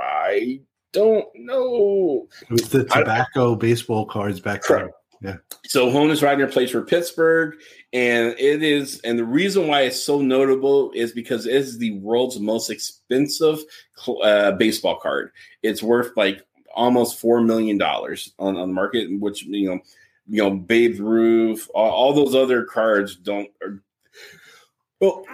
I 0.00 0.60
don't 0.92 1.26
know. 1.34 2.28
It 2.42 2.50
was 2.50 2.68
the 2.68 2.84
tobacco 2.84 3.54
baseball 3.54 4.06
cards 4.06 4.40
back 4.40 4.62
Correct. 4.62 4.94
then. 5.20 5.40
So 5.66 5.88
Honus 5.88 6.22
Wagner 6.22 6.48
plays 6.48 6.70
for 6.70 6.82
Pittsburgh, 6.82 7.54
and 7.92 8.34
it 8.38 8.62
is, 8.62 9.00
and 9.00 9.18
the 9.18 9.24
reason 9.24 9.68
why 9.68 9.82
it's 9.82 10.02
so 10.02 10.20
notable 10.20 10.90
is 10.94 11.12
because 11.12 11.46
it 11.46 11.54
is 11.54 11.78
the 11.78 11.92
world's 11.98 12.38
most 12.40 12.70
expensive 12.70 13.60
uh, 14.22 14.52
baseball 14.52 14.96
card. 14.96 15.30
It's 15.62 15.82
worth 15.82 16.16
like 16.16 16.44
almost 16.74 17.18
four 17.18 17.40
million 17.40 17.78
dollars 17.78 18.32
on 18.38 18.56
on 18.56 18.68
the 18.68 18.74
market, 18.74 19.08
which 19.20 19.44
you 19.44 19.70
know, 19.70 19.80
you 20.28 20.42
know, 20.42 20.50
Babe 20.50 20.98
Ruth, 21.00 21.70
all, 21.74 21.90
all 21.90 22.12
those 22.12 22.34
other 22.34 22.64
cards 22.64 23.16
don't. 23.16 23.48
Are, 25.02 25.24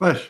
oh, 0.00 0.22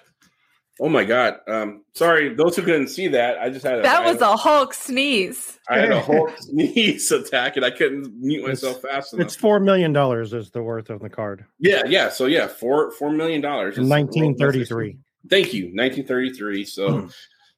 oh 0.80 0.88
my 0.88 1.04
God! 1.04 1.38
Um, 1.48 1.84
sorry, 1.94 2.34
those 2.34 2.56
who 2.56 2.62
couldn't 2.62 2.88
see 2.88 3.08
that, 3.08 3.38
I 3.38 3.48
just 3.48 3.64
had 3.64 3.78
a, 3.78 3.82
That 3.82 4.04
was 4.04 4.20
had 4.20 4.32
a 4.32 4.36
Hulk 4.36 4.74
sneeze. 4.74 5.58
I 5.68 5.78
had 5.78 5.92
a 5.92 6.00
whole 6.00 6.30
sneeze 6.38 7.10
attack, 7.12 7.56
and 7.56 7.64
I 7.64 7.70
couldn't 7.70 8.12
mute 8.20 8.46
myself 8.46 8.82
fast 8.82 9.14
enough. 9.14 9.26
It's 9.26 9.36
four 9.36 9.60
million 9.60 9.92
dollars 9.92 10.32
is 10.32 10.50
the 10.50 10.62
worth 10.62 10.90
of 10.90 11.00
the 11.00 11.08
card. 11.08 11.44
Yeah, 11.58 11.82
yeah. 11.86 12.10
So 12.10 12.26
yeah, 12.26 12.46
four 12.46 12.90
four 12.92 13.10
million 13.10 13.40
dollars. 13.40 13.78
In 13.78 13.88
1933. 13.88 14.98
Thank 15.30 15.54
you, 15.54 15.64
1933. 15.72 16.64
So, 16.66 17.08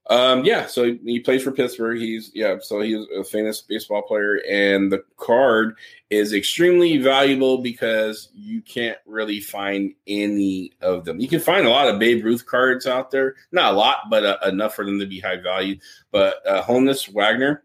um, 0.08 0.44
yeah. 0.44 0.66
So 0.66 0.96
he 1.04 1.20
plays 1.20 1.42
for 1.42 1.50
Pittsburgh. 1.50 1.98
He's 1.98 2.30
yeah. 2.34 2.56
So 2.60 2.80
he's 2.80 3.06
a 3.16 3.24
famous 3.24 3.60
baseball 3.60 4.02
player, 4.02 4.40
and 4.48 4.90
the 4.90 5.02
card 5.16 5.76
is 6.10 6.32
extremely 6.32 6.98
valuable 6.98 7.58
because 7.58 8.28
you 8.32 8.62
can't 8.62 8.98
really 9.04 9.40
find 9.40 9.94
any 10.06 10.72
of 10.80 11.04
them. 11.04 11.18
You 11.18 11.26
can 11.26 11.40
find 11.40 11.66
a 11.66 11.70
lot 11.70 11.88
of 11.88 11.98
Babe 11.98 12.24
Ruth 12.24 12.46
cards 12.46 12.86
out 12.86 13.10
there, 13.10 13.34
not 13.50 13.74
a 13.74 13.76
lot, 13.76 13.96
but 14.08 14.24
uh, 14.24 14.38
enough 14.46 14.76
for 14.76 14.84
them 14.84 15.00
to 15.00 15.06
be 15.06 15.18
high 15.18 15.40
value. 15.40 15.76
But 16.12 16.46
uh, 16.46 16.62
Honus 16.62 17.12
Wagner, 17.12 17.64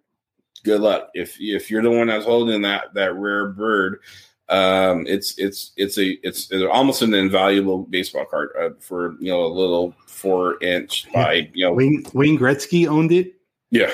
good 0.63 0.81
luck 0.81 1.09
if 1.13 1.37
if 1.39 1.69
you're 1.69 1.83
the 1.83 1.91
one 1.91 2.07
that's 2.07 2.25
holding 2.25 2.63
that 2.63 2.93
that 2.95 3.15
rare 3.15 3.49
bird 3.49 3.99
um 4.51 5.05
it's 5.07 5.37
it's 5.37 5.71
it's 5.77 5.97
a 5.97 6.11
it's, 6.27 6.51
it's 6.51 6.63
almost 6.71 7.01
an 7.01 7.13
invaluable 7.13 7.83
baseball 7.83 8.25
card 8.25 8.49
uh, 8.59 8.69
for 8.79 9.15
you 9.19 9.31
know 9.31 9.43
a 9.45 9.47
little 9.47 9.93
four 10.05 10.61
inch 10.61 11.11
by 11.13 11.49
you 11.53 11.65
know 11.65 11.73
Wayne, 11.73 12.03
Wayne 12.13 12.37
Gretzky 12.37 12.87
owned 12.87 13.11
it, 13.11 13.33
yeah 13.71 13.89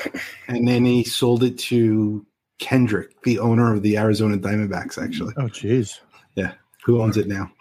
and 0.47 0.67
then 0.67 0.83
he 0.83 1.03
sold 1.03 1.43
it 1.43 1.57
to 1.59 2.25
Kendrick, 2.59 3.21
the 3.21 3.39
owner 3.39 3.73
of 3.73 3.83
the 3.83 3.97
Arizona 3.97 4.37
Diamondbacks, 4.37 5.01
actually. 5.01 5.33
Oh, 5.37 5.43
jeez. 5.43 5.99
Yeah. 6.35 6.53
Who 6.85 7.01
owns 7.01 7.17
it 7.17 7.27
now? 7.27 7.51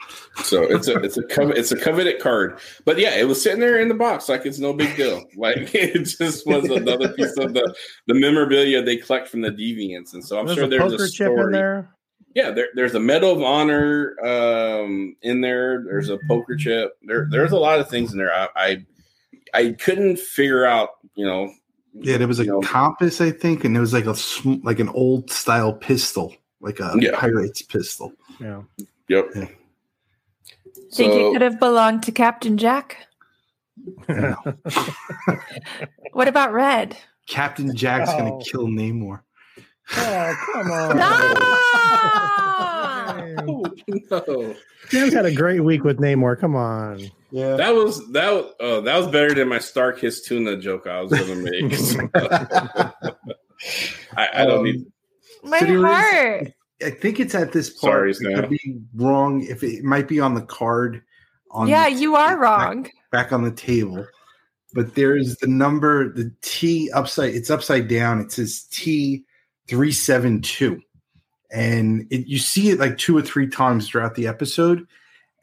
so 0.44 0.62
it's 0.62 0.86
a 0.86 0.94
it's 1.00 1.16
a 1.16 1.22
covet 1.24 1.56
it's 1.56 1.72
a 1.72 1.76
coveted 1.76 2.20
card 2.20 2.60
but 2.84 2.98
yeah 2.98 3.16
it 3.16 3.26
was 3.26 3.42
sitting 3.42 3.58
there 3.58 3.80
in 3.80 3.88
the 3.88 3.94
box 3.94 4.28
like 4.28 4.46
it's 4.46 4.58
no 4.60 4.72
big 4.72 4.94
deal 4.96 5.24
like 5.36 5.74
it 5.74 5.98
just 6.04 6.46
was 6.46 6.64
another 6.66 7.08
piece 7.14 7.36
of 7.38 7.54
the 7.54 7.74
the 8.06 8.14
memorabilia 8.14 8.82
they 8.82 8.96
collect 8.96 9.26
from 9.26 9.40
the 9.40 9.50
deviants 9.50 10.12
and 10.12 10.24
so 10.24 10.38
i'm 10.38 10.46
There's 10.46 10.58
sure 10.58 10.66
a 10.66 10.68
there's 10.68 10.92
poker 10.92 11.04
a 11.04 11.08
chip 11.08 11.26
in 11.28 11.32
story 11.38 11.52
there. 11.54 11.95
Yeah 12.36 12.50
there, 12.52 12.68
there's 12.74 12.94
a 12.94 13.00
medal 13.00 13.32
of 13.32 13.40
honor 13.42 14.14
um 14.24 15.16
in 15.22 15.40
there 15.40 15.82
there's 15.84 16.08
a 16.10 16.18
poker 16.28 16.54
chip 16.56 16.92
there 17.02 17.26
there's 17.30 17.52
a 17.52 17.56
lot 17.58 17.80
of 17.80 17.88
things 17.88 18.12
in 18.12 18.18
there 18.18 18.32
i 18.32 18.48
i, 18.56 18.86
I 19.54 19.72
couldn't 19.72 20.18
figure 20.18 20.64
out 20.66 20.90
you 21.14 21.24
know 21.26 21.50
Yeah, 21.94 22.18
there 22.18 22.28
was 22.28 22.40
a 22.40 22.44
know. 22.44 22.60
compass, 22.60 23.20
I 23.22 23.30
think, 23.30 23.64
and 23.64 23.74
there 23.74 23.80
was 23.80 23.94
like 23.94 24.04
a 24.06 24.14
like 24.62 24.80
an 24.80 24.90
old 24.90 25.30
style 25.30 25.72
pistol, 25.72 26.34
like 26.60 26.78
a 26.78 26.92
Yeah. 27.00 27.18
pirate's 27.18 27.62
pistol. 27.62 28.12
Yeah. 28.38 28.62
yep 29.08 29.30
Yeah. 29.34 29.48
Think 30.92 31.12
it 31.14 31.32
could 31.32 31.40
have 31.42 31.58
belonged 31.58 32.02
to 32.04 32.12
Captain 32.12 32.58
Jack? 32.58 33.06
What 36.12 36.28
about 36.28 36.52
Red? 36.52 36.96
Captain 37.26 37.74
Jack's 37.74 38.10
Oh. 38.12 38.18
gonna 38.18 38.38
kill 38.44 38.66
Namor. 38.68 39.20
Oh, 39.92 40.36
come 40.52 40.70
on. 40.70 40.96
No! 43.46 43.62
no. 44.10 44.54
Sam's 44.88 45.12
had 45.12 45.26
a 45.26 45.34
great 45.34 45.60
week 45.60 45.84
with 45.84 45.98
Namor. 45.98 46.38
Come 46.38 46.56
on. 46.56 47.00
Yeah. 47.30 47.56
That 47.56 47.74
was 47.74 48.06
that 48.12 48.32
was 48.32 48.52
oh, 48.60 48.80
that 48.82 48.96
was 48.96 49.06
better 49.08 49.34
than 49.34 49.48
my 49.48 49.58
StarKist 49.58 50.24
tuna 50.24 50.56
joke 50.58 50.86
I 50.86 51.00
was 51.02 51.10
gonna 51.12 51.34
make. 51.36 51.72
I, 54.16 54.28
I 54.34 54.44
don't 54.46 54.58
Um, 54.58 54.64
need 54.64 54.86
My 55.42 55.58
So 55.60 55.66
there 55.66 55.76
is- 55.78 55.82
heart. 55.84 56.52
I 56.84 56.90
think 56.90 57.20
it's 57.20 57.34
at 57.34 57.52
this 57.52 57.70
part. 57.70 58.10
I 58.10 58.12
Sam. 58.12 58.34
could 58.34 58.50
be 58.50 58.76
wrong. 58.94 59.42
If 59.42 59.62
it, 59.62 59.76
it 59.78 59.84
might 59.84 60.08
be 60.08 60.20
on 60.20 60.34
the 60.34 60.42
card. 60.42 61.02
On 61.52 61.66
Yeah, 61.68 61.88
the- 61.88 61.96
you 61.96 62.16
are 62.16 62.38
wrong. 62.38 62.88
Back 63.12 63.32
on 63.32 63.44
the 63.44 63.50
table, 63.52 64.04
but 64.74 64.94
there's 64.94 65.36
the 65.36 65.46
number, 65.46 66.12
the 66.12 66.30
T 66.42 66.90
upside. 66.92 67.34
It's 67.34 67.48
upside 67.50 67.88
down. 67.88 68.20
It 68.20 68.30
says 68.32 68.64
T 68.70 69.24
three 69.68 69.92
seven 69.92 70.40
two, 70.42 70.80
and 71.50 72.06
it, 72.10 72.26
you 72.26 72.38
see 72.38 72.70
it 72.70 72.78
like 72.78 72.98
two 72.98 73.16
or 73.16 73.22
three 73.22 73.48
times 73.48 73.88
throughout 73.88 74.14
the 74.14 74.26
episode, 74.26 74.86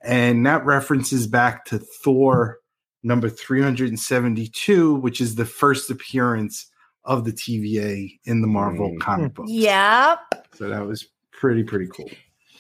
and 0.02 0.46
that 0.46 0.66
references 0.66 1.28
back 1.28 1.66
to 1.66 1.80
Thor 1.80 2.60
number 3.04 3.30
three 3.30 3.62
hundred 3.62 3.90
and 3.90 4.00
seventy 4.00 4.48
two, 4.48 4.96
which 4.96 5.20
is 5.22 5.36
the 5.36 5.46
first 5.46 5.90
appearance 5.92 6.68
of 7.06 7.26
the 7.26 7.32
TVA 7.34 8.18
in 8.26 8.42
the 8.42 8.48
Marvel 8.48 8.90
Mm. 8.92 9.00
comic 9.02 9.34
book. 9.34 9.46
Yep. 9.50 10.20
So 10.56 10.70
that 10.70 10.86
was 10.88 11.06
pretty 11.32 11.64
pretty 11.64 11.88
cool. 11.88 12.10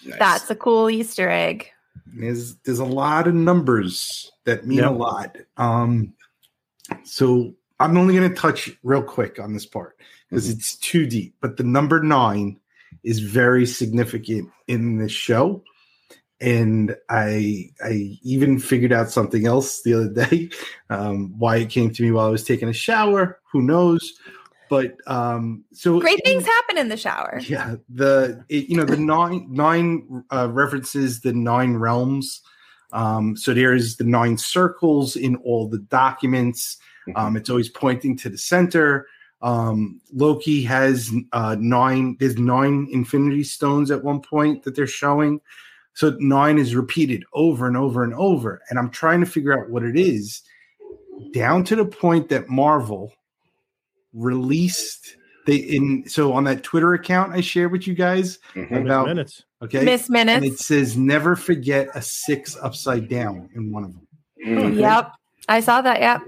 nice. 0.05 0.20
That's 0.20 0.49
a 0.49 0.55
cool 0.55 0.89
Easter 0.89 1.30
egg. 1.30 1.70
There's 2.07 2.55
there's 2.66 2.80
a 2.80 2.86
lot 2.86 3.28
of 3.28 3.34
numbers 3.36 4.30
that 4.43 4.66
mean 4.68 4.82
a 4.84 4.91
lot. 4.91 5.38
Um, 5.55 6.14
so 7.03 7.53
I'm 7.84 7.97
only 7.97 8.15
going 8.15 8.29
to 8.29 8.36
touch 8.36 8.71
real 8.84 9.03
quick 9.03 9.39
on 9.39 9.53
this 9.53 9.65
part 9.65 9.97
because 10.29 10.49
it's 10.49 10.77
too 10.77 11.05
deep. 11.05 11.36
But 11.41 11.57
the 11.57 11.63
number 11.63 12.01
nine 12.01 12.59
is 13.03 13.19
very 13.19 13.65
significant 13.65 14.49
in 14.67 14.97
this 14.97 15.11
show, 15.11 15.63
and 16.39 16.95
I 17.09 17.71
I 17.84 18.17
even 18.23 18.57
figured 18.59 18.93
out 18.93 19.11
something 19.11 19.45
else 19.45 19.81
the 19.81 19.93
other 19.95 20.25
day. 20.29 20.49
Um, 20.89 21.34
why 21.38 21.57
it 21.57 21.69
came 21.69 21.91
to 21.91 22.03
me 22.03 22.11
while 22.11 22.27
I 22.27 22.31
was 22.31 22.45
taking 22.45 22.69
a 22.69 22.73
shower, 22.73 23.39
who 23.51 23.61
knows? 23.61 24.13
But 24.69 24.95
um, 25.05 25.65
so 25.73 25.99
Great 25.99 26.21
in- 26.23 26.25
things 26.25 26.45
happen 26.45 26.77
in 26.77 26.88
the 26.88 26.97
shower. 26.97 27.39
yeah, 27.43 27.75
the 27.89 28.43
it, 28.49 28.69
you 28.69 28.77
know 28.77 28.86
the 28.86 28.97
nine 28.97 29.47
nine 29.51 30.23
uh, 30.31 30.47
references 30.49 31.19
the 31.19 31.34
nine 31.34 31.73
realms. 31.75 32.41
Um, 32.93 33.35
so 33.35 33.53
there's 33.53 33.97
the 33.97 34.03
nine 34.05 34.37
circles 34.37 35.15
in 35.15 35.35
all 35.37 35.67
the 35.67 35.79
documents. 35.79 36.77
Um, 37.15 37.35
it's 37.35 37.49
always 37.49 37.67
pointing 37.67 38.15
to 38.17 38.29
the 38.29 38.37
center. 38.37 39.07
Um, 39.41 39.99
Loki 40.13 40.63
has 40.63 41.11
uh, 41.33 41.57
nine. 41.59 42.15
There's 42.19 42.37
nine 42.37 42.87
Infinity 42.91 43.43
Stones 43.43 43.91
at 43.91 44.03
one 44.03 44.21
point 44.21 44.63
that 44.63 44.75
they're 44.75 44.87
showing. 44.87 45.41
So 45.95 46.15
nine 46.19 46.57
is 46.57 46.75
repeated 46.75 47.23
over 47.33 47.67
and 47.67 47.75
over 47.75 48.03
and 48.03 48.13
over, 48.13 48.61
and 48.69 48.79
I'm 48.79 48.89
trying 48.89 49.19
to 49.19 49.25
figure 49.27 49.59
out 49.59 49.69
what 49.69 49.83
it 49.83 49.97
is, 49.97 50.41
down 51.33 51.63
to 51.65 51.75
the 51.75 51.85
point 51.85 52.29
that 52.29 52.49
Marvel 52.49 53.13
released 54.13 55.17
they 55.45 55.55
in 55.55 56.03
so 56.07 56.33
on 56.33 56.43
that 56.45 56.63
Twitter 56.63 56.93
account 56.93 57.33
I 57.33 57.41
shared 57.41 57.71
with 57.71 57.87
you 57.87 57.93
guys 57.93 58.39
Mhm. 58.55 58.85
about 58.85 59.07
minutes. 59.07 59.43
okay, 59.61 59.83
Miss 59.83 60.09
and 60.09 60.29
it 60.45 60.59
says 60.59 60.97
never 60.97 61.35
forget 61.35 61.89
a 61.95 62.01
six 62.01 62.57
upside 62.61 63.07
down 63.09 63.49
in 63.55 63.71
one 63.71 63.83
of 63.83 63.93
them. 63.93 64.07
Mhm. 64.45 64.79
Yep. 64.79 65.11
I 65.49 65.59
saw 65.59 65.81
that. 65.81 65.99
Yep. 65.99 66.21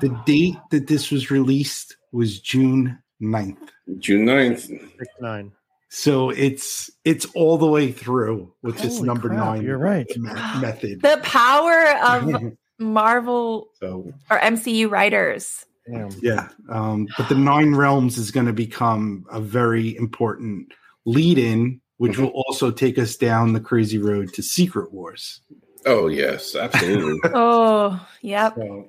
The 0.00 0.08
date 0.26 0.56
that 0.70 0.86
this 0.86 1.10
was 1.10 1.30
released 1.30 1.96
was 2.12 2.40
June 2.40 2.98
9th. 3.20 3.58
June 3.98 4.24
9th. 4.24 4.60
Six 4.60 5.08
nine. 5.20 5.52
So 5.90 6.30
it's 6.30 6.90
it's 7.04 7.24
all 7.34 7.56
the 7.58 7.66
way 7.66 7.90
through 7.92 8.52
with 8.62 8.78
this 8.78 9.00
number 9.00 9.28
crap, 9.28 9.40
nine. 9.40 9.62
You're 9.62 9.78
right. 9.78 10.06
me- 10.16 10.30
method. 10.60 11.00
The 11.02 11.18
power 11.22 11.96
of 12.04 12.52
Marvel 12.78 13.68
so 13.80 14.12
or 14.30 14.38
MCU 14.38 14.88
writers. 14.90 15.64
Damn. 15.90 16.10
yeah, 16.20 16.48
um, 16.68 17.08
but 17.16 17.28
the 17.28 17.34
nine 17.34 17.74
realms 17.74 18.18
is 18.18 18.30
going 18.30 18.46
to 18.46 18.52
become 18.52 19.24
a 19.30 19.40
very 19.40 19.96
important 19.96 20.72
lead 21.04 21.38
in, 21.38 21.80
which 21.96 22.18
will 22.18 22.32
also 22.34 22.70
take 22.70 22.98
us 22.98 23.16
down 23.16 23.52
the 23.52 23.60
crazy 23.60 23.98
road 23.98 24.32
to 24.34 24.42
Secret 24.42 24.92
Wars. 24.92 25.40
Oh 25.86 26.08
yes, 26.08 26.54
absolutely. 26.54 27.18
Oh, 27.34 28.06
yep. 28.20 28.54
So 28.56 28.88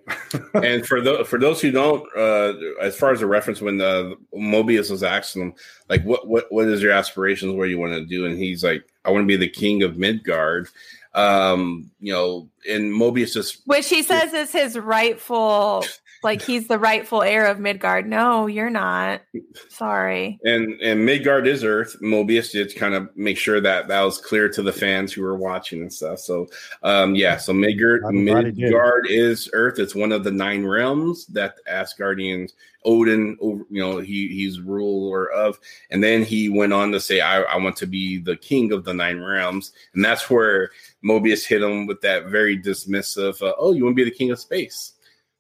and 0.56 0.86
for 0.86 1.02
those 1.02 1.28
for 1.28 1.40
those 1.40 1.62
who 1.62 1.72
don't, 1.72 2.06
uh, 2.16 2.54
as 2.82 2.96
far 2.98 3.12
as 3.12 3.22
a 3.22 3.28
reference, 3.28 3.62
when 3.62 3.80
uh, 3.80 4.12
Mobius 4.36 4.92
was 4.92 5.04
asking 5.04 5.42
him, 5.44 5.54
like, 5.88 6.04
what 6.04 6.28
what 6.28 6.46
what 6.50 6.68
is 6.68 6.82
your 6.82 6.92
aspirations? 6.92 7.54
What 7.54 7.66
do 7.66 7.70
you 7.70 7.80
want 7.80 7.94
to 7.94 8.06
do? 8.06 8.26
And 8.26 8.38
he's 8.38 8.64
like, 8.64 8.84
I 9.06 9.12
want 9.12 9.24
to 9.24 9.28
be 9.28 9.38
the 9.38 9.50
king 9.50 9.84
of 9.84 9.98
Midgard. 9.98 10.68
Um, 11.14 11.90
you 12.00 12.14
know, 12.14 12.50
and 12.70 12.92
Mobius 12.92 13.34
just 13.34 13.62
Which 13.66 13.90
he 13.90 14.04
says 14.04 14.34
is 14.34 14.52
his 14.52 14.78
rightful, 14.78 15.86
like 16.24 16.42
he's 16.42 16.68
the 16.68 16.78
rightful 16.80 17.22
heir 17.22 17.46
of 17.48 17.60
Midgard. 17.60 18.08
No, 18.08 18.48
you're 18.48 18.70
not. 18.70 19.22
Sorry. 19.70 20.40
and 20.44 20.80
and 20.82 21.06
Midgard 21.06 21.48
is 21.48 21.64
Earth. 21.64 21.96
Mobius 22.02 22.52
did 22.52 22.76
kind 22.76 22.94
of 22.94 23.10
make 23.16 23.38
sure 23.38 23.62
that 23.62 23.88
that 23.88 24.02
was 24.02 24.18
clear 24.18 24.50
to 24.50 24.62
the 24.62 24.74
fans 24.74 25.14
who 25.14 25.22
were 25.22 25.38
watching 25.38 25.82
and 25.82 25.92
stuff. 25.94 26.20
So, 26.20 26.48
um, 26.84 27.16
yeah. 27.16 27.38
So 27.38 27.54
Midgard, 27.54 28.04
I'm 28.06 28.26
glad 28.26 28.46
he 28.46 28.52
did. 28.52 28.62
Midgard 28.66 29.08
is 29.10 29.50
Earth. 29.54 29.80
It's 29.80 29.96
one 29.96 30.12
of 30.12 30.24
the 30.24 30.32
nine 30.32 30.66
realms 30.66 31.26
that 31.28 31.56
the 31.58 31.72
Asgardians, 31.72 32.52
Odin, 32.86 33.38
over- 33.40 33.66
you 33.70 33.82
know, 33.82 34.00
he 34.00 34.28
he's 34.30 34.60
ruler 34.60 35.30
of. 35.32 35.60
And 35.92 36.04
then 36.04 36.24
he 36.24 36.50
went 36.50 36.74
on 36.74 36.92
to 36.92 37.00
say, 37.00 37.22
I, 37.22 37.42
I 37.42 37.58
want 37.58 37.76
to 37.78 37.88
be 37.88 38.18
the 38.18 38.36
king 38.38 38.72
of 38.72 38.84
the 38.84 38.94
nine 38.94 39.20
realms, 39.22 39.72
and 39.94 40.04
that's 40.04 40.30
where 40.30 40.72
Mobius 41.04 41.46
hit 41.46 41.62
him 41.62 41.88
with 41.88 42.02
that 42.02 42.26
very 42.26 42.62
dismissive, 42.62 43.42
uh, 43.42 43.54
"Oh, 43.58 43.74
you 43.74 43.84
want 43.86 43.96
to 43.98 44.04
be 44.04 44.10
the 44.10 44.16
king 44.16 44.32
of 44.32 44.40
space? 44.40 44.94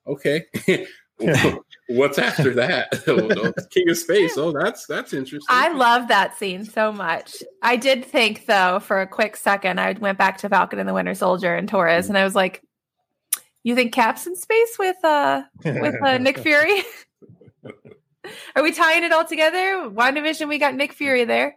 Okay." 0.10 0.45
What's 1.88 2.18
after 2.18 2.53
that? 2.53 2.91
King 3.72 3.89
of 3.89 3.97
Space. 3.97 4.38
Oh, 4.38 4.51
that's 4.51 4.86
that's 4.86 5.14
interesting. 5.14 5.47
I 5.49 5.70
love 5.70 6.07
that 6.07 6.38
scene 6.38 6.64
so 6.64 6.93
much. 6.93 7.43
I 7.62 7.76
did 7.76 8.05
think, 8.05 8.45
though, 8.45 8.80
for 8.80 9.01
a 9.01 9.07
quick 9.07 9.36
second, 9.36 9.80
I 9.80 9.93
went 9.93 10.18
back 10.18 10.38
to 10.39 10.49
Falcon 10.49 10.80
and 10.80 10.88
the 10.88 10.93
Winter 10.93 11.16
Soldier 11.16 11.55
and 11.55 11.68
Torres, 11.68 12.07
and 12.07 12.18
I 12.18 12.24
was 12.24 12.36
like, 12.36 12.64
"You 13.64 13.76
think 13.76 13.91
Cap's 13.91 14.28
in 14.28 14.36
space 14.36 14.78
with 14.80 15.03
uh 15.03 15.43
with 15.66 15.95
uh, 16.01 16.20
Nick 16.20 16.39
Fury? 16.39 16.84
Are 18.55 18.64
we 18.64 18.72
tying 18.72 19.03
it 19.03 19.12
all 19.12 19.26
together? 19.26 19.89
WandaVision, 19.89 20.47
we 20.47 20.57
got 20.57 20.76
Nick 20.76 20.93
Fury 20.93 21.26
there. 21.26 21.55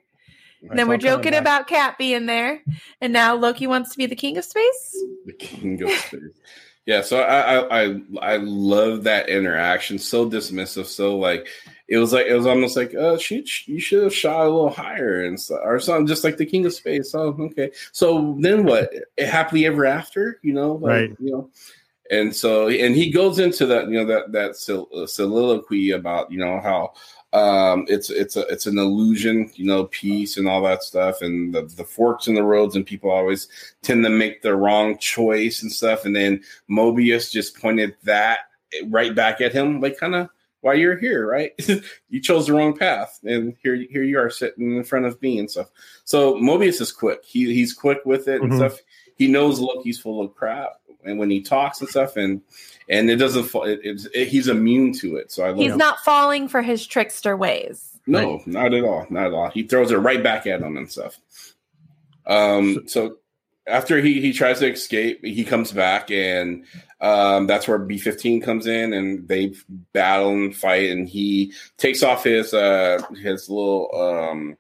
And 0.68 0.78
then 0.78 0.88
we're 0.88 0.94
It's 0.94 1.04
all 1.04 1.10
coming 1.10 1.24
joking 1.24 1.38
about 1.38 1.66
Cap 1.66 1.98
being 1.98 2.26
there, 2.26 2.62
and 3.00 3.12
now 3.12 3.34
Loki 3.34 3.66
wants 3.66 3.92
to 3.92 3.98
be 3.98 4.06
the 4.06 4.16
king 4.16 4.38
of 4.38 4.44
space. 4.44 5.04
the 5.26 5.32
king 5.34 5.82
of 5.82 5.90
space. 5.90 6.20
Yeah, 6.86 7.02
so 7.02 7.20
I, 7.20 7.58
I 7.58 7.82
I 7.84 8.02
I 8.20 8.36
love 8.38 9.04
that 9.04 9.28
interaction. 9.28 9.98
So 9.98 10.28
dismissive, 10.28 10.86
so 10.86 11.16
like 11.16 11.46
it 11.86 11.98
was 11.98 12.12
like 12.12 12.26
it 12.26 12.34
was 12.34 12.46
almost 12.46 12.76
like 12.76 12.92
uh 12.94 13.18
she 13.18 13.46
you 13.66 13.78
should 13.78 14.02
have 14.02 14.14
shot 14.14 14.46
a 14.46 14.50
little 14.50 14.70
higher 14.70 15.24
and 15.24 15.38
so, 15.38 15.56
or 15.62 15.78
something, 15.78 16.06
just 16.06 16.24
like 16.24 16.38
the 16.38 16.46
king 16.46 16.66
of 16.66 16.72
space. 16.72 17.14
Oh, 17.14 17.36
okay. 17.38 17.70
So 17.92 18.36
then 18.40 18.64
what? 18.64 18.90
Happily 19.18 19.66
ever 19.66 19.86
after, 19.86 20.40
you 20.42 20.54
know, 20.54 20.72
like, 20.72 20.90
Right. 20.90 21.16
You 21.20 21.30
know, 21.30 21.50
and 22.10 22.34
so 22.34 22.68
and 22.68 22.94
he 22.94 23.10
goes 23.10 23.38
into 23.38 23.64
that 23.66 23.88
you 23.88 23.94
know 23.94 24.04
that 24.06 24.32
that 24.32 24.56
sol- 24.56 24.88
uh, 24.94 25.06
soliloquy 25.06 25.92
about 25.92 26.30
you 26.32 26.38
know 26.38 26.60
how 26.60 26.92
um 27.34 27.86
it's 27.88 28.10
it's 28.10 28.36
a 28.36 28.40
it's 28.48 28.66
an 28.66 28.76
illusion 28.78 29.50
you 29.54 29.64
know 29.64 29.84
peace 29.84 30.36
and 30.36 30.46
all 30.46 30.62
that 30.62 30.82
stuff 30.82 31.22
and 31.22 31.54
the, 31.54 31.62
the 31.62 31.84
forks 31.84 32.26
in 32.28 32.34
the 32.34 32.42
roads 32.42 32.76
and 32.76 32.84
people 32.84 33.10
always 33.10 33.48
tend 33.82 34.04
to 34.04 34.10
make 34.10 34.42
the 34.42 34.54
wrong 34.54 34.98
choice 34.98 35.62
and 35.62 35.72
stuff. 35.72 36.04
And 36.04 36.14
then 36.14 36.42
mobius 36.70 37.30
just 37.30 37.56
pointed 37.58 37.96
that 38.02 38.40
right 38.88 39.14
back 39.14 39.40
at 39.40 39.52
him 39.52 39.80
like 39.80 39.98
kind 39.98 40.14
of 40.14 40.28
why 40.60 40.74
you're 40.74 40.98
here 40.98 41.26
right? 41.26 41.52
You 42.10 42.20
chose 42.20 42.46
the 42.46 42.52
wrong 42.52 42.76
path 42.76 43.18
and 43.24 43.56
here 43.62 43.76
here 43.76 44.02
you 44.02 44.18
are 44.18 44.28
sitting 44.28 44.76
in 44.76 44.84
front 44.84 45.06
of 45.06 45.20
me 45.22 45.38
and 45.38 45.50
stuff. 45.50 45.70
So 46.04 46.34
mobius 46.34 46.82
is 46.82 46.92
quick. 46.92 47.24
He, 47.24 47.54
he's 47.54 47.72
quick 47.72 48.00
with 48.04 48.28
it 48.28 48.42
and 48.42 48.52
Mhm. 48.52 48.56
stuff. 48.56 48.78
He 49.16 49.28
knows 49.28 49.58
loki's 49.60 49.98
full 49.98 50.20
of 50.22 50.34
crap 50.34 50.72
and 51.04 51.18
when 51.18 51.30
he 51.30 51.40
talks 51.40 51.80
and 51.80 51.88
stuff 51.88 52.16
and 52.16 52.40
and 52.88 53.10
it 53.10 53.16
doesn't 53.16 53.44
fall 53.44 53.64
it, 53.64 53.80
it's 53.82 54.06
it, 54.14 54.28
he's 54.28 54.48
immune 54.48 54.92
to 54.92 55.16
it 55.16 55.30
so 55.30 55.44
i 55.44 55.48
love 55.48 55.58
He's 55.58 55.76
not 55.76 56.00
falling 56.00 56.48
for 56.48 56.62
his 56.62 56.86
trickster 56.86 57.36
ways. 57.36 57.98
no, 58.06 58.42
not 58.46 58.74
at 58.74 58.84
all. 58.84 59.06
Not 59.10 59.26
at 59.26 59.32
all. 59.32 59.50
He 59.50 59.62
throws 59.62 59.90
it 59.92 59.96
right 59.96 60.22
back 60.22 60.46
at 60.46 60.60
him 60.60 60.76
and 60.76 60.90
stuff. 60.90 61.18
Um, 62.26 62.88
so 62.88 63.16
after 63.66 64.00
he 64.00 64.20
he 64.20 64.32
tries 64.32 64.58
to 64.58 64.70
escape, 64.70 65.24
he 65.24 65.44
comes 65.44 65.72
back, 65.72 66.10
and 66.10 66.64
um, 67.00 67.46
that's 67.46 67.68
where 67.68 67.78
B 67.78 67.98
fifteen 67.98 68.40
comes 68.40 68.66
in, 68.66 68.92
and 68.92 69.26
they 69.28 69.54
battle 69.92 70.30
and 70.30 70.54
fight, 70.54 70.90
and 70.90 71.08
he 71.08 71.52
takes 71.78 72.02
off 72.02 72.24
his 72.24 72.52
uh 72.54 73.00
his 73.22 73.48
little 73.48 73.88
um 73.94 74.56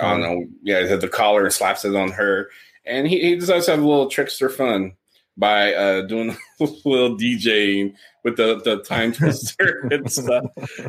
I 0.00 0.12
don't 0.12 0.20
know, 0.20 0.46
yeah, 0.62 0.96
the 0.96 1.08
collar 1.08 1.44
and 1.44 1.52
slaps 1.52 1.84
it 1.84 1.94
on 1.94 2.12
her, 2.12 2.50
and 2.84 3.06
he, 3.06 3.20
he 3.20 3.36
decides 3.36 3.66
to 3.66 3.72
have 3.72 3.82
a 3.82 3.86
little 3.86 4.08
trickster 4.08 4.48
fun. 4.48 4.92
By 5.38 5.72
uh, 5.72 6.02
doing 6.02 6.30
a 6.60 6.64
little 6.84 7.16
DJing 7.16 7.94
with 8.24 8.36
the, 8.36 8.60
the 8.64 8.82
time 8.82 9.12
twister 9.14 9.88
and 9.90 10.10
stuff. 10.10 10.46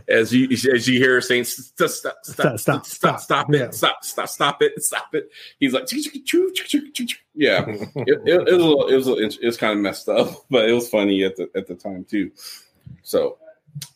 As 0.08 0.34
you 0.34 0.50
as 0.74 0.88
you 0.88 1.00
hear 1.00 1.16
her 1.16 1.22
saying, 1.22 1.46
stop, 1.46 1.90
stop, 1.90 2.18
stop, 2.24 2.60
stop, 2.60 2.86
stop, 2.86 3.20
stop 3.22 3.54
it, 3.54 3.74
stop, 3.74 4.04
stop, 4.04 4.28
stop 4.28 4.62
it, 4.62 4.84
stop 4.84 5.14
it. 5.14 5.30
He's 5.60 5.74
like, 5.74 5.88
yeah, 7.36 7.66
it, 7.68 7.90
it, 7.96 8.20
it 8.26 8.38
was 8.38 8.48
a 8.48 8.58
little, 8.58 8.88
it 8.88 8.96
was 8.96 9.08
a, 9.08 9.14
it 9.18 9.46
was 9.46 9.58
kind 9.58 9.74
of 9.74 9.80
messed 9.80 10.10
up, 10.10 10.46
but 10.50 10.68
it 10.68 10.74
was 10.74 10.90
funny 10.90 11.24
at 11.24 11.36
the 11.36 11.50
at 11.56 11.68
the 11.68 11.76
time 11.76 12.04
too. 12.04 12.32
So 13.04 13.38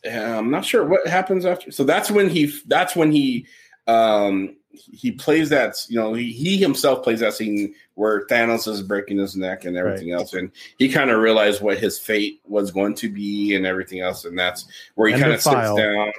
yeah, 0.04 0.38
I'm 0.38 0.50
not 0.50 0.64
sure 0.64 0.86
what 0.86 1.06
happens 1.06 1.44
after. 1.44 1.72
So 1.72 1.84
that's 1.84 2.10
when 2.10 2.30
he 2.30 2.52
that's 2.66 2.94
when 2.94 3.10
he 3.10 3.46
um 3.86 4.56
he 4.92 5.12
plays 5.12 5.48
that 5.50 5.76
you 5.88 5.96
know 5.96 6.14
he, 6.14 6.32
he 6.32 6.56
himself 6.56 7.02
plays 7.02 7.20
that 7.20 7.34
scene 7.34 7.74
where 7.94 8.26
Thanos 8.26 8.66
is 8.66 8.82
breaking 8.82 9.18
his 9.18 9.36
neck 9.36 9.64
and 9.64 9.76
everything 9.76 10.10
right. 10.10 10.20
else, 10.20 10.34
and 10.34 10.50
he 10.78 10.88
kind 10.88 11.10
of 11.10 11.20
realized 11.20 11.62
what 11.62 11.78
his 11.78 11.98
fate 11.98 12.40
was 12.46 12.70
going 12.70 12.94
to 12.96 13.08
be 13.08 13.54
and 13.54 13.66
everything 13.66 14.00
else, 14.00 14.24
and 14.24 14.38
that's 14.38 14.66
where 14.94 15.08
he 15.08 15.20
kind 15.20 15.32
of 15.32 15.42
sits 15.42 15.74
down. 15.74 16.12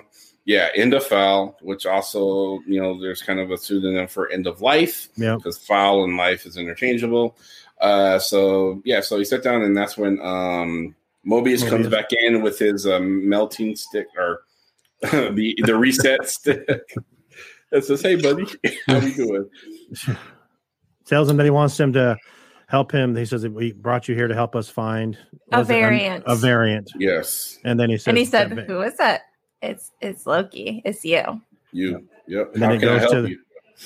Yeah, 0.45 0.69
end 0.75 0.93
of 0.93 1.03
file, 1.03 1.57
which 1.61 1.85
also 1.85 2.59
you 2.67 2.81
know 2.81 2.99
there's 2.99 3.21
kind 3.21 3.39
of 3.39 3.51
a 3.51 3.57
pseudonym 3.57 4.07
for 4.07 4.29
end 4.29 4.47
of 4.47 4.61
life, 4.61 5.09
yeah, 5.15 5.35
because 5.35 5.57
file 5.57 6.03
and 6.03 6.17
life 6.17 6.45
is 6.45 6.57
interchangeable. 6.57 7.37
Uh, 7.81 8.19
so 8.19 8.81
yeah, 8.85 9.01
so 9.01 9.17
he 9.17 9.25
sat 9.25 9.43
down, 9.43 9.63
and 9.63 9.75
that's 9.75 9.97
when 9.97 10.21
um 10.21 10.95
Mobius, 11.25 11.63
Mobius. 11.63 11.69
comes 11.69 11.87
back 11.87 12.09
in 12.11 12.41
with 12.41 12.59
his 12.59 12.85
um, 12.85 13.27
melting 13.27 13.75
stick 13.75 14.07
or 14.17 14.43
the 15.01 15.55
the 15.65 15.75
reset 15.75 16.29
stick. 16.29 16.95
It 17.75 17.83
says, 17.83 18.01
"Hey, 18.01 18.15
buddy, 18.15 18.45
how 18.87 18.99
you 18.99 19.13
doing?" 19.13 19.49
Tells 21.05 21.29
him 21.29 21.37
that 21.37 21.43
he 21.43 21.49
wants 21.49 21.77
him 21.77 21.91
to 21.93 22.15
help 22.67 22.91
him. 22.91 23.15
He 23.15 23.25
says, 23.25 23.45
"We 23.47 23.73
brought 23.73 24.07
you 24.07 24.15
here 24.15 24.29
to 24.29 24.33
help 24.33 24.55
us 24.55 24.69
find 24.69 25.17
a 25.51 25.63
variant." 25.63 26.23
A, 26.25 26.31
a, 26.31 26.35
variant. 26.35 26.89
Yes. 26.97 27.59
And 27.65 27.77
then 27.77 27.89
he 27.89 27.97
said, 27.97 28.11
"And 28.11 28.17
he 28.17 28.25
said, 28.25 28.51
who 28.65 28.81
is 28.81 28.95
it? 28.99 29.21
It's 29.61 29.91
it's 29.99 30.25
Loki. 30.25 30.81
It's 30.85 31.03
you." 31.03 31.41
You. 31.73 32.07
Yep. 32.27 32.53
And 32.53 32.63
then 32.63 32.71
it 32.71 32.77
goes 32.79 33.11
to. 33.11 33.21
The, 33.23 33.37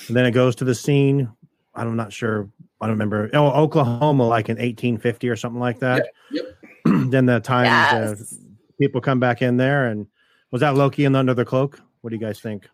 and 0.07 0.15
then 0.15 0.27
it 0.27 0.31
goes 0.31 0.55
to 0.57 0.65
the 0.65 0.75
scene. 0.75 1.27
I'm 1.73 1.95
not 1.95 2.13
sure. 2.13 2.47
I 2.79 2.85
don't 2.85 2.93
remember. 2.93 3.29
Oh, 3.33 3.47
Oklahoma, 3.47 4.27
like 4.27 4.49
in 4.49 4.57
1850 4.57 5.29
or 5.29 5.35
something 5.35 5.59
like 5.59 5.79
that. 5.79 6.09
Yep. 6.31 6.45
yep. 6.45 6.55
then 7.09 7.25
the 7.25 7.39
time 7.39 7.65
yes. 7.65 8.21
uh, 8.21 8.35
people 8.79 9.01
come 9.01 9.19
back 9.19 9.41
in 9.41 9.57
there, 9.57 9.87
and 9.87 10.05
was 10.51 10.61
that 10.61 10.75
Loki 10.75 11.05
in 11.05 11.15
under 11.15 11.33
the 11.33 11.43
cloak? 11.43 11.81
What 12.01 12.11
do 12.11 12.15
you 12.15 12.21
guys 12.21 12.39
think? 12.39 12.69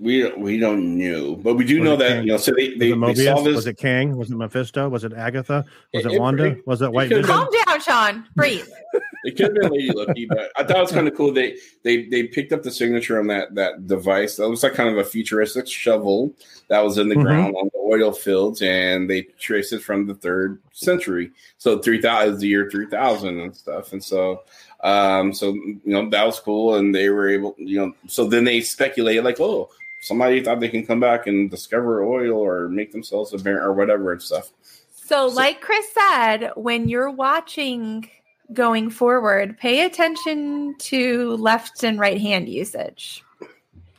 We 0.00 0.30
we 0.34 0.58
don't 0.58 0.96
know, 0.96 1.34
but 1.34 1.54
we 1.54 1.64
do 1.64 1.80
was 1.80 1.84
know 1.84 1.96
that 1.96 2.08
Kang? 2.08 2.22
you 2.22 2.32
know. 2.32 2.36
So 2.36 2.52
they 2.52 2.74
they, 2.74 2.92
they 2.92 3.24
saw 3.24 3.42
this. 3.42 3.56
Was 3.56 3.66
it 3.66 3.78
Kang? 3.78 4.16
Was 4.16 4.30
it 4.30 4.36
Mephisto? 4.36 4.88
Was 4.88 5.02
it 5.02 5.12
Agatha? 5.12 5.64
Was 5.92 6.06
it, 6.06 6.12
it 6.12 6.20
Wanda? 6.20 6.44
It, 6.44 6.66
was 6.66 6.82
it 6.82 6.92
White 6.92 7.08
Vision? 7.08 7.24
Calm 7.24 7.48
down, 7.66 7.80
Sean. 7.80 8.26
Breathe. 8.36 8.68
it 9.24 9.36
could 9.36 9.46
have 9.46 9.54
been 9.54 9.72
Lady 9.72 9.90
Loki, 9.90 10.26
but 10.26 10.52
I 10.56 10.62
thought 10.62 10.76
it 10.76 10.82
was 10.82 10.92
kind 10.92 11.08
of 11.08 11.16
cool. 11.16 11.32
They 11.32 11.56
they 11.82 12.04
they 12.06 12.24
picked 12.24 12.52
up 12.52 12.62
the 12.62 12.70
signature 12.70 13.18
on 13.18 13.26
that 13.26 13.56
that 13.56 13.88
device. 13.88 14.36
That 14.36 14.48
was 14.48 14.62
like 14.62 14.74
kind 14.74 14.88
of 14.88 14.98
a 14.98 15.04
futuristic 15.04 15.66
shovel 15.66 16.32
that 16.68 16.84
was 16.84 16.96
in 16.98 17.08
the 17.08 17.16
mm-hmm. 17.16 17.24
ground 17.24 17.56
on 17.56 17.68
the 17.72 17.80
oil 17.80 18.12
fields, 18.12 18.62
and 18.62 19.10
they 19.10 19.22
traced 19.40 19.72
it 19.72 19.82
from 19.82 20.06
the 20.06 20.14
third 20.14 20.60
century. 20.72 21.32
So 21.56 21.80
three 21.80 22.00
thousand, 22.00 22.38
the 22.38 22.46
year 22.46 22.70
three 22.70 22.86
thousand, 22.86 23.40
and 23.40 23.56
stuff. 23.56 23.92
And 23.92 24.04
so 24.04 24.42
um 24.84 25.34
so 25.34 25.54
you 25.54 25.80
know 25.84 26.08
that 26.08 26.24
was 26.24 26.38
cool 26.38 26.76
and 26.76 26.94
they 26.94 27.08
were 27.08 27.28
able 27.28 27.52
you 27.58 27.76
know 27.78 27.92
so 28.06 28.28
then 28.28 28.44
they 28.44 28.60
speculated 28.60 29.24
like 29.24 29.40
oh 29.40 29.68
somebody 30.08 30.42
thought 30.42 30.60
they 30.60 30.68
can 30.68 30.84
come 30.84 31.00
back 31.00 31.26
and 31.26 31.50
discover 31.50 32.02
oil 32.02 32.32
or 32.32 32.68
make 32.68 32.92
themselves 32.92 33.32
a 33.34 33.38
bear 33.38 33.62
or 33.62 33.74
whatever 33.74 34.12
and 34.12 34.22
stuff. 34.22 34.50
So, 34.90 35.28
so, 35.28 35.34
like 35.34 35.60
Chris 35.60 35.86
said, 35.92 36.50
when 36.56 36.88
you're 36.88 37.10
watching 37.10 38.10
going 38.52 38.90
forward, 38.90 39.56
pay 39.58 39.84
attention 39.84 40.74
to 40.78 41.36
left 41.36 41.84
and 41.84 41.98
right 41.98 42.20
hand 42.20 42.48
usage. 42.48 43.22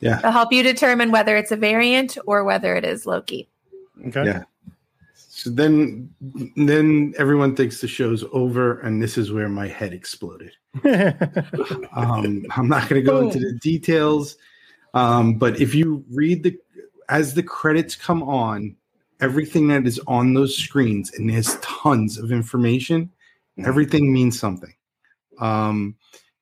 Yeah. 0.02 0.20
It'll 0.20 0.32
help 0.32 0.52
you 0.52 0.64
determine 0.64 1.12
whether 1.12 1.36
it's 1.38 1.52
a 1.52 1.56
variant 1.56 2.18
or 2.26 2.44
whether 2.44 2.76
it 2.76 2.86
is 2.86 3.06
Loki. 3.06 3.50
Okay. 4.08 4.26
Yeah. 4.26 4.44
So 5.14 5.50
then 5.50 6.14
then 6.58 7.14
everyone 7.18 7.56
thinks 7.56 7.80
the 7.80 7.88
show's 7.88 8.26
over 8.34 8.80
and 8.82 9.02
this 9.02 9.18
is 9.18 9.32
where 9.32 9.48
my 9.48 9.68
head 9.68 9.94
exploded. 9.94 10.52
um, 11.96 12.46
I'm 12.56 12.68
not 12.68 12.90
going 12.90 13.02
to 13.02 13.02
go 13.02 13.20
into 13.20 13.40
the 13.40 13.58
details. 13.62 14.38
Um, 14.94 15.36
but 15.36 15.60
if 15.60 15.76
you 15.76 16.04
read 16.10 16.44
the 16.44 16.58
as 17.10 17.34
the 17.34 17.44
credits 17.44 17.96
come 17.96 18.24
on, 18.24 18.76
everything 19.20 19.68
that 19.68 19.86
is 19.86 20.00
on 20.08 20.34
those 20.34 20.56
screens, 20.56 21.12
and 21.14 21.30
there's 21.30 21.58
tons 21.62 22.18
of 22.18 22.32
information, 22.32 23.06
mm-hmm. 23.06 23.68
everything 23.68 24.14
means 24.14 24.40
something. 24.40 24.74
Um, 25.40 25.96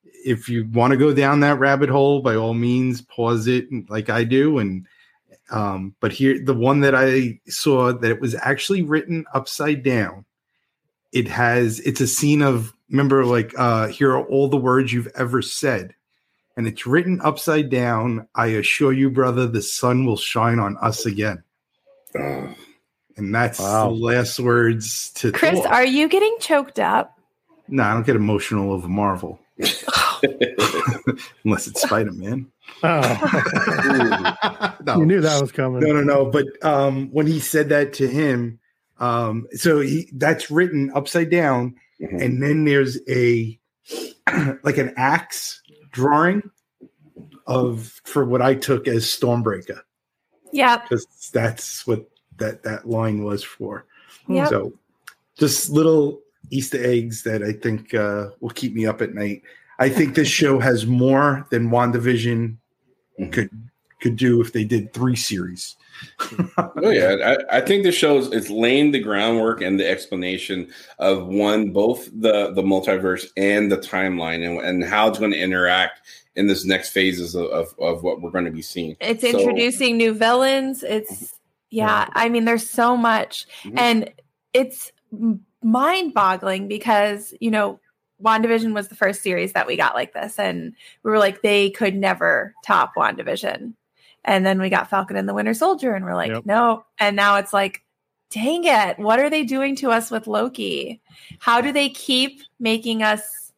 if 0.03 0.49
you 0.49 0.67
want 0.73 0.91
to 0.91 0.97
go 0.97 1.13
down 1.13 1.39
that 1.41 1.59
rabbit 1.59 1.89
hole, 1.89 2.21
by 2.21 2.35
all 2.35 2.53
means, 2.53 3.01
pause 3.01 3.47
it 3.47 3.67
like 3.89 4.09
I 4.09 4.23
do. 4.23 4.57
And 4.59 4.85
um, 5.49 5.95
but 5.99 6.11
here, 6.11 6.43
the 6.43 6.53
one 6.53 6.81
that 6.81 6.95
I 6.95 7.39
saw 7.47 7.93
that 7.93 8.11
it 8.11 8.19
was 8.19 8.35
actually 8.35 8.81
written 8.81 9.25
upside 9.33 9.83
down. 9.83 10.25
It 11.13 11.27
has 11.29 11.79
it's 11.79 12.01
a 12.01 12.07
scene 12.07 12.41
of 12.41 12.73
remember 12.89 13.25
like 13.25 13.53
uh, 13.57 13.87
here 13.87 14.11
are 14.11 14.27
all 14.27 14.49
the 14.49 14.57
words 14.57 14.91
you've 14.91 15.11
ever 15.15 15.41
said 15.41 15.95
and 16.57 16.67
it's 16.67 16.87
written 16.87 17.21
upside 17.21 17.69
down. 17.69 18.27
I 18.35 18.47
assure 18.47 18.91
you, 18.91 19.09
brother, 19.11 19.47
the 19.47 19.61
sun 19.61 20.05
will 20.05 20.17
shine 20.17 20.59
on 20.59 20.75
us 20.77 21.05
again. 21.05 21.43
And 22.15 23.33
that's 23.33 23.59
wow. 23.59 23.87
the 23.87 23.93
last 23.93 24.39
words 24.39 25.11
to 25.15 25.31
Chris. 25.31 25.59
Thor. 25.59 25.67
Are 25.67 25.85
you 25.85 26.09
getting 26.09 26.35
choked 26.39 26.79
up? 26.79 27.17
No, 27.67 27.83
I 27.83 27.93
don't 27.93 28.05
get 28.05 28.15
emotional 28.15 28.73
over 28.73 28.87
Marvel. 28.87 29.39
Unless 31.45 31.67
it's 31.67 31.81
Spider 31.83 32.11
Man. 32.11 32.47
Oh. 32.83 34.73
no. 34.83 34.97
You 34.97 35.05
knew 35.05 35.21
that 35.21 35.39
was 35.39 35.51
coming. 35.51 35.81
No, 35.81 35.93
no, 35.93 36.01
no. 36.01 36.25
But 36.25 36.45
um, 36.65 37.09
when 37.11 37.27
he 37.27 37.39
said 37.39 37.69
that 37.69 37.93
to 37.93 38.07
him, 38.07 38.59
um, 38.99 39.47
so 39.53 39.79
he 39.79 40.09
that's 40.13 40.49
written 40.49 40.91
upside 40.95 41.29
down, 41.29 41.75
mm-hmm. 42.01 42.17
and 42.17 42.41
then 42.41 42.65
there's 42.65 42.97
a 43.07 43.59
like 44.63 44.77
an 44.77 44.93
axe 44.97 45.61
drawing 45.97 46.43
of 47.47 47.99
for 48.05 48.23
what 48.23 48.41
I 48.41 48.53
took 48.53 48.87
as 48.87 49.05
Stormbreaker. 49.05 49.81
Yeah, 50.53 50.77
because 50.77 51.07
that's 51.33 51.87
what 51.87 52.07
that 52.37 52.63
that 52.63 52.87
line 52.87 53.23
was 53.23 53.43
for. 53.43 53.85
Yeah. 54.27 54.47
So 54.47 54.73
just 55.39 55.69
little 55.69 56.21
Easter 56.51 56.83
eggs 56.83 57.23
that 57.23 57.41
I 57.41 57.51
think 57.51 57.93
uh, 57.93 58.29
will 58.39 58.51
keep 58.51 58.73
me 58.73 58.85
up 58.85 59.01
at 59.01 59.15
night. 59.15 59.41
I 59.79 59.89
think 59.89 60.15
this 60.15 60.27
show 60.27 60.59
has 60.59 60.85
more 60.85 61.45
than 61.51 61.69
WandaVision 61.69 62.57
mm-hmm. 63.19 63.29
could 63.31 63.49
could 63.99 64.15
do 64.15 64.41
if 64.41 64.53
they 64.53 64.63
did 64.63 64.93
three 64.93 65.15
series. 65.15 65.75
oh 66.57 66.89
yeah, 66.89 67.37
I, 67.49 67.57
I, 67.57 67.61
think 67.61 67.83
the 67.83 67.91
show 67.91 68.19
is 68.19 68.31
it's 68.31 68.51
laying 68.51 68.91
the 68.91 68.99
groundwork 68.99 69.61
and 69.61 69.79
the 69.79 69.89
explanation 69.89 70.71
of 70.99 71.25
one, 71.25 71.71
both 71.71 72.05
the 72.05 72.51
the 72.53 72.61
multiverse 72.61 73.25
and 73.35 73.71
the 73.71 73.77
timeline, 73.77 74.45
and, 74.45 74.59
and 74.61 74.83
how 74.83 75.07
it's 75.07 75.17
going 75.17 75.31
to 75.31 75.39
interact 75.39 76.01
in 76.35 76.45
this 76.45 76.65
next 76.65 76.91
phases 76.91 77.33
of, 77.33 77.47
of, 77.47 77.73
of 77.79 78.03
what 78.03 78.21
we're 78.21 78.29
going 78.29 78.45
to 78.45 78.51
be 78.51 78.61
seeing. 78.61 78.95
It's 78.99 79.23
so, 79.23 79.29
introducing 79.29 79.97
new 79.97 80.13
villains. 80.13 80.83
It's 80.83 81.33
yeah, 81.71 82.07
I 82.13 82.29
mean, 82.29 82.45
there's 82.45 82.69
so 82.69 82.95
much, 82.95 83.47
mm-hmm. 83.63 83.77
and 83.77 84.11
it's 84.53 84.91
mind 85.63 86.13
boggling 86.13 86.67
because 86.67 87.33
you 87.39 87.49
know 87.49 87.79
WandaVision 88.23 88.73
was 88.73 88.87
the 88.87 88.95
first 88.95 89.21
series 89.21 89.53
that 89.53 89.67
we 89.67 89.75
got 89.75 89.95
like 89.95 90.13
this, 90.13 90.39
and 90.39 90.73
we 91.03 91.11
were 91.11 91.19
like, 91.19 91.41
they 91.41 91.69
could 91.69 91.95
never 91.95 92.53
top 92.65 92.93
WandaVision. 92.95 93.73
And 94.27 94.45
then 94.45 94.59
we 94.59 94.69
got 94.69 94.89
Falcon 94.89 95.15
and 95.15 95.27
the 95.27 95.33
Winter 95.33 95.53
Soldier, 95.53 95.95
and 95.95 96.03
we're 96.05 96.13
like, 96.13 96.31
yep. 96.31 96.45
no. 96.45 96.85
And 96.99 97.15
now 97.15 97.37
it's 97.37 97.53
like, 97.53 97.81
dang 98.29 98.65
it, 98.65 98.99
what 98.99 99.19
are 99.19 99.29
they 99.29 99.43
doing 99.43 99.75
to 99.77 99.89
us 99.89 100.11
with 100.11 100.27
Loki? 100.27 101.01
How 101.39 101.61
do 101.61 101.71
they 101.71 101.87
keep 101.87 102.41
making 102.59 103.03
us 103.03 103.53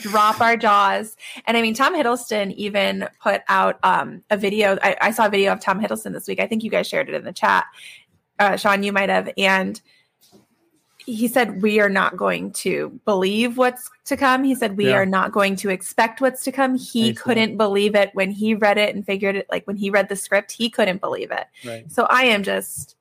drop 0.00 0.40
our 0.40 0.56
jaws? 0.56 1.16
And 1.44 1.56
I 1.56 1.62
mean, 1.62 1.74
Tom 1.74 1.94
Hiddleston 1.94 2.54
even 2.54 3.08
put 3.20 3.42
out 3.48 3.78
um, 3.82 4.22
a 4.30 4.36
video. 4.36 4.78
I, 4.80 4.96
I, 5.00 5.10
saw 5.10 5.26
a 5.26 5.30
video 5.30 5.52
of 5.52 5.60
Tom 5.60 5.80
Hiddleston 5.80 6.12
this 6.12 6.28
week. 6.28 6.38
I 6.38 6.46
think 6.46 6.62
you 6.62 6.70
guys 6.70 6.86
shared 6.86 7.08
it 7.08 7.14
in 7.14 7.24
the 7.24 7.32
chat. 7.32 7.64
Uh, 8.38 8.56
Sean, 8.56 8.84
you 8.84 8.92
might 8.92 9.08
have. 9.08 9.28
And 9.36 9.80
he 11.06 11.28
said 11.28 11.62
we 11.62 11.78
are 11.78 11.88
not 11.88 12.16
going 12.16 12.50
to 12.50 13.00
believe 13.04 13.56
what's 13.56 13.88
to 14.04 14.16
come 14.16 14.42
he 14.42 14.54
said 14.54 14.76
we 14.76 14.88
yeah. 14.88 14.94
are 14.94 15.06
not 15.06 15.32
going 15.32 15.54
to 15.54 15.70
expect 15.70 16.20
what's 16.20 16.42
to 16.42 16.52
come 16.52 16.76
he 16.76 17.14
couldn't 17.14 17.56
believe 17.56 17.94
it 17.94 18.10
when 18.12 18.30
he 18.30 18.54
read 18.54 18.76
it 18.76 18.94
and 18.94 19.06
figured 19.06 19.36
it 19.36 19.46
like 19.50 19.66
when 19.66 19.76
he 19.76 19.88
read 19.88 20.08
the 20.08 20.16
script 20.16 20.50
he 20.50 20.68
couldn't 20.68 21.00
believe 21.00 21.30
it 21.30 21.46
right. 21.64 21.90
so 21.90 22.04
i 22.10 22.24
am 22.24 22.42
just 22.42 22.96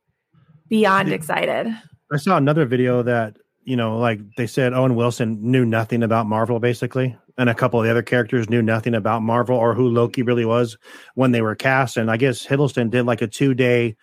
beyond 0.69 1.09
yeah. 1.09 1.15
excited 1.15 1.67
i 2.13 2.17
saw 2.17 2.37
another 2.37 2.65
video 2.65 3.01
that 3.01 3.37
you 3.63 3.75
know 3.75 3.97
like 3.97 4.19
they 4.37 4.47
said 4.47 4.73
owen 4.73 4.95
wilson 4.95 5.39
knew 5.41 5.65
nothing 5.65 6.03
about 6.03 6.27
marvel 6.27 6.59
basically 6.59 7.17
and 7.37 7.49
a 7.49 7.55
couple 7.55 7.79
of 7.79 7.85
the 7.85 7.91
other 7.91 8.03
characters 8.03 8.49
knew 8.49 8.61
nothing 8.61 8.93
about 8.93 9.23
marvel 9.23 9.57
or 9.57 9.73
who 9.73 9.89
loki 9.89 10.21
really 10.21 10.45
was 10.45 10.77
when 11.15 11.31
they 11.31 11.41
were 11.41 11.55
cast 11.55 11.97
and 11.97 12.11
i 12.11 12.17
guess 12.17 12.45
hiddleston 12.45 12.91
did 12.91 13.05
like 13.05 13.23
a 13.23 13.27
two 13.27 13.55
day 13.55 13.95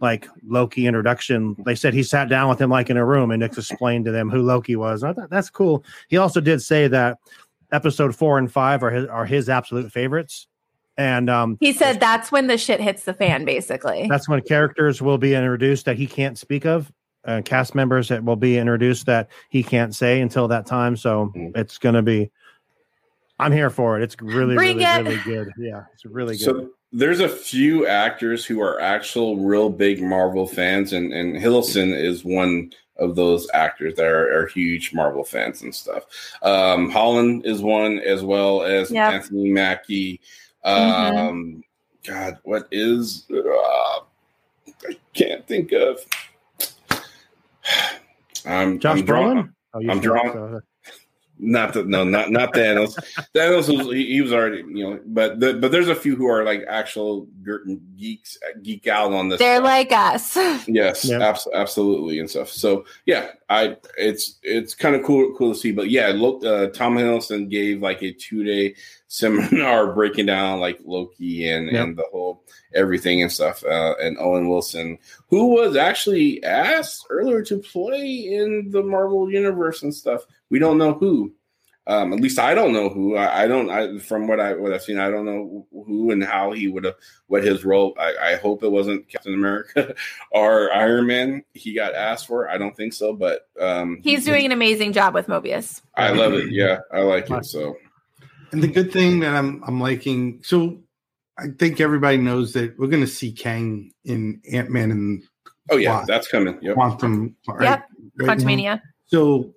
like 0.00 0.26
Loki 0.46 0.86
introduction. 0.86 1.56
They 1.64 1.74
said 1.74 1.92
he 1.94 2.02
sat 2.02 2.28
down 2.28 2.48
with 2.48 2.60
him 2.60 2.70
like 2.70 2.90
in 2.90 2.96
a 2.96 3.04
room 3.04 3.30
and 3.30 3.40
Nick 3.40 3.56
explained 3.58 4.04
to 4.06 4.10
them 4.12 4.30
who 4.30 4.42
Loki 4.42 4.76
was. 4.76 5.02
I 5.04 5.12
thought 5.12 5.30
that's 5.30 5.50
cool. 5.50 5.84
He 6.08 6.16
also 6.16 6.40
did 6.40 6.62
say 6.62 6.88
that 6.88 7.18
episode 7.72 8.16
four 8.16 8.38
and 8.38 8.50
five 8.50 8.82
are 8.82 8.90
his 8.90 9.06
are 9.06 9.26
his 9.26 9.48
absolute 9.48 9.92
favorites. 9.92 10.46
And 10.96 11.30
um, 11.30 11.56
He 11.60 11.72
said 11.72 12.00
that's 12.00 12.30
when 12.32 12.46
the 12.46 12.58
shit 12.58 12.80
hits 12.80 13.04
the 13.04 13.14
fan, 13.14 13.44
basically. 13.44 14.06
that's 14.08 14.28
when 14.28 14.40
characters 14.42 15.00
will 15.00 15.18
be 15.18 15.34
introduced 15.34 15.84
that 15.86 15.96
he 15.96 16.06
can't 16.06 16.36
speak 16.36 16.66
of, 16.66 16.92
uh, 17.24 17.40
cast 17.44 17.74
members 17.74 18.08
that 18.08 18.22
will 18.24 18.36
be 18.36 18.58
introduced 18.58 19.06
that 19.06 19.28
he 19.48 19.62
can't 19.62 19.94
say 19.94 20.20
until 20.20 20.48
that 20.48 20.66
time. 20.66 20.96
So 20.96 21.32
Mm. 21.34 21.56
it's 21.56 21.78
going 21.78 21.94
to 21.94 22.02
be. 22.02 22.30
I'm 23.38 23.52
here 23.52 23.70
for 23.70 23.98
it. 23.98 24.02
It's 24.02 24.16
really, 24.20 24.54
Bring 24.56 24.78
really, 24.78 24.84
it. 24.84 25.02
really 25.04 25.20
good. 25.24 25.52
Yeah, 25.58 25.84
it's 25.94 26.04
really 26.04 26.34
good. 26.36 26.44
So 26.44 26.70
there's 26.92 27.20
a 27.20 27.28
few 27.28 27.86
actors 27.86 28.44
who 28.44 28.60
are 28.60 28.80
actual 28.80 29.36
real 29.36 29.70
big 29.70 30.02
Marvel 30.02 30.46
fans, 30.46 30.92
and 30.92 31.12
and 31.12 31.36
Hiddleston 31.36 31.96
is 31.96 32.24
one 32.24 32.72
of 32.96 33.16
those 33.16 33.48
actors 33.54 33.94
that 33.94 34.04
are, 34.06 34.42
are 34.42 34.46
huge 34.48 34.92
Marvel 34.92 35.24
fans 35.24 35.62
and 35.62 35.74
stuff. 35.74 36.04
Um, 36.42 36.90
Holland 36.90 37.46
is 37.46 37.62
one 37.62 37.98
as 38.00 38.22
well 38.22 38.62
as 38.62 38.90
Yep. 38.90 39.12
Anthony 39.12 39.50
Mackie. 39.50 40.20
Um, 40.64 41.64
God, 42.06 42.38
what 42.42 42.68
is? 42.70 43.26
Uh, 43.32 44.00
I 44.88 44.96
can't 45.14 45.46
think 45.46 45.72
of. 45.72 46.00
I'm 48.46 48.78
Josh 48.78 48.98
I'm 48.98 49.04
drawing- 49.04 49.36
Brolin. 49.38 49.52
Oh, 49.74 49.80
I'm 49.90 50.00
drawing- 50.00 50.32
so- 50.32 50.60
not 51.42 51.72
the 51.74 51.84
no, 51.84 52.04
not 52.04 52.30
not 52.30 52.52
Thanos. 52.54 52.94
Thanos 53.34 53.68
was 53.76 53.92
he, 53.94 54.06
he 54.12 54.20
was 54.20 54.32
already 54.32 54.58
you 54.58 54.84
know, 54.90 55.00
but 55.06 55.40
the, 55.40 55.54
but 55.54 55.72
there's 55.72 55.88
a 55.88 55.94
few 55.94 56.14
who 56.16 56.26
are 56.26 56.44
like 56.44 56.64
actual 56.68 57.26
geeks 57.96 58.38
geek 58.62 58.86
out 58.86 59.12
on 59.12 59.28
this. 59.28 59.38
They're 59.38 59.56
stuff. 59.56 59.64
like 59.64 59.92
us. 59.92 60.36
yes, 60.68 61.04
Yep. 61.04 61.20
abs- 61.22 61.48
absolutely 61.54 62.18
and 62.18 62.28
stuff. 62.30 62.48
So 62.50 62.84
yeah, 63.06 63.30
I 63.48 63.76
it's 63.98 64.38
it's 64.42 64.74
kind 64.74 64.94
of 64.94 65.02
cool 65.04 65.34
cool 65.36 65.54
to 65.54 65.58
see. 65.58 65.72
But 65.72 65.90
yeah, 65.90 66.08
look, 66.14 66.44
uh, 66.44 66.68
Tom 66.68 66.96
Hiddleston 66.96 67.48
gave 67.50 67.82
like 67.82 68.02
a 68.02 68.12
two 68.12 68.44
day 68.44 68.74
seminar 69.08 69.92
breaking 69.92 70.26
down 70.26 70.60
like 70.60 70.78
Loki 70.84 71.48
and 71.48 71.70
Yep. 71.70 71.84
and 71.84 71.96
the 71.96 72.04
whole 72.12 72.19
everything 72.74 73.22
and 73.22 73.30
stuff. 73.30 73.64
Uh, 73.64 73.94
and 74.00 74.18
Owen 74.18 74.48
Wilson, 74.48 74.98
who 75.28 75.46
was 75.46 75.76
actually 75.76 76.42
asked 76.42 77.06
earlier 77.10 77.42
to 77.42 77.58
play 77.58 78.28
in 78.32 78.70
the 78.70 78.82
Marvel 78.82 79.30
universe 79.30 79.82
and 79.82 79.94
stuff. 79.94 80.24
We 80.50 80.58
don't 80.58 80.78
know 80.78 80.94
who. 80.94 81.34
Um, 81.86 82.12
at 82.12 82.20
least 82.20 82.38
I 82.38 82.54
don't 82.54 82.72
know 82.72 82.88
who. 82.88 83.16
I, 83.16 83.42
I 83.42 83.48
don't. 83.48 83.68
I 83.68 83.98
from 83.98 84.28
what 84.28 84.38
I 84.38 84.54
what 84.54 84.72
I've 84.72 84.82
seen, 84.82 84.98
I 84.98 85.10
don't 85.10 85.24
know 85.24 85.66
who 85.72 86.12
and 86.12 86.22
how 86.22 86.52
he 86.52 86.68
would 86.68 86.84
have 86.84 86.94
what 87.26 87.42
his 87.42 87.64
role. 87.64 87.96
I, 87.98 88.14
I 88.22 88.36
hope 88.36 88.62
it 88.62 88.70
wasn't 88.70 89.08
Captain 89.08 89.34
America 89.34 89.94
or 90.30 90.72
Iron 90.72 91.06
Man. 91.06 91.42
He 91.54 91.74
got 91.74 91.94
asked 91.94 92.28
for. 92.28 92.48
I 92.48 92.58
don't 92.58 92.76
think 92.76 92.92
so, 92.92 93.12
but 93.14 93.48
um, 93.58 93.98
He's 94.04 94.24
doing 94.24 94.46
an 94.46 94.52
amazing 94.52 94.92
job 94.92 95.14
with 95.14 95.26
Mobius. 95.26 95.80
I 95.96 96.10
love 96.10 96.34
it. 96.34 96.52
Yeah, 96.52 96.78
I 96.92 97.00
like 97.00 97.28
it. 97.28 97.44
So 97.44 97.76
And 98.52 98.62
the 98.62 98.68
good 98.68 98.92
thing 98.92 99.20
that 99.20 99.34
I'm 99.34 99.64
I'm 99.66 99.80
liking, 99.80 100.40
so 100.44 100.78
I 101.40 101.48
think 101.58 101.80
everybody 101.80 102.18
knows 102.18 102.52
that 102.52 102.78
we're 102.78 102.88
going 102.88 103.02
to 103.02 103.08
see 103.08 103.32
Kang 103.32 103.92
in 104.04 104.40
Ant 104.52 104.70
Man 104.70 104.90
and 104.90 105.22
oh 105.70 105.76
yeah, 105.76 106.00
Wow. 106.00 106.04
that's 106.06 106.28
coming. 106.28 106.58
Yep. 106.60 106.74
Quantum. 106.74 107.36
right- 107.48 107.62
Yep. 107.62 107.88
right 108.18 108.26
now. 108.26 108.34
Quantumania. 108.34 108.82
So 109.06 109.54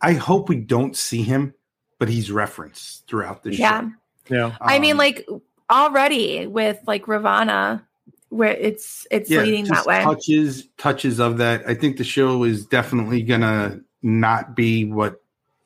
I 0.00 0.12
hope 0.12 0.48
we 0.48 0.56
don't 0.56 0.96
see 0.96 1.22
him, 1.22 1.54
but 1.98 2.08
he's 2.08 2.30
referenced 2.30 3.06
throughout 3.08 3.42
the 3.42 3.54
Yeah. 3.54 3.80
show. 3.80 3.90
yeah. 4.30 4.46
Yeah. 4.48 4.56
I 4.60 4.78
mean, 4.78 4.92
Um, 4.92 4.98
like 4.98 5.26
already 5.70 6.46
with 6.46 6.78
like 6.86 7.06
Ravonna, 7.06 7.82
where 8.28 8.52
it's 8.52 9.06
it's 9.10 9.30
yeah, 9.30 9.40
leading 9.42 9.64
just 9.64 9.84
that 9.84 9.86
way. 9.86 10.02
Touches 10.04 10.68
touches 10.76 11.18
of 11.18 11.38
that. 11.38 11.62
I 11.66 11.74
think 11.74 11.96
the 11.96 12.04
show 12.04 12.44
is 12.44 12.66
definitely 12.66 13.22
gonna 13.22 13.80
not 14.02 14.54
be 14.54 14.84
what 14.84 15.22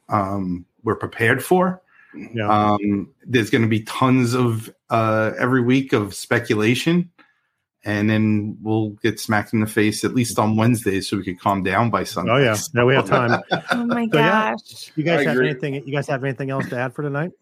um, 0.09 0.65
we're 0.85 0.95
prepared 0.97 1.43
for. 1.45 1.81
Yeah. 2.35 2.49
Um, 2.49 3.09
there's 3.27 3.49
going 3.51 3.63
to 3.63 3.69
be 3.69 3.81
tons 3.85 4.35
of 4.35 4.73
uh, 4.93 5.33
every 5.39 5.63
week 5.63 5.93
of 5.93 6.15
speculation, 6.15 7.11
and 7.85 8.09
then 8.09 8.57
we'll 8.63 8.91
get 9.03 9.19
smacked 9.19 9.53
in 9.53 9.61
the 9.61 9.67
face 9.67 10.05
at 10.05 10.15
least 10.15 10.39
on 10.39 10.57
Wednesdays, 10.57 11.09
so 11.09 11.17
we 11.17 11.25
can 11.25 11.37
calm 11.37 11.63
down 11.65 11.91
by 11.91 12.05
Sunday. 12.05 12.31
oh 12.33 12.37
yeah. 12.37 12.57
No, 12.75 12.87
we 12.87 12.95
have 12.95 13.09
time. 13.09 13.43
oh 13.73 13.85
my 13.87 14.07
So, 14.07 14.19
yeah. 14.19 14.51
gosh. 14.53 14.93
You 14.95 15.03
guys 15.03 15.21
I 15.21 15.31
have 15.31 15.33
agree. 15.37 15.51
anything? 15.51 15.75
You 15.75 15.93
guys 15.93 16.07
have 16.07 16.23
anything 16.23 16.51
else 16.51 16.69
to 16.69 16.77
add 16.77 16.95
for 16.95 17.03
tonight? 17.03 17.33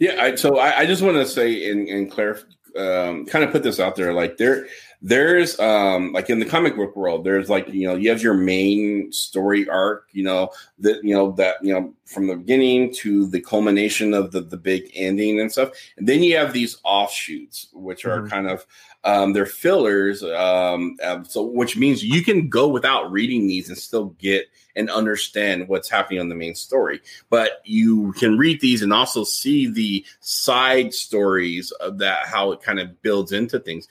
Yeah, 0.00 0.20
I, 0.20 0.34
so 0.34 0.58
I, 0.58 0.78
I 0.80 0.86
just 0.86 1.02
want 1.02 1.16
to 1.18 1.26
say 1.26 1.70
and 1.70 1.86
and 1.88 2.10
clarify, 2.10 2.46
um, 2.76 3.26
kind 3.26 3.44
of 3.44 3.52
put 3.52 3.62
this 3.62 3.78
out 3.78 3.94
there. 3.94 4.12
Like 4.12 4.38
there, 4.38 4.66
there's 5.06 5.60
um, 5.60 6.12
like 6.14 6.30
in 6.30 6.38
the 6.38 6.46
comic 6.46 6.76
book 6.76 6.96
world, 6.96 7.24
there's 7.24 7.50
like 7.50 7.68
you 7.68 7.86
know 7.86 7.94
you 7.94 8.08
have 8.08 8.22
your 8.22 8.32
main 8.32 9.12
story 9.12 9.68
arc, 9.68 10.08
you 10.12 10.24
know 10.24 10.48
that 10.78 11.04
you 11.04 11.14
know 11.14 11.32
that 11.32 11.56
you 11.62 11.74
know 11.74 11.92
from 12.06 12.26
the 12.26 12.36
beginning 12.36 12.90
to 12.94 13.26
the 13.26 13.40
culmination 13.40 14.14
of 14.14 14.32
the 14.32 14.40
the 14.40 14.56
big 14.56 14.90
ending 14.94 15.40
and 15.40 15.52
stuff, 15.52 15.70
and 15.98 16.08
then 16.08 16.22
you 16.22 16.34
have 16.36 16.54
these 16.54 16.78
offshoots, 16.84 17.68
which 17.74 18.06
are 18.06 18.22
Mhm. 18.22 18.30
kind 18.30 18.48
of 18.48 18.66
um, 19.04 19.34
they're 19.34 19.44
fillers. 19.44 20.22
Um, 20.24 20.96
um, 21.02 21.26
so 21.26 21.42
which 21.42 21.76
means 21.76 22.02
you 22.02 22.24
can 22.24 22.48
go 22.48 22.66
without 22.66 23.12
reading 23.12 23.46
these 23.46 23.68
and 23.68 23.76
still 23.76 24.06
get 24.18 24.46
and 24.76 24.90
understand 24.90 25.68
what's 25.68 25.88
happening 25.88 26.20
on 26.20 26.28
the 26.28 26.34
main 26.34 26.54
story. 26.54 27.00
But 27.30 27.60
you 27.64 28.12
can 28.12 28.38
read 28.38 28.60
these 28.60 28.82
and 28.82 28.92
also 28.92 29.24
see 29.24 29.66
the 29.66 30.04
side 30.20 30.92
stories 30.92 31.70
of 31.72 31.98
that 31.98 32.26
how 32.26 32.52
it 32.52 32.62
kind 32.62 32.80
of 32.80 33.00
builds 33.02 33.32
into 33.32 33.58
things. 33.58 33.88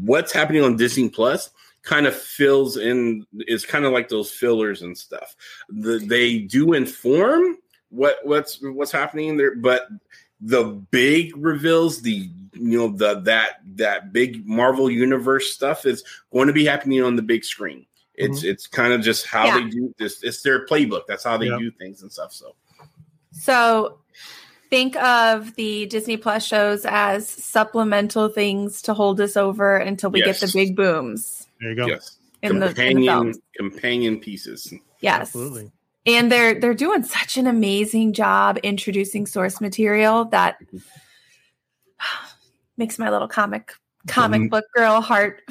What's 0.00 0.32
happening 0.32 0.62
on 0.62 0.76
disney 0.76 1.08
plus 1.08 1.50
kind 1.82 2.06
of 2.06 2.14
fills 2.14 2.76
in 2.76 3.26
is 3.46 3.66
kind 3.66 3.84
of 3.84 3.92
like 3.92 4.08
those 4.08 4.30
fillers 4.30 4.82
and 4.82 4.96
stuff. 4.96 5.36
The, 5.68 5.98
they 5.98 6.38
do 6.38 6.72
inform 6.72 7.58
what 7.90 8.18
what's 8.24 8.58
what's 8.60 8.90
happening 8.90 9.36
there 9.36 9.54
but 9.54 9.86
the 10.40 10.64
big 10.64 11.32
reveals 11.36 12.02
the 12.02 12.28
you 12.52 12.78
know 12.78 12.88
the 12.88 13.20
that 13.20 13.60
that 13.76 14.12
big 14.12 14.46
marvel 14.46 14.90
universe 14.90 15.52
stuff 15.52 15.86
is 15.86 16.02
going 16.32 16.48
to 16.48 16.52
be 16.52 16.64
happening 16.64 17.02
on 17.02 17.16
the 17.16 17.22
big 17.22 17.44
screen 17.44 17.86
it's 18.16 18.44
it's 18.44 18.66
kind 18.66 18.92
of 18.92 19.00
just 19.02 19.26
how 19.26 19.46
Yeah. 19.46 19.60
they 19.60 19.68
do 19.70 19.94
this 19.98 20.22
it's 20.22 20.42
their 20.42 20.66
playbook 20.66 21.02
that's 21.08 21.24
how 21.24 21.36
they 21.36 21.46
Yeah. 21.48 21.58
do 21.58 21.70
things 21.70 22.02
and 22.02 22.10
stuff 22.12 22.32
so 22.32 22.54
So 23.32 23.98
think 24.70 24.96
of 24.96 25.54
the 25.56 25.86
Disney 25.86 26.16
Plus 26.16 26.44
shows 26.46 26.84
as 26.86 27.28
supplemental 27.28 28.28
things 28.28 28.80
to 28.82 28.94
hold 28.94 29.20
us 29.20 29.36
over 29.36 29.76
until 29.76 30.10
we 30.10 30.22
get 30.22 30.38
the 30.40 30.50
big 30.52 30.76
booms 30.76 31.46
There 31.60 31.70
you 31.70 31.76
go. 31.76 31.86
yes 31.86 32.18
in 32.42 32.48
the, 32.48 32.54
in 32.54 32.60
the 32.60 32.66
companion 32.68 33.34
companion 33.56 34.20
pieces 34.20 34.72
Yes. 35.00 35.20
Absolutely. 35.20 35.70
and 36.06 36.30
they're 36.30 36.58
they're 36.60 36.74
doing 36.74 37.02
such 37.02 37.36
an 37.36 37.46
amazing 37.46 38.12
job 38.12 38.58
introducing 38.62 39.26
source 39.26 39.60
material 39.60 40.26
that 40.26 40.56
makes 42.76 42.98
my 42.98 43.10
little 43.10 43.28
comic 43.28 43.74
comic 44.06 44.42
Um, 44.42 44.48
book 44.48 44.64
girl 44.74 45.00
heart 45.00 45.42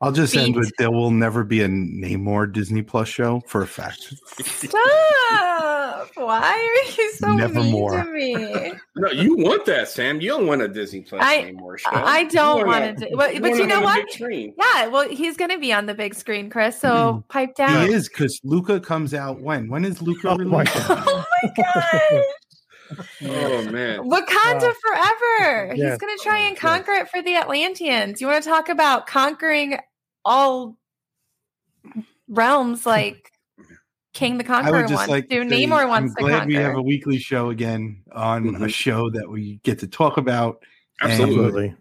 I'll 0.00 0.12
just 0.12 0.36
end 0.36 0.54
with 0.54 0.72
there 0.78 0.90
will 0.90 1.10
never 1.10 1.42
be 1.42 1.62
a 1.62 1.68
Namor 1.68 2.52
Disney 2.52 2.82
Plus 2.82 3.08
show 3.08 3.42
for 3.46 3.62
a 3.62 3.66
fact. 3.66 4.14
stop 4.44 5.78
why 6.14 6.52
are 6.52 6.90
you 6.92 7.12
so 7.14 7.34
Nevermore. 7.34 8.04
mean 8.12 8.38
to 8.38 8.44
me 8.44 8.72
no 8.96 9.10
you 9.10 9.36
want 9.36 9.64
that 9.66 9.88
sam 9.88 10.20
you 10.20 10.28
don't 10.28 10.46
want 10.46 10.62
a 10.62 10.68
disney 10.68 11.00
plus 11.00 11.22
I- 11.22 11.38
anymore 11.38 11.78
show. 11.78 11.90
i 11.92 12.24
don't 12.24 12.66
want 12.66 12.68
wanna- 12.68 12.94
to 12.94 13.08
do 13.08 13.16
but, 13.16 13.34
you 13.34 13.40
but 13.40 13.56
you 13.56 13.66
know 13.66 13.80
what 13.80 14.06
yeah 14.20 14.86
well 14.88 15.08
he's 15.08 15.36
gonna 15.36 15.58
be 15.58 15.72
on 15.72 15.86
the 15.86 15.94
big 15.94 16.14
screen 16.14 16.50
chris 16.50 16.78
so 16.78 16.88
mm-hmm. 16.90 17.20
pipe 17.28 17.54
down 17.54 17.86
He 17.86 17.92
is 17.92 18.08
because 18.08 18.40
Luca 18.44 18.80
comes 18.80 19.14
out 19.14 19.40
when? 19.40 19.68
When 19.68 19.84
is 19.84 20.02
Luca 20.02 20.30
Oh 20.30 20.38
my? 20.38 20.64
God. 20.64 20.74
oh 20.88 21.24
my 21.42 21.52
god 21.56 22.22
oh 23.22 23.62
man 23.70 24.00
Wakanda 24.00 24.70
Uh, 24.70 24.72
forever. 24.80 25.74
He's 25.74 25.98
going 25.98 26.16
to 26.16 26.20
try 26.22 26.38
and 26.38 26.52
Yes. 26.54 26.58
conquer 26.60 26.92
it 26.92 27.08
for 27.10 27.20
the 27.22 27.36
Atlanteans. 27.36 28.20
You 28.20 28.26
want 28.28 28.42
to 28.42 28.48
talk 28.48 28.68
about 28.68 29.06
conquering 29.06 29.78
all 30.24 30.76
realms 32.28 32.86
like 32.86 33.32
Kang 34.14 34.38
the 34.38 34.44
I 34.44 34.46
Conqueror 34.46 34.78
would 34.78 34.88
just 34.88 34.94
wants 34.94 35.10
like 35.10 35.28
to. 35.28 35.44
to 35.44 35.48
say, 35.50 35.64
Namor 35.66 35.82
I'm 35.82 35.88
wants 35.88 36.14
to 36.14 36.22
glad 36.22 36.30
conquer. 36.40 36.46
we 36.48 36.54
have 36.54 36.74
a 36.76 36.82
weekly 36.82 37.18
show 37.18 37.50
again 37.50 38.02
on 38.12 38.48
a 38.56 38.58
Mhm. 38.60 38.70
show 38.74 39.10
that 39.10 39.28
we 39.28 39.60
get 39.62 39.78
to 39.80 39.86
talk 39.86 40.16
about 40.16 40.62
absolutely 41.02 41.36
Absolutely. 41.68 41.74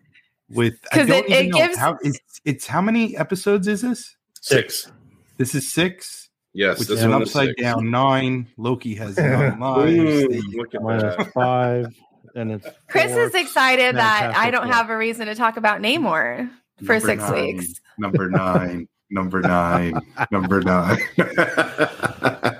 with 0.50 0.76
I 0.92 0.96
'Cause 0.98 1.08
don't 1.08 1.26
it- 1.26 1.30
even 1.32 1.46
it 1.46 1.50
know 1.50 1.58
gives- 1.58 1.78
how 1.78 1.98
it's, 2.02 2.20
it's 2.46 2.68
how 2.68 2.82
many 2.82 3.18
episodes 3.18 3.68
is 3.68 3.82
this? 3.82 4.16
six 4.42 4.92
This 5.38 5.54
is 5.56 5.72
six, 5.72 6.27
yes 6.58 6.80
which 6.80 6.90
is 6.90 7.02
an 7.04 7.14
upside 7.14 7.50
six. 7.50 7.62
down 7.62 7.90
nine. 7.92 8.48
Loki 8.58 8.96
has 8.96 9.18
nine 9.18 9.60
lives. 9.60 9.92
Ooh, 9.94 10.28
The- 10.28 10.54
look 10.58 10.74
at 10.76 10.82
Mine 10.82 11.32
five, 11.34 11.88
and 12.36 12.52
it's 12.52 12.68
Chris 12.90 13.12
four. 13.14 13.22
is 13.24 13.36
excited 13.36 13.96
that 13.96 14.34
I 14.36 14.52
don't 14.52 14.66
Four. 14.66 14.74
have 14.74 14.90
a 14.90 14.98
reason 14.98 15.28
to 15.28 15.36
talk 15.36 15.58
about 15.58 15.82
Namor 15.82 16.50
for 16.86 16.94
Number 16.94 17.00
six 17.08 17.22
nine. 17.24 17.34
weeks. 17.34 17.82
number 17.98 18.30
nine, 18.30 18.88
number 19.10 19.42
nine, 19.42 20.00
number 20.32 20.62
nine. 20.62 21.00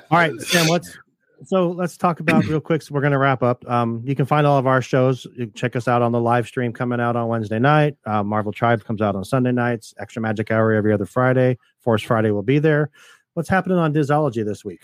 All 0.10 0.18
right, 0.18 0.32
Sam. 0.42 0.68
Let's 0.68 0.98
so 1.46 1.70
let's 1.70 1.98
talk 1.98 2.20
about 2.20 2.46
real 2.46 2.60
quick. 2.60 2.82
So 2.82 2.96
we're 2.96 3.02
going 3.02 3.12
to 3.12 3.18
wrap 3.20 3.44
up. 3.44 3.64
Um, 3.70 4.02
you 4.06 4.16
can 4.16 4.26
find 4.26 4.48
all 4.48 4.58
of 4.58 4.66
our 4.66 4.82
shows. 4.82 5.26
You 5.36 5.46
can 5.46 5.54
check 5.54 5.76
us 5.76 5.88
out 5.88 6.02
on 6.02 6.12
the 6.12 6.20
live 6.20 6.48
stream 6.48 6.74
coming 6.74 7.00
out 7.00 7.16
on 7.16 7.28
Wednesday 7.28 7.60
night. 7.60 7.96
Uh, 8.06 8.24
Marvel 8.24 8.52
Tribe 8.52 8.84
comes 8.86 9.02
out 9.02 9.16
on 9.16 9.24
Sunday 9.24 9.52
nights. 9.52 9.94
Extra 10.00 10.22
Magic 10.22 10.50
Hour 10.50 10.72
every 10.74 10.92
other 10.94 11.06
Friday. 11.06 11.58
Force 11.82 12.02
Friday 12.02 12.32
will 12.32 12.42
be 12.42 12.58
there. 12.58 12.90
What's 13.38 13.50
happening 13.50 13.78
on 13.78 13.94
Disology 13.94 14.44
this 14.44 14.66
week? 14.66 14.82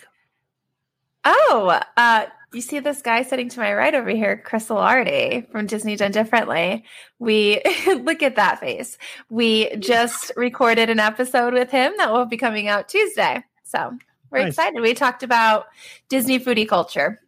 Oh, 1.25 1.80
uh, 1.97 2.25
you 2.53 2.61
see 2.61 2.77
this 2.77 3.01
guy 3.01 3.23
sitting 3.23 3.49
to 3.49 3.59
my 3.59 3.73
right 3.73 3.95
over 3.95 4.11
here, 4.11 4.38
Chris 4.45 4.67
Alardi 4.67 5.51
from 5.51 5.65
Disney 5.65 5.95
Done 5.95 6.11
Differently. 6.11 6.84
We 7.17 7.63
look 7.88 8.21
at 8.21 8.35
that 8.35 8.59
face. 8.59 8.99
We 9.31 9.75
just 9.77 10.31
recorded 10.35 10.91
an 10.91 10.99
episode 10.99 11.55
with 11.55 11.71
him 11.71 11.93
that 11.97 12.13
will 12.13 12.27
be 12.27 12.38
coming 12.38 12.67
out 12.67 12.88
Tuesday. 12.89 13.43
So 13.63 13.97
we're 14.30 14.41
Nice. 14.43 14.49
excited. 14.49 14.80
We 14.81 14.93
talked 14.93 15.23
about 15.23 15.65
Disney 16.07 16.38
foodie 16.39 16.69
culture. 16.69 17.19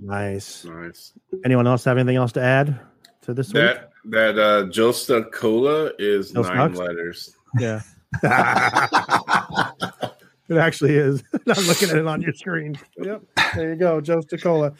Nice. 0.00 0.64
Nice. 0.64 1.12
Anyone 1.44 1.68
else 1.68 1.84
have 1.84 1.96
anything 1.96 2.16
else 2.16 2.32
to 2.32 2.42
add 2.42 2.76
to 3.20 3.34
this 3.34 3.52
week? 3.54 3.62
That 3.62 3.92
that 4.06 4.36
uh 4.36 4.64
Josta 4.64 5.30
Cola 5.30 5.92
is 6.00 6.32
Joe 6.32 6.42
nine 6.42 6.74
Snucks? 6.74 6.76
letters. 6.76 7.36
Yeah. 7.60 7.82
it 10.52 10.58
actually 10.58 10.96
is. 10.96 11.22
I'm 11.32 11.66
looking 11.66 11.90
at 11.90 11.96
it 11.96 12.06
on 12.06 12.22
your 12.22 12.32
screen. 12.34 12.78
Yep. 13.02 13.22
There 13.54 13.70
you 13.70 13.76
go, 13.76 14.00
Joe 14.00 14.20
Sticola. 14.20 14.76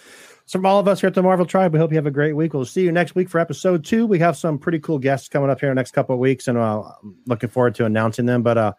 So 0.46 0.58
from 0.58 0.66
all 0.66 0.78
of 0.78 0.86
us 0.86 1.00
here 1.00 1.08
at 1.08 1.14
the 1.14 1.22
Marvel 1.22 1.46
Tribe, 1.46 1.72
we 1.72 1.78
hope 1.78 1.90
you 1.90 1.96
have 1.96 2.06
a 2.06 2.10
great 2.10 2.34
week. 2.34 2.52
We'll 2.54 2.64
see 2.64 2.82
you 2.82 2.92
next 2.92 3.14
week 3.14 3.28
for 3.28 3.38
episode 3.38 3.84
two. 3.84 4.06
We 4.06 4.18
have 4.20 4.36
some 4.36 4.58
pretty 4.58 4.78
cool 4.78 4.98
guests 4.98 5.28
coming 5.28 5.50
up 5.50 5.60
here 5.60 5.70
in 5.70 5.74
the 5.74 5.80
next 5.80 5.92
couple 5.92 6.14
of 6.14 6.20
weeks, 6.20 6.46
and 6.48 6.58
uh, 6.58 6.82
I'm 7.02 7.16
looking 7.26 7.48
forward 7.48 7.74
to 7.76 7.84
announcing 7.84 8.26
them. 8.26 8.42
But 8.42 8.58
uh, 8.58 8.72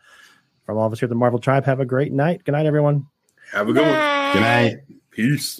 from 0.65 0.77
all 0.77 0.87
of 0.87 0.93
us 0.93 0.99
here 0.99 1.07
at 1.07 1.09
the 1.09 1.15
Marvel 1.15 1.39
Tribe, 1.39 1.65
have 1.65 1.79
a 1.79 1.85
great 1.85 2.11
night. 2.13 2.43
Good 2.43 2.53
night, 2.53 2.65
everyone. 2.65 3.07
Have 3.51 3.67
a 3.69 3.73
good 3.73 3.85
one. 3.85 4.33
Good 4.33 4.41
night. 4.41 4.77
Peace. 5.11 5.59